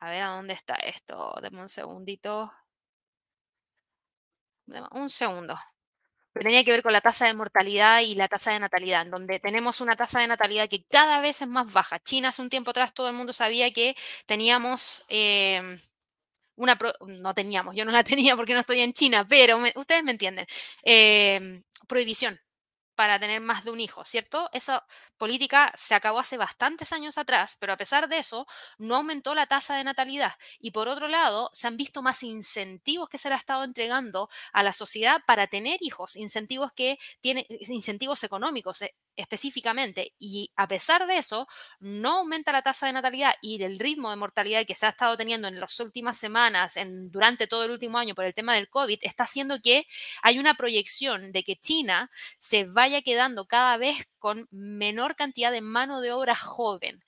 a 0.00 0.10
ver, 0.10 0.22
¿a 0.22 0.28
dónde 0.36 0.54
está 0.54 0.74
esto? 0.76 1.34
Denme 1.42 1.60
un 1.62 1.68
segundito. 1.68 2.52
Un 4.92 5.08
segundo 5.10 5.56
pero 6.34 6.44
tenía 6.44 6.64
que 6.64 6.72
ver 6.72 6.82
con 6.82 6.92
la 6.92 7.00
tasa 7.00 7.26
de 7.26 7.34
mortalidad 7.34 8.00
y 8.00 8.16
la 8.16 8.26
tasa 8.28 8.52
de 8.52 8.58
natalidad, 8.58 9.02
en 9.02 9.10
donde 9.12 9.38
tenemos 9.38 9.80
una 9.80 9.94
tasa 9.96 10.20
de 10.20 10.26
natalidad 10.26 10.68
que 10.68 10.84
cada 10.84 11.20
vez 11.20 11.40
es 11.42 11.48
más 11.48 11.72
baja. 11.72 12.00
China 12.00 12.30
hace 12.30 12.42
un 12.42 12.50
tiempo 12.50 12.72
atrás 12.72 12.92
todo 12.92 13.08
el 13.08 13.14
mundo 13.14 13.32
sabía 13.32 13.72
que 13.72 13.94
teníamos 14.26 15.04
em, 15.08 15.78
una, 16.56 16.78
no 17.06 17.34
teníamos, 17.34 17.76
yo 17.76 17.84
no 17.84 17.92
la 17.92 18.04
tenía 18.04 18.36
porque 18.36 18.54
no 18.54 18.60
estoy 18.60 18.80
en 18.80 18.92
China, 18.92 19.26
pero 19.28 19.58
ustedes 19.76 20.02
me 20.04 20.10
entienden, 20.12 20.46
em, 20.82 21.62
prohibición 21.88 22.40
para 22.94 23.18
tener 23.18 23.40
más 23.40 23.64
de 23.64 23.70
un 23.70 23.80
hijo, 23.80 24.04
¿cierto? 24.04 24.48
Esa 24.52 24.84
política 25.16 25.72
se 25.76 25.94
acabó 25.94 26.18
hace 26.18 26.36
bastantes 26.36 26.92
años 26.92 27.18
atrás, 27.18 27.56
pero 27.60 27.72
a 27.72 27.76
pesar 27.76 28.08
de 28.08 28.18
eso, 28.18 28.46
no 28.78 28.96
aumentó 28.96 29.34
la 29.34 29.46
tasa 29.46 29.76
de 29.76 29.84
natalidad. 29.84 30.32
Y 30.58 30.70
por 30.70 30.88
otro 30.88 31.08
lado, 31.08 31.50
se 31.54 31.66
han 31.66 31.76
visto 31.76 32.02
más 32.02 32.22
incentivos 32.22 33.08
que 33.08 33.18
se 33.18 33.28
le 33.28 33.34
ha 33.34 33.38
estado 33.38 33.64
entregando 33.64 34.28
a 34.52 34.62
la 34.62 34.72
sociedad 34.72 35.20
para 35.26 35.46
tener 35.46 35.78
hijos, 35.80 36.16
incentivos 36.16 36.72
que 36.72 36.98
tienen, 37.20 37.44
incentivos 37.48 38.24
económicos 38.24 38.82
eh, 38.82 38.94
específicamente. 39.16 40.14
Y 40.18 40.50
a 40.56 40.66
pesar 40.68 41.06
de 41.06 41.18
eso, 41.18 41.46
no 41.80 42.18
aumenta 42.18 42.52
la 42.52 42.62
tasa 42.62 42.86
de 42.86 42.92
natalidad 42.92 43.34
y 43.40 43.62
el 43.62 43.78
ritmo 43.78 44.10
de 44.10 44.16
mortalidad 44.16 44.66
que 44.66 44.74
se 44.74 44.86
ha 44.86 44.90
estado 44.90 45.16
teniendo 45.16 45.48
en 45.48 45.60
las 45.60 45.78
últimas 45.80 46.16
semanas, 46.16 46.76
en, 46.76 47.10
durante 47.10 47.46
todo 47.46 47.64
el 47.64 47.70
último 47.70 47.98
año 47.98 48.14
por 48.14 48.24
el 48.24 48.34
tema 48.34 48.54
del 48.54 48.68
COVID, 48.68 48.98
está 49.02 49.24
haciendo 49.24 49.60
que 49.60 49.86
hay 50.22 50.38
una 50.38 50.54
proyección 50.54 51.32
de 51.32 51.44
que 51.44 51.56
China 51.56 52.10
se 52.38 52.64
vaya 52.64 53.02
quedando 53.02 53.46
cada 53.46 53.76
vez 53.76 54.06
con 54.18 54.48
menor 54.50 55.16
cantidad 55.16 55.52
de 55.52 55.60
mano 55.60 56.00
de 56.00 56.12
obra 56.12 56.34
joven. 56.36 57.04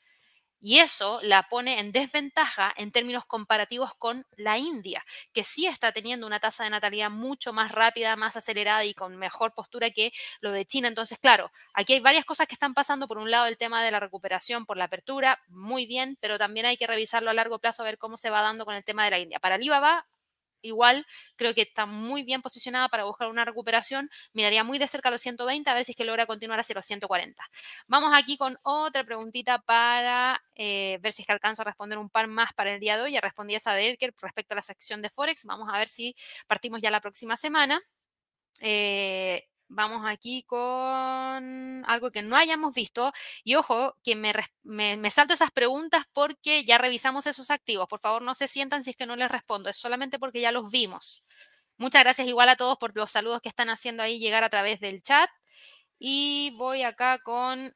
Y 0.66 0.80
eso 0.80 1.20
la 1.22 1.44
pone 1.44 1.78
en 1.78 1.92
desventaja 1.92 2.74
en 2.76 2.90
términos 2.90 3.24
comparativos 3.24 3.94
con 3.94 4.26
la 4.36 4.58
India, 4.58 5.04
que 5.32 5.44
sí 5.44 5.64
está 5.68 5.92
teniendo 5.92 6.26
una 6.26 6.40
tasa 6.40 6.64
de 6.64 6.70
natalidad 6.70 7.08
mucho 7.08 7.52
más 7.52 7.70
rápida, 7.70 8.16
más 8.16 8.36
acelerada 8.36 8.84
y 8.84 8.92
con 8.92 9.16
mejor 9.16 9.54
postura 9.54 9.90
que 9.90 10.10
lo 10.40 10.50
de 10.50 10.66
China. 10.66 10.88
Entonces, 10.88 11.20
claro, 11.20 11.52
aquí 11.72 11.92
hay 11.92 12.00
varias 12.00 12.24
cosas 12.24 12.48
que 12.48 12.56
están 12.56 12.74
pasando. 12.74 13.06
Por 13.06 13.18
un 13.18 13.30
lado, 13.30 13.46
el 13.46 13.58
tema 13.58 13.84
de 13.84 13.92
la 13.92 14.00
recuperación 14.00 14.66
por 14.66 14.76
la 14.76 14.86
apertura, 14.86 15.40
muy 15.46 15.86
bien, 15.86 16.18
pero 16.20 16.36
también 16.36 16.66
hay 16.66 16.76
que 16.76 16.88
revisarlo 16.88 17.30
a 17.30 17.34
largo 17.34 17.60
plazo, 17.60 17.84
a 17.84 17.86
ver 17.86 17.96
cómo 17.96 18.16
se 18.16 18.30
va 18.30 18.42
dando 18.42 18.64
con 18.64 18.74
el 18.74 18.82
tema 18.82 19.04
de 19.04 19.12
la 19.12 19.20
India. 19.20 19.38
Para 19.38 19.54
Alibaba, 19.54 20.08
igual 20.66 21.06
creo 21.36 21.54
que 21.54 21.62
está 21.62 21.86
muy 21.86 22.22
bien 22.22 22.42
posicionada 22.42 22.88
para 22.88 23.04
buscar 23.04 23.28
una 23.28 23.44
recuperación. 23.44 24.10
Miraría 24.32 24.64
muy 24.64 24.78
de 24.78 24.86
cerca 24.86 25.10
los 25.10 25.20
120 25.22 25.68
a 25.70 25.74
ver 25.74 25.84
si 25.84 25.92
es 25.92 25.96
que 25.96 26.04
logra 26.04 26.26
continuar 26.26 26.60
hacia 26.60 26.74
los 26.74 26.84
140. 26.84 27.42
Vamos 27.88 28.12
aquí 28.14 28.36
con 28.36 28.58
otra 28.62 29.04
preguntita 29.04 29.58
para 29.58 30.42
eh, 30.54 30.98
ver 31.00 31.12
si 31.12 31.22
es 31.22 31.26
que 31.26 31.32
alcanzo 31.32 31.62
a 31.62 31.64
responder 31.66 31.98
un 31.98 32.10
par 32.10 32.26
más 32.26 32.52
para 32.54 32.72
el 32.72 32.80
día 32.80 32.96
de 32.96 33.04
hoy. 33.04 33.12
Ya 33.12 33.20
respondí 33.20 33.54
esa 33.54 33.72
de 33.72 33.86
Elker 33.86 34.14
respecto 34.20 34.54
a 34.54 34.56
la 34.56 34.62
sección 34.62 35.02
de 35.02 35.10
Forex. 35.10 35.44
Vamos 35.44 35.68
a 35.72 35.78
ver 35.78 35.88
si 35.88 36.14
partimos 36.46 36.80
ya 36.80 36.90
la 36.90 37.00
próxima 37.00 37.36
semana. 37.36 37.80
Eh, 38.60 39.48
vamos 39.68 40.02
aquí 40.06 40.42
con 40.44 41.84
algo 41.86 42.10
que 42.10 42.22
no 42.22 42.36
hayamos 42.36 42.74
visto. 42.74 43.12
Y 43.44 43.54
ojo, 43.54 43.96
que 44.02 44.16
me, 44.16 44.32
me, 44.62 45.10
salto 45.10 45.34
esas 45.34 45.50
preguntas 45.50 46.04
porque 46.12 46.64
ya 46.64 46.78
revisamos 46.78 47.26
esos 47.26 47.50
activos. 47.50 47.86
Por 47.88 48.00
favor, 48.00 48.22
no 48.22 48.34
se 48.34 48.48
sientan 48.48 48.84
si 48.84 48.90
es 48.90 48.96
que 48.96 49.06
no 49.06 49.16
les 49.16 49.30
respondo. 49.30 49.68
Es 49.68 49.76
solamente 49.76 50.18
porque 50.18 50.40
ya 50.40 50.52
los 50.52 50.70
vimos. 50.70 51.24
Muchas 51.78 52.02
gracias 52.04 52.28
igual 52.28 52.48
a 52.48 52.56
todos 52.56 52.78
por 52.78 52.96
los 52.96 53.10
saludos 53.10 53.40
que 53.42 53.48
están 53.48 53.68
haciendo 53.68 54.02
ahí 54.02 54.18
llegar 54.18 54.44
a 54.44 54.50
través 54.50 54.80
del 54.80 55.02
chat. 55.02 55.30
Y 55.98 56.54
voy 56.56 56.82
acá 56.82 57.18
con 57.22 57.74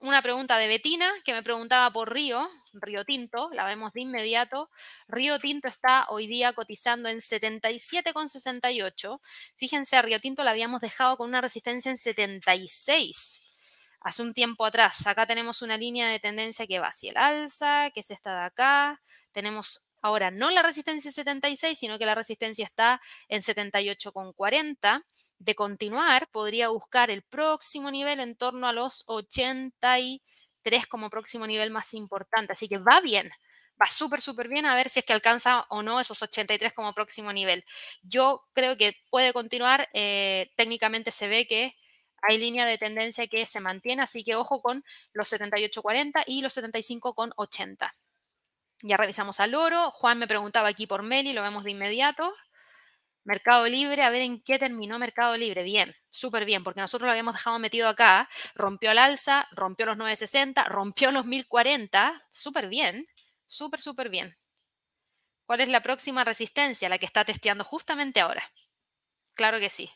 una 0.00 0.22
pregunta 0.22 0.58
de 0.58 0.66
Betina 0.66 1.10
que 1.24 1.32
me 1.32 1.42
preguntaba 1.42 1.92
por 1.92 2.12
Río. 2.12 2.48
Río 2.72 3.04
Tinto, 3.04 3.50
la 3.52 3.64
vemos 3.64 3.92
de 3.92 4.02
inmediato. 4.02 4.70
Río 5.08 5.38
Tinto 5.38 5.68
está 5.68 6.06
hoy 6.08 6.26
día 6.26 6.52
cotizando 6.52 7.08
en 7.08 7.18
77,68. 7.18 9.20
Fíjense, 9.56 9.96
a 9.96 10.02
Río 10.02 10.20
Tinto 10.20 10.44
la 10.44 10.52
habíamos 10.52 10.80
dejado 10.80 11.16
con 11.16 11.28
una 11.28 11.40
resistencia 11.40 11.90
en 11.90 11.98
76 11.98 13.42
hace 14.00 14.22
un 14.22 14.34
tiempo 14.34 14.64
atrás. 14.64 15.06
Acá 15.06 15.26
tenemos 15.26 15.62
una 15.62 15.76
línea 15.76 16.08
de 16.08 16.18
tendencia 16.18 16.66
que 16.66 16.78
va 16.78 16.88
hacia 16.88 17.10
el 17.10 17.16
alza, 17.16 17.90
que 17.90 18.00
es 18.00 18.10
esta 18.10 18.38
de 18.38 18.44
acá. 18.46 19.00
Tenemos 19.32 19.86
ahora 20.02 20.30
no 20.30 20.50
la 20.50 20.62
resistencia 20.62 21.12
76, 21.12 21.78
sino 21.78 21.98
que 21.98 22.06
la 22.06 22.14
resistencia 22.14 22.64
está 22.64 23.00
en 23.28 23.42
78,40. 23.42 25.04
De 25.38 25.54
continuar, 25.54 26.28
podría 26.30 26.68
buscar 26.68 27.10
el 27.10 27.22
próximo 27.22 27.90
nivel 27.90 28.20
en 28.20 28.36
torno 28.36 28.66
a 28.66 28.72
los 28.72 29.04
83 29.06 30.86
como 30.88 31.10
próximo 31.10 31.46
nivel 31.46 31.70
más 31.70 31.94
importante. 31.94 32.52
Así 32.52 32.68
que 32.68 32.78
va 32.78 33.00
bien, 33.00 33.30
va 33.80 33.86
súper, 33.86 34.20
súper 34.20 34.48
bien 34.48 34.66
a 34.66 34.74
ver 34.74 34.88
si 34.90 35.00
es 35.00 35.04
que 35.06 35.12
alcanza 35.12 35.66
o 35.70 35.82
no 35.82 36.00
esos 36.00 36.22
83 36.22 36.72
como 36.72 36.94
próximo 36.94 37.32
nivel. 37.32 37.64
Yo 38.02 38.44
creo 38.52 38.76
que 38.76 38.96
puede 39.10 39.32
continuar. 39.32 39.88
Eh, 39.94 40.50
técnicamente 40.56 41.10
se 41.12 41.28
ve 41.28 41.46
que 41.46 41.74
hay 42.22 42.38
línea 42.38 42.66
de 42.66 42.78
tendencia 42.78 43.26
que 43.28 43.46
se 43.46 43.60
mantiene, 43.60 44.02
así 44.02 44.24
que 44.24 44.36
ojo 44.36 44.60
con 44.60 44.84
los 45.12 45.32
78,40 45.32 46.22
y 46.26 46.42
los 46.42 46.56
75,80. 46.56 47.92
Ya 48.82 48.96
revisamos 48.96 49.40
al 49.40 49.54
oro. 49.54 49.90
Juan 49.90 50.18
me 50.18 50.26
preguntaba 50.26 50.68
aquí 50.68 50.86
por 50.86 51.02
Meli, 51.02 51.32
lo 51.32 51.42
vemos 51.42 51.64
de 51.64 51.72
inmediato. 51.72 52.34
Mercado 53.24 53.66
Libre, 53.68 54.02
a 54.02 54.10
ver 54.10 54.22
en 54.22 54.40
qué 54.40 54.58
terminó 54.58 54.98
Mercado 54.98 55.36
Libre. 55.36 55.62
Bien, 55.62 55.94
súper 56.10 56.44
bien, 56.46 56.64
porque 56.64 56.80
nosotros 56.80 57.06
lo 57.06 57.10
habíamos 57.10 57.34
dejado 57.34 57.58
metido 57.58 57.88
acá. 57.88 58.28
Rompió 58.54 58.90
al 58.90 58.98
alza, 58.98 59.46
rompió 59.52 59.86
los 59.86 59.96
960, 59.96 60.64
rompió 60.64 61.12
los 61.12 61.26
1040. 61.26 62.22
Súper 62.30 62.68
bien, 62.68 63.06
súper, 63.46 63.80
súper 63.80 64.08
bien. 64.08 64.34
¿Cuál 65.44 65.60
es 65.60 65.68
la 65.68 65.82
próxima 65.82 66.24
resistencia? 66.24 66.88
La 66.88 66.98
que 66.98 67.06
está 67.06 67.24
testeando 67.24 67.64
justamente 67.64 68.20
ahora. 68.20 68.42
Claro 69.34 69.58
que 69.58 69.68
sí. 69.68 69.90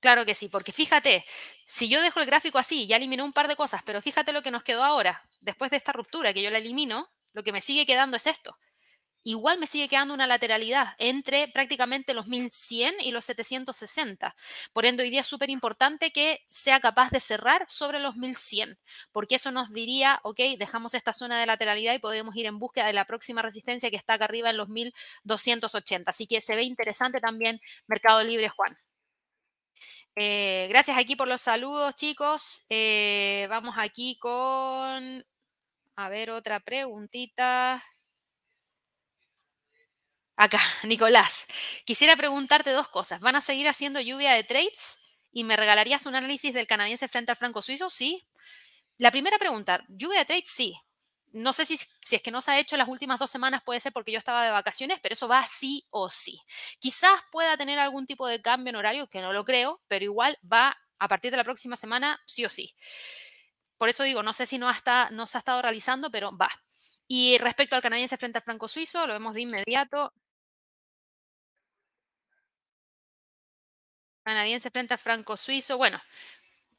Claro 0.00 0.26
que 0.26 0.34
sí, 0.34 0.48
porque 0.48 0.70
fíjate, 0.70 1.24
si 1.64 1.88
yo 1.88 2.02
dejo 2.02 2.20
el 2.20 2.26
gráfico 2.26 2.58
así, 2.58 2.86
ya 2.86 2.96
eliminé 2.96 3.22
un 3.22 3.32
par 3.32 3.48
de 3.48 3.56
cosas, 3.56 3.82
pero 3.86 4.02
fíjate 4.02 4.32
lo 4.32 4.42
que 4.42 4.50
nos 4.50 4.62
quedó 4.62 4.84
ahora, 4.84 5.22
después 5.40 5.70
de 5.70 5.78
esta 5.78 5.92
ruptura 5.92 6.34
que 6.34 6.42
yo 6.42 6.50
la 6.50 6.58
elimino, 6.58 7.08
lo 7.34 7.42
que 7.44 7.52
me 7.52 7.60
sigue 7.60 7.84
quedando 7.84 8.16
es 8.16 8.26
esto 8.26 8.56
igual 9.24 9.58
me 9.58 9.66
sigue 9.66 9.88
quedando 9.88 10.14
una 10.14 10.26
lateralidad 10.26 10.94
entre 10.98 11.48
prácticamente 11.48 12.14
los 12.14 12.28
1100 12.28 12.96
y 13.00 13.10
los 13.10 13.24
760. 13.24 14.34
Por 14.72 14.86
ende, 14.86 15.02
hoy 15.02 15.10
día 15.10 15.22
es 15.22 15.26
súper 15.26 15.50
importante 15.50 16.12
que 16.12 16.44
sea 16.50 16.78
capaz 16.80 17.10
de 17.10 17.20
cerrar 17.20 17.64
sobre 17.68 17.98
los 17.98 18.16
1100, 18.16 18.78
porque 19.12 19.36
eso 19.36 19.50
nos 19.50 19.72
diría, 19.72 20.20
ok, 20.22 20.40
dejamos 20.58 20.94
esta 20.94 21.12
zona 21.12 21.40
de 21.40 21.46
lateralidad 21.46 21.94
y 21.94 21.98
podemos 21.98 22.36
ir 22.36 22.46
en 22.46 22.58
búsqueda 22.58 22.86
de 22.86 22.92
la 22.92 23.06
próxima 23.06 23.42
resistencia 23.42 23.90
que 23.90 23.96
está 23.96 24.14
acá 24.14 24.26
arriba 24.26 24.50
en 24.50 24.58
los 24.58 24.68
1280. 24.68 26.10
Así 26.10 26.26
que 26.26 26.40
se 26.40 26.54
ve 26.54 26.62
interesante 26.62 27.20
también 27.20 27.60
Mercado 27.86 28.22
Libre, 28.22 28.50
Juan. 28.50 28.78
Eh, 30.16 30.66
gracias 30.68 30.96
aquí 30.96 31.16
por 31.16 31.26
los 31.26 31.40
saludos, 31.40 31.96
chicos. 31.96 32.64
Eh, 32.68 33.46
vamos 33.50 33.74
aquí 33.78 34.16
con, 34.20 35.24
a 35.96 36.08
ver, 36.08 36.30
otra 36.30 36.60
preguntita. 36.60 37.82
Acá, 40.36 40.58
Nicolás. 40.84 41.46
Quisiera 41.84 42.16
preguntarte 42.16 42.70
dos 42.70 42.88
cosas. 42.88 43.20
¿Van 43.20 43.36
a 43.36 43.40
seguir 43.40 43.68
haciendo 43.68 44.00
lluvia 44.00 44.32
de 44.32 44.44
trades? 44.44 44.98
¿Y 45.32 45.44
me 45.44 45.56
regalarías 45.56 46.06
un 46.06 46.14
análisis 46.14 46.52
del 46.54 46.66
canadiense 46.66 47.08
frente 47.08 47.32
al 47.32 47.36
franco 47.36 47.62
suizo? 47.62 47.90
Sí. 47.90 48.24
La 48.98 49.10
primera 49.10 49.38
pregunta, 49.38 49.84
lluvia 49.88 50.20
de 50.20 50.24
trades, 50.26 50.48
sí. 50.48 50.76
No 51.32 51.52
sé 51.52 51.66
si, 51.66 51.76
si, 51.78 52.16
es 52.16 52.22
que 52.22 52.30
no 52.30 52.40
se 52.40 52.52
ha 52.52 52.60
hecho 52.60 52.76
las 52.76 52.88
últimas 52.88 53.18
dos 53.18 53.30
semanas, 53.30 53.62
puede 53.64 53.80
ser 53.80 53.92
porque 53.92 54.12
yo 54.12 54.18
estaba 54.18 54.44
de 54.44 54.52
vacaciones, 54.52 55.00
pero 55.02 55.14
eso 55.14 55.28
va 55.28 55.44
sí 55.46 55.84
o 55.90 56.10
sí. 56.10 56.40
Quizás 56.78 57.20
pueda 57.32 57.56
tener 57.56 57.78
algún 57.80 58.06
tipo 58.06 58.26
de 58.28 58.40
cambio 58.40 58.70
en 58.70 58.76
horario, 58.76 59.08
que 59.08 59.20
no 59.20 59.32
lo 59.32 59.44
creo, 59.44 59.82
pero 59.88 60.04
igual 60.04 60.38
va 60.50 60.76
a 61.00 61.08
partir 61.08 61.32
de 61.32 61.36
la 61.38 61.44
próxima 61.44 61.76
semana 61.76 62.20
sí 62.26 62.44
o 62.44 62.48
sí. 62.48 62.74
Por 63.78 63.88
eso 63.88 64.02
digo, 64.04 64.22
no 64.22 64.32
sé 64.32 64.46
si 64.46 64.58
no, 64.58 64.68
hasta, 64.68 65.10
no 65.10 65.26
se 65.26 65.38
ha 65.38 65.40
estado 65.40 65.62
realizando, 65.62 66.10
pero 66.10 66.36
va. 66.36 66.50
Y 67.06 67.38
respecto 67.38 67.76
al 67.76 67.82
canadiense 67.82 68.16
frente 68.16 68.38
al 68.38 68.44
franco 68.44 68.68
suizo, 68.68 69.06
lo 69.06 69.12
vemos 69.12 69.34
de 69.34 69.42
inmediato. 69.42 70.12
canadiense 74.24 74.70
frente 74.70 74.94
a 74.94 74.98
franco 74.98 75.36
suizo. 75.36 75.76
Bueno, 75.76 76.00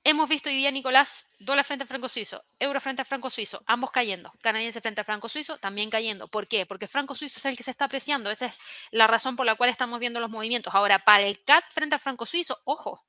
hemos 0.04 0.28
visto 0.28 0.50
hoy 0.50 0.56
día, 0.56 0.72
Nicolás, 0.72 1.28
dólar 1.40 1.64
frente 1.64 1.84
a 1.84 1.88
franco 1.88 2.10
suizo, 2.10 2.44
euro 2.60 2.82
frente 2.82 3.04
a 3.04 3.06
franco 3.06 3.30
suizo, 3.30 3.64
ambos 3.68 3.92
cayendo. 3.92 4.34
Canadiense 4.42 4.82
frente 4.82 5.02
a 5.02 5.04
franco 5.04 5.30
suizo 5.30 5.58
también 5.60 5.90
cayendo. 5.90 6.28
¿Por 6.28 6.48
qué? 6.48 6.66
Porque 6.66 6.88
franco 6.88 7.16
suizo 7.16 7.38
es 7.38 7.46
el 7.46 7.56
que 7.56 7.64
se 7.64 7.72
está 7.72 7.86
apreciando. 7.86 8.32
Esa 8.32 8.48
es 8.48 8.60
la 8.92 9.08
razón 9.08 9.36
por 9.36 9.46
la 9.46 9.56
cual 9.56 9.70
estamos 9.70 10.00
viendo 10.00 10.20
los 10.20 10.30
movimientos. 10.30 10.74
Ahora, 10.74 11.00
para 11.00 11.24
el 11.24 11.44
CAT 11.44 11.66
frente 11.70 11.96
al 11.96 12.02
franco 12.02 12.26
suizo, 12.26 12.60
ojo. 12.66 13.06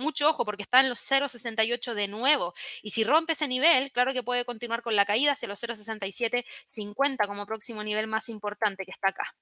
Mucho 0.00 0.30
ojo 0.30 0.44
porque 0.44 0.62
está 0.62 0.80
en 0.80 0.88
los 0.88 1.00
0,68 1.00 1.94
de 1.94 2.08
nuevo. 2.08 2.52
Y 2.82 2.90
si 2.90 3.04
rompe 3.04 3.32
ese 3.34 3.46
nivel, 3.46 3.92
claro 3.92 4.12
que 4.12 4.22
puede 4.22 4.44
continuar 4.44 4.82
con 4.82 4.96
la 4.96 5.04
caída 5.04 5.32
hacia 5.32 5.48
los 5.48 5.62
0,6750 5.62 7.26
como 7.26 7.46
próximo 7.46 7.84
nivel 7.84 8.06
más 8.06 8.28
importante 8.28 8.84
que 8.84 8.90
está 8.90 9.08
acá. 9.08 9.34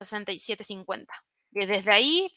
67.50. 0.00 1.06
Y 1.52 1.66
desde 1.66 1.90
ahí 1.90 2.34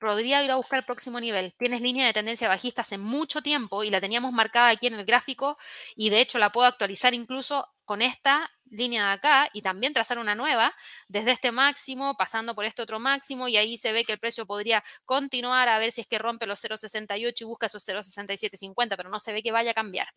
podría 0.00 0.42
ir 0.44 0.50
a 0.50 0.56
buscar 0.56 0.80
el 0.80 0.84
próximo 0.84 1.20
nivel. 1.20 1.54
Tienes 1.54 1.80
línea 1.80 2.06
de 2.06 2.12
tendencia 2.12 2.48
bajista 2.48 2.82
hace 2.82 2.98
mucho 2.98 3.42
tiempo 3.42 3.84
y 3.84 3.90
la 3.90 4.00
teníamos 4.00 4.32
marcada 4.32 4.68
aquí 4.68 4.86
en 4.86 4.94
el 4.94 5.04
gráfico 5.04 5.56
y 5.94 6.10
de 6.10 6.20
hecho 6.20 6.38
la 6.38 6.52
puedo 6.52 6.66
actualizar 6.66 7.14
incluso 7.14 7.68
con 7.86 8.02
esta 8.02 8.50
línea 8.66 9.06
de 9.06 9.12
acá 9.12 9.48
y 9.52 9.62
también 9.62 9.94
trazar 9.94 10.18
una 10.18 10.34
nueva 10.34 10.74
desde 11.08 11.30
este 11.30 11.52
máximo, 11.52 12.16
pasando 12.16 12.54
por 12.54 12.66
este 12.66 12.82
otro 12.82 12.98
máximo 12.98 13.48
y 13.48 13.56
ahí 13.56 13.78
se 13.78 13.92
ve 13.92 14.04
que 14.04 14.12
el 14.12 14.18
precio 14.18 14.46
podría 14.46 14.84
continuar 15.04 15.68
a 15.68 15.78
ver 15.78 15.92
si 15.92 16.02
es 16.02 16.06
que 16.06 16.18
rompe 16.18 16.46
los 16.46 16.62
0.68 16.62 17.40
y 17.40 17.44
busca 17.44 17.66
esos 17.66 17.86
0.6750, 17.88 18.96
pero 18.96 19.08
no 19.08 19.18
se 19.18 19.32
ve 19.32 19.42
que 19.42 19.52
vaya 19.52 19.70
a 19.70 19.74
cambiar. 19.74 20.08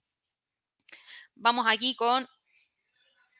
Vamos 1.35 1.65
aquí 1.69 1.95
con... 1.95 2.27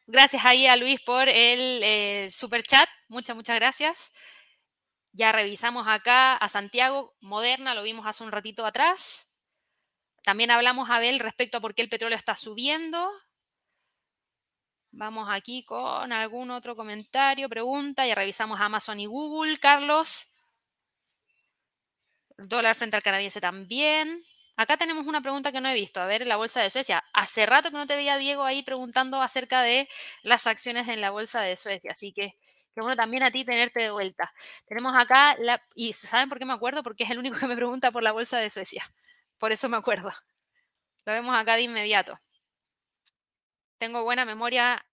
Gracias 0.07 0.43
ahí 0.45 0.65
a 0.65 0.75
Luis 0.75 1.01
por 1.01 1.27
el 1.27 1.81
eh, 1.83 2.29
super 2.31 2.63
chat. 2.63 2.89
Muchas, 3.09 3.35
muchas 3.35 3.55
gracias. 3.57 4.11
Ya 5.11 5.31
revisamos 5.31 5.87
acá 5.87 6.35
a 6.35 6.49
Santiago, 6.49 7.15
Moderna, 7.19 7.75
lo 7.75 7.83
vimos 7.83 8.05
hace 8.07 8.23
un 8.23 8.31
ratito 8.31 8.65
atrás. 8.65 9.27
También 10.23 10.51
hablamos, 10.51 10.89
a 10.89 10.99
ver 10.99 11.21
respecto 11.21 11.57
a 11.57 11.61
por 11.61 11.75
qué 11.75 11.81
el 11.81 11.89
petróleo 11.89 12.17
está 12.17 12.35
subiendo. 12.35 13.09
Vamos 14.91 15.27
aquí 15.29 15.63
con 15.63 16.11
algún 16.11 16.51
otro 16.51 16.75
comentario, 16.75 17.47
pregunta. 17.49 18.05
Ya 18.05 18.15
revisamos 18.15 18.59
Amazon 18.59 18.99
y 18.99 19.05
Google, 19.05 19.57
Carlos. 19.57 20.27
dólar 22.37 22.75
frente 22.75 22.95
al 22.95 23.03
canadiense 23.03 23.41
también. 23.41 24.23
Acá 24.55 24.77
tenemos 24.77 25.07
una 25.07 25.21
pregunta 25.21 25.51
que 25.51 25.61
no 25.61 25.69
he 25.69 25.73
visto. 25.73 26.01
A 26.01 26.05
ver, 26.05 26.25
la 26.27 26.37
bolsa 26.37 26.61
de 26.61 26.69
Suecia. 26.69 27.03
Hace 27.13 27.45
rato 27.45 27.71
que 27.71 27.77
no 27.77 27.87
te 27.87 27.95
veía, 27.95 28.17
Diego, 28.17 28.43
ahí 28.43 28.63
preguntando 28.63 29.21
acerca 29.21 29.61
de 29.61 29.87
las 30.23 30.47
acciones 30.47 30.87
en 30.89 31.01
la 31.01 31.11
bolsa 31.11 31.41
de 31.41 31.55
Suecia. 31.57 31.91
Así 31.93 32.11
que 32.13 32.35
Qué 32.73 32.81
bueno 32.81 32.95
también 32.95 33.23
a 33.23 33.31
ti 33.31 33.43
tenerte 33.43 33.81
de 33.81 33.91
vuelta. 33.91 34.31
Tenemos 34.65 34.93
acá, 34.95 35.35
la, 35.39 35.61
y 35.75 35.91
¿saben 35.93 36.29
por 36.29 36.39
qué 36.39 36.45
me 36.45 36.53
acuerdo? 36.53 36.83
Porque 36.83 37.03
es 37.03 37.09
el 37.11 37.17
único 37.17 37.37
que 37.37 37.47
me 37.47 37.55
pregunta 37.55 37.91
por 37.91 38.03
la 38.03 38.11
bolsa 38.11 38.37
de 38.37 38.49
Suecia. 38.49 38.83
Por 39.37 39.51
eso 39.51 39.67
me 39.69 39.77
acuerdo. 39.77 40.11
Lo 41.05 41.13
vemos 41.13 41.35
acá 41.35 41.55
de 41.55 41.63
inmediato. 41.63 42.19
Tengo 43.79 44.03
buena 44.03 44.25
memoria. 44.25 44.85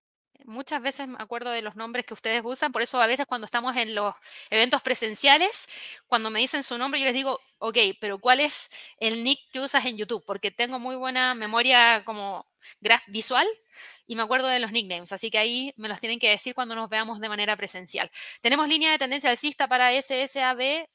Muchas 0.44 0.82
veces 0.82 1.08
me 1.08 1.16
acuerdo 1.18 1.50
de 1.50 1.62
los 1.62 1.76
nombres 1.76 2.06
que 2.06 2.14
ustedes 2.14 2.42
usan, 2.44 2.70
por 2.70 2.82
eso 2.82 3.00
a 3.00 3.06
veces 3.06 3.26
cuando 3.26 3.46
estamos 3.46 3.74
en 3.76 3.94
los 3.94 4.14
eventos 4.50 4.82
presenciales, 4.82 5.66
cuando 6.06 6.30
me 6.30 6.40
dicen 6.40 6.62
su 6.62 6.78
nombre, 6.78 7.00
yo 7.00 7.06
les 7.06 7.14
digo, 7.14 7.40
ok, 7.58 7.78
pero 8.00 8.18
¿cuál 8.18 8.40
es 8.40 8.68
el 8.98 9.24
nick 9.24 9.40
que 9.50 9.60
usas 9.60 9.86
en 9.86 9.96
YouTube? 9.96 10.24
Porque 10.26 10.50
tengo 10.50 10.78
muy 10.78 10.94
buena 10.96 11.34
memoria 11.34 12.02
como 12.04 12.46
visual 13.08 13.46
y 14.06 14.14
me 14.16 14.22
acuerdo 14.22 14.48
de 14.48 14.60
los 14.60 14.72
nicknames, 14.72 15.12
así 15.12 15.30
que 15.30 15.38
ahí 15.38 15.72
me 15.76 15.88
los 15.88 16.00
tienen 16.00 16.18
que 16.18 16.30
decir 16.30 16.54
cuando 16.54 16.74
nos 16.74 16.88
veamos 16.90 17.20
de 17.20 17.28
manera 17.28 17.56
presencial. 17.56 18.10
Tenemos 18.40 18.68
línea 18.68 18.90
de 18.92 18.98
tendencia 18.98 19.30
alcista 19.30 19.68
para 19.68 19.90
SSAB 19.92 20.86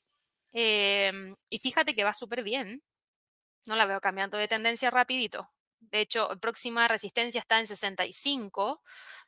em, 0.53 1.35
y 1.49 1.59
fíjate 1.59 1.95
que 1.95 2.03
va 2.03 2.13
súper 2.13 2.43
bien. 2.43 2.83
No 3.65 3.75
la 3.75 3.85
veo 3.85 4.01
cambiando 4.01 4.37
de 4.37 4.47
tendencia 4.47 4.89
rapidito. 4.91 5.49
De 5.81 5.99
hecho, 5.99 6.29
próxima 6.39 6.87
resistencia 6.87 7.39
está 7.39 7.59
en 7.59 7.67
65. 7.67 8.81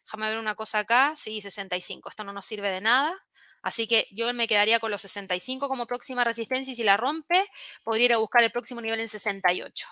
Déjame 0.05 0.29
ver 0.29 0.37
una 0.37 0.55
cosa 0.55 0.79
acá. 0.79 1.13
Sí, 1.15 1.41
65. 1.41 2.09
Esto 2.09 2.23
no 2.23 2.31
nos 2.31 2.45
sirve 2.45 2.69
de 2.69 2.81
nada. 2.81 3.13
Así 3.61 3.87
que 3.87 4.07
yo 4.11 4.31
me 4.33 4.47
quedaría 4.47 4.79
con 4.79 4.91
los 4.91 5.01
65 5.01 5.67
como 5.67 5.87
próxima 5.87 6.23
resistencia 6.23 6.73
y 6.73 6.75
si 6.75 6.83
la 6.83 6.97
rompe, 6.97 7.49
podría 7.83 8.05
ir 8.05 8.13
a 8.13 8.17
buscar 8.17 8.43
el 8.43 8.51
próximo 8.51 8.81
nivel 8.81 8.99
en 8.99 9.09
68. 9.09 9.87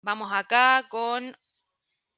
Vamos 0.00 0.32
acá 0.32 0.86
con 0.88 1.36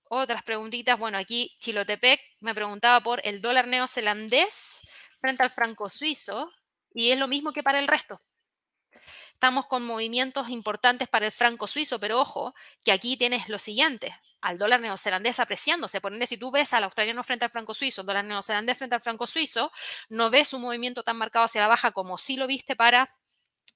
otras 0.09 0.43
preguntitas. 0.43 0.99
Bueno, 0.99 1.19
aquí 1.19 1.55
Chilotepec 1.61 2.21
me 2.41 2.55
preguntaba 2.55 3.03
por 3.03 3.21
el 3.27 3.41
dólar 3.41 3.67
neozelandés 3.67 4.83
frente 5.19 5.43
al 5.43 5.51
franco 5.51 5.89
suizo 5.89 6.53
y 6.93 7.11
es 7.11 7.19
lo 7.19 7.27
mismo 7.27 7.53
que 7.53 7.63
para 7.63 7.79
el 7.79 7.89
resto. 7.89 8.21
Estamos 9.45 9.67
con 9.67 9.85
movimientos 9.85 10.49
importantes 10.49 11.07
para 11.07 11.27
el 11.27 11.31
franco 11.31 11.67
suizo, 11.67 12.01
pero 12.01 12.19
ojo, 12.19 12.55
que 12.83 12.93
aquí 12.93 13.19
tienes 13.19 13.51
lo 13.51 13.59
siguiente, 13.59 14.19
al 14.41 14.57
dólar 14.57 14.81
neozelandés 14.81 15.39
apreciándose. 15.39 16.01
Por 16.01 16.15
ende, 16.15 16.27
si 16.27 16.39
tú 16.39 16.51
ves 16.51 16.73
al 16.73 16.83
australiano 16.85 17.23
frente 17.23 17.45
al 17.45 17.51
franco 17.51 17.75
suizo, 17.75 18.01
el 18.01 18.07
dólar 18.07 18.25
neozelandés 18.25 18.79
frente 18.79 18.95
al 18.95 19.03
franco 19.03 19.27
suizo, 19.27 19.71
no 20.09 20.31
ves 20.31 20.55
un 20.55 20.63
movimiento 20.63 21.03
tan 21.03 21.19
marcado 21.19 21.45
hacia 21.45 21.61
la 21.61 21.69
baja 21.69 21.93
como 21.93 22.17
sí 22.17 22.39
lo 22.39 22.47
viste 22.47 22.75
para 22.75 23.15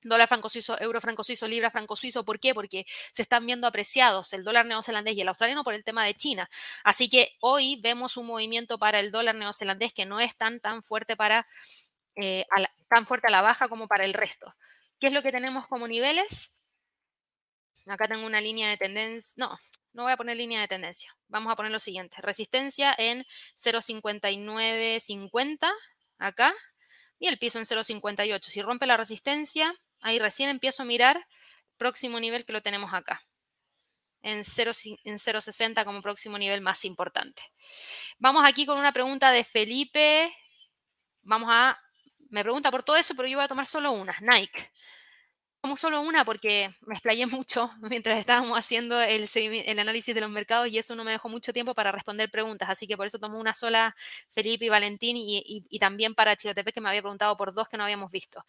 dólar 0.00 0.26
franco 0.26 0.48
suizo, 0.48 0.80
euro 0.80 1.02
franco 1.02 1.22
suizo, 1.22 1.46
libra 1.46 1.70
franco 1.70 1.96
suizo. 1.96 2.24
¿Por 2.24 2.40
qué? 2.40 2.54
Porque 2.54 2.86
se 3.12 3.20
están 3.20 3.44
viendo 3.44 3.66
apreciados 3.66 4.32
el 4.32 4.44
dólar 4.44 4.64
neozelandés 4.64 5.16
y 5.16 5.20
el 5.20 5.28
australiano 5.28 5.64
por 5.64 5.74
el 5.74 5.84
tema 5.84 6.02
de 6.02 6.14
China. 6.14 6.48
Así 6.82 7.10
que 7.10 7.36
hoy 7.42 7.78
vemos 7.82 8.16
un 8.16 8.26
movimiento 8.26 8.78
para 8.78 9.00
el 9.00 9.10
dólar 9.12 9.34
neozelandés 9.34 9.92
que 9.92 10.06
no 10.06 10.18
es 10.18 10.34
tan, 10.34 10.60
tan 10.60 10.82
fuerte 10.82 11.14
para 11.14 11.44
eh, 12.16 12.46
tan 12.88 13.06
fuerte 13.06 13.26
a 13.26 13.30
la 13.30 13.42
baja 13.42 13.68
como 13.68 13.86
para 13.86 14.06
el 14.06 14.14
resto. 14.14 14.54
¿Qué 14.98 15.06
es 15.06 15.12
lo 15.12 15.22
que 15.22 15.32
tenemos 15.32 15.66
como 15.68 15.86
niveles? 15.86 16.54
Acá 17.88 18.08
tengo 18.08 18.26
una 18.26 18.40
línea 18.40 18.68
de 18.68 18.76
tendencia. 18.76 19.34
No, 19.36 19.56
no 19.92 20.02
voy 20.04 20.12
a 20.12 20.16
poner 20.16 20.36
línea 20.36 20.60
de 20.60 20.68
tendencia. 20.68 21.16
Vamos 21.28 21.52
a 21.52 21.56
poner 21.56 21.72
lo 21.72 21.80
siguiente. 21.80 22.20
Resistencia 22.20 22.94
en 22.98 23.24
0.5950 23.56 25.72
acá 26.18 26.54
y 27.18 27.28
el 27.28 27.38
piso 27.38 27.58
en 27.58 27.64
0.58. 27.64 28.42
Si 28.42 28.60
rompe 28.62 28.86
la 28.86 28.96
resistencia, 28.96 29.74
ahí 30.00 30.18
recién 30.18 30.48
empiezo 30.50 30.82
a 30.82 30.86
mirar 30.86 31.26
próximo 31.76 32.20
nivel 32.20 32.44
que 32.44 32.52
lo 32.52 32.62
tenemos 32.62 32.92
acá. 32.92 33.22
En 34.20 34.40
0.60 34.40 35.84
como 35.84 36.02
próximo 36.02 36.38
nivel 36.38 36.60
más 36.60 36.84
importante. 36.84 37.40
Vamos 38.18 38.44
aquí 38.44 38.66
con 38.66 38.78
una 38.78 38.92
pregunta 38.92 39.30
de 39.30 39.44
Felipe. 39.44 40.34
Vamos 41.22 41.48
a 41.52 41.80
me 42.30 42.42
pregunta 42.42 42.70
por 42.70 42.82
todo 42.82 42.96
eso, 42.96 43.14
pero 43.16 43.28
yo 43.28 43.38
voy 43.38 43.44
a 43.44 43.48
tomar 43.48 43.66
solo 43.66 43.92
una, 43.92 44.16
Nike. 44.20 44.70
Tomo 45.60 45.76
solo 45.76 46.00
una 46.00 46.24
porque 46.24 46.72
me 46.82 46.94
explayé 46.94 47.26
mucho 47.26 47.70
mientras 47.90 48.18
estábamos 48.18 48.59
haciendo 48.59 49.00
el, 49.00 49.28
análisis 49.78 50.14
de 50.14 50.20
los 50.20 50.30
mercados 50.30 50.68
y 50.68 50.78
eso 50.78 50.94
no 50.94 51.05
me 51.05 51.12
dejó 51.12 51.28
mucho 51.28 51.52
tiempo 51.52 51.74
para 51.74 51.92
responder 51.92 52.30
preguntas, 52.30 52.68
así 52.70 52.86
que 52.86 52.96
por 52.96 53.06
eso 53.06 53.18
tomo 53.18 53.38
una 53.38 53.55
sola, 53.55 53.94
Felipe 54.28 54.66
y 54.66 54.68
Valentín, 54.68 55.16
y, 55.18 55.78
también 55.78 56.14
para 56.14 56.36
Chilotepe 56.36 56.72
que 56.72 56.80
me 56.80 56.88
había 56.88 57.02
preguntado 57.02 57.36
por 57.36 57.55
dos 57.55 57.68
que 57.68 57.76
no 57.76 57.84
habíamos 57.84 58.10
visto. 58.10 58.44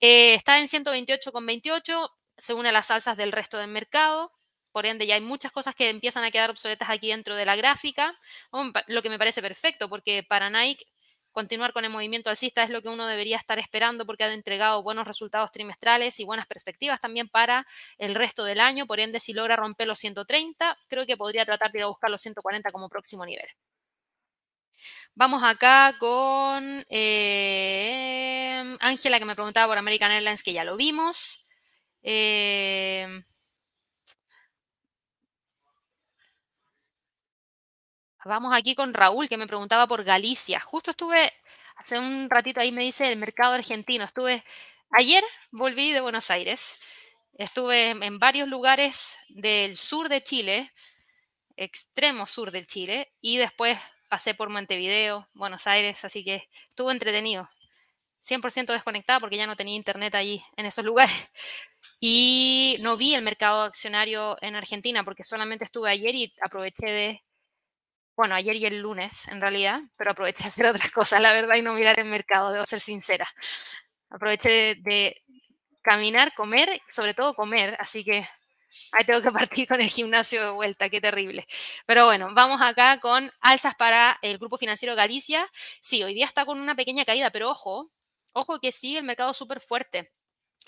Eh, 0.00 0.34
está 0.34 0.58
en 0.58 0.66
128,28 0.66 2.10
según 2.36 2.64
las 2.64 2.90
alzas 2.90 3.16
del 3.16 3.32
resto 3.32 3.58
del 3.58 3.68
mercado. 3.68 4.32
Por 4.72 4.84
ende, 4.84 5.06
ya 5.06 5.14
hay 5.14 5.22
muchas 5.22 5.52
cosas 5.52 5.74
que 5.74 5.88
empiezan 5.88 6.22
a 6.24 6.30
quedar 6.30 6.50
obsoletas 6.50 6.90
aquí 6.90 7.08
dentro 7.08 7.34
de 7.34 7.46
la 7.46 7.56
gráfica, 7.56 8.18
lo 8.88 9.02
que 9.02 9.08
me 9.08 9.18
parece 9.18 9.40
perfecto, 9.40 9.88
porque 9.88 10.22
para 10.22 10.50
Nike 10.50 10.86
continuar 11.36 11.74
con 11.74 11.84
el 11.84 11.90
movimiento 11.90 12.30
alcista 12.30 12.62
es 12.62 12.70
lo 12.70 12.80
que 12.80 12.88
uno 12.88 13.06
debería 13.06 13.36
estar 13.36 13.58
esperando 13.58 14.06
porque 14.06 14.24
ha 14.24 14.32
entregado 14.32 14.82
buenos 14.82 15.06
resultados 15.06 15.52
trimestrales 15.52 16.18
y 16.18 16.24
buenas 16.24 16.46
perspectivas 16.46 16.98
también 16.98 17.28
para 17.28 17.66
el 17.98 18.14
resto 18.14 18.42
del 18.42 18.58
año. 18.58 18.86
Por 18.86 19.00
ende, 19.00 19.20
si 19.20 19.34
logra 19.34 19.54
romper 19.54 19.86
los 19.86 19.98
130, 19.98 20.78
creo 20.88 21.04
que 21.04 21.18
podría 21.18 21.44
tratar 21.44 21.72
de 21.72 21.80
ir 21.80 21.84
a 21.84 21.88
buscar 21.88 22.10
los 22.10 22.22
140 22.22 22.70
como 22.70 22.88
próximo 22.88 23.26
nivel. 23.26 23.46
Vamos 25.14 25.42
acá 25.44 25.96
con 25.98 26.82
eh, 26.88 28.74
Ángela 28.80 29.18
que 29.18 29.26
me 29.26 29.34
preguntaba 29.34 29.66
por 29.66 29.76
American 29.76 30.12
Airlines, 30.12 30.42
que 30.42 30.54
ya 30.54 30.64
lo 30.64 30.78
vimos. 30.78 31.46
Eh, 32.02 33.06
Vamos 38.26 38.52
aquí 38.52 38.74
con 38.74 38.92
Raúl, 38.92 39.28
que 39.28 39.36
me 39.36 39.46
preguntaba 39.46 39.86
por 39.86 40.02
Galicia. 40.02 40.58
Justo 40.58 40.90
estuve 40.90 41.32
hace 41.76 41.96
un 41.96 42.28
ratito 42.28 42.60
ahí, 42.60 42.72
me 42.72 42.82
dice 42.82 43.10
el 43.12 43.18
mercado 43.18 43.54
argentino. 43.54 44.04
Estuve, 44.04 44.42
ayer 44.90 45.22
volví 45.52 45.92
de 45.92 46.00
Buenos 46.00 46.28
Aires. 46.32 46.80
Estuve 47.34 47.90
en 47.90 48.18
varios 48.18 48.48
lugares 48.48 49.16
del 49.28 49.76
sur 49.76 50.08
de 50.08 50.24
Chile, 50.24 50.72
extremo 51.56 52.26
sur 52.26 52.50
del 52.50 52.66
Chile, 52.66 53.12
y 53.20 53.36
después 53.36 53.78
pasé 54.08 54.34
por 54.34 54.48
Montevideo, 54.50 55.28
Buenos 55.32 55.68
Aires, 55.68 56.04
así 56.04 56.24
que 56.24 56.48
estuvo 56.68 56.90
entretenido. 56.90 57.48
100% 58.24 58.72
desconectada 58.72 59.20
porque 59.20 59.36
ya 59.36 59.46
no 59.46 59.54
tenía 59.54 59.76
internet 59.76 60.16
allí 60.16 60.42
en 60.56 60.66
esos 60.66 60.84
lugares. 60.84 61.32
Y 61.98 62.76
no 62.80 62.98
vi 62.98 63.14
el 63.14 63.22
mercado 63.22 63.62
accionario 63.62 64.36
en 64.42 64.54
Argentina 64.54 65.02
porque 65.02 65.24
solamente 65.24 65.64
estuve 65.64 65.88
ayer 65.88 66.14
y 66.14 66.34
aproveché 66.42 66.86
de 66.86 67.22
bueno, 68.16 68.34
ayer 68.34 68.56
y 68.56 68.66
el 68.66 68.80
lunes 68.80 69.28
en 69.28 69.40
realidad, 69.40 69.80
pero 69.98 70.12
aproveché 70.12 70.44
de 70.44 70.48
hacer 70.48 70.66
otras 70.66 70.90
cosas, 70.92 71.20
la 71.20 71.32
verdad, 71.32 71.56
y 71.56 71.62
no 71.62 71.74
mirar 71.74 71.98
el 72.00 72.06
mercado, 72.06 72.52
debo 72.52 72.66
ser 72.66 72.80
sincera. 72.80 73.26
Aproveché 74.10 74.76
de, 74.76 75.22
caminar, 75.82 76.34
comer, 76.34 76.80
sobre 76.88 77.14
todo 77.14 77.34
comer, 77.34 77.76
así 77.78 78.04
que 78.04 78.26
ahí 78.92 79.04
tengo 79.04 79.22
que 79.22 79.30
partir 79.32 79.68
con 79.68 79.80
el 79.80 79.88
gimnasio 79.88 80.42
de 80.42 80.50
vuelta, 80.50 80.88
qué 80.88 81.00
terrible. 81.00 81.46
Pero 81.86 82.06
bueno, 82.06 82.30
vamos 82.34 82.60
acá 82.62 83.00
con 83.00 83.30
alzas 83.40 83.74
para 83.76 84.18
el 84.22 84.38
Grupo 84.38 84.58
Financiero 84.58 84.96
Galicia. 84.96 85.48
Sí, 85.82 86.02
hoy 86.02 86.14
día 86.14 86.26
está 86.26 86.44
con 86.46 86.60
una 86.60 86.74
pequeña 86.74 87.04
caída, 87.04 87.30
pero 87.30 87.50
ojo, 87.50 87.92
ojo 88.32 88.60
que 88.60 88.72
sí, 88.72 88.96
el 88.96 89.04
mercado 89.04 89.32
súper 89.34 89.60
fuerte. 89.60 90.12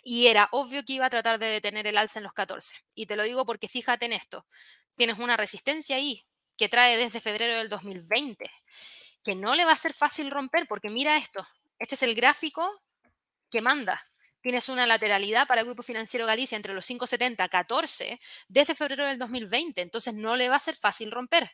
Y 0.05 0.29
era 0.29 0.49
obvio 0.53 0.85
que 0.85 0.95
iba 0.95 1.07
a 1.07 1.11
tratar 1.11 1.39
de 1.39 1.47
detener 1.47 1.87
el 1.87 1.99
alza 1.99 2.21
en 2.21 2.25
los 2.25 2.33
14. 2.33 2.77
Y 2.95 3.07
te 3.07 3.17
lo 3.17 3.25
digo 3.25 3.45
porque 3.45 3.69
fíjate 3.69 4.07
en 4.07 4.13
esto. 4.13 4.47
Tienes 4.95 5.19
una 5.19 5.37
resistencia 5.37 5.97
ahí, 5.97 6.25
que 6.59 6.69
trae 6.69 6.99
desde 6.99 7.21
febrero 7.21 7.57
del 7.57 7.69
2020, 7.69 8.51
que 9.25 9.35
no 9.35 9.55
le 9.55 9.65
va 9.65 9.73
a 9.73 9.77
ser 9.77 9.95
fácil 9.95 10.31
romper, 10.31 10.67
porque 10.69 10.91
mira 10.91 11.17
esto, 11.17 11.47
este 11.79 11.95
es 11.95 12.03
el 12.03 12.15
gráfico 12.15 12.83
que 13.51 13.63
manda. 13.63 14.03
Tienes 14.43 14.69
una 14.69 14.87
lateralidad 14.87 15.47
para 15.47 15.61
el 15.61 15.67
Grupo 15.67 15.83
Financiero 15.83 16.27
Galicia 16.27 16.57
entre 16.57 16.75
los 16.75 16.89
5,70 16.89 17.47
y 17.47 17.49
14 17.49 18.21
desde 18.49 18.75
febrero 18.75 19.07
del 19.07 19.19
2020, 19.19 19.81
entonces 19.81 20.15
no 20.15 20.37
le 20.37 20.49
va 20.49 20.57
a 20.57 20.61
ser 20.61 20.75
fácil 20.75 21.11
romper. 21.11 21.51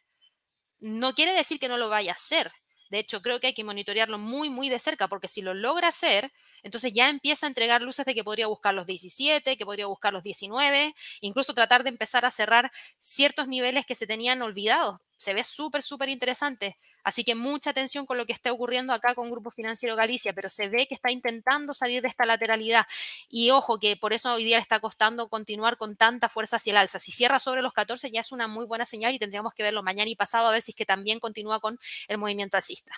No 0.81 1.14
quiere 1.14 1.32
decir 1.32 1.59
que 1.60 1.68
no 1.68 1.76
lo 1.76 1.89
vaya 1.89 2.12
a 2.12 2.14
hacer, 2.14 2.51
de 2.94 3.00
hecho, 3.00 3.22
creo 3.22 3.40
que 3.40 3.48
hay 3.48 3.54
que 3.54 3.64
monitorearlo 3.64 4.18
muy, 4.18 4.48
muy 4.50 4.68
de 4.68 4.78
cerca, 4.78 5.08
porque 5.08 5.26
si 5.26 5.42
lo 5.42 5.52
logra 5.52 5.88
hacer, 5.88 6.30
entonces 6.62 6.92
ya 6.94 7.08
empieza 7.08 7.44
a 7.44 7.48
entregar 7.48 7.82
luces 7.82 8.06
de 8.06 8.14
que 8.14 8.22
podría 8.22 8.46
buscar 8.46 8.72
los 8.72 8.86
17, 8.86 9.56
que 9.56 9.64
podría 9.64 9.86
buscar 9.88 10.12
los 10.12 10.22
19, 10.22 10.94
incluso 11.20 11.54
tratar 11.54 11.82
de 11.82 11.88
empezar 11.88 12.24
a 12.24 12.30
cerrar 12.30 12.70
ciertos 13.00 13.48
niveles 13.48 13.84
que 13.84 13.96
se 13.96 14.06
tenían 14.06 14.42
olvidados 14.42 15.00
se 15.24 15.34
ve 15.34 15.42
súper, 15.42 15.82
súper 15.82 16.10
interesante. 16.10 16.78
Así 17.02 17.24
que 17.24 17.34
mucha 17.34 17.70
atención 17.70 18.05
con 18.06 18.18
lo 18.18 18.26
que 18.26 18.32
está 18.32 18.52
ocurriendo 18.52 18.92
acá 18.92 19.14
con 19.14 19.30
Grupo 19.30 19.51
Financiero 19.51 19.96
Galicia, 19.96 20.32
pero 20.34 20.51
se 20.51 20.68
ve 20.68 20.86
que 20.86 20.94
está 20.94 21.10
intentando 21.10 21.72
salir 21.72 22.02
de 22.02 22.09
esta 22.09 22.26
lateralidad. 22.26 22.86
Y 23.28 23.51
ojo, 23.51 23.80
que 23.80 23.96
por 23.96 24.12
eso 24.12 24.34
hoy 24.34 24.44
día 24.44 24.59
le 24.59 24.62
está 24.62 24.80
costando 24.80 25.28
continuar 25.28 25.78
con 25.78 25.96
tanta 25.96 26.28
fuerza 26.28 26.56
hacia 26.56 26.72
el 26.72 26.76
alza. 26.76 26.98
Si 26.98 27.10
cierra 27.10 27.38
sobre 27.38 27.62
los 27.62 27.72
14 27.72 28.10
ya 28.10 28.20
es 28.20 28.32
una 28.32 28.46
muy 28.46 28.66
buena 28.66 28.84
señal 28.84 29.14
y 29.14 29.18
tendríamos 29.18 29.55
que 29.55 29.62
verlo 29.62 29.82
mañana 29.82 30.10
y 30.10 30.16
pasado 30.16 30.46
a 30.46 30.52
ver 30.52 30.62
si 30.62 30.72
es 30.72 30.76
que 30.76 30.86
también 30.86 31.20
continúa 31.20 31.59
con 31.59 31.78
el 32.09 32.18
movimiento 32.18 32.56
alcista. 32.59 32.94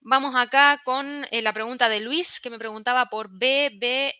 Vamos 0.00 0.34
acá 0.36 0.82
con 0.84 1.26
eh, 1.30 1.40
la 1.40 1.54
pregunta 1.54 1.88
de 1.88 2.00
Luis, 2.00 2.38
que 2.40 2.50
me 2.50 2.58
preguntaba 2.58 3.06
por 3.06 3.28
BB, 3.30 4.12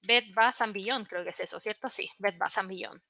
Bed 0.00 0.24
Bath 0.34 0.72
Beyond, 0.72 1.06
creo 1.06 1.22
que 1.22 1.30
es 1.30 1.40
eso, 1.40 1.60
¿cierto? 1.60 1.90
Sí, 1.90 2.10
Bed 2.18 2.38
Bath 2.38 2.66
Beyond 2.66 3.02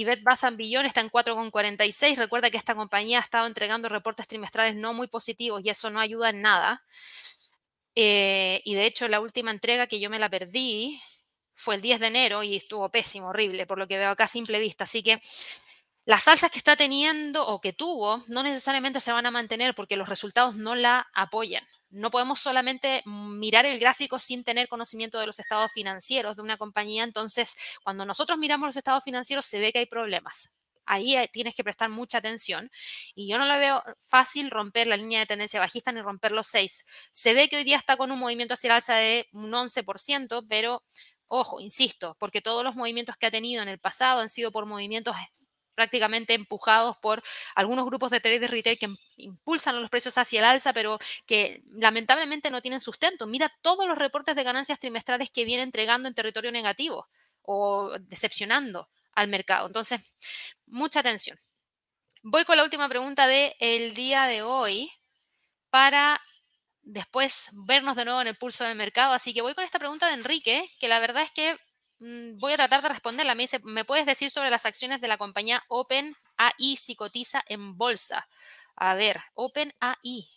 y 0.00 0.04
Bed 0.04 0.20
Bath 0.22 0.56
Beyond 0.56 0.86
está 0.86 1.02
en 1.02 1.10
4,46. 1.10 2.16
Recuerda 2.16 2.50
que 2.50 2.56
esta 2.56 2.74
compañía 2.74 3.18
ha 3.18 3.20
estado 3.20 3.46
entregando 3.46 3.86
reportes 3.90 4.26
trimestrales 4.26 4.74
no 4.74 4.94
muy 4.94 5.08
positivos 5.08 5.60
y 5.62 5.68
eso 5.68 5.90
no 5.90 6.00
ayuda 6.00 6.30
en 6.30 6.40
nada. 6.40 6.82
Eh, 7.94 8.62
y 8.64 8.72
de 8.72 8.86
hecho, 8.86 9.08
la 9.08 9.20
última 9.20 9.50
entrega 9.50 9.86
que 9.86 10.00
yo 10.00 10.08
me 10.08 10.18
la 10.18 10.30
perdí 10.30 10.98
fue 11.54 11.74
el 11.74 11.82
10 11.82 12.00
de 12.00 12.06
enero 12.06 12.42
y 12.42 12.56
estuvo 12.56 12.88
pésimo, 12.88 13.28
horrible, 13.28 13.66
por 13.66 13.76
lo 13.76 13.86
que 13.86 13.98
veo 13.98 14.08
acá 14.08 14.24
a 14.24 14.28
simple 14.28 14.58
vista. 14.58 14.84
Así 14.84 15.02
que 15.02 15.20
las 16.06 16.26
alzas 16.28 16.50
que 16.50 16.56
está 16.56 16.76
teniendo 16.76 17.46
o 17.46 17.60
que 17.60 17.74
tuvo 17.74 18.24
no 18.28 18.42
necesariamente 18.42 19.00
se 19.00 19.12
van 19.12 19.26
a 19.26 19.30
mantener 19.30 19.74
porque 19.74 19.96
los 19.96 20.08
resultados 20.08 20.56
no 20.56 20.74
la 20.76 21.10
apoyan. 21.12 21.66
No 21.90 22.10
podemos 22.10 22.38
solamente 22.38 23.02
mirar 23.04 23.66
el 23.66 23.78
gráfico 23.78 24.18
sin 24.18 24.44
tener 24.44 24.68
conocimiento 24.68 25.18
de 25.18 25.26
los 25.26 25.38
estados 25.40 25.72
financieros 25.72 26.36
de 26.36 26.42
una 26.42 26.56
compañía. 26.56 27.04
Entonces, 27.04 27.54
cuando 27.82 28.04
nosotros 28.04 28.38
miramos 28.38 28.68
los 28.68 28.76
estados 28.76 29.04
financieros, 29.04 29.44
se 29.46 29.60
ve 29.60 29.72
que 29.72 29.80
hay 29.80 29.86
problemas. 29.86 30.54
Ahí 30.86 31.16
eh, 31.16 31.28
tienes 31.32 31.54
que 31.54 31.62
prestar 31.62 31.88
mucha 31.88 32.18
atención. 32.18 32.70
Y 33.14 33.28
yo 33.28 33.38
no 33.38 33.46
lo 33.46 33.58
veo 33.58 33.82
fácil 34.00 34.50
romper 34.50 34.86
la 34.86 34.96
línea 34.96 35.20
de 35.20 35.26
tendencia 35.26 35.60
bajista 35.60 35.92
ni 35.92 36.00
romper 36.00 36.32
los 36.32 36.48
6. 36.48 36.86
Se 37.12 37.34
ve 37.34 37.48
que 37.48 37.56
hoy 37.56 37.64
día 37.64 37.76
está 37.76 37.96
con 37.96 38.10
un 38.10 38.18
movimiento 38.18 38.54
hacia 38.54 38.68
el 38.68 38.72
alza 38.72 38.94
de 38.96 39.28
un 39.32 39.52
11%, 39.52 40.46
pero 40.48 40.82
ojo, 41.28 41.60
insisto, 41.60 42.16
porque 42.18 42.40
todos 42.42 42.64
los 42.64 42.74
movimientos 42.74 43.16
que 43.16 43.26
ha 43.26 43.30
tenido 43.30 43.62
en 43.62 43.68
el 43.68 43.78
pasado 43.78 44.20
han 44.20 44.28
sido 44.28 44.50
por 44.50 44.66
movimientos 44.66 45.14
prácticamente 45.74 46.34
empujados 46.34 46.96
por 46.98 47.22
algunos 47.54 47.86
grupos 47.86 48.10
de 48.10 48.20
traders 48.20 48.50
retail 48.50 48.78
que 48.78 48.88
impulsan 49.16 49.80
los 49.80 49.90
precios 49.90 50.18
hacia 50.18 50.40
el 50.40 50.44
alza, 50.44 50.72
pero 50.72 50.98
que 51.26 51.62
lamentablemente 51.70 52.50
no 52.50 52.62
tienen 52.62 52.80
sustento. 52.80 53.26
Mira 53.26 53.52
todos 53.62 53.86
los 53.86 53.98
reportes 53.98 54.36
de 54.36 54.44
ganancias 54.44 54.78
trimestrales 54.78 55.30
que 55.30 55.44
viene 55.44 55.62
entregando 55.62 56.08
en 56.08 56.14
territorio 56.14 56.52
negativo 56.52 57.08
o 57.42 57.92
decepcionando 58.00 58.88
al 59.12 59.28
mercado. 59.28 59.66
Entonces, 59.66 60.14
mucha 60.66 61.00
atención. 61.00 61.38
Voy 62.22 62.44
con 62.44 62.56
la 62.56 62.64
última 62.64 62.88
pregunta 62.88 63.26
del 63.26 63.94
día 63.94 64.26
de 64.26 64.42
hoy 64.42 64.90
para 65.70 66.20
después 66.82 67.48
vernos 67.52 67.96
de 67.96 68.04
nuevo 68.04 68.20
en 68.20 68.28
el 68.28 68.36
pulso 68.36 68.64
del 68.64 68.76
mercado. 68.76 69.14
Así 69.14 69.32
que 69.32 69.42
voy 69.42 69.54
con 69.54 69.64
esta 69.64 69.78
pregunta 69.78 70.08
de 70.08 70.14
Enrique, 70.14 70.68
que 70.78 70.88
la 70.88 70.98
verdad 71.00 71.22
es 71.22 71.30
que 71.30 71.56
voy 72.00 72.52
a 72.52 72.56
tratar 72.56 72.82
de 72.82 72.88
responderla. 72.88 73.34
Me 73.34 73.44
dice, 73.44 73.60
¿me 73.64 73.84
puedes 73.84 74.06
decir 74.06 74.30
sobre 74.30 74.50
las 74.50 74.66
acciones 74.66 75.00
de 75.00 75.08
la 75.08 75.18
compañía 75.18 75.64
Open 75.68 76.16
AI 76.36 76.76
si 76.76 76.96
cotiza 76.96 77.42
en 77.46 77.76
bolsa? 77.76 78.28
A 78.76 78.94
ver, 78.94 79.20
Open 79.34 79.72
AI. 79.80 80.28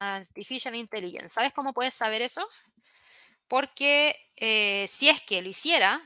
Artificial 0.00 0.74
Intelligence. 0.74 1.30
¿Sabes 1.30 1.52
cómo 1.52 1.72
puedes 1.72 1.94
saber 1.94 2.22
eso? 2.22 2.46
Porque 3.48 4.16
eh, 4.36 4.86
si 4.88 5.08
es 5.08 5.20
que 5.22 5.42
lo 5.42 5.48
hiciera, 5.48 6.00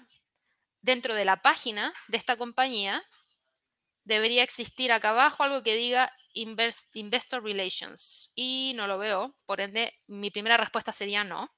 dentro 0.83 1.15
de 1.15 1.25
la 1.25 1.43
página 1.43 1.93
de 2.09 2.19
esta 2.19 2.37
compañía, 2.37 3.03
debería 4.05 4.43
existir 4.43 4.93
acá 4.93 5.11
abajo 5.11 5.43
algo 5.43 5.63
que 5.63 5.75
diga 5.77 6.13
Investor 6.33 7.43
Relations. 7.43 8.33
Y 8.35 8.73
no 8.75 8.87
lo 8.87 8.99
veo, 8.99 9.35
por 9.47 9.61
ende, 9.61 9.93
mi 10.07 10.31
primera 10.31 10.57
respuesta 10.57 10.93
sería 10.93 11.25
no. 11.25 11.51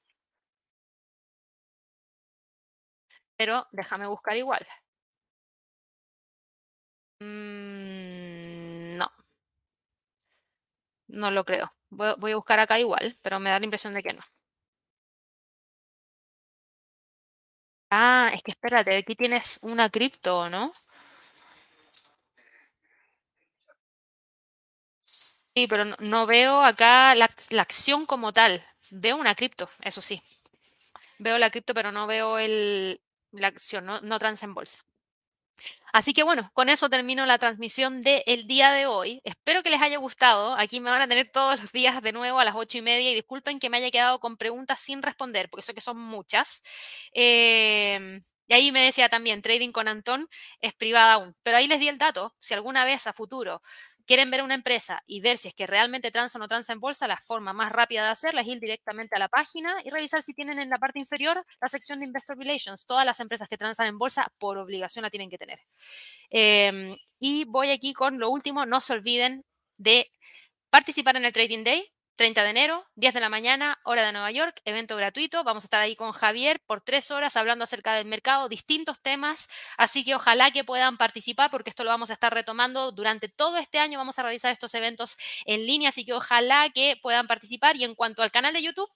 Pero 3.39 3.65
déjame 3.71 4.05
buscar 4.07 4.35
igual. 4.35 4.67
Mm, 7.21 8.97
no. 8.97 9.09
No 11.09 11.29
lo 11.31 11.43
creo. 11.43 11.73
Voy, 11.89 12.31
a 12.31 12.35
buscar 12.35 12.59
acá 12.61 12.79
igual, 12.79 13.13
pero 13.21 13.39
me 13.39 13.49
da 13.49 13.59
la 13.59 13.65
impresión 13.65 13.93
de 13.93 14.03
que 14.03 14.13
no. 14.13 14.21
Ah, 17.91 18.31
es 18.33 18.41
que 18.43 18.51
espérate, 18.51 18.97
aquí 18.97 19.15
tienes 19.15 19.59
una 19.63 19.89
cripto, 19.91 20.49
¿no? 20.49 20.71
Sí, 25.01 25.67
pero 25.67 25.83
no, 25.99 26.25
veo 26.25 26.61
acá 26.61 27.15
la, 27.15 27.29
acción 27.59 28.05
como 28.05 28.31
tal. 28.33 28.65
Veo 28.91 29.17
una 29.17 29.35
cripto, 29.35 29.69
eso 29.81 30.01
sí. 30.01 30.21
Veo 31.19 31.37
la 31.37 31.51
cripto, 31.51 31.73
pero 31.73 31.91
no 31.91 32.07
veo 32.07 32.39
el, 32.39 33.01
la 33.31 33.47
acción, 33.47 33.85
no, 33.85 34.01
no 34.01 34.19
transa 34.19 34.45
en 34.45 34.53
bolsa. 34.53 34.79
Así 35.91 36.13
que 36.13 36.23
bueno, 36.23 36.51
con 36.53 36.69
eso 36.69 36.89
termino 36.89 37.25
la 37.25 37.37
transmisión 37.39 38.01
del 38.01 38.47
día 38.47 38.71
de 38.71 38.85
hoy. 38.85 39.21
Espero 39.23 39.63
que 39.63 39.69
les 39.69 39.81
haya 39.81 39.97
gustado. 39.97 40.55
Aquí 40.55 40.79
me 40.79 40.89
van 40.89 41.01
a 41.01 41.07
tener 41.07 41.31
todos 41.31 41.59
los 41.59 41.71
días 41.71 42.01
de 42.01 42.11
nuevo 42.11 42.39
a 42.39 42.45
las 42.45 42.55
ocho 42.55 42.77
y 42.77 42.81
media 42.81 43.11
y 43.11 43.15
disculpen 43.15 43.59
que 43.59 43.69
me 43.69 43.77
haya 43.77 43.91
quedado 43.91 44.19
con 44.19 44.37
preguntas 44.37 44.79
sin 44.79 45.01
responder, 45.01 45.49
porque 45.49 45.63
sé 45.65 45.73
que 45.73 45.81
son 45.81 45.97
muchas. 45.97 46.61
Em, 47.11 48.23
y 48.47 48.53
ahí 48.53 48.71
me 48.71 48.81
decía 48.81 49.09
también, 49.09 49.41
trading 49.41 49.71
con 49.71 49.87
Antón 49.87 50.27
es 50.61 50.73
privada 50.73 51.13
aún. 51.13 51.35
Pero 51.43 51.57
ahí 51.57 51.67
les 51.67 51.79
di 51.79 51.87
el 51.87 51.97
dato, 51.97 52.35
si 52.39 52.53
alguna 52.53 52.85
vez 52.85 53.07
a 53.07 53.13
futuro 53.13 53.61
quieren 54.09 54.31
ver 54.31 54.41
una 54.41 54.55
empresa 54.55 55.03
y 55.05 55.21
ver 55.21 55.37
si 55.37 55.49
es 55.49 55.53
que 55.53 55.67
realmente 55.67 56.09
transa 56.09 56.39
o 56.39 56.41
no 56.41 56.47
transa 56.47 56.73
en 56.73 56.79
bolsa, 56.79 57.07
la 57.07 57.17
forma 57.17 57.53
más 57.53 57.71
rápida 57.71 58.03
de 58.05 58.09
hacerla 58.09 58.41
es 58.41 58.47
ir 58.47 58.59
directamente 58.59 59.15
a 59.15 59.19
la 59.19 59.27
página 59.27 59.75
y 59.85 59.91
revisar 59.91 60.23
si 60.23 60.33
tienen 60.33 60.57
en 60.57 60.71
la 60.71 60.79
parte 60.79 60.97
inferior 60.97 61.45
la 61.61 61.67
sección 61.67 61.99
de 61.99 62.07
Investor 62.07 62.35
Relations. 62.35 62.87
Todas 62.87 63.05
las 63.05 63.19
empresas 63.19 63.47
que 63.47 63.55
transan 63.55 63.85
en 63.85 63.99
bolsa 63.99 64.33
por 64.39 64.57
obligación 64.57 65.03
la 65.03 65.11
tienen 65.11 65.29
que 65.29 65.37
tener. 65.37 65.59
Em, 66.31 66.97
y 67.19 67.45
voy 67.45 67.69
aquí 67.69 67.93
con 67.93 68.17
lo 68.17 68.31
último, 68.31 68.65
no 68.65 68.81
se 68.81 68.93
olviden 68.93 69.45
de 69.77 70.09
participar 70.71 71.15
en 71.15 71.25
el 71.25 71.31
Trading 71.31 71.63
Day. 71.63 71.91
30 72.19 72.43
de 72.43 72.49
enero, 72.49 72.85
10 72.95 73.13
de 73.13 73.21
la 73.21 73.29
mañana, 73.29 73.79
hora 73.85 74.05
de 74.05 74.11
Nueva 74.11 74.29
York, 74.29 74.59
evento 74.65 74.97
gratuito. 74.97 75.45
Vamos 75.45 75.63
a 75.63 75.67
estar 75.67 75.79
ahí 75.79 75.95
con 75.95 76.11
Javier 76.11 76.59
por 76.67 76.81
tres 76.81 77.11
horas 77.11 77.37
hablando 77.37 77.63
acerca 77.63 77.93
del 77.93 78.07
mercado, 78.07 78.49
distintos 78.49 79.01
temas. 79.01 79.47
Así 79.77 80.03
que 80.03 80.15
ojalá 80.15 80.51
que 80.51 80.65
puedan 80.65 80.97
participar 80.97 81.49
porque 81.49 81.69
esto 81.69 81.85
lo 81.85 81.91
vamos 81.91 82.09
a 82.09 82.13
estar 82.13 82.33
retomando 82.33 82.91
durante 82.91 83.29
todo 83.29 83.55
este 83.55 83.79
año. 83.79 83.97
Vamos 83.97 84.19
a 84.19 84.23
realizar 84.23 84.51
estos 84.51 84.73
eventos 84.73 85.15
en 85.45 85.65
línea, 85.65 85.87
así 85.87 86.05
que 86.05 86.11
ojalá 86.11 86.69
que 86.71 86.99
puedan 87.01 87.25
participar. 87.25 87.77
Y 87.77 87.85
en 87.85 87.95
cuanto 87.95 88.21
al 88.21 88.31
canal 88.31 88.53
de 88.53 88.63
YouTube, 88.63 88.89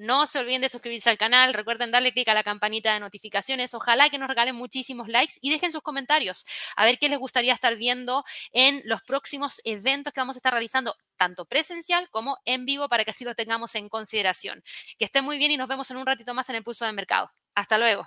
no 0.00 0.24
se 0.24 0.38
olviden 0.38 0.62
de 0.62 0.70
suscribirse 0.70 1.10
al 1.10 1.18
canal, 1.18 1.52
recuerden 1.52 1.90
darle 1.90 2.14
clic 2.14 2.26
a 2.28 2.32
la 2.32 2.42
campanita 2.42 2.94
de 2.94 3.00
notificaciones. 3.00 3.74
Ojalá 3.74 4.08
que 4.08 4.16
nos 4.16 4.28
regalen 4.28 4.54
muchísimos 4.54 5.08
likes 5.08 5.34
y 5.42 5.50
dejen 5.50 5.70
sus 5.70 5.82
comentarios 5.82 6.46
a 6.74 6.86
ver 6.86 6.98
qué 6.98 7.10
les 7.10 7.18
gustaría 7.18 7.52
estar 7.52 7.76
viendo 7.76 8.24
en 8.52 8.80
los 8.86 9.02
próximos 9.02 9.60
eventos 9.62 10.14
que 10.14 10.20
vamos 10.22 10.36
a 10.36 10.38
estar 10.38 10.54
realizando, 10.54 10.96
tanto 11.18 11.44
presencial 11.44 12.08
como 12.10 12.38
en 12.46 12.64
vivo, 12.64 12.88
para 12.88 13.04
que 13.04 13.10
así 13.10 13.26
lo 13.26 13.34
tengamos 13.34 13.74
en 13.74 13.90
consideración. 13.90 14.62
Que 14.98 15.04
estén 15.04 15.22
muy 15.22 15.36
bien 15.36 15.50
y 15.50 15.58
nos 15.58 15.68
vemos 15.68 15.90
en 15.90 15.98
un 15.98 16.06
ratito 16.06 16.32
más 16.32 16.48
en 16.48 16.56
el 16.56 16.64
pulso 16.64 16.86
del 16.86 16.94
mercado. 16.94 17.30
Hasta 17.54 17.76
luego. 17.76 18.06